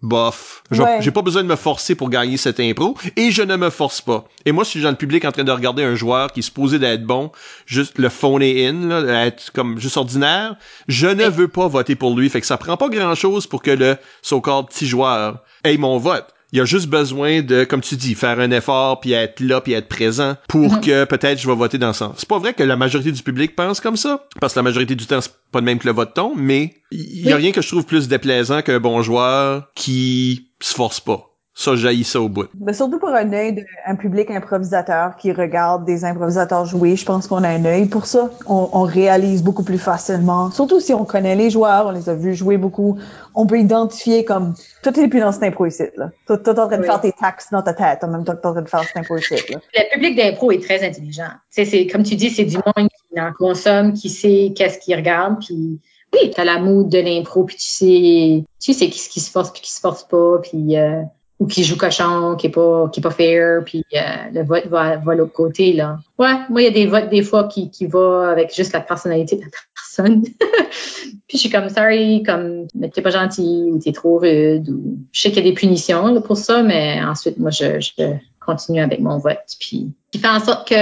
bof. 0.02 0.62
Ouais. 0.70 0.98
J'ai 1.00 1.10
pas 1.10 1.22
besoin 1.22 1.42
de 1.42 1.48
me 1.48 1.56
forcer 1.56 1.94
pour 1.94 2.10
gagner 2.10 2.36
cette 2.36 2.60
impro 2.60 2.96
et 3.16 3.30
je 3.30 3.42
ne 3.42 3.56
me 3.56 3.70
force 3.70 4.00
pas. 4.00 4.24
Et 4.44 4.52
moi, 4.52 4.64
si 4.64 4.72
je 4.72 4.78
suis 4.78 4.82
dans 4.82 4.90
le 4.90 4.96
public 4.96 5.24
en 5.24 5.32
train 5.32 5.44
de 5.44 5.52
regarder 5.52 5.82
un 5.82 5.94
joueur 5.94 6.32
qui 6.32 6.40
est 6.40 6.42
supposé 6.42 6.78
d'être 6.78 7.04
bon, 7.04 7.32
juste 7.66 7.98
le 7.98 8.08
phone 8.08 8.42
in, 8.42 8.88
là, 8.88 9.26
être 9.26 9.52
comme 9.52 9.78
juste 9.78 9.96
ordinaire, 9.96 10.56
je 10.88 11.06
ne 11.06 11.24
veux 11.24 11.48
pas 11.48 11.68
voter 11.68 11.96
pour 11.96 12.16
lui. 12.16 12.28
Fait 12.28 12.40
que 12.40 12.46
ça 12.46 12.58
prend 12.58 12.76
pas 12.76 12.88
grand 12.88 13.14
chose 13.14 13.46
pour 13.46 13.62
que 13.62 13.70
le 13.70 13.96
so-called 14.22 14.66
petit 14.66 14.86
joueur 14.86 15.42
ait 15.64 15.76
mon 15.76 15.98
vote. 15.98 16.26
Il 16.56 16.60
y 16.60 16.62
a 16.62 16.64
juste 16.64 16.86
besoin 16.86 17.42
de, 17.42 17.64
comme 17.64 17.82
tu 17.82 17.96
dis, 17.96 18.14
faire 18.14 18.40
un 18.40 18.50
effort 18.50 19.00
puis 19.00 19.12
être 19.12 19.40
là 19.40 19.60
puis 19.60 19.74
être 19.74 19.88
présent 19.88 20.36
pour 20.48 20.72
-hmm. 20.72 20.80
que 20.80 21.04
peut-être 21.04 21.38
je 21.38 21.46
vais 21.46 21.54
voter 21.54 21.76
dans 21.76 21.92
ce 21.92 21.98
sens. 21.98 22.14
C'est 22.16 22.28
pas 22.28 22.38
vrai 22.38 22.54
que 22.54 22.62
la 22.62 22.76
majorité 22.76 23.12
du 23.12 23.22
public 23.22 23.54
pense 23.54 23.78
comme 23.78 23.98
ça, 23.98 24.26
parce 24.40 24.54
que 24.54 24.58
la 24.60 24.62
majorité 24.62 24.94
du 24.94 25.04
temps 25.04 25.20
c'est 25.20 25.34
pas 25.52 25.60
de 25.60 25.66
même 25.66 25.78
que 25.78 25.86
le 25.86 25.92
vote 25.92 26.14
tombe, 26.14 26.32
mais 26.38 26.72
il 26.90 27.20
y 27.28 27.30
a 27.30 27.36
oui. 27.36 27.42
rien 27.42 27.52
que 27.52 27.60
je 27.60 27.68
trouve 27.68 27.84
plus 27.84 28.08
déplaisant 28.08 28.62
qu'un 28.62 28.80
bon 28.80 29.02
joueur 29.02 29.68
qui 29.74 30.48
se 30.62 30.74
force 30.74 30.98
pas. 30.98 31.35
Ça, 31.58 31.74
jaillit 31.74 32.04
ça 32.04 32.20
au 32.20 32.28
bout. 32.28 32.48
Mais 32.60 32.74
surtout 32.74 32.98
pour 32.98 33.08
un 33.08 33.32
œil 33.32 33.54
d'un 33.54 33.96
public 33.96 34.30
improvisateur 34.30 35.16
qui 35.16 35.32
regarde 35.32 35.86
des 35.86 36.04
improvisateurs 36.04 36.66
jouer, 36.66 36.96
je 36.96 37.06
pense 37.06 37.26
qu'on 37.26 37.42
a 37.44 37.48
un 37.48 37.64
œil 37.64 37.86
pour 37.86 38.04
ça. 38.04 38.30
On, 38.46 38.68
on, 38.74 38.82
réalise 38.82 39.42
beaucoup 39.42 39.62
plus 39.62 39.78
facilement. 39.78 40.50
Surtout 40.50 40.80
si 40.80 40.92
on 40.92 41.06
connaît 41.06 41.34
les 41.34 41.48
joueurs, 41.48 41.86
on 41.86 41.92
les 41.92 42.10
a 42.10 42.14
vus 42.14 42.34
jouer 42.34 42.58
beaucoup. 42.58 42.98
On 43.34 43.46
peut 43.46 43.58
identifier 43.58 44.22
comme, 44.22 44.52
tout 44.82 45.00
est 45.00 45.08
plus 45.08 45.20
dans 45.20 45.32
cette 45.32 45.44
impro 45.44 45.64
ici, 45.64 45.84
là. 45.96 46.10
Toi, 46.26 46.36
t'es 46.36 46.50
en 46.50 46.66
train 46.66 46.76
de 46.76 46.82
oui. 46.82 46.86
faire 46.86 47.00
tes 47.00 47.12
taxes 47.12 47.48
dans 47.50 47.62
ta 47.62 47.72
tête, 47.72 48.04
en 48.04 48.08
même 48.08 48.24
temps 48.24 48.36
que 48.36 48.42
t'es 48.42 48.48
en 48.48 48.52
train 48.52 48.62
de 48.62 48.68
faire 48.68 48.84
cette 48.84 48.96
impro 48.98 49.16
ici, 49.16 49.34
là. 49.48 49.58
Le 49.74 49.94
public 49.94 50.14
d'impro 50.14 50.52
est 50.52 50.62
très 50.62 50.86
intelligent. 50.86 51.30
C'est, 51.48 51.86
comme 51.86 52.02
tu 52.02 52.16
dis, 52.16 52.28
c'est 52.28 52.44
du 52.44 52.56
monde 52.56 52.88
qui 53.10 53.18
en 53.18 53.32
consomme, 53.32 53.94
qui 53.94 54.10
sait 54.10 54.52
qu'est-ce 54.54 54.78
qu'il 54.78 54.94
regarde, 54.94 55.38
puis 55.40 55.80
oui, 56.12 56.30
t'as 56.36 56.44
la 56.44 56.58
mood 56.58 56.90
de 56.90 56.98
l'impro, 56.98 57.44
puis 57.44 57.56
tu 57.56 57.62
sais, 57.62 58.44
tu 58.60 58.74
sais 58.74 58.90
qui, 58.90 59.08
qui 59.08 59.20
se 59.20 59.30
force 59.30 59.52
puis 59.52 59.62
qui 59.62 59.72
se 59.72 59.80
force 59.80 60.04
pas, 60.04 60.38
puis 60.42 60.76
euh, 60.76 61.00
ou 61.38 61.46
qui 61.46 61.64
joue 61.64 61.76
cochon, 61.76 62.36
qui 62.36 62.46
est 62.46 62.50
pas 62.50 62.88
qui 62.92 63.00
est 63.00 63.02
pas 63.02 63.10
fair, 63.10 63.62
puis 63.64 63.84
euh, 63.94 63.98
le 64.32 64.42
vote 64.42 64.66
va 64.66 64.96
va 64.96 65.14
l'autre 65.14 65.32
côté 65.32 65.72
là. 65.72 65.98
Ouais, 66.18 66.34
moi 66.48 66.62
il 66.62 66.64
y 66.64 66.68
a 66.68 66.70
des 66.70 66.86
votes 66.86 67.10
des 67.10 67.22
fois 67.22 67.44
qui 67.44 67.70
qui 67.70 67.86
va 67.86 68.30
avec 68.30 68.54
juste 68.54 68.72
la 68.72 68.80
personnalité 68.80 69.36
de 69.36 69.42
la 69.42 69.48
personne. 69.74 70.22
puis 70.22 71.34
je 71.34 71.38
suis 71.38 71.50
comme 71.50 71.68
sorry, 71.68 72.22
comme 72.22 72.66
mais 72.74 72.88
t'es 72.88 73.02
pas 73.02 73.10
gentil 73.10 73.70
ou 73.70 73.78
t'es 73.78 73.92
trop 73.92 74.18
rude 74.18 74.68
ou 74.70 74.98
je 75.12 75.20
sais 75.20 75.30
qu'il 75.30 75.44
y 75.44 75.48
a 75.48 75.50
des 75.50 75.54
punitions 75.54 76.06
là, 76.06 76.20
pour 76.20 76.36
ça, 76.38 76.62
mais 76.62 77.02
ensuite 77.04 77.38
moi 77.38 77.50
je, 77.50 77.80
je 77.80 78.14
continue 78.40 78.80
avec 78.80 79.00
mon 79.00 79.18
vote 79.18 79.38
puis 79.60 79.92
qui 80.10 80.18
fait 80.18 80.28
en 80.28 80.40
sorte 80.40 80.68
que 80.68 80.76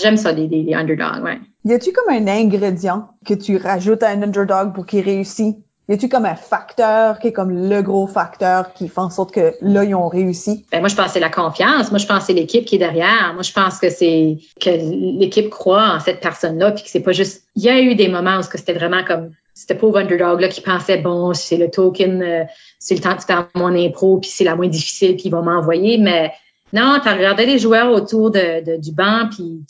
j'aime 0.00 0.16
ça 0.16 0.32
les, 0.32 0.46
les, 0.48 0.62
les 0.62 0.74
underdogs, 0.74 1.22
ouais. 1.22 1.38
Y 1.66 1.74
a-tu 1.74 1.92
comme 1.92 2.08
un 2.08 2.26
ingrédient 2.26 3.10
que 3.26 3.34
tu 3.34 3.58
rajoutes 3.58 4.02
à 4.02 4.08
un 4.08 4.22
underdog 4.22 4.72
pour 4.72 4.86
qu'il 4.86 5.04
réussisse? 5.04 5.56
Y 5.90 5.94
a-tu 5.94 6.08
comme 6.08 6.24
un 6.24 6.36
facteur 6.36 7.18
qui 7.18 7.26
est 7.26 7.32
comme 7.32 7.68
le 7.68 7.82
gros 7.82 8.06
facteur 8.06 8.72
qui 8.74 8.86
fait 8.86 9.00
en 9.00 9.10
sorte 9.10 9.34
que 9.34 9.54
là, 9.60 9.82
ils 9.82 9.96
ont 9.96 10.06
réussi? 10.06 10.64
Ben, 10.70 10.78
moi, 10.78 10.88
je 10.88 10.94
pense 10.94 11.06
que 11.06 11.12
c'est 11.14 11.18
la 11.20 11.30
confiance. 11.30 11.90
Moi, 11.90 11.98
je 11.98 12.06
pense 12.06 12.20
que 12.20 12.26
c'est 12.26 12.32
l'équipe 12.32 12.64
qui 12.64 12.76
est 12.76 12.78
derrière. 12.78 13.32
Moi, 13.34 13.42
je 13.42 13.50
pense 13.50 13.80
que 13.80 13.90
c'est 13.90 14.38
que 14.60 14.70
l'équipe 14.70 15.50
croit 15.50 15.96
en 15.96 15.98
cette 15.98 16.20
personne-là 16.20 16.70
puis 16.70 16.84
que 16.84 16.90
c'est 16.90 17.00
pas 17.00 17.10
juste, 17.10 17.42
il 17.56 17.64
y 17.64 17.68
a 17.68 17.80
eu 17.80 17.96
des 17.96 18.06
moments 18.06 18.38
où 18.38 18.42
c'était 18.42 18.72
vraiment 18.72 19.02
comme, 19.02 19.32
c'était 19.52 19.74
pauvre 19.74 19.98
underdog-là 19.98 20.46
qui 20.46 20.60
pensait, 20.60 20.98
bon, 20.98 21.34
c'est 21.34 21.56
le 21.56 21.68
token, 21.68 22.22
euh, 22.22 22.44
c'est 22.78 22.94
le 22.94 23.00
temps 23.00 23.16
de 23.16 23.22
faire 23.22 23.48
mon 23.56 23.74
impro 23.74 24.18
puis 24.18 24.30
c'est 24.30 24.44
la 24.44 24.54
moins 24.54 24.68
difficile 24.68 25.16
puis 25.16 25.24
ils 25.24 25.32
vont 25.32 25.42
m'envoyer. 25.42 25.98
Mais 25.98 26.32
non, 26.72 27.00
t'as 27.02 27.14
regardé 27.14 27.46
les 27.46 27.58
joueurs 27.58 27.90
autour 27.90 28.30
de, 28.30 28.64
de 28.64 28.80
du 28.80 28.92
banc 28.92 29.28
puis 29.28 29.64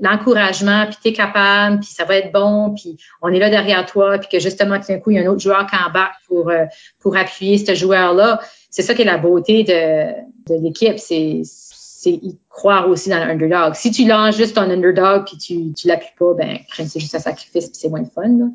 l'encouragement, 0.00 0.86
puis 0.86 0.96
t'es 1.02 1.12
capable, 1.12 1.80
puis 1.80 1.88
ça 1.88 2.04
va 2.04 2.16
être 2.16 2.32
bon, 2.32 2.74
puis 2.74 2.96
on 3.20 3.28
est 3.28 3.38
là 3.38 3.50
derrière 3.50 3.84
toi, 3.86 4.18
puis 4.18 4.28
que 4.28 4.38
justement, 4.38 4.78
tout 4.78 4.86
d'un 4.88 4.98
coup, 4.98 5.10
il 5.10 5.16
y 5.16 5.20
a 5.20 5.22
un 5.22 5.26
autre 5.26 5.40
joueur 5.40 5.66
qui 5.66 5.76
embarque 5.76 6.14
pour, 6.26 6.50
euh, 6.50 6.64
pour 7.00 7.16
appuyer 7.16 7.58
ce 7.58 7.74
joueur-là. 7.74 8.40
C'est 8.70 8.82
ça 8.82 8.94
qui 8.94 9.02
est 9.02 9.06
la 9.06 9.18
beauté 9.18 9.64
de, 9.64 10.52
de 10.52 10.62
l'équipe, 10.62 10.98
c'est 10.98 11.42
y 12.10 12.36
croire 12.48 12.88
aussi 12.88 13.10
dans 13.10 13.18
l'underdog. 13.18 13.74
Si 13.74 13.92
tu 13.92 14.06
lances 14.06 14.36
juste 14.36 14.56
ton 14.56 14.62
underdog 14.62 15.24
puis 15.24 15.38
tu, 15.38 15.72
tu 15.72 15.86
l'appuies 15.86 16.14
pas, 16.18 16.34
ben 16.34 16.58
c'est 16.74 16.98
juste 16.98 17.14
un 17.14 17.20
sacrifice 17.20 17.66
puis 17.66 17.78
c'est 17.78 17.88
moins 17.88 18.02
de 18.02 18.08
fun. 18.08 18.26
Là. 18.26 18.46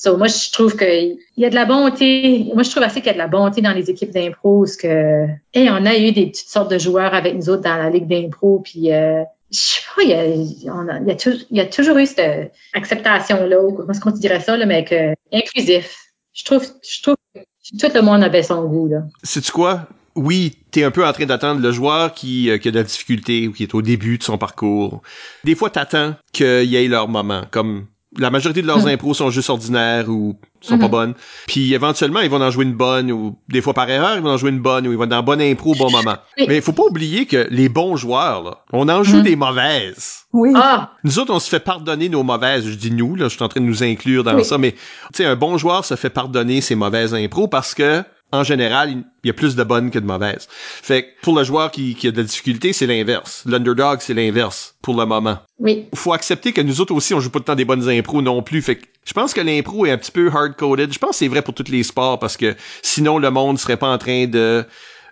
So, 0.00 0.16
moi, 0.16 0.28
je 0.28 0.52
trouve 0.52 0.76
qu'il 0.76 1.18
y 1.36 1.44
a 1.44 1.50
de 1.50 1.56
la 1.56 1.64
bonté. 1.64 2.52
Moi, 2.54 2.62
je 2.62 2.70
trouve 2.70 2.84
assez 2.84 3.00
qu'il 3.00 3.08
y 3.08 3.10
a 3.10 3.14
de 3.14 3.18
la 3.18 3.26
bonté 3.26 3.62
dans 3.62 3.72
les 3.72 3.90
équipes 3.90 4.12
d'impro, 4.12 4.60
parce 4.60 4.76
que, 4.76 5.26
hey, 5.52 5.68
on 5.70 5.84
a 5.84 5.96
eu 5.96 6.12
des 6.12 6.26
toutes 6.26 6.48
sortes 6.48 6.70
de 6.70 6.78
joueurs 6.78 7.14
avec 7.14 7.34
nous 7.34 7.50
autres 7.50 7.62
dans 7.62 7.74
la 7.74 7.90
ligue 7.90 8.06
d'impro, 8.06 8.60
puis 8.60 8.92
euh, 8.92 9.24
je 9.50 9.58
sais 9.58 9.80
pas, 9.94 10.02
il 10.02 10.10
y 10.10 10.14
a, 10.14 10.26
il 10.26 10.62
y 10.62 11.10
a, 11.10 11.16
toujours, 11.16 11.40
il 11.50 11.56
y 11.56 11.60
a 11.60 11.66
toujours 11.66 11.96
eu 11.96 12.06
cette 12.06 12.52
acceptation-là, 12.74 13.62
ou 13.62 13.72
comment 13.72 13.90
est-ce 13.90 14.00
qu'on 14.00 14.10
dirait 14.10 14.40
ça, 14.40 14.56
là, 14.56 14.66
mais 14.66 14.84
que, 14.84 15.14
inclusif. 15.32 15.96
Je 16.34 16.44
trouve, 16.44 16.64
je 16.88 17.02
trouve 17.02 17.16
que 17.34 17.40
tout 17.78 17.94
le 17.94 18.02
monde 18.02 18.22
avait 18.22 18.42
son 18.42 18.64
goût, 18.66 18.88
là. 18.88 19.02
C'est-tu 19.22 19.50
quoi? 19.50 19.88
Oui, 20.14 20.56
t'es 20.70 20.84
un 20.84 20.90
peu 20.90 21.06
en 21.06 21.12
train 21.12 21.26
d'attendre 21.26 21.60
le 21.60 21.72
joueur 21.72 22.12
qui, 22.12 22.50
euh, 22.50 22.58
qui 22.58 22.68
a 22.68 22.70
de 22.70 22.76
la 22.76 22.82
difficulté 22.82 23.48
ou 23.48 23.52
qui 23.52 23.62
est 23.62 23.74
au 23.74 23.82
début 23.82 24.18
de 24.18 24.22
son 24.22 24.36
parcours. 24.36 25.00
Des 25.44 25.54
fois, 25.54 25.70
t'attends 25.70 26.14
qu'il 26.32 26.64
y 26.64 26.76
ait 26.76 26.88
leur 26.88 27.08
moment, 27.08 27.44
comme 27.50 27.86
la 28.16 28.30
majorité 28.30 28.62
de 28.62 28.66
leurs 28.66 28.84
mmh. 28.84 28.88
impros 28.88 29.14
sont 29.14 29.30
juste 29.30 29.50
ordinaires 29.50 30.08
ou 30.08 30.38
sont 30.60 30.76
mmh. 30.76 30.80
pas 30.80 30.88
bonnes. 30.88 31.14
Puis 31.46 31.74
éventuellement, 31.74 32.20
ils 32.20 32.30
vont 32.30 32.40
en 32.40 32.50
jouer 32.50 32.64
une 32.64 32.74
bonne 32.74 33.10
ou 33.12 33.38
des 33.48 33.60
fois 33.60 33.74
par 33.74 33.88
erreur, 33.88 34.16
ils 34.16 34.22
vont 34.22 34.30
en 34.30 34.36
jouer 34.36 34.50
une 34.50 34.60
bonne 34.60 34.86
ou 34.86 34.92
ils 34.92 34.98
vont 34.98 35.06
dans 35.06 35.22
bonne 35.22 35.40
impro 35.40 35.72
au 35.72 35.76
bon 35.76 35.90
moment. 35.90 36.16
Oui. 36.36 36.46
Mais 36.48 36.56
il 36.56 36.62
faut 36.62 36.72
pas 36.72 36.84
oublier 36.84 37.26
que 37.26 37.46
les 37.50 37.68
bons 37.68 37.96
joueurs, 37.96 38.42
là, 38.42 38.58
on 38.72 38.88
en 38.88 39.02
joue 39.02 39.18
mmh. 39.18 39.22
des 39.22 39.36
mauvaises. 39.36 40.24
Oui. 40.32 40.52
Ah. 40.54 40.92
Nous 41.04 41.18
autres, 41.18 41.32
on 41.32 41.40
se 41.40 41.48
fait 41.48 41.60
pardonner 41.60 42.08
nos 42.08 42.22
mauvaises. 42.22 42.66
Je 42.66 42.74
dis 42.74 42.90
nous, 42.90 43.14
là, 43.14 43.24
je 43.24 43.34
suis 43.34 43.42
en 43.42 43.48
train 43.48 43.60
de 43.60 43.66
nous 43.66 43.82
inclure 43.82 44.24
dans 44.24 44.34
oui. 44.34 44.44
ça, 44.44 44.58
mais 44.58 44.72
tu 44.72 44.78
sais, 45.14 45.24
un 45.24 45.36
bon 45.36 45.56
joueur 45.56 45.84
se 45.84 45.96
fait 45.96 46.10
pardonner 46.10 46.60
ses 46.60 46.74
mauvaises 46.74 47.14
impros 47.14 47.48
parce 47.48 47.74
que 47.74 48.02
en 48.30 48.44
général, 48.44 48.90
il 48.90 49.26
y 49.26 49.30
a 49.30 49.32
plus 49.32 49.56
de 49.56 49.64
bonnes 49.64 49.90
que 49.90 49.98
de 49.98 50.06
mauvaises. 50.06 50.48
Fait 50.50 51.02
que 51.02 51.08
pour 51.22 51.36
le 51.36 51.44
joueur 51.44 51.70
qui, 51.70 51.94
qui 51.94 52.08
a 52.08 52.10
de 52.10 52.18
la 52.18 52.24
difficulté, 52.24 52.72
c'est 52.72 52.86
l'inverse. 52.86 53.42
L'underdog, 53.46 54.00
c'est 54.00 54.14
l'inverse 54.14 54.76
pour 54.82 54.96
le 54.96 55.06
moment. 55.06 55.38
Oui. 55.58 55.86
Faut 55.94 56.12
accepter 56.12 56.52
que 56.52 56.60
nous 56.60 56.80
autres 56.80 56.94
aussi, 56.94 57.14
on 57.14 57.20
joue 57.20 57.30
pas 57.30 57.38
tout 57.38 57.44
le 57.44 57.46
temps 57.46 57.54
des 57.54 57.64
bonnes 57.64 57.88
impros 57.88 58.20
non 58.20 58.42
plus. 58.42 58.60
Fait 58.60 58.76
que 58.76 58.84
je 59.04 59.14
pense 59.14 59.32
que 59.32 59.40
l'impro 59.40 59.86
est 59.86 59.90
un 59.90 59.98
petit 59.98 60.12
peu 60.12 60.28
hard-coded. 60.28 60.92
Je 60.92 60.98
pense 60.98 61.10
que 61.10 61.16
c'est 61.16 61.28
vrai 61.28 61.40
pour 61.40 61.54
tous 61.54 61.70
les 61.70 61.82
sports 61.82 62.18
parce 62.18 62.36
que 62.36 62.54
sinon 62.82 63.18
le 63.18 63.30
monde 63.30 63.58
serait 63.58 63.78
pas 63.78 63.88
en 63.88 63.98
train 63.98 64.26
de 64.26 64.64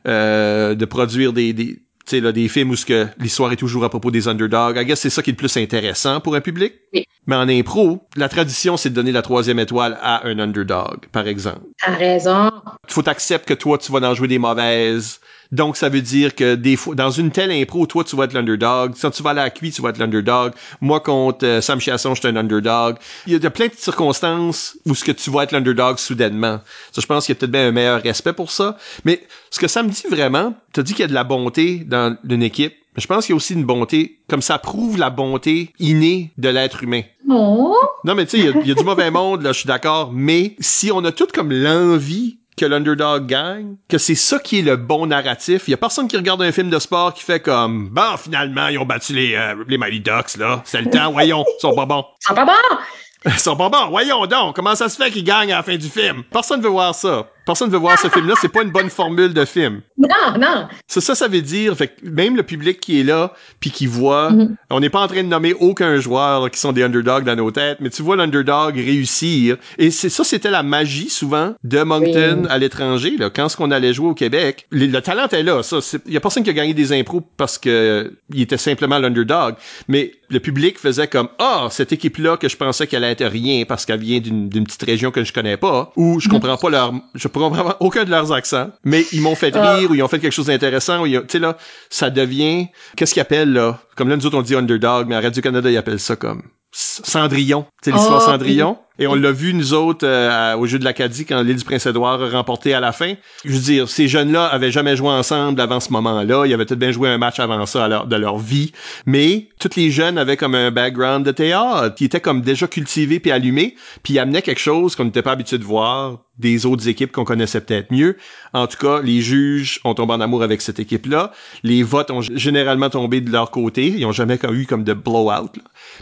euh, 0.06 0.74
de 0.74 0.84
produire 0.84 1.32
des, 1.32 1.52
des 1.52 1.80
tu 2.06 2.16
sais, 2.16 2.20
là, 2.20 2.30
des 2.30 2.46
films 2.48 2.70
où 2.70 2.76
que 2.86 3.08
l'histoire 3.18 3.50
est 3.50 3.56
toujours 3.56 3.84
à 3.84 3.88
propos 3.88 4.12
des 4.12 4.28
underdogs. 4.28 4.76
I 4.76 4.84
guess 4.84 5.00
c'est 5.00 5.10
ça 5.10 5.22
qui 5.22 5.30
est 5.30 5.32
le 5.32 5.36
plus 5.36 5.56
intéressant 5.56 6.20
pour 6.20 6.36
un 6.36 6.40
public. 6.40 6.74
Oui. 6.94 7.04
Mais 7.26 7.34
en 7.34 7.48
impro, 7.48 8.06
la 8.14 8.28
tradition, 8.28 8.76
c'est 8.76 8.90
de 8.90 8.94
donner 8.94 9.10
la 9.10 9.22
troisième 9.22 9.58
étoile 9.58 9.98
à 10.00 10.24
un 10.24 10.38
underdog, 10.38 11.06
par 11.10 11.26
exemple. 11.26 11.62
T'as 11.84 11.96
raison. 11.96 12.52
Faut 12.86 13.02
t'accepter 13.02 13.54
que 13.54 13.60
toi, 13.60 13.76
tu 13.78 13.90
vas 13.90 14.08
en 14.08 14.14
jouer 14.14 14.28
des 14.28 14.38
mauvaises. 14.38 15.20
Donc, 15.52 15.76
ça 15.76 15.88
veut 15.88 16.02
dire 16.02 16.34
que 16.34 16.54
des 16.54 16.76
fois, 16.76 16.94
dans 16.94 17.10
une 17.10 17.30
telle 17.30 17.50
impro, 17.50 17.86
toi, 17.86 18.04
tu 18.04 18.16
vas 18.16 18.24
être 18.24 18.32
l'underdog. 18.32 18.94
Quand 19.00 19.10
tu 19.10 19.22
vas 19.22 19.30
à 19.30 19.34
la 19.34 19.50
cuit, 19.50 19.70
tu 19.70 19.82
vas 19.82 19.90
être 19.90 19.98
l'underdog. 19.98 20.52
Moi, 20.80 21.00
contre 21.00 21.46
euh, 21.46 21.60
Sam 21.60 21.80
Chiasson, 21.80 22.14
je 22.14 22.20
suis 22.20 22.28
un 22.28 22.36
underdog. 22.36 22.96
Il 23.26 23.32
y 23.32 23.46
a, 23.46 23.50
plein 23.50 23.66
de 23.66 23.72
circonstances 23.76 24.76
où 24.84 24.94
ce 24.94 25.04
que 25.04 25.12
tu 25.12 25.30
vas 25.30 25.44
être 25.44 25.52
l'underdog 25.52 25.98
soudainement. 25.98 26.60
Ça, 26.92 27.00
je 27.00 27.06
pense 27.06 27.26
qu'il 27.26 27.34
y 27.34 27.36
a 27.36 27.38
peut-être 27.38 27.52
bien 27.52 27.68
un 27.68 27.72
meilleur 27.72 28.02
respect 28.02 28.32
pour 28.32 28.50
ça. 28.50 28.76
Mais 29.04 29.22
ce 29.50 29.58
que 29.58 29.68
ça 29.68 29.82
me 29.82 29.90
dit 29.90 30.04
vraiment, 30.10 30.54
tu 30.72 30.82
dit 30.82 30.92
qu'il 30.92 31.02
y 31.02 31.04
a 31.04 31.08
de 31.08 31.14
la 31.14 31.24
bonté 31.24 31.78
dans 31.78 32.16
une 32.28 32.42
équipe. 32.42 32.74
Mais 32.96 33.02
je 33.02 33.06
pense 33.06 33.26
qu'il 33.26 33.34
y 33.34 33.36
a 33.36 33.36
aussi 33.36 33.52
une 33.52 33.64
bonté, 33.64 34.20
comme 34.28 34.40
ça 34.40 34.58
prouve 34.58 34.96
la 34.96 35.10
bonté 35.10 35.72
innée 35.78 36.32
de 36.38 36.48
l'être 36.48 36.82
humain. 36.82 37.02
Non. 37.26 37.74
Non, 38.04 38.14
mais 38.14 38.24
tu 38.24 38.38
sais, 38.38 38.52
il 38.62 38.66
y, 38.66 38.70
a 38.70 38.74
du 38.74 38.84
mauvais 38.84 39.10
monde, 39.10 39.42
là, 39.42 39.52
je 39.52 39.58
suis 39.58 39.66
d'accord. 39.66 40.12
Mais 40.12 40.56
si 40.60 40.90
on 40.90 41.04
a 41.04 41.12
tout 41.12 41.26
comme 41.32 41.52
l'envie 41.52 42.38
que 42.56 42.64
l'underdog 42.64 43.26
gagne, 43.26 43.76
que 43.88 43.98
c'est 43.98 44.14
ça 44.14 44.38
qui 44.38 44.60
est 44.60 44.62
le 44.62 44.76
bon 44.76 45.06
narratif. 45.06 45.64
Il 45.68 45.72
y 45.72 45.74
a 45.74 45.76
personne 45.76 46.08
qui 46.08 46.16
regarde 46.16 46.42
un 46.42 46.52
film 46.52 46.70
de 46.70 46.78
sport 46.78 47.12
qui 47.14 47.22
fait 47.22 47.40
comme 47.40 47.90
bon 47.90 48.16
finalement 48.16 48.68
ils 48.68 48.78
ont 48.78 48.86
battu 48.86 49.12
les 49.12 49.34
euh, 49.34 49.54
les 49.68 49.78
Mighty 49.78 50.00
Ducks 50.00 50.36
là, 50.38 50.62
c'est 50.64 50.80
le 50.80 50.90
temps, 50.90 51.12
voyons, 51.12 51.44
ils 51.46 51.60
sont 51.60 51.74
pas 51.74 51.86
bons. 51.86 52.04
Ils 52.22 52.28
sont 52.28 52.34
pas 52.34 52.46
bons. 52.46 52.76
Ils 53.24 53.40
sont 53.40 53.56
pas 53.56 53.68
bons, 53.68 53.88
voyons 53.88 54.24
donc, 54.26 54.54
comment 54.54 54.76
ça 54.76 54.88
se 54.88 54.96
fait 54.96 55.10
qu'ils 55.10 55.24
gagnent 55.24 55.52
à 55.52 55.56
la 55.56 55.62
fin 55.64 55.76
du 55.76 55.88
film? 55.88 56.22
Personne 56.30 56.60
veut 56.60 56.68
voir 56.68 56.94
ça 56.94 57.26
personne 57.46 57.70
veut 57.70 57.78
voir 57.78 57.98
ce 57.98 58.08
film-là, 58.08 58.34
c'est 58.40 58.52
pas 58.52 58.62
une 58.62 58.70
bonne 58.70 58.90
formule 58.90 59.32
de 59.32 59.44
film. 59.44 59.80
Non, 59.96 60.38
non. 60.38 60.68
Ça, 60.88 61.00
ça, 61.00 61.14
ça 61.14 61.28
veut 61.28 61.40
dire, 61.40 61.74
fait 61.76 61.96
même 62.02 62.36
le 62.36 62.42
public 62.42 62.80
qui 62.80 63.00
est 63.00 63.04
là, 63.04 63.32
puis 63.60 63.70
qui 63.70 63.86
voit, 63.86 64.32
mm-hmm. 64.32 64.56
on 64.70 64.80
n'est 64.80 64.90
pas 64.90 65.00
en 65.00 65.06
train 65.06 65.22
de 65.22 65.28
nommer 65.28 65.54
aucun 65.54 65.98
joueur 65.98 66.50
qui 66.50 66.58
sont 66.58 66.72
des 66.72 66.82
underdogs 66.82 67.24
dans 67.24 67.36
nos 67.36 67.50
têtes, 67.50 67.78
mais 67.80 67.88
tu 67.88 68.02
vois 68.02 68.16
l'underdog 68.16 68.74
réussir. 68.74 69.56
Et 69.78 69.90
c'est 69.90 70.08
ça, 70.08 70.24
c'était 70.24 70.50
la 70.50 70.62
magie 70.62 71.08
souvent 71.08 71.54
de 71.62 71.82
Moncton 71.82 72.46
à 72.50 72.58
l'étranger. 72.58 73.16
Là, 73.16 73.30
quand 73.30 73.48
ce 73.48 73.56
qu'on 73.56 73.70
allait 73.70 73.92
jouer 73.92 74.08
au 74.08 74.14
Québec, 74.14 74.66
le, 74.70 74.98
talent 75.00 75.28
est 75.28 75.42
là. 75.42 75.62
Ça, 75.62 75.78
il 76.06 76.12
y 76.12 76.16
a 76.16 76.20
personne 76.20 76.42
qui 76.42 76.50
a 76.50 76.52
gagné 76.52 76.74
des 76.74 76.92
impros 76.92 77.22
parce 77.36 77.58
que 77.58 78.12
il 78.34 78.42
était 78.42 78.56
simplement 78.56 78.98
l'underdog, 78.98 79.54
mais 79.86 80.12
le 80.28 80.40
public 80.40 80.78
faisait 80.78 81.06
comme 81.06 81.28
ah 81.38 81.68
cette 81.70 81.92
équipe-là 81.92 82.36
que 82.36 82.48
je 82.48 82.56
pensais 82.56 82.86
qu'elle 82.88 83.04
allait 83.04 83.12
être 83.12 83.26
rien 83.26 83.64
parce 83.64 83.86
qu'elle 83.86 84.00
vient 84.00 84.18
d'une 84.18 84.64
petite 84.64 84.82
région 84.82 85.12
que 85.12 85.22
je 85.22 85.32
connais 85.32 85.56
pas, 85.56 85.92
ou 85.94 86.18
je 86.18 86.28
mm-hmm. 86.28 86.32
comprends 86.32 86.56
pas 86.56 86.70
leur, 86.70 86.92
je 87.14 87.28
vraiment 87.38 87.74
aucun 87.80 88.04
de 88.04 88.10
leurs 88.10 88.32
accents, 88.32 88.70
mais 88.84 89.04
ils 89.12 89.20
m'ont 89.20 89.34
fait 89.34 89.54
ah. 89.56 89.74
rire 89.74 89.90
ou 89.90 89.94
ils 89.94 90.02
ont 90.02 90.08
fait 90.08 90.18
quelque 90.18 90.32
chose 90.32 90.46
d'intéressant. 90.46 91.04
Tu 91.04 91.20
sais 91.28 91.38
là, 91.38 91.56
ça 91.90 92.10
devient, 92.10 92.68
qu'est-ce 92.96 93.14
qu'ils 93.14 93.22
appellent 93.22 93.52
là? 93.52 93.78
Comme 93.96 94.08
là 94.08 94.16
nous 94.16 94.26
autres 94.26 94.38
on 94.38 94.42
dit 94.42 94.54
underdog, 94.54 95.08
mais 95.08 95.16
à 95.16 95.20
Radio 95.20 95.42
Canada 95.42 95.70
ils 95.70 95.76
appellent 95.76 96.00
ça 96.00 96.16
comme 96.16 96.42
Cendrillon. 96.72 97.66
C'est 97.82 97.92
l'histoire 97.92 98.22
oh, 98.22 98.30
Cendrillon. 98.30 98.78
Et 98.98 99.06
on 99.06 99.14
l'a 99.14 99.30
vu, 99.30 99.52
nous 99.52 99.74
autres, 99.74 100.06
euh, 100.06 100.56
au 100.56 100.66
jeu 100.66 100.78
de 100.78 100.84
l'Acadie, 100.84 101.26
quand 101.26 101.42
l'île 101.42 101.56
du 101.56 101.64
Prince-Édouard 101.64 102.22
a 102.22 102.30
remporté 102.30 102.72
à 102.72 102.80
la 102.80 102.92
fin. 102.92 103.14
Je 103.44 103.52
veux 103.52 103.60
dire, 103.60 103.88
ces 103.88 104.08
jeunes-là 104.08 104.46
avaient 104.46 104.70
jamais 104.70 104.96
joué 104.96 105.10
ensemble 105.10 105.60
avant 105.60 105.80
ce 105.80 105.92
moment-là. 105.92 106.46
Ils 106.46 106.54
avaient 106.54 106.64
peut-être 106.64 106.78
bien 106.78 106.92
joué 106.92 107.10
un 107.10 107.18
match 107.18 107.38
avant 107.38 107.66
ça 107.66 107.88
de 108.06 108.16
leur 108.16 108.38
vie. 108.38 108.72
Mais 109.04 109.48
tous 109.60 109.76
les 109.76 109.90
jeunes 109.90 110.16
avaient 110.16 110.38
comme 110.38 110.54
un 110.54 110.70
background 110.70 111.26
de 111.26 111.32
théâtre 111.32 111.94
qui 111.94 112.06
était 112.06 112.20
comme 112.20 112.40
déjà 112.40 112.66
cultivé 112.66 113.20
puis 113.20 113.30
allumé. 113.30 113.76
Puis 114.02 114.14
ils 114.14 114.18
amenaient 114.18 114.42
quelque 114.42 114.60
chose 114.60 114.96
qu'on 114.96 115.04
n'était 115.04 115.22
pas 115.22 115.32
habitué 115.32 115.58
de 115.58 115.64
voir 115.64 116.20
des 116.38 116.66
autres 116.66 116.88
équipes 116.88 117.12
qu'on 117.12 117.24
connaissait 117.24 117.60
peut-être 117.60 117.90
mieux. 117.90 118.16
En 118.52 118.66
tout 118.66 118.76
cas, 118.78 119.00
les 119.02 119.20
juges 119.20 119.80
ont 119.84 119.94
tombé 119.94 120.14
en 120.14 120.20
amour 120.20 120.42
avec 120.42 120.60
cette 120.60 120.78
équipe-là. 120.78 121.32
Les 121.62 121.82
votes 121.82 122.10
ont 122.10 122.20
généralement 122.20 122.90
tombé 122.90 123.20
de 123.20 123.30
leur 123.30 123.50
côté. 123.50 123.88
Ils 123.88 124.04
ont 124.06 124.12
jamais 124.12 124.38
eu 124.52 124.66
comme 124.66 124.84
de 124.84 124.92
blowout. 124.92 125.52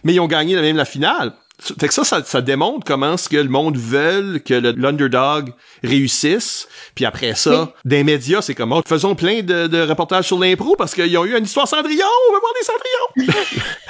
Mais 0.03 0.15
ils 0.15 0.21
ont 0.21 0.27
gagné 0.27 0.55
même 0.61 0.77
la 0.77 0.85
finale. 0.85 1.33
Fait 1.79 1.89
que 1.89 1.95
ça, 1.95 2.05
ça, 2.05 2.41
démontre 2.41 2.85
comment 2.87 3.17
ce 3.17 3.29
que 3.29 3.37
le 3.37 3.49
monde 3.49 3.77
veut 3.77 4.39
que 4.39 4.55
l'underdog 4.55 5.53
réussisse. 5.83 6.69
Puis 6.95 7.05
après 7.05 7.35
ça, 7.35 7.73
des 7.85 8.05
médias, 8.05 8.43
c'est 8.43 8.55
comme, 8.55 8.73
oh, 8.73 8.83
faisons 8.87 9.15
plein 9.15 9.43
de, 9.43 9.89
reportages 9.89 10.27
sur 10.27 10.39
l'impro 10.39 10.77
parce 10.77 10.95
qu'ils 10.95 11.17
ont 11.17 11.25
eu 11.25 11.37
une 11.37 11.45
histoire 11.45 11.69
Cendrillon, 11.69 12.05
on 12.29 12.35
veut 12.35 12.41
voir 12.41 12.53
des 12.59 12.65
Cendrillons. 12.65 13.41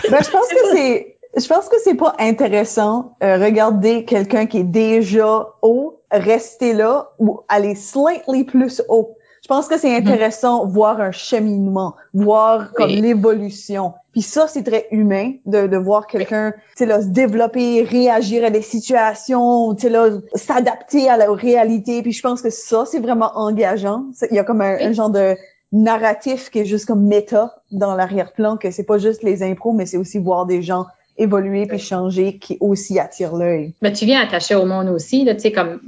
ben, 0.11 0.23
je 0.25 0.31
pense 0.31 0.49
que 0.49 0.73
c'est, 0.73 1.17
je 1.37 1.47
pense 1.47 1.69
que 1.69 1.77
c'est 1.83 1.97
pas 1.97 2.15
intéressant 2.19 3.17
euh, 3.23 3.39
regarder 3.39 4.05
quelqu'un 4.05 4.47
qui 4.47 4.59
est 4.59 4.65
déjà 4.65 5.49
haut 5.63 6.01
rester 6.11 6.73
là 6.73 7.11
ou 7.19 7.41
aller 7.49 7.75
slightly 7.75 8.45
plus 8.45 8.83
haut. 8.89 9.17
Je 9.45 9.49
pense 9.49 9.69
que 9.69 9.79
c'est 9.79 9.91
mm-hmm. 9.91 10.09
intéressant 10.09 10.65
voir 10.65 11.03
un 11.03 11.13
cheminement, 11.13 11.97
voir 12.15 12.73
comme 12.73 12.89
l'évolution. 12.89 13.93
Puis 14.13 14.23
ça, 14.23 14.47
c'est 14.49 14.63
très 14.63 14.87
humain 14.91 15.33
de, 15.45 15.67
de 15.67 15.77
voir 15.77 16.07
quelqu'un, 16.07 16.53
tu 16.53 16.59
sais 16.77 16.87
là, 16.87 17.03
se 17.03 17.09
développer, 17.09 17.83
réagir 17.83 18.43
à 18.47 18.49
des 18.49 18.63
situations, 18.63 19.75
tu 19.75 19.83
sais 19.83 19.91
là, 19.91 20.09
s'adapter 20.35 21.11
à 21.11 21.19
la 21.19 21.31
réalité. 21.31 22.01
Puis 22.01 22.13
je 22.13 22.23
pense 22.23 22.41
que 22.41 22.49
ça, 22.49 22.85
c'est 22.87 23.01
vraiment 23.01 23.33
engageant. 23.35 24.07
Il 24.31 24.35
y 24.35 24.39
a 24.39 24.45
comme 24.45 24.63
un, 24.63 24.93
genre 24.93 25.11
de 25.11 25.37
narratif 25.73 26.49
qui 26.49 26.61
est 26.61 26.65
juste 26.65 26.87
comme 26.87 27.05
méta 27.05 27.55
dans 27.71 27.95
l'arrière-plan, 27.95 28.57
que 28.57 28.71
c'est 28.71 28.85
pas 28.85 28.97
juste 28.97 29.23
les 29.23 29.43
impros, 29.43 29.75
mais 29.75 29.85
c'est 29.85 29.99
aussi 29.99 30.21
voir 30.21 30.47
des 30.47 30.63
gens 30.63 30.87
évoluer 31.19 31.67
puis 31.67 31.79
changer 31.79 32.39
qui 32.39 32.57
aussi 32.61 32.99
attire 32.99 33.37
l'œil. 33.37 33.75
Mais 33.83 33.93
tu 33.93 34.07
viens 34.07 34.23
attacher 34.23 34.55
au 34.55 34.65
monde 34.65 34.89
aussi, 34.89 35.27
tu 35.27 35.39
sais, 35.39 35.53
comme 35.53 35.81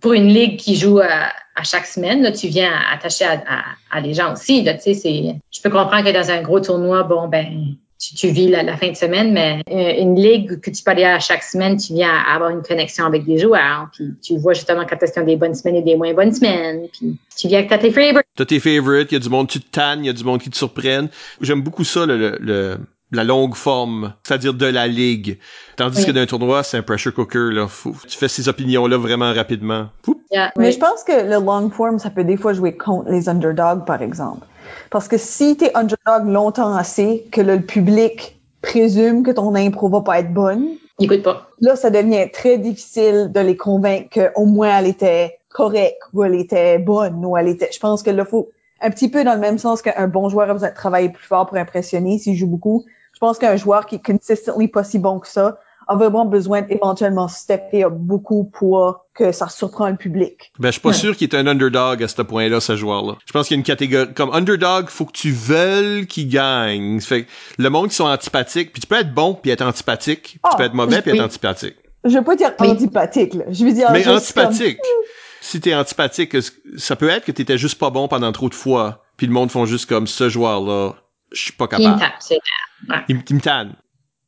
pour 0.00 0.14
une 0.14 0.28
ligue 0.28 0.58
qui 0.58 0.76
joue 0.76 0.98
à, 0.98 1.28
chaque 1.62 1.86
semaine, 1.86 2.22
là, 2.22 2.32
tu 2.32 2.48
viens 2.48 2.72
attacher 2.92 3.24
à, 3.24 3.42
à, 3.90 4.00
les 4.00 4.14
gens 4.14 4.32
aussi, 4.32 4.64
tu 4.64 4.70
sais, 4.80 4.94
c'est, 4.94 5.36
je 5.50 5.62
peux 5.62 5.70
comprendre 5.70 6.04
que 6.04 6.12
dans 6.12 6.30
un 6.30 6.42
gros 6.42 6.60
tournoi, 6.60 7.02
bon, 7.02 7.28
ben, 7.28 7.74
tu, 7.98 8.28
vis 8.28 8.48
la, 8.48 8.76
fin 8.76 8.90
de 8.90 8.96
semaine, 8.96 9.32
mais 9.32 9.62
euh, 9.70 10.02
une 10.02 10.16
ligue 10.16 10.60
que 10.60 10.70
tu 10.70 10.82
peux 10.82 10.90
aller 10.90 11.04
à 11.04 11.20
chaque 11.20 11.42
semaine, 11.42 11.76
tu 11.76 11.94
viens 11.94 12.12
avoir 12.12 12.50
une 12.50 12.62
connexion 12.62 13.04
avec 13.04 13.24
des 13.24 13.38
joueurs, 13.38 13.88
puis 13.92 14.14
tu 14.20 14.38
vois 14.38 14.54
justement 14.54 14.84
quand 14.88 15.00
est-ce 15.02 15.12
qu'il 15.12 15.22
y 15.22 15.24
a 15.24 15.26
des 15.26 15.36
bonnes 15.36 15.54
semaines 15.54 15.76
et 15.76 15.82
des 15.82 15.96
moins 15.96 16.12
bonnes 16.12 16.32
semaines, 16.32 16.88
puis 16.92 17.16
tu 17.36 17.48
viens 17.48 17.58
avec 17.60 17.80
tes 17.80 17.90
favorites. 17.90 18.26
T'as 18.34 18.44
tes 18.44 18.60
favorites, 18.60 19.12
il 19.12 19.14
y 19.14 19.16
a 19.16 19.20
du 19.20 19.28
monde 19.28 19.46
qui 19.46 19.60
te 19.60 19.70
tanne, 19.70 20.04
il 20.04 20.06
y 20.06 20.10
a 20.10 20.14
du 20.14 20.24
monde 20.24 20.40
qui 20.40 20.50
te 20.50 20.56
surprenne. 20.56 21.08
J'aime 21.40 21.62
beaucoup 21.62 21.84
ça, 21.84 22.06
le, 22.06 22.38
le 22.40 22.78
la 23.12 23.24
longue 23.24 23.54
forme, 23.54 24.14
c'est-à-dire 24.22 24.54
de 24.54 24.66
la 24.66 24.86
ligue. 24.88 25.38
Tandis 25.76 26.04
que 26.04 26.10
d'un 26.10 26.26
tournoi, 26.26 26.62
c'est 26.62 26.78
un 26.78 26.82
pressure 26.82 27.14
cooker, 27.14 27.50
là. 27.52 27.68
tu 28.08 28.16
fais 28.16 28.28
ces 28.28 28.48
opinions-là 28.48 28.96
vraiment 28.96 29.32
rapidement. 29.32 29.88
Mais 30.56 30.72
je 30.72 30.78
pense 30.78 31.04
que 31.04 31.12
le 31.12 31.44
long 31.44 31.70
form, 31.70 31.98
ça 31.98 32.10
peut 32.10 32.24
des 32.24 32.36
fois 32.36 32.54
jouer 32.54 32.76
contre 32.76 33.10
les 33.10 33.28
underdogs, 33.28 33.84
par 33.84 34.00
exemple. 34.02 34.46
Parce 34.90 35.08
que 35.08 35.18
si 35.18 35.56
t'es 35.56 35.74
underdog 35.74 36.26
longtemps 36.26 36.74
assez, 36.74 37.26
que 37.30 37.42
le 37.42 37.60
public 37.60 38.38
présume 38.62 39.22
que 39.24 39.30
ton 39.30 39.54
impro 39.54 39.88
va 39.88 40.00
pas 40.00 40.20
être 40.20 40.32
bonne. 40.32 40.68
Écoute 41.00 41.22
pas. 41.22 41.50
Là, 41.60 41.76
ça 41.76 41.90
devient 41.90 42.30
très 42.32 42.58
difficile 42.58 43.30
de 43.34 43.40
les 43.40 43.56
convaincre 43.56 44.08
qu'au 44.14 44.46
moins 44.46 44.78
elle 44.78 44.86
était 44.86 45.38
correcte, 45.50 45.98
ou 46.14 46.22
elle 46.22 46.34
était 46.34 46.78
bonne, 46.78 47.24
ou 47.24 47.36
elle 47.36 47.48
était, 47.48 47.68
je 47.72 47.78
pense 47.78 48.02
que 48.02 48.10
là, 48.10 48.24
faut, 48.24 48.50
un 48.80 48.90
petit 48.90 49.08
peu 49.08 49.24
dans 49.24 49.34
le 49.34 49.40
même 49.40 49.58
sens 49.58 49.82
qu'un 49.82 50.08
bon 50.08 50.28
joueur 50.28 50.48
a 50.48 50.52
besoin 50.52 50.70
de 50.70 50.74
travailler 50.74 51.08
plus 51.08 51.24
fort 51.24 51.46
pour 51.46 51.56
impressionner 51.56 52.18
s'il 52.18 52.36
joue 52.36 52.46
beaucoup. 52.46 52.84
Je 53.22 53.28
pense 53.28 53.38
qu'un 53.38 53.54
joueur 53.54 53.86
qui 53.86 53.94
est 53.94 54.04
consistently 54.04 54.66
pas 54.66 54.82
si 54.82 54.98
bon 54.98 55.20
que 55.20 55.28
ça 55.28 55.56
a 55.86 55.94
vraiment 55.94 56.24
besoin 56.24 56.60
d'éventuellement 56.60 57.28
stepper 57.28 57.84
up 57.84 57.92
beaucoup 57.92 58.50
pour 58.52 59.06
que 59.14 59.30
ça 59.30 59.48
surprend 59.48 59.90
le 59.90 59.94
public. 59.94 60.50
Ben, 60.58 60.70
je 60.70 60.72
suis 60.72 60.80
pas 60.80 60.92
sûr 60.92 61.16
qu'il 61.16 61.28
est 61.28 61.36
un 61.36 61.46
underdog 61.46 62.02
à 62.02 62.08
ce 62.08 62.20
point-là, 62.20 62.58
ce 62.58 62.74
joueur-là. 62.74 63.14
Je 63.24 63.32
pense 63.32 63.46
qu'il 63.46 63.54
y 63.54 63.58
a 63.58 63.60
une 63.60 63.64
catégorie, 63.64 64.12
comme 64.12 64.34
underdog, 64.34 64.88
faut 64.88 65.04
que 65.04 65.12
tu 65.12 65.30
veuilles 65.30 66.08
qu'il 66.08 66.30
gagne. 66.30 67.00
Fait 67.00 67.28
le 67.58 67.70
monde 67.70 67.90
qui 67.90 67.94
sont 67.94 68.06
antipathiques, 68.06 68.72
puis 68.72 68.80
tu 68.80 68.88
peux 68.88 68.98
être 68.98 69.14
bon 69.14 69.34
puis 69.34 69.52
être 69.52 69.64
antipathique, 69.64 70.22
tu 70.22 70.38
peux 70.40 70.64
ah, 70.64 70.64
être 70.64 70.74
mauvais 70.74 71.00
puis 71.00 71.12
être 71.12 71.24
antipathique. 71.24 71.76
Je 72.02 72.18
veux 72.18 72.24
pas 72.24 72.34
dire 72.34 72.50
antipathique, 72.58 73.34
là. 73.34 73.44
Je 73.50 73.64
veux 73.64 73.72
dire 73.72 73.92
Mais 73.92 74.08
antipathique. 74.08 74.78
Comme... 74.78 75.04
Si 75.40 75.60
t'es 75.60 75.76
antipathique, 75.76 76.36
ça 76.76 76.96
peut 76.96 77.08
être 77.08 77.24
que 77.24 77.30
t'étais 77.30 77.56
juste 77.56 77.78
pas 77.78 77.90
bon 77.90 78.08
pendant 78.08 78.32
trop 78.32 78.48
de 78.48 78.54
fois, 78.56 79.04
puis 79.16 79.28
le 79.28 79.32
monde 79.32 79.52
font 79.52 79.64
juste 79.64 79.88
comme 79.88 80.08
ce 80.08 80.28
joueur-là, 80.28 80.94
je 81.30 81.40
suis 81.40 81.52
pas 81.52 81.68
capable. 81.68 82.00
Il, 83.08 83.16
me 83.16 83.40
tanne. 83.40 83.74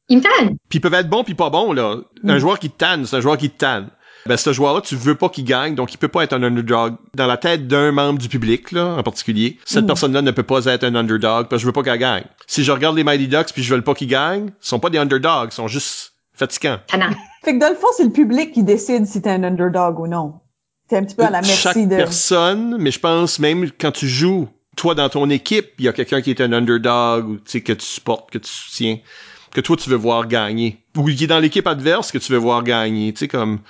Il 0.09 0.19
me 0.19 0.23
tanne. 0.23 0.57
Puis 0.69 0.79
ils 0.79 0.81
peuvent 0.81 0.95
être 0.95 1.09
bons 1.09 1.25
puis 1.25 1.35
pas 1.35 1.51
bons, 1.51 1.73
là. 1.73 1.97
Un 2.25 2.37
mm. 2.37 2.39
joueur 2.39 2.59
qui 2.59 2.71
te 2.71 2.77
tanne, 2.77 3.07
c'est 3.07 3.17
un 3.17 3.21
joueur 3.21 3.37
qui 3.37 3.51
te 3.51 3.59
tanne. 3.59 3.89
Ben, 4.27 4.39
ce 4.39 4.53
joueur-là, 4.53 4.81
tu 4.81 4.97
veux 4.97 5.17
pas 5.17 5.29
qu'il 5.29 5.45
gagne, 5.45 5.75
donc 5.75 5.93
il 5.93 5.99
peut 5.99 6.09
pas 6.09 6.25
être 6.25 6.33
un 6.33 6.43
underdog. 6.43 6.97
Dans 7.15 7.27
la 7.27 7.37
tête 7.37 7.69
d'un 7.69 7.93
membre 7.93 8.19
du 8.19 8.29
public, 8.29 8.73
là, 8.73 8.97
en 8.99 9.03
particulier, 9.03 9.59
cette 9.67 9.85
mm. 9.85 9.89
personne-là 9.89 10.23
ne 10.23 10.31
peut 10.31 10.43
pas 10.43 10.65
être 10.65 10.85
un 10.85 10.95
underdog 10.95 11.49
parce 11.49 11.61
que 11.61 11.63
je 11.63 11.67
veux 11.67 11.73
pas 11.73 11.83
qu'elle 11.83 11.99
gagne. 11.99 12.25
Si 12.47 12.65
je 12.65 12.73
regarde 12.73 12.97
les 12.97 13.05
Mighty 13.05 13.29
Ducks 13.29 13.53
puis 13.53 13.63
je 13.63 13.75
veux 13.75 13.83
pas 13.83 13.95
qu'ils 13.95 14.09
gagnent, 14.09 14.47
ils 14.47 14.67
sont 14.67 14.81
pas 14.81 14.89
des 14.89 14.99
underdogs, 14.99 15.51
ils 15.51 15.55
sont 15.55 15.69
juste 15.69 16.15
fatigants. 16.33 16.79
fait 17.45 17.55
que 17.55 17.59
dans 17.59 17.69
le 17.69 17.75
fond, 17.75 17.89
c'est 17.97 18.05
le 18.05 18.13
public 18.13 18.53
qui 18.53 18.63
décide 18.63 19.07
si 19.07 19.21
t'es 19.21 19.31
un 19.31 19.45
underdog 19.45 20.01
ou 20.01 20.07
non. 20.07 20.41
T'es 20.89 20.97
un 20.97 21.05
petit 21.05 21.15
peu 21.15 21.25
à 21.25 21.31
la 21.31 21.41
merci 21.41 21.57
Chaque 21.57 21.89
de... 21.89 21.97
personne, 21.97 22.77
mais 22.79 22.91
je 22.91 23.01
pense 23.01 23.39
même 23.39 23.71
quand 23.79 23.93
tu 23.93 24.09
joues, 24.09 24.49
toi 24.77 24.95
dans 24.95 25.09
ton 25.09 25.31
équipe, 25.31 25.73
il 25.79 25.85
y 25.85 25.89
a 25.89 25.93
quelqu'un 25.93 26.21
qui 26.21 26.31
est 26.31 26.41
un 26.41 26.53
underdog 26.53 27.29
ou 27.29 27.37
que 27.37 27.73
tu 27.73 27.85
supportes, 27.85 28.31
que 28.31 28.39
tu 28.39 28.51
soutiens. 28.51 28.99
que 29.53 29.61
toi 29.61 29.77
tu 29.77 29.89
veux 29.89 29.97
voir 29.97 30.27
gagner 30.27 30.79
ou 30.97 31.05
qui 31.05 31.25
est 31.25 31.29
dans 31.29 31.39
l'équipe 31.39 31.67
adverse 31.67 32.11
que 32.13 32.19
tu 32.19 32.33
veux 32.33 32.39
voir 32.39 32.63
gagner. 32.63 33.13
Tu 33.13 33.21
sais 33.21 33.29
comme 33.29 33.61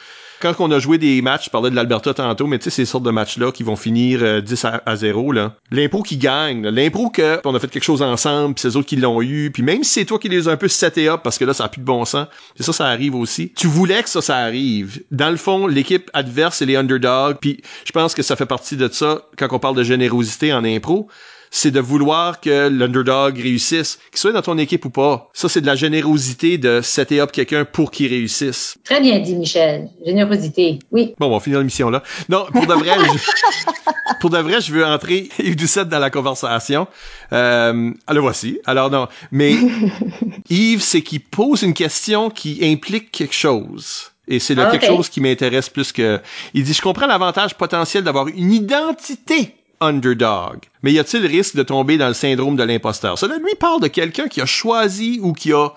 quand 0.45 0.55
on 0.59 0.71
a 0.71 0.79
joué 0.79 0.99
des 0.99 1.23
matchs, 1.23 1.47
je 1.47 1.51
parlais 1.51 1.71
de 1.71 1.75
l'Alberta 1.75 2.13
tantôt, 2.13 2.47
mais 2.47 2.59
tu 2.59 2.65
sais, 2.65 2.71
ces 2.71 2.85
sortes 2.85 3.05
de 3.05 3.11
matchs-là 3.11 3.51
qui 3.51 3.63
vont 3.63 3.77
finir 3.77 4.43
10 4.43 4.65
euh, 4.65 4.71
à, 4.85 4.97
0, 4.97 5.33
là. 5.33 5.55
L'impro 5.71 6.03
qui 6.03 6.19
gagne, 6.19 6.69
l'impro 6.69 7.09
que 7.09 7.41
on 7.47 7.55
a 7.55 7.59
fait 7.59 7.69
quelque 7.69 7.85
chose 7.85 8.03
ensemble, 8.03 8.55
puis 8.55 8.61
c'est 8.61 8.77
autres 8.77 8.87
qui 8.87 8.97
l'ont 8.97 9.23
eu, 9.23 9.51
puis 9.51 9.63
même 9.63 9.83
si 9.85 10.01
c'est 10.01 10.05
toi 10.05 10.19
qui 10.19 10.29
les 10.29 10.47
as 10.47 10.51
un 10.51 10.59
peu 10.59 10.69
seté 10.69 11.09
up, 11.09 11.21
parce 11.25 11.39
que 11.39 11.47
là, 11.47 11.55
ça 11.55 11.65
a 11.65 11.69
plus 11.69 11.81
de 11.81 11.87
bon 11.87 12.05
sens, 12.05 12.27
c'est 12.57 12.63
ça, 12.63 12.75
ça 12.75 12.87
arrive 12.87 13.15
aussi. 13.15 13.55
Tu 13.57 13.67
voulais 13.67 14.03
que 14.03 14.11
ça, 14.11 14.21
ça 14.21 14.37
arrive. 14.37 15.03
Dans 15.11 15.31
le 15.31 15.39
fond, 15.39 15.67
l'équipe 15.67 16.11
adverse 16.13 16.61
et 16.61 16.67
les 16.67 16.77
underdogs, 16.77 17.39
puis 17.41 17.63
je 17.87 17.93
pense 17.93 18.15
que 18.15 18.23
ça 18.23 18.37
fait 18.37 18.45
partie 18.45 18.77
de 18.77 18.89
ça 18.93 19.23
quand 19.39 19.49
on 19.51 19.59
parle 19.59 19.77
de 19.77 19.83
générosité 19.83 20.53
en 20.53 20.63
impro 20.63 21.09
c'est 21.55 21.71
de 21.71 21.79
vouloir 21.79 22.41
que 22.41 22.69
l'underdog 22.69 23.39
réussisse, 23.39 24.01
qu'il 24.11 24.19
soit 24.19 24.33
dans 24.33 24.43
ton 24.43 24.59
équipe 24.59 24.85
ou 24.87 24.91
pas. 24.91 25.31
Ça, 25.33 25.49
c'est 25.49 25.61
de 25.61 25.67
la 25.67 25.77
générosité 25.77 26.59
de 26.59 26.81
setter 26.83 27.21
up 27.21 27.31
quelqu'un 27.31 27.65
pour 27.65 27.93
qu'il 27.93 28.09
réussisse. 28.09 28.77
Très 28.83 29.01
bien 29.01 29.21
dit, 29.21 29.37
Michel. 29.37 29.89
Générosité, 30.05 30.81
oui. 30.91 31.15
Bon, 31.17 31.29
on 31.29 31.31
va 31.31 31.39
finir 31.39 31.61
l'émission 31.61 31.91
là. 31.91 32.03
Non, 32.29 32.47
pour 32.53 32.67
de 32.67 32.75
vrai, 32.75 32.91
je, 32.99 34.15
pour 34.21 34.31
de 34.31 34.39
vrai, 34.39 34.61
je 34.61 34.73
veux 34.73 34.85
entrer 34.85 35.29
Yves 35.39 35.55
Doucette 35.55 35.89
dans 35.89 36.01
la 36.01 36.11
conversation. 36.11 36.89
Euh, 37.33 37.93
le 38.11 38.21
voici. 38.21 38.59
Alors 38.67 38.91
non, 38.91 39.07
mais 39.31 39.55
Yves, 40.51 40.83
c'est 40.83 41.03
qu'il 41.03 41.21
pose 41.21 41.63
une 41.63 41.75
question 41.75 42.31
qui 42.31 42.59
implique 42.63 43.13
quelque 43.13 43.35
chose. 43.35 44.11
Et 44.27 44.41
c'est 44.41 44.57
là 44.57 44.67
ah, 44.67 44.71
quelque 44.73 44.87
chose 44.87 45.09
qui 45.09 45.21
m'intéresse 45.21 45.69
plus 45.69 45.93
que... 45.93 46.19
Il 46.53 46.65
dit, 46.65 46.73
je 46.73 46.83
comprends 46.83 47.07
l'avantage 47.07 47.55
potentiel 47.55 48.03
d'avoir 48.03 48.27
une 48.27 48.53
identité 48.53 49.55
underdog. 49.81 50.59
Mais 50.83 50.93
y 50.93 50.99
a-t-il 50.99 51.27
risque 51.27 51.57
de 51.57 51.63
tomber 51.63 51.97
dans 51.97 52.09
le 52.09 52.15
syndrome 52.15 52.57
de 52.57 52.63
l'imposteur? 52.63 53.19
Cela 53.19 53.37
lui 53.39 53.55
parle 53.59 53.81
de 53.81 53.89
quelqu'un 53.89 54.29
qui 54.29 54.41
a 54.41 54.47
choisi 54.47 55.21
ou 55.23 55.33
qui 55.33 55.53
a 55.53 55.71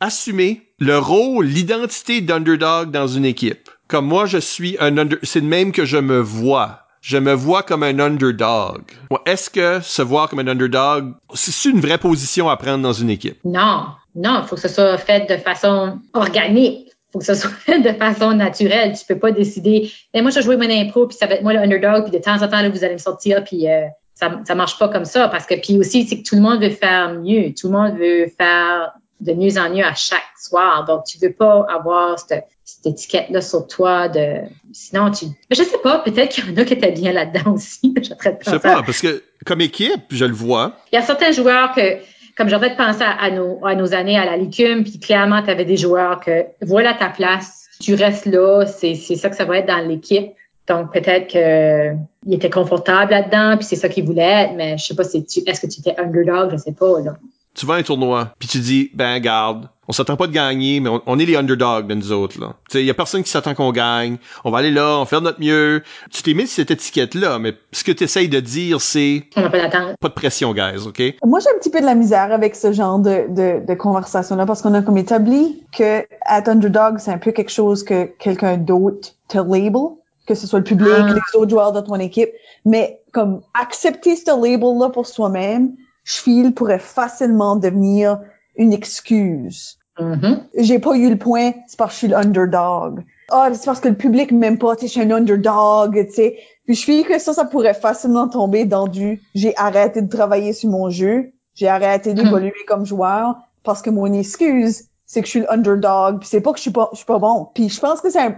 assumé 0.00 0.62
le 0.78 0.98
rôle, 0.98 1.46
l'identité 1.46 2.20
d'underdog 2.20 2.90
dans 2.90 3.06
une 3.06 3.24
équipe. 3.24 3.68
Comme 3.88 4.06
moi, 4.06 4.26
je 4.26 4.38
suis 4.38 4.76
un 4.80 4.96
under... 4.98 5.18
C'est 5.22 5.40
le 5.40 5.46
même 5.46 5.72
que 5.72 5.84
je 5.84 5.98
me 5.98 6.20
vois. 6.20 6.80
Je 7.02 7.16
me 7.16 7.32
vois 7.32 7.62
comme 7.62 7.82
un 7.82 7.98
underdog. 7.98 8.82
Est-ce 9.26 9.50
que 9.50 9.80
se 9.80 10.02
voir 10.02 10.28
comme 10.28 10.40
un 10.40 10.48
underdog, 10.48 11.14
c'est 11.34 11.68
une 11.68 11.80
vraie 11.80 11.98
position 11.98 12.48
à 12.48 12.56
prendre 12.56 12.82
dans 12.82 12.92
une 12.92 13.10
équipe? 13.10 13.38
Non. 13.44 13.86
Non, 14.14 14.40
il 14.42 14.48
faut 14.48 14.56
que 14.56 14.62
ce 14.62 14.68
soit 14.68 14.98
fait 14.98 15.28
de 15.30 15.40
façon 15.40 15.98
organique 16.14 16.89
faut 17.12 17.18
que 17.18 17.24
ce 17.24 17.34
soit 17.34 17.50
fait 17.50 17.80
de 17.92 17.92
façon 17.92 18.32
naturelle. 18.32 18.96
Tu 18.98 19.04
peux 19.06 19.18
pas 19.18 19.32
décider, 19.32 19.90
eh, 20.14 20.22
moi, 20.22 20.30
je 20.30 20.36
vais 20.36 20.42
jouer 20.42 20.56
mon 20.56 20.70
impro, 20.70 21.06
puis 21.06 21.16
ça 21.16 21.26
va 21.26 21.34
être 21.34 21.42
moi 21.42 21.52
le 21.52 21.60
underdog, 21.60 22.04
puis 22.04 22.12
de 22.12 22.22
temps 22.22 22.42
en 22.42 22.48
temps, 22.48 22.62
là, 22.62 22.68
vous 22.68 22.84
allez 22.84 22.94
me 22.94 22.98
sortir, 22.98 23.44
puis 23.44 23.68
euh, 23.68 23.86
ça, 24.14 24.40
ça 24.46 24.54
marche 24.54 24.78
pas 24.78 24.88
comme 24.88 25.04
ça. 25.04 25.28
Parce 25.28 25.46
que, 25.46 25.54
puis 25.54 25.78
aussi, 25.78 26.06
c'est 26.06 26.18
que 26.18 26.28
tout 26.28 26.36
le 26.36 26.42
monde 26.42 26.62
veut 26.62 26.70
faire 26.70 27.14
mieux. 27.14 27.52
Tout 27.54 27.68
le 27.68 27.72
monde 27.72 27.96
veut 27.98 28.26
faire 28.36 28.92
de 29.20 29.32
mieux 29.32 29.58
en 29.58 29.70
mieux 29.70 29.84
à 29.84 29.94
chaque 29.94 30.22
soir. 30.38 30.84
Donc, 30.86 31.04
tu 31.04 31.18
veux 31.18 31.32
pas 31.32 31.66
avoir 31.68 32.18
cette, 32.18 32.46
cette 32.64 32.86
étiquette-là 32.86 33.40
sur 33.40 33.66
toi 33.66 34.08
de, 34.08 34.38
sinon 34.72 35.10
tu, 35.10 35.26
je 35.50 35.62
sais 35.62 35.78
pas, 35.82 35.98
peut-être 35.98 36.32
qu'il 36.32 36.48
y 36.48 36.52
en 36.52 36.56
a 36.56 36.64
qui 36.64 36.74
étaient 36.74 36.92
bien 36.92 37.12
là-dedans 37.12 37.52
aussi. 37.54 37.94
je 37.96 38.08
sais 38.08 38.58
pas, 38.58 38.82
parce 38.82 39.00
que 39.00 39.22
comme 39.44 39.60
équipe, 39.60 40.04
je 40.10 40.24
le 40.24 40.34
vois. 40.34 40.76
Il 40.92 40.96
y 40.96 40.98
a 40.98 41.02
certains 41.02 41.32
joueurs 41.32 41.72
que, 41.72 41.98
comme 42.40 42.48
pensé 42.76 43.02
à, 43.02 43.22
à, 43.22 43.30
nos, 43.30 43.64
à 43.66 43.74
nos 43.74 43.92
années 43.92 44.18
à 44.18 44.24
la 44.24 44.36
Licume, 44.38 44.82
puis 44.82 44.98
clairement, 44.98 45.42
tu 45.42 45.50
avais 45.50 45.66
des 45.66 45.76
joueurs 45.76 46.20
que 46.20 46.46
voilà 46.62 46.94
ta 46.94 47.10
place, 47.10 47.68
tu 47.80 47.94
restes 47.94 48.24
là, 48.24 48.64
c'est 48.64 48.94
ça 48.94 49.28
que 49.28 49.36
ça 49.36 49.44
va 49.44 49.58
être 49.58 49.66
dans 49.66 49.86
l'équipe. 49.86 50.32
Donc 50.66 50.92
peut-être 50.92 51.26
qu'il 51.26 52.32
était 52.34 52.48
confortable 52.48 53.10
là-dedans, 53.10 53.56
puis 53.56 53.66
c'est 53.66 53.76
ça 53.76 53.90
qu'il 53.90 54.04
voulait 54.04 54.44
être, 54.44 54.54
mais 54.54 54.78
je 54.78 54.86
sais 54.86 54.94
pas, 54.94 55.02
est-ce 55.02 55.60
que 55.60 55.66
tu 55.66 55.80
étais 55.80 56.00
underdog, 56.00 56.52
je 56.52 56.56
sais 56.56 56.72
pas. 56.72 57.00
Là 57.00 57.16
tu 57.60 57.66
vas 57.66 57.74
à 57.74 57.76
un 57.76 57.82
tournoi, 57.82 58.32
puis 58.38 58.48
tu 58.48 58.58
dis, 58.58 58.90
ben 58.94 59.18
garde, 59.18 59.68
on 59.86 59.92
s'attend 59.92 60.16
pas 60.16 60.26
de 60.26 60.32
gagner, 60.32 60.80
mais 60.80 60.88
on, 61.04 61.18
est 61.18 61.26
les 61.26 61.36
underdogs 61.36 61.86
de 61.86 61.94
nous 61.94 62.10
autres 62.10 62.40
là. 62.40 62.54
Tu 62.70 62.78
sais, 62.78 62.84
y 62.86 62.88
a 62.88 62.94
personne 62.94 63.22
qui 63.22 63.28
s'attend 63.28 63.54
qu'on 63.54 63.70
gagne. 63.70 64.16
On 64.44 64.50
va 64.50 64.58
aller 64.58 64.70
là, 64.70 64.96
on 64.96 65.00
va 65.00 65.04
faire 65.04 65.20
notre 65.20 65.40
mieux. 65.40 65.82
Tu 66.10 66.22
t'es 66.22 66.32
mis 66.32 66.46
cette 66.46 66.70
étiquette 66.70 67.14
là, 67.14 67.38
mais 67.38 67.52
ce 67.72 67.84
que 67.84 67.92
tu 67.92 68.04
essayes 68.04 68.30
de 68.30 68.40
dire, 68.40 68.80
c'est 68.80 69.24
on 69.36 69.44
a 69.44 69.50
pas 69.50 69.58
d'attente. 69.58 69.96
Pas 70.00 70.08
de 70.08 70.14
pression, 70.14 70.54
guys, 70.54 70.86
ok? 70.86 71.02
Moi, 71.22 71.40
j'ai 71.40 71.50
un 71.50 71.58
petit 71.58 71.68
peu 71.68 71.80
de 71.80 71.84
la 71.84 71.94
misère 71.94 72.32
avec 72.32 72.56
ce 72.56 72.72
genre 72.72 72.98
de 72.98 73.26
de, 73.28 73.66
de 73.66 73.74
conversation 73.74 74.36
là 74.36 74.46
parce 74.46 74.62
qu'on 74.62 74.72
a 74.72 74.80
comme 74.80 74.96
établi 74.96 75.62
que 75.76 75.98
être 76.30 76.48
underdog, 76.48 76.96
c'est 76.98 77.12
un 77.12 77.18
peu 77.18 77.32
quelque 77.32 77.52
chose 77.52 77.84
que 77.84 78.04
quelqu'un 78.04 78.56
d'autre 78.56 79.10
te 79.28 79.36
label, 79.36 79.98
que 80.26 80.34
ce 80.34 80.46
soit 80.46 80.60
le 80.60 80.64
public, 80.64 80.94
ah. 80.96 81.12
les 81.12 81.38
autres 81.38 81.50
joueurs 81.50 81.72
de 81.72 81.80
ton 81.82 81.96
équipe, 81.96 82.30
mais 82.64 83.02
comme 83.12 83.42
accepter 83.52 84.16
ce 84.16 84.30
label 84.30 84.78
là 84.78 84.88
pour 84.88 85.06
soi-même 85.06 85.72
je 86.04 86.14
file 86.14 86.54
pourrait 86.54 86.78
facilement 86.78 87.56
devenir 87.56 88.20
une 88.56 88.72
excuse. 88.72 89.78
Mm-hmm. 89.98 90.40
J'ai 90.58 90.78
pas 90.78 90.96
eu 90.96 91.10
le 91.10 91.18
point, 91.18 91.52
c'est 91.66 91.78
parce 91.78 91.90
que 91.90 91.94
je 91.94 91.98
suis 91.98 92.08
l'underdog. 92.08 93.04
Ah, 93.30 93.48
c'est 93.52 93.64
parce 93.64 93.80
que 93.80 93.88
le 93.88 93.96
public 93.96 94.32
m'aime 94.32 94.58
pas, 94.58 94.74
tu 94.74 94.82
sais, 94.82 94.86
je 94.86 94.92
suis 94.92 95.02
un 95.02 95.10
underdog, 95.16 96.06
tu 96.08 96.14
sais. 96.14 96.38
Puis 96.66 96.74
je 96.74 96.84
file 96.84 97.06
que 97.06 97.18
ça, 97.18 97.32
ça 97.32 97.44
pourrait 97.44 97.74
facilement 97.74 98.28
tomber 98.28 98.64
dans 98.64 98.86
du 98.86 99.22
j'ai 99.34 99.56
arrêté 99.56 100.02
de 100.02 100.08
travailler 100.08 100.52
sur 100.52 100.70
mon 100.70 100.90
jeu, 100.90 101.32
j'ai 101.54 101.68
arrêté 101.68 102.14
d'évoluer 102.14 102.52
comme 102.66 102.86
joueur 102.86 103.36
parce 103.62 103.82
que 103.82 103.90
mon 103.90 104.12
excuse, 104.12 104.84
c'est 105.06 105.20
que 105.20 105.26
je 105.26 105.30
suis 105.30 105.40
l'underdog, 105.40 106.20
puis 106.20 106.28
c'est 106.28 106.40
pas 106.40 106.52
que 106.52 106.58
je 106.58 106.62
suis 106.62 106.70
pas, 106.70 106.88
je 106.92 106.98
suis 106.98 107.06
pas 107.06 107.18
bon. 107.18 107.48
Puis 107.54 107.68
je 107.68 107.80
pense 107.80 108.00
que 108.00 108.10
c'est 108.10 108.36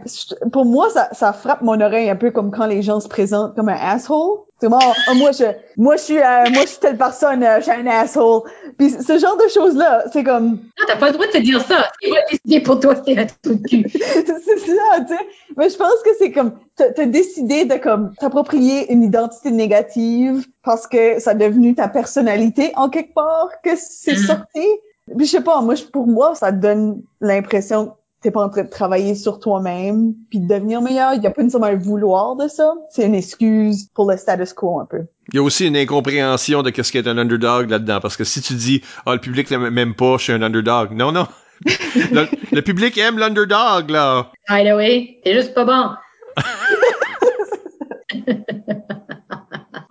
pour 0.51 0.65
moi, 0.65 0.89
ça, 0.91 1.09
ça 1.13 1.33
frappe 1.33 1.63
mon 1.63 1.81
oreille 1.81 2.09
un 2.09 2.17
peu 2.17 2.31
comme 2.31 2.51
quand 2.51 2.67
les 2.67 2.83
gens 2.83 3.01
se 3.01 3.09
présentent 3.09 3.55
comme 3.55 3.69
un 3.69 3.77
asshole. 3.79 4.41
C'est 4.63 4.69
moi, 4.69 4.79
oh, 5.11 5.15
moi 5.15 5.33
je, 5.33 5.43
moi 5.77 5.97
je 5.97 6.03
suis, 6.03 6.19
euh, 6.19 6.45
moi 6.53 6.63
je 6.63 6.69
suis 6.69 6.79
telle 6.79 6.97
personne, 6.97 7.43
euh, 7.43 7.57
je 7.57 7.63
suis 7.63 7.73
un 7.73 7.85
asshole. 7.89 8.43
Puis 8.79 8.91
ce 8.91 9.19
genre 9.19 9.37
de 9.37 9.49
choses 9.53 9.75
là, 9.75 10.05
c'est 10.13 10.23
comme. 10.23 10.51
Non, 10.51 10.85
t'as 10.87 10.95
pas 10.95 11.09
le 11.09 11.15
droit 11.15 11.27
de 11.27 11.33
te 11.33 11.39
dire 11.39 11.61
ça. 11.63 11.91
C'est 12.01 12.11
pas 12.11 12.21
décidé 12.31 12.61
pour 12.61 12.79
toi, 12.79 12.95
c'est 13.05 13.19
un 13.19 13.27
truc 13.43 13.61
de 13.61 13.69
cul. 13.69 13.85
c'est 13.91 14.25
ça, 14.25 15.01
tu 15.01 15.17
sais. 15.17 15.21
Mais 15.57 15.69
je 15.69 15.77
pense 15.77 16.01
que 16.05 16.11
c'est 16.17 16.31
comme, 16.31 16.53
t'as 16.77 17.07
décidé 17.07 17.65
de 17.65 17.75
comme 17.75 18.15
t'approprier 18.21 18.93
une 18.93 19.03
identité 19.03 19.51
négative 19.51 20.47
parce 20.63 20.87
que 20.87 21.19
ça 21.19 21.33
a 21.33 21.35
devenu 21.35 21.75
ta 21.75 21.89
personnalité 21.89 22.71
en 22.77 22.89
quelque 22.89 23.15
part 23.15 23.49
que 23.65 23.71
c'est 23.75 24.13
mm-hmm. 24.13 24.27
sorti. 24.27 24.69
Puis 25.17 25.27
je 25.27 25.31
sais 25.33 25.41
pas, 25.41 25.61
moi 25.61 25.75
pour 25.93 26.07
moi 26.07 26.37
ça 26.37 26.53
donne 26.53 27.03
l'impression 27.21 27.95
t'es 28.23 28.31
pas 28.31 28.43
en 28.43 28.49
train 28.49 28.63
de 28.63 28.71
travailler 28.71 29.15
sur 29.15 29.41
toi-même 29.41 30.15
puis 30.31 30.39
de 30.39 30.47
devenir 30.47 30.81
meilleur. 30.81 31.15
Il 31.15 31.23
y 31.23 31.27
a 31.27 31.31
pas 31.31 31.43
nécessairement 31.43 31.67
un 31.67 31.77
vouloir 31.77 32.37
de 32.37 32.49
ça. 32.49 32.73
C'est 32.91 33.05
une 33.05 33.15
excuse 33.15 33.89
pour 33.95 34.11
le 34.11 34.17
status 34.17 34.53
quo 34.53 34.81
un 34.81 34.87
peu. 34.87 35.03
Il 35.33 35.37
y 35.37 35.39
a 35.39 35.43
aussi 35.43 35.67
une 35.67 35.77
incompréhension 35.77 36.63
de 36.63 36.71
qu'est-ce 36.71 36.93
qu'est 36.93 37.07
un 37.07 37.19
underdog 37.19 37.69
là-dedans. 37.69 37.99
Parce 38.01 38.17
que 38.17 38.25
si 38.25 38.41
tu 38.41 38.55
dis, 38.55 38.83
ah, 38.99 39.03
oh, 39.07 39.13
le 39.13 39.19
public 39.19 39.51
l'aime 39.51 39.95
pas, 39.95 40.17
je 40.19 40.23
suis 40.23 40.33
un 40.33 40.43
underdog. 40.43 40.93
Non, 40.93 41.13
non. 41.13 41.27
le, 41.65 42.61
public 42.61 42.97
aime 42.99 43.19
l'underdog, 43.19 43.91
là. 43.91 44.31
By 44.49 44.65
the 44.65 44.75
way, 44.75 45.21
c'est 45.25 45.35
juste 45.35 45.55
pas 45.55 45.65
bon. 45.65 45.91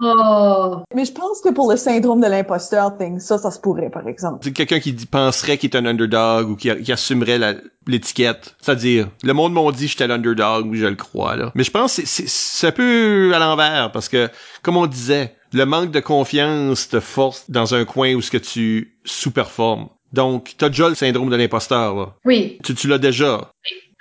Oh. 0.02 0.78
Mais 0.96 1.06
je 1.06 1.12
pense 1.12 1.42
que 1.42 1.50
pour 1.50 1.72
le 1.72 1.78
syndrome 1.78 2.22
de 2.22 2.28
l'imposteur 2.28 2.98
thing, 2.98 3.20
ça, 3.20 3.38
ça 3.38 3.52
se 3.52 3.60
pourrait, 3.60 3.92
par 3.92 4.08
exemple. 4.08 4.40
C'est 4.44 4.52
quelqu'un 4.52 4.80
qui 4.80 4.94
penserait 4.94 5.58
qu'il 5.58 5.70
est 5.70 5.78
un 5.78 5.86
underdog 5.86 6.50
ou 6.50 6.56
qui, 6.56 6.92
assumerait 6.92 7.40
l'étiquette. 7.88 8.56
C'est-à-dire, 8.62 9.10
le 9.24 9.34
monde 9.34 9.54
m'a 9.54 9.72
dit 9.72 9.86
que 9.86 9.92
j'étais 9.92 10.08
l'underdog, 10.08 10.68
oui, 10.70 10.80
je 10.80 10.88
le 10.88 10.96
crois, 10.96 11.36
là. 11.36 11.52
Mais 11.54 11.64
je 11.64 11.72
pense 11.72 11.98
que 11.98 12.04
c'est 12.06 12.68
un 12.68 12.72
peu 12.72 13.32
à 13.36 13.40
l'envers 13.40 13.92
parce 13.92 14.10
que, 14.10 14.30
comme 14.64 14.78
on 14.78 14.88
disait, 14.88 15.36
le 15.54 15.66
manque 15.66 15.92
de 15.92 16.00
confiance 16.00 16.90
te 16.90 17.00
force 17.00 17.50
dans 17.50 17.76
un 17.76 17.86
coin 17.86 18.16
où 18.16 18.22
ce 18.22 18.32
que 18.32 18.38
tu 18.38 18.98
sous-performes. 19.06 19.90
Donc, 20.14 20.56
t'as 20.58 20.70
déjà 20.70 20.90
le 20.90 20.96
syndrome 20.96 21.30
de 21.30 21.36
l'imposteur, 21.36 21.96
là. 21.96 22.16
Oui. 22.26 22.58
Tu, 22.64 22.74
tu 22.74 22.88
l'as 22.88 22.98
déjà. 22.98 23.52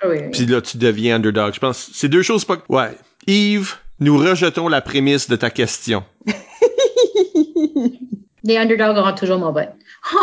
Oui. 0.03 0.17
Puis 0.31 0.45
là, 0.47 0.61
tu 0.61 0.77
deviens 0.77 1.17
underdog. 1.17 1.53
Je 1.53 1.59
pense, 1.59 1.91
c'est 1.93 2.09
deux 2.09 2.23
choses 2.23 2.43
pas... 2.43 2.57
Ouais. 2.69 2.97
Yves, 3.27 3.75
nous 4.01 4.17
rejetons 4.17 4.67
la 4.67 4.81
prémisse 4.81 5.29
de 5.29 5.37
ta 5.37 5.49
question. 5.49 6.03
Les 8.43 8.57
underdogs 8.57 8.97
auront 8.97 9.13
toujours 9.13 9.37
mon 9.37 9.51
vote. 9.51 9.69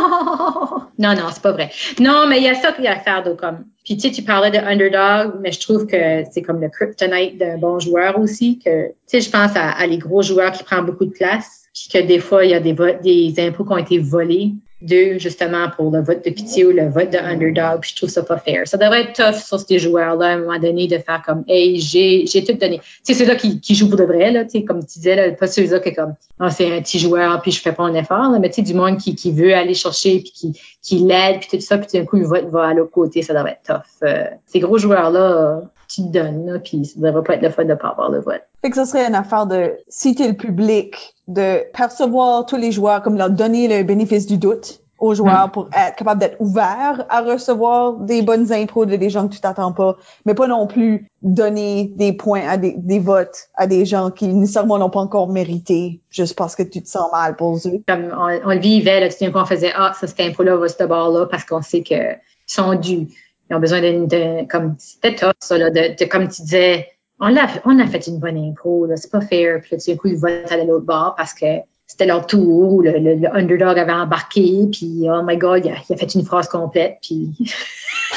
non, 0.98 1.14
non, 1.14 1.28
c'est 1.32 1.40
pas 1.42 1.52
vrai. 1.52 1.70
Non, 2.00 2.26
mais 2.28 2.38
il 2.38 2.42
y 2.42 2.48
a 2.48 2.55
ça 2.56 2.72
qu'il 2.72 2.84
y 2.84 2.88
a 2.88 2.96
à 2.96 2.98
faire, 2.98 3.22
donc 3.22 3.38
comme. 3.38 3.64
Puis 3.84 3.96
tu 3.96 4.09
sais, 4.09 4.10
tu 4.10 4.22
parlais 4.22 4.50
de 4.50 4.59
underdog, 4.59 5.38
mais 5.40 5.52
je 5.52 5.60
trouve 5.60 5.86
que 5.86 6.24
c'est 6.32 6.42
comme 6.42 6.60
le 6.60 6.68
kryptonite 6.68 7.38
d'un 7.38 7.59
bon 7.59 7.78
joueur 7.78 8.18
aussi. 8.18 8.59
Que 8.59 8.88
tu 8.88 8.94
sais, 9.06 9.20
je 9.20 9.30
pense 9.30 9.52
à, 9.55 9.86
les 9.86 9.98
gros 9.98 10.22
joueurs 10.22 10.50
qui 10.50 10.64
prennent 10.64 10.84
beaucoup 10.84 11.06
de 11.06 11.12
place, 11.12 11.68
puis 11.72 11.88
que 11.92 12.05
des 12.05 12.18
fois 12.18 12.44
il 12.44 12.50
y 12.50 12.55
a 12.55 12.60
des 12.60 12.74
des 12.74 13.34
impôts 13.38 13.64
qui 13.64 13.72
ont 13.72 13.78
été 13.78 14.00
volés 14.00 14.55
deux, 14.80 15.18
justement, 15.18 15.68
pour 15.74 15.90
le 15.90 16.02
vote 16.02 16.24
de 16.24 16.30
pitié 16.30 16.64
ou 16.64 16.70
le 16.70 16.88
vote 16.88 17.10
de 17.10 17.18
underdog, 17.18 17.80
je 17.82 17.96
trouve 17.96 18.09
ça 18.09 18.22
pas 18.22 18.38
fair. 18.38 18.66
Ça 18.66 18.76
devrait 18.76 19.02
être 19.02 19.12
tough 19.12 19.40
sur 19.40 19.59
ces 19.59 19.78
joueurs-là, 19.78 20.26
à 20.26 20.28
un 20.30 20.38
moment 20.38 20.59
donné, 20.59 20.86
de 20.86 20.98
faire 20.98 21.22
comme, 21.26 21.44
hey, 21.48 21.80
j'ai, 21.80 22.26
j'ai 22.26 22.44
tout 22.44 22.52
donné. 22.52 22.78
Tu 22.78 23.12
sais, 23.12 23.14
ceux-là 23.14 23.34
qui, 23.34 23.60
qui 23.60 23.74
jouent 23.74 23.88
pour 23.88 23.98
de 23.98 24.05
vrai, 24.05 24.30
là, 24.30 24.44
tu 24.44 24.50
sais, 24.50 24.64
comme 24.64 24.80
tu 24.80 24.98
disais, 24.98 25.16
là, 25.16 25.32
pas 25.32 25.48
ceux-là 25.48 25.80
qui, 25.80 25.92
comme, 25.94 26.14
oh, 26.40 26.48
c'est 26.50 26.72
un 26.76 26.80
petit 26.80 26.98
joueur, 26.98 27.40
puis 27.42 27.50
je 27.50 27.60
fais 27.60 27.72
pas 27.72 27.84
un 27.84 27.94
effort, 27.94 28.30
là, 28.30 28.38
mais 28.38 28.50
tu 28.50 28.56
sais, 28.56 28.62
du 28.62 28.74
monde 28.74 28.98
qui, 28.98 29.14
qui 29.14 29.32
veut 29.32 29.55
aller 29.55 29.74
chercher, 29.74 30.20
puis 30.20 30.32
qui, 30.32 30.60
qui 30.82 30.98
l'aide, 30.98 31.40
puis 31.40 31.59
tout 31.59 31.60
ça, 31.64 31.78
puis 31.78 31.98
d'un 31.98 32.05
coup, 32.05 32.16
le 32.16 32.26
vote 32.26 32.48
va 32.50 32.68
à 32.68 32.74
l'autre 32.74 32.92
côté, 32.92 33.22
ça 33.22 33.34
devrait 33.34 33.59
être 33.62 33.74
tough. 33.74 34.09
Euh, 34.09 34.24
ces 34.46 34.60
gros 34.60 34.78
joueurs-là, 34.78 35.62
tu 35.89 36.02
te 36.02 36.09
donnes, 36.09 36.47
là, 36.47 36.59
puis 36.59 36.85
ça 36.85 37.01
devrait 37.01 37.23
pas 37.23 37.35
être 37.35 37.43
le 37.43 37.51
fun 37.51 37.65
de 37.65 37.74
pas 37.74 37.89
avoir 37.89 38.10
le 38.10 38.20
vote. 38.20 38.43
Fait 38.62 38.70
que 38.70 38.77
ce 38.77 38.85
serait 38.85 39.06
une 39.06 39.15
affaire 39.15 39.47
de 39.47 39.77
citer 39.89 40.28
le 40.28 40.35
public, 40.35 41.15
de 41.28 41.65
percevoir 41.73 42.47
tous 42.47 42.56
les 42.56 42.73
joueurs, 42.73 43.02
comme 43.02 43.16
leur 43.16 43.31
donner 43.31 43.69
le 43.69 43.85
bénéfice 43.85 44.27
du 44.27 44.36
doute, 44.36 44.81
aux 44.98 45.15
joueurs 45.15 45.51
pour 45.52 45.69
être 45.73 45.97
capable 45.97 46.20
d'être 46.20 46.40
ouvert 46.40 47.05
à 47.09 47.20
recevoir 47.20 47.94
des 47.94 48.23
bonnes 48.23 48.52
impros 48.52 48.85
de 48.85 48.97
des 48.97 49.10
gens 49.10 49.28
que 49.28 49.35
tu 49.35 49.40
t'attends 49.40 49.73
pas, 49.73 49.97
mais 50.27 50.35
pas 50.35 50.48
non 50.48 50.66
plus 50.66 51.06
donner 51.23 51.93
des 51.94 52.12
points 52.12 52.48
à 52.48 52.56
des, 52.56 52.74
des 52.77 52.98
votes 52.98 53.48
à 53.55 53.66
des 53.66 53.85
gens 53.85 54.10
qui 54.10 54.27
nécessairement 54.28 54.78
n'ont 54.78 54.90
pas 54.90 55.01
encore 55.01 55.28
mérité 55.28 56.01
juste 56.10 56.36
parce 56.36 56.56
que 56.56 56.65
tu 56.65 56.82
te 56.82 56.89
sens 56.89 57.10
mal 57.12 57.36
pour 57.36 57.56
eux. 57.56 57.82
Comme 57.86 58.12
on, 58.12 58.40
on 58.44 58.55
le 58.55 58.59
vivait, 58.59 59.01
là, 59.01 59.09
on 59.35 59.44
faisait 59.44 59.73
Ah, 59.74 59.93
ça, 59.98 60.06
cette 60.06 60.20
impro-là 60.20 60.56
va 60.56 60.69
ce 60.69 60.85
bord-là 60.85 61.27
parce 61.27 61.44
qu'on 61.44 61.62
sait 61.62 61.82
qu'ils 61.82 62.19
sont 62.47 62.74
dus. 62.74 63.09
Ils 63.50 63.56
ont 63.56 63.60
besoin 63.60 63.80
d'une, 63.80 64.06
de, 64.06 64.46
comme, 64.46 64.76
c'était 64.78 65.14
tough, 65.14 65.32
ça, 65.40 65.58
là, 65.58 65.70
de, 65.70 65.96
de, 65.98 66.04
comme 66.08 66.28
tu 66.28 66.42
disais, 66.42 66.88
on 67.20 67.36
a, 67.36 67.46
on 67.64 67.78
a 67.78 67.86
fait 67.86 68.06
une 68.06 68.18
bonne 68.18 68.36
impro, 68.36 68.86
là, 68.86 68.96
c'est 68.96 69.10
pas 69.10 69.20
fair. 69.20 69.60
Puis 69.60 69.70
là, 69.72 69.78
tout 69.78 69.90
d'un 69.90 69.96
coup, 69.96 70.08
ils 70.08 70.16
votent 70.16 70.50
à 70.50 70.56
l'autre 70.58 70.84
bord 70.84 71.14
parce 71.16 71.34
que 71.34 71.46
c'était 71.86 72.06
leur 72.06 72.26
tour, 72.26 72.82
le, 72.82 72.98
le, 72.98 73.14
le, 73.14 73.34
underdog 73.34 73.78
avait 73.78 73.92
embarqué, 73.92 74.68
puis 74.70 75.06
oh 75.08 75.22
my 75.24 75.38
god, 75.38 75.64
il 75.64 75.72
a, 75.72 75.76
il 75.88 75.92
a 75.94 75.96
fait 75.96 76.14
une 76.14 76.24
phrase 76.24 76.48
complète, 76.48 76.98
puis... 77.02 77.34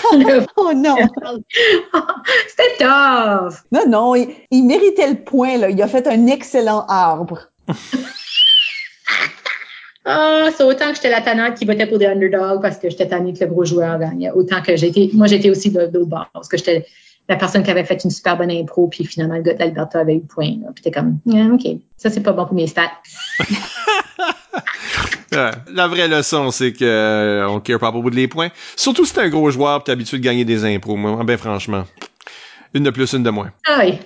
oh 0.57 0.73
non! 0.75 0.95
c'était 2.47 2.77
tough! 2.79 3.63
Non, 3.71 3.87
non, 3.87 4.15
il, 4.15 4.29
il, 4.51 4.63
méritait 4.63 5.09
le 5.09 5.15
point, 5.15 5.57
là. 5.57 5.69
Il 5.69 5.81
a 5.81 5.87
fait 5.87 6.07
un 6.07 6.27
excellent 6.27 6.85
arbre. 6.87 7.47
Ah, 10.05 10.47
c'est 10.55 10.63
autant 10.63 10.89
que 10.89 10.95
j'étais 10.95 11.09
la 11.09 11.21
tannante 11.21 11.55
qui 11.55 11.65
votait 11.65 11.85
pour 11.85 11.99
des 11.99 12.07
underdogs 12.07 12.61
parce 12.61 12.77
que 12.77 12.89
j'étais 12.89 13.07
tannée 13.07 13.33
que 13.33 13.39
le 13.43 13.47
gros 13.47 13.65
joueur 13.65 13.99
gagnait. 13.99 14.31
Autant 14.31 14.61
que 14.61 14.75
j'étais, 14.75 15.09
moi 15.13 15.27
j'étais 15.27 15.49
aussi 15.49 15.69
de 15.69 15.79
l'autre 15.79 16.05
bord 16.05 16.27
parce 16.33 16.47
que 16.47 16.57
j'étais 16.57 16.85
la 17.29 17.35
personne 17.35 17.63
qui 17.63 17.71
avait 17.71 17.83
fait 17.83 18.03
une 18.03 18.09
super 18.09 18.35
bonne 18.35 18.51
impro, 18.51 18.87
puis 18.87 19.05
finalement 19.05 19.35
le 19.35 19.41
gars 19.41 19.53
de 19.53 19.59
l'Alberta 19.59 19.99
avait 19.99 20.15
eu 20.15 20.21
le 20.21 20.27
point. 20.27 20.57
Là. 20.61 20.69
Puis 20.73 20.83
t'es 20.83 20.91
comme, 20.91 21.19
yeah, 21.25 21.45
ok, 21.45 21.77
ça 21.97 22.09
c'est 22.09 22.21
pas 22.21 22.33
bon 22.33 22.45
pour 22.45 22.55
mes 22.55 22.67
stats. 22.67 22.91
ouais, 25.31 25.51
la 25.71 25.87
vraie 25.87 26.07
leçon, 26.07 26.49
c'est 26.51 26.73
que 26.73 26.83
euh, 26.83 27.47
on 27.47 27.59
care 27.59 27.79
pas 27.79 27.87
à 27.87 27.91
propos 27.91 28.09
de 28.09 28.15
les 28.15 28.27
points. 28.27 28.49
Surtout 28.75 29.05
si 29.05 29.13
t'es 29.13 29.21
un 29.21 29.29
gros 29.29 29.51
joueur, 29.51 29.79
pis 29.79 29.85
t'es 29.85 29.91
habitué 29.91 30.17
de 30.17 30.23
gagner 30.23 30.45
des 30.45 30.65
impros. 30.65 30.97
Moi, 30.97 31.23
ben 31.23 31.37
franchement. 31.37 31.83
Une 32.73 32.83
de 32.83 32.89
plus, 32.89 33.11
une 33.13 33.23
de 33.23 33.29
moins. 33.29 33.51
Ah 33.67 33.81
oui. 33.83 33.99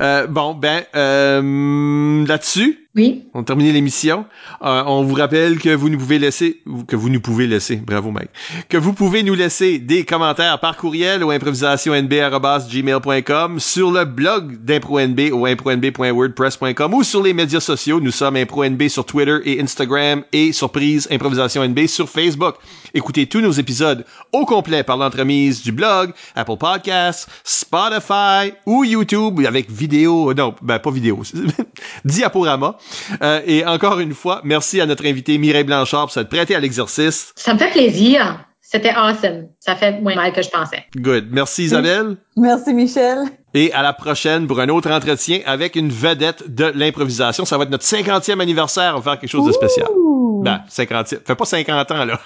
Euh, 0.00 0.26
bon, 0.28 0.54
ben, 0.54 0.84
euh, 0.94 2.24
là-dessus, 2.26 2.83
oui. 2.96 3.24
On 3.34 3.40
a 3.40 3.44
terminé 3.44 3.72
l'émission. 3.72 4.24
Euh, 4.62 4.84
on 4.86 5.02
vous 5.02 5.16
rappelle 5.16 5.58
que 5.58 5.74
vous 5.74 5.88
nous 5.88 5.98
pouvez 5.98 6.20
laisser, 6.20 6.60
que 6.86 6.94
vous 6.94 7.08
nous 7.08 7.20
pouvez 7.20 7.48
laisser, 7.48 7.74
bravo 7.74 8.12
Mike, 8.12 8.30
que 8.68 8.76
vous 8.76 8.92
pouvez 8.92 9.24
nous 9.24 9.34
laisser 9.34 9.80
des 9.80 10.04
commentaires 10.04 10.60
par 10.60 10.76
courriel 10.76 11.24
au 11.24 11.32
improvisationnb@gmail.com, 11.32 13.58
sur 13.58 13.90
le 13.90 14.04
blog 14.04 14.64
d'ImproNB 14.64 15.32
au 15.32 15.44
impronb.wordpress.com 15.44 16.94
ou 16.94 17.02
sur 17.02 17.20
les 17.20 17.34
médias 17.34 17.58
sociaux. 17.58 17.98
Nous 17.98 18.12
sommes 18.12 18.36
ImproNB 18.36 18.86
sur 18.86 19.04
Twitter 19.04 19.38
et 19.44 19.60
Instagram 19.60 20.22
et 20.32 20.52
surprise 20.52 21.08
Improvisation 21.10 21.66
NB 21.66 21.88
sur 21.88 22.08
Facebook. 22.08 22.54
Écoutez 22.94 23.26
tous 23.26 23.40
nos 23.40 23.50
épisodes 23.50 24.04
au 24.32 24.46
complet 24.46 24.84
par 24.84 24.98
l'entremise 24.98 25.62
du 25.62 25.72
blog, 25.72 26.12
Apple 26.36 26.58
Podcasts, 26.58 27.28
Spotify 27.42 28.52
ou 28.66 28.84
YouTube 28.84 29.40
avec 29.44 29.68
vidéo, 29.68 30.32
non, 30.32 30.54
ben 30.62 30.78
pas 30.78 30.92
vidéo, 30.92 31.24
diaporama. 32.04 32.78
Euh, 33.22 33.40
et 33.46 33.64
encore 33.64 34.00
une 34.00 34.14
fois, 34.14 34.40
merci 34.44 34.80
à 34.80 34.86
notre 34.86 35.06
invité 35.06 35.38
Mireille 35.38 35.64
Blanchard 35.64 36.02
pour 36.02 36.12
s'être 36.12 36.28
prêtée 36.28 36.54
à 36.54 36.60
l'exercice. 36.60 37.32
Ça 37.36 37.54
me 37.54 37.58
fait 37.58 37.70
plaisir. 37.70 38.44
C'était 38.60 38.90
awesome. 38.90 39.48
Ça 39.60 39.76
fait 39.76 40.00
moins 40.00 40.16
mal 40.16 40.32
que 40.32 40.42
je 40.42 40.48
pensais. 40.48 40.84
Good. 40.96 41.28
Merci 41.30 41.64
Isabelle. 41.64 42.16
Merci 42.36 42.74
Michel. 42.74 43.18
Et 43.52 43.72
à 43.72 43.82
la 43.82 43.92
prochaine 43.92 44.46
pour 44.46 44.58
un 44.58 44.68
autre 44.68 44.90
entretien 44.90 45.40
avec 45.46 45.76
une 45.76 45.90
vedette 45.90 46.52
de 46.52 46.72
l'improvisation. 46.74 47.44
Ça 47.44 47.56
va 47.56 47.64
être 47.64 47.70
notre 47.70 47.84
50e 47.84 48.40
anniversaire. 48.40 48.94
On 48.96 49.00
va 49.00 49.12
faire 49.12 49.20
quelque 49.20 49.30
chose 49.30 49.46
de 49.46 49.52
spécial. 49.52 49.86
Ouh. 49.94 50.42
Ben, 50.42 50.62
50e. 50.68 51.20
Fait 51.24 51.34
pas 51.36 51.44
50 51.44 51.90
ans, 51.92 52.04
là. 52.04 52.20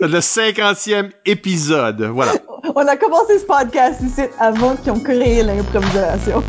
C'est 0.00 0.06
le 0.06 0.18
50e 0.18 1.10
épisode. 1.26 2.02
Voilà. 2.02 2.32
On 2.74 2.86
a 2.86 2.96
commencé 2.96 3.38
ce 3.38 3.44
podcast 3.44 4.00
ici 4.00 4.22
avant 4.38 4.76
qu'ils 4.76 4.92
ont 4.92 5.00
créé 5.00 5.42
l'improvisation. 5.42 6.42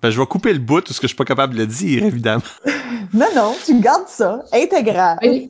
Ben, 0.00 0.10
je 0.10 0.20
vais 0.20 0.26
couper 0.26 0.52
le 0.52 0.60
bout 0.60 0.84
parce 0.84 1.00
que 1.00 1.04
je 1.04 1.08
suis 1.08 1.16
pas 1.16 1.24
capable 1.24 1.54
de 1.54 1.58
le 1.58 1.66
dire, 1.66 2.04
évidemment. 2.04 2.42
non, 3.12 3.26
non, 3.34 3.56
tu 3.64 3.80
gardes 3.80 4.06
ça, 4.06 4.44
intégral. 4.52 5.18
Et 5.22 5.48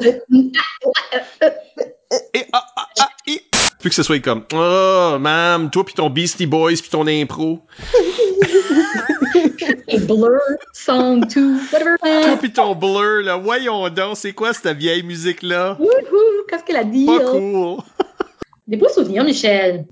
ah, 2.53 2.67
ah, 2.77 2.87
ah, 3.01 3.09
et... 3.27 3.43
Puis 3.79 3.91
que 3.91 3.95
ce 3.95 4.03
soit 4.03 4.21
comme 4.21 4.45
Oh, 4.55 5.19
mam, 5.21 5.69
toi 5.71 5.85
pis 5.85 5.93
ton 5.93 6.09
Beastie 6.09 6.47
Boys 6.47 6.77
pis 6.83 6.89
ton 6.89 7.07
impro. 7.07 7.61
Et 9.89 10.01
Blur, 10.01 10.41
Song 10.73 11.27
2, 11.27 11.57
whatever. 11.71 11.97
Toi 12.01 12.39
pis 12.41 12.51
ton 12.51 12.75
Blur, 12.75 13.25
là, 13.25 13.37
voyons 13.37 13.91
donc, 13.91 14.17
c'est 14.17 14.33
quoi 14.33 14.55
cette 14.55 14.79
vieille 14.79 15.03
musique-là? 15.03 15.77
Wouhou, 15.79 16.47
qu'est-ce 16.49 16.65
qu'elle 16.65 16.77
a 16.77 16.85
dit? 16.85 17.05
Pas 17.05 17.21
cool. 17.21 17.77
Des 18.67 18.79
beaux 18.79 18.89
souvenirs, 18.89 19.25
Michel. 19.25 19.85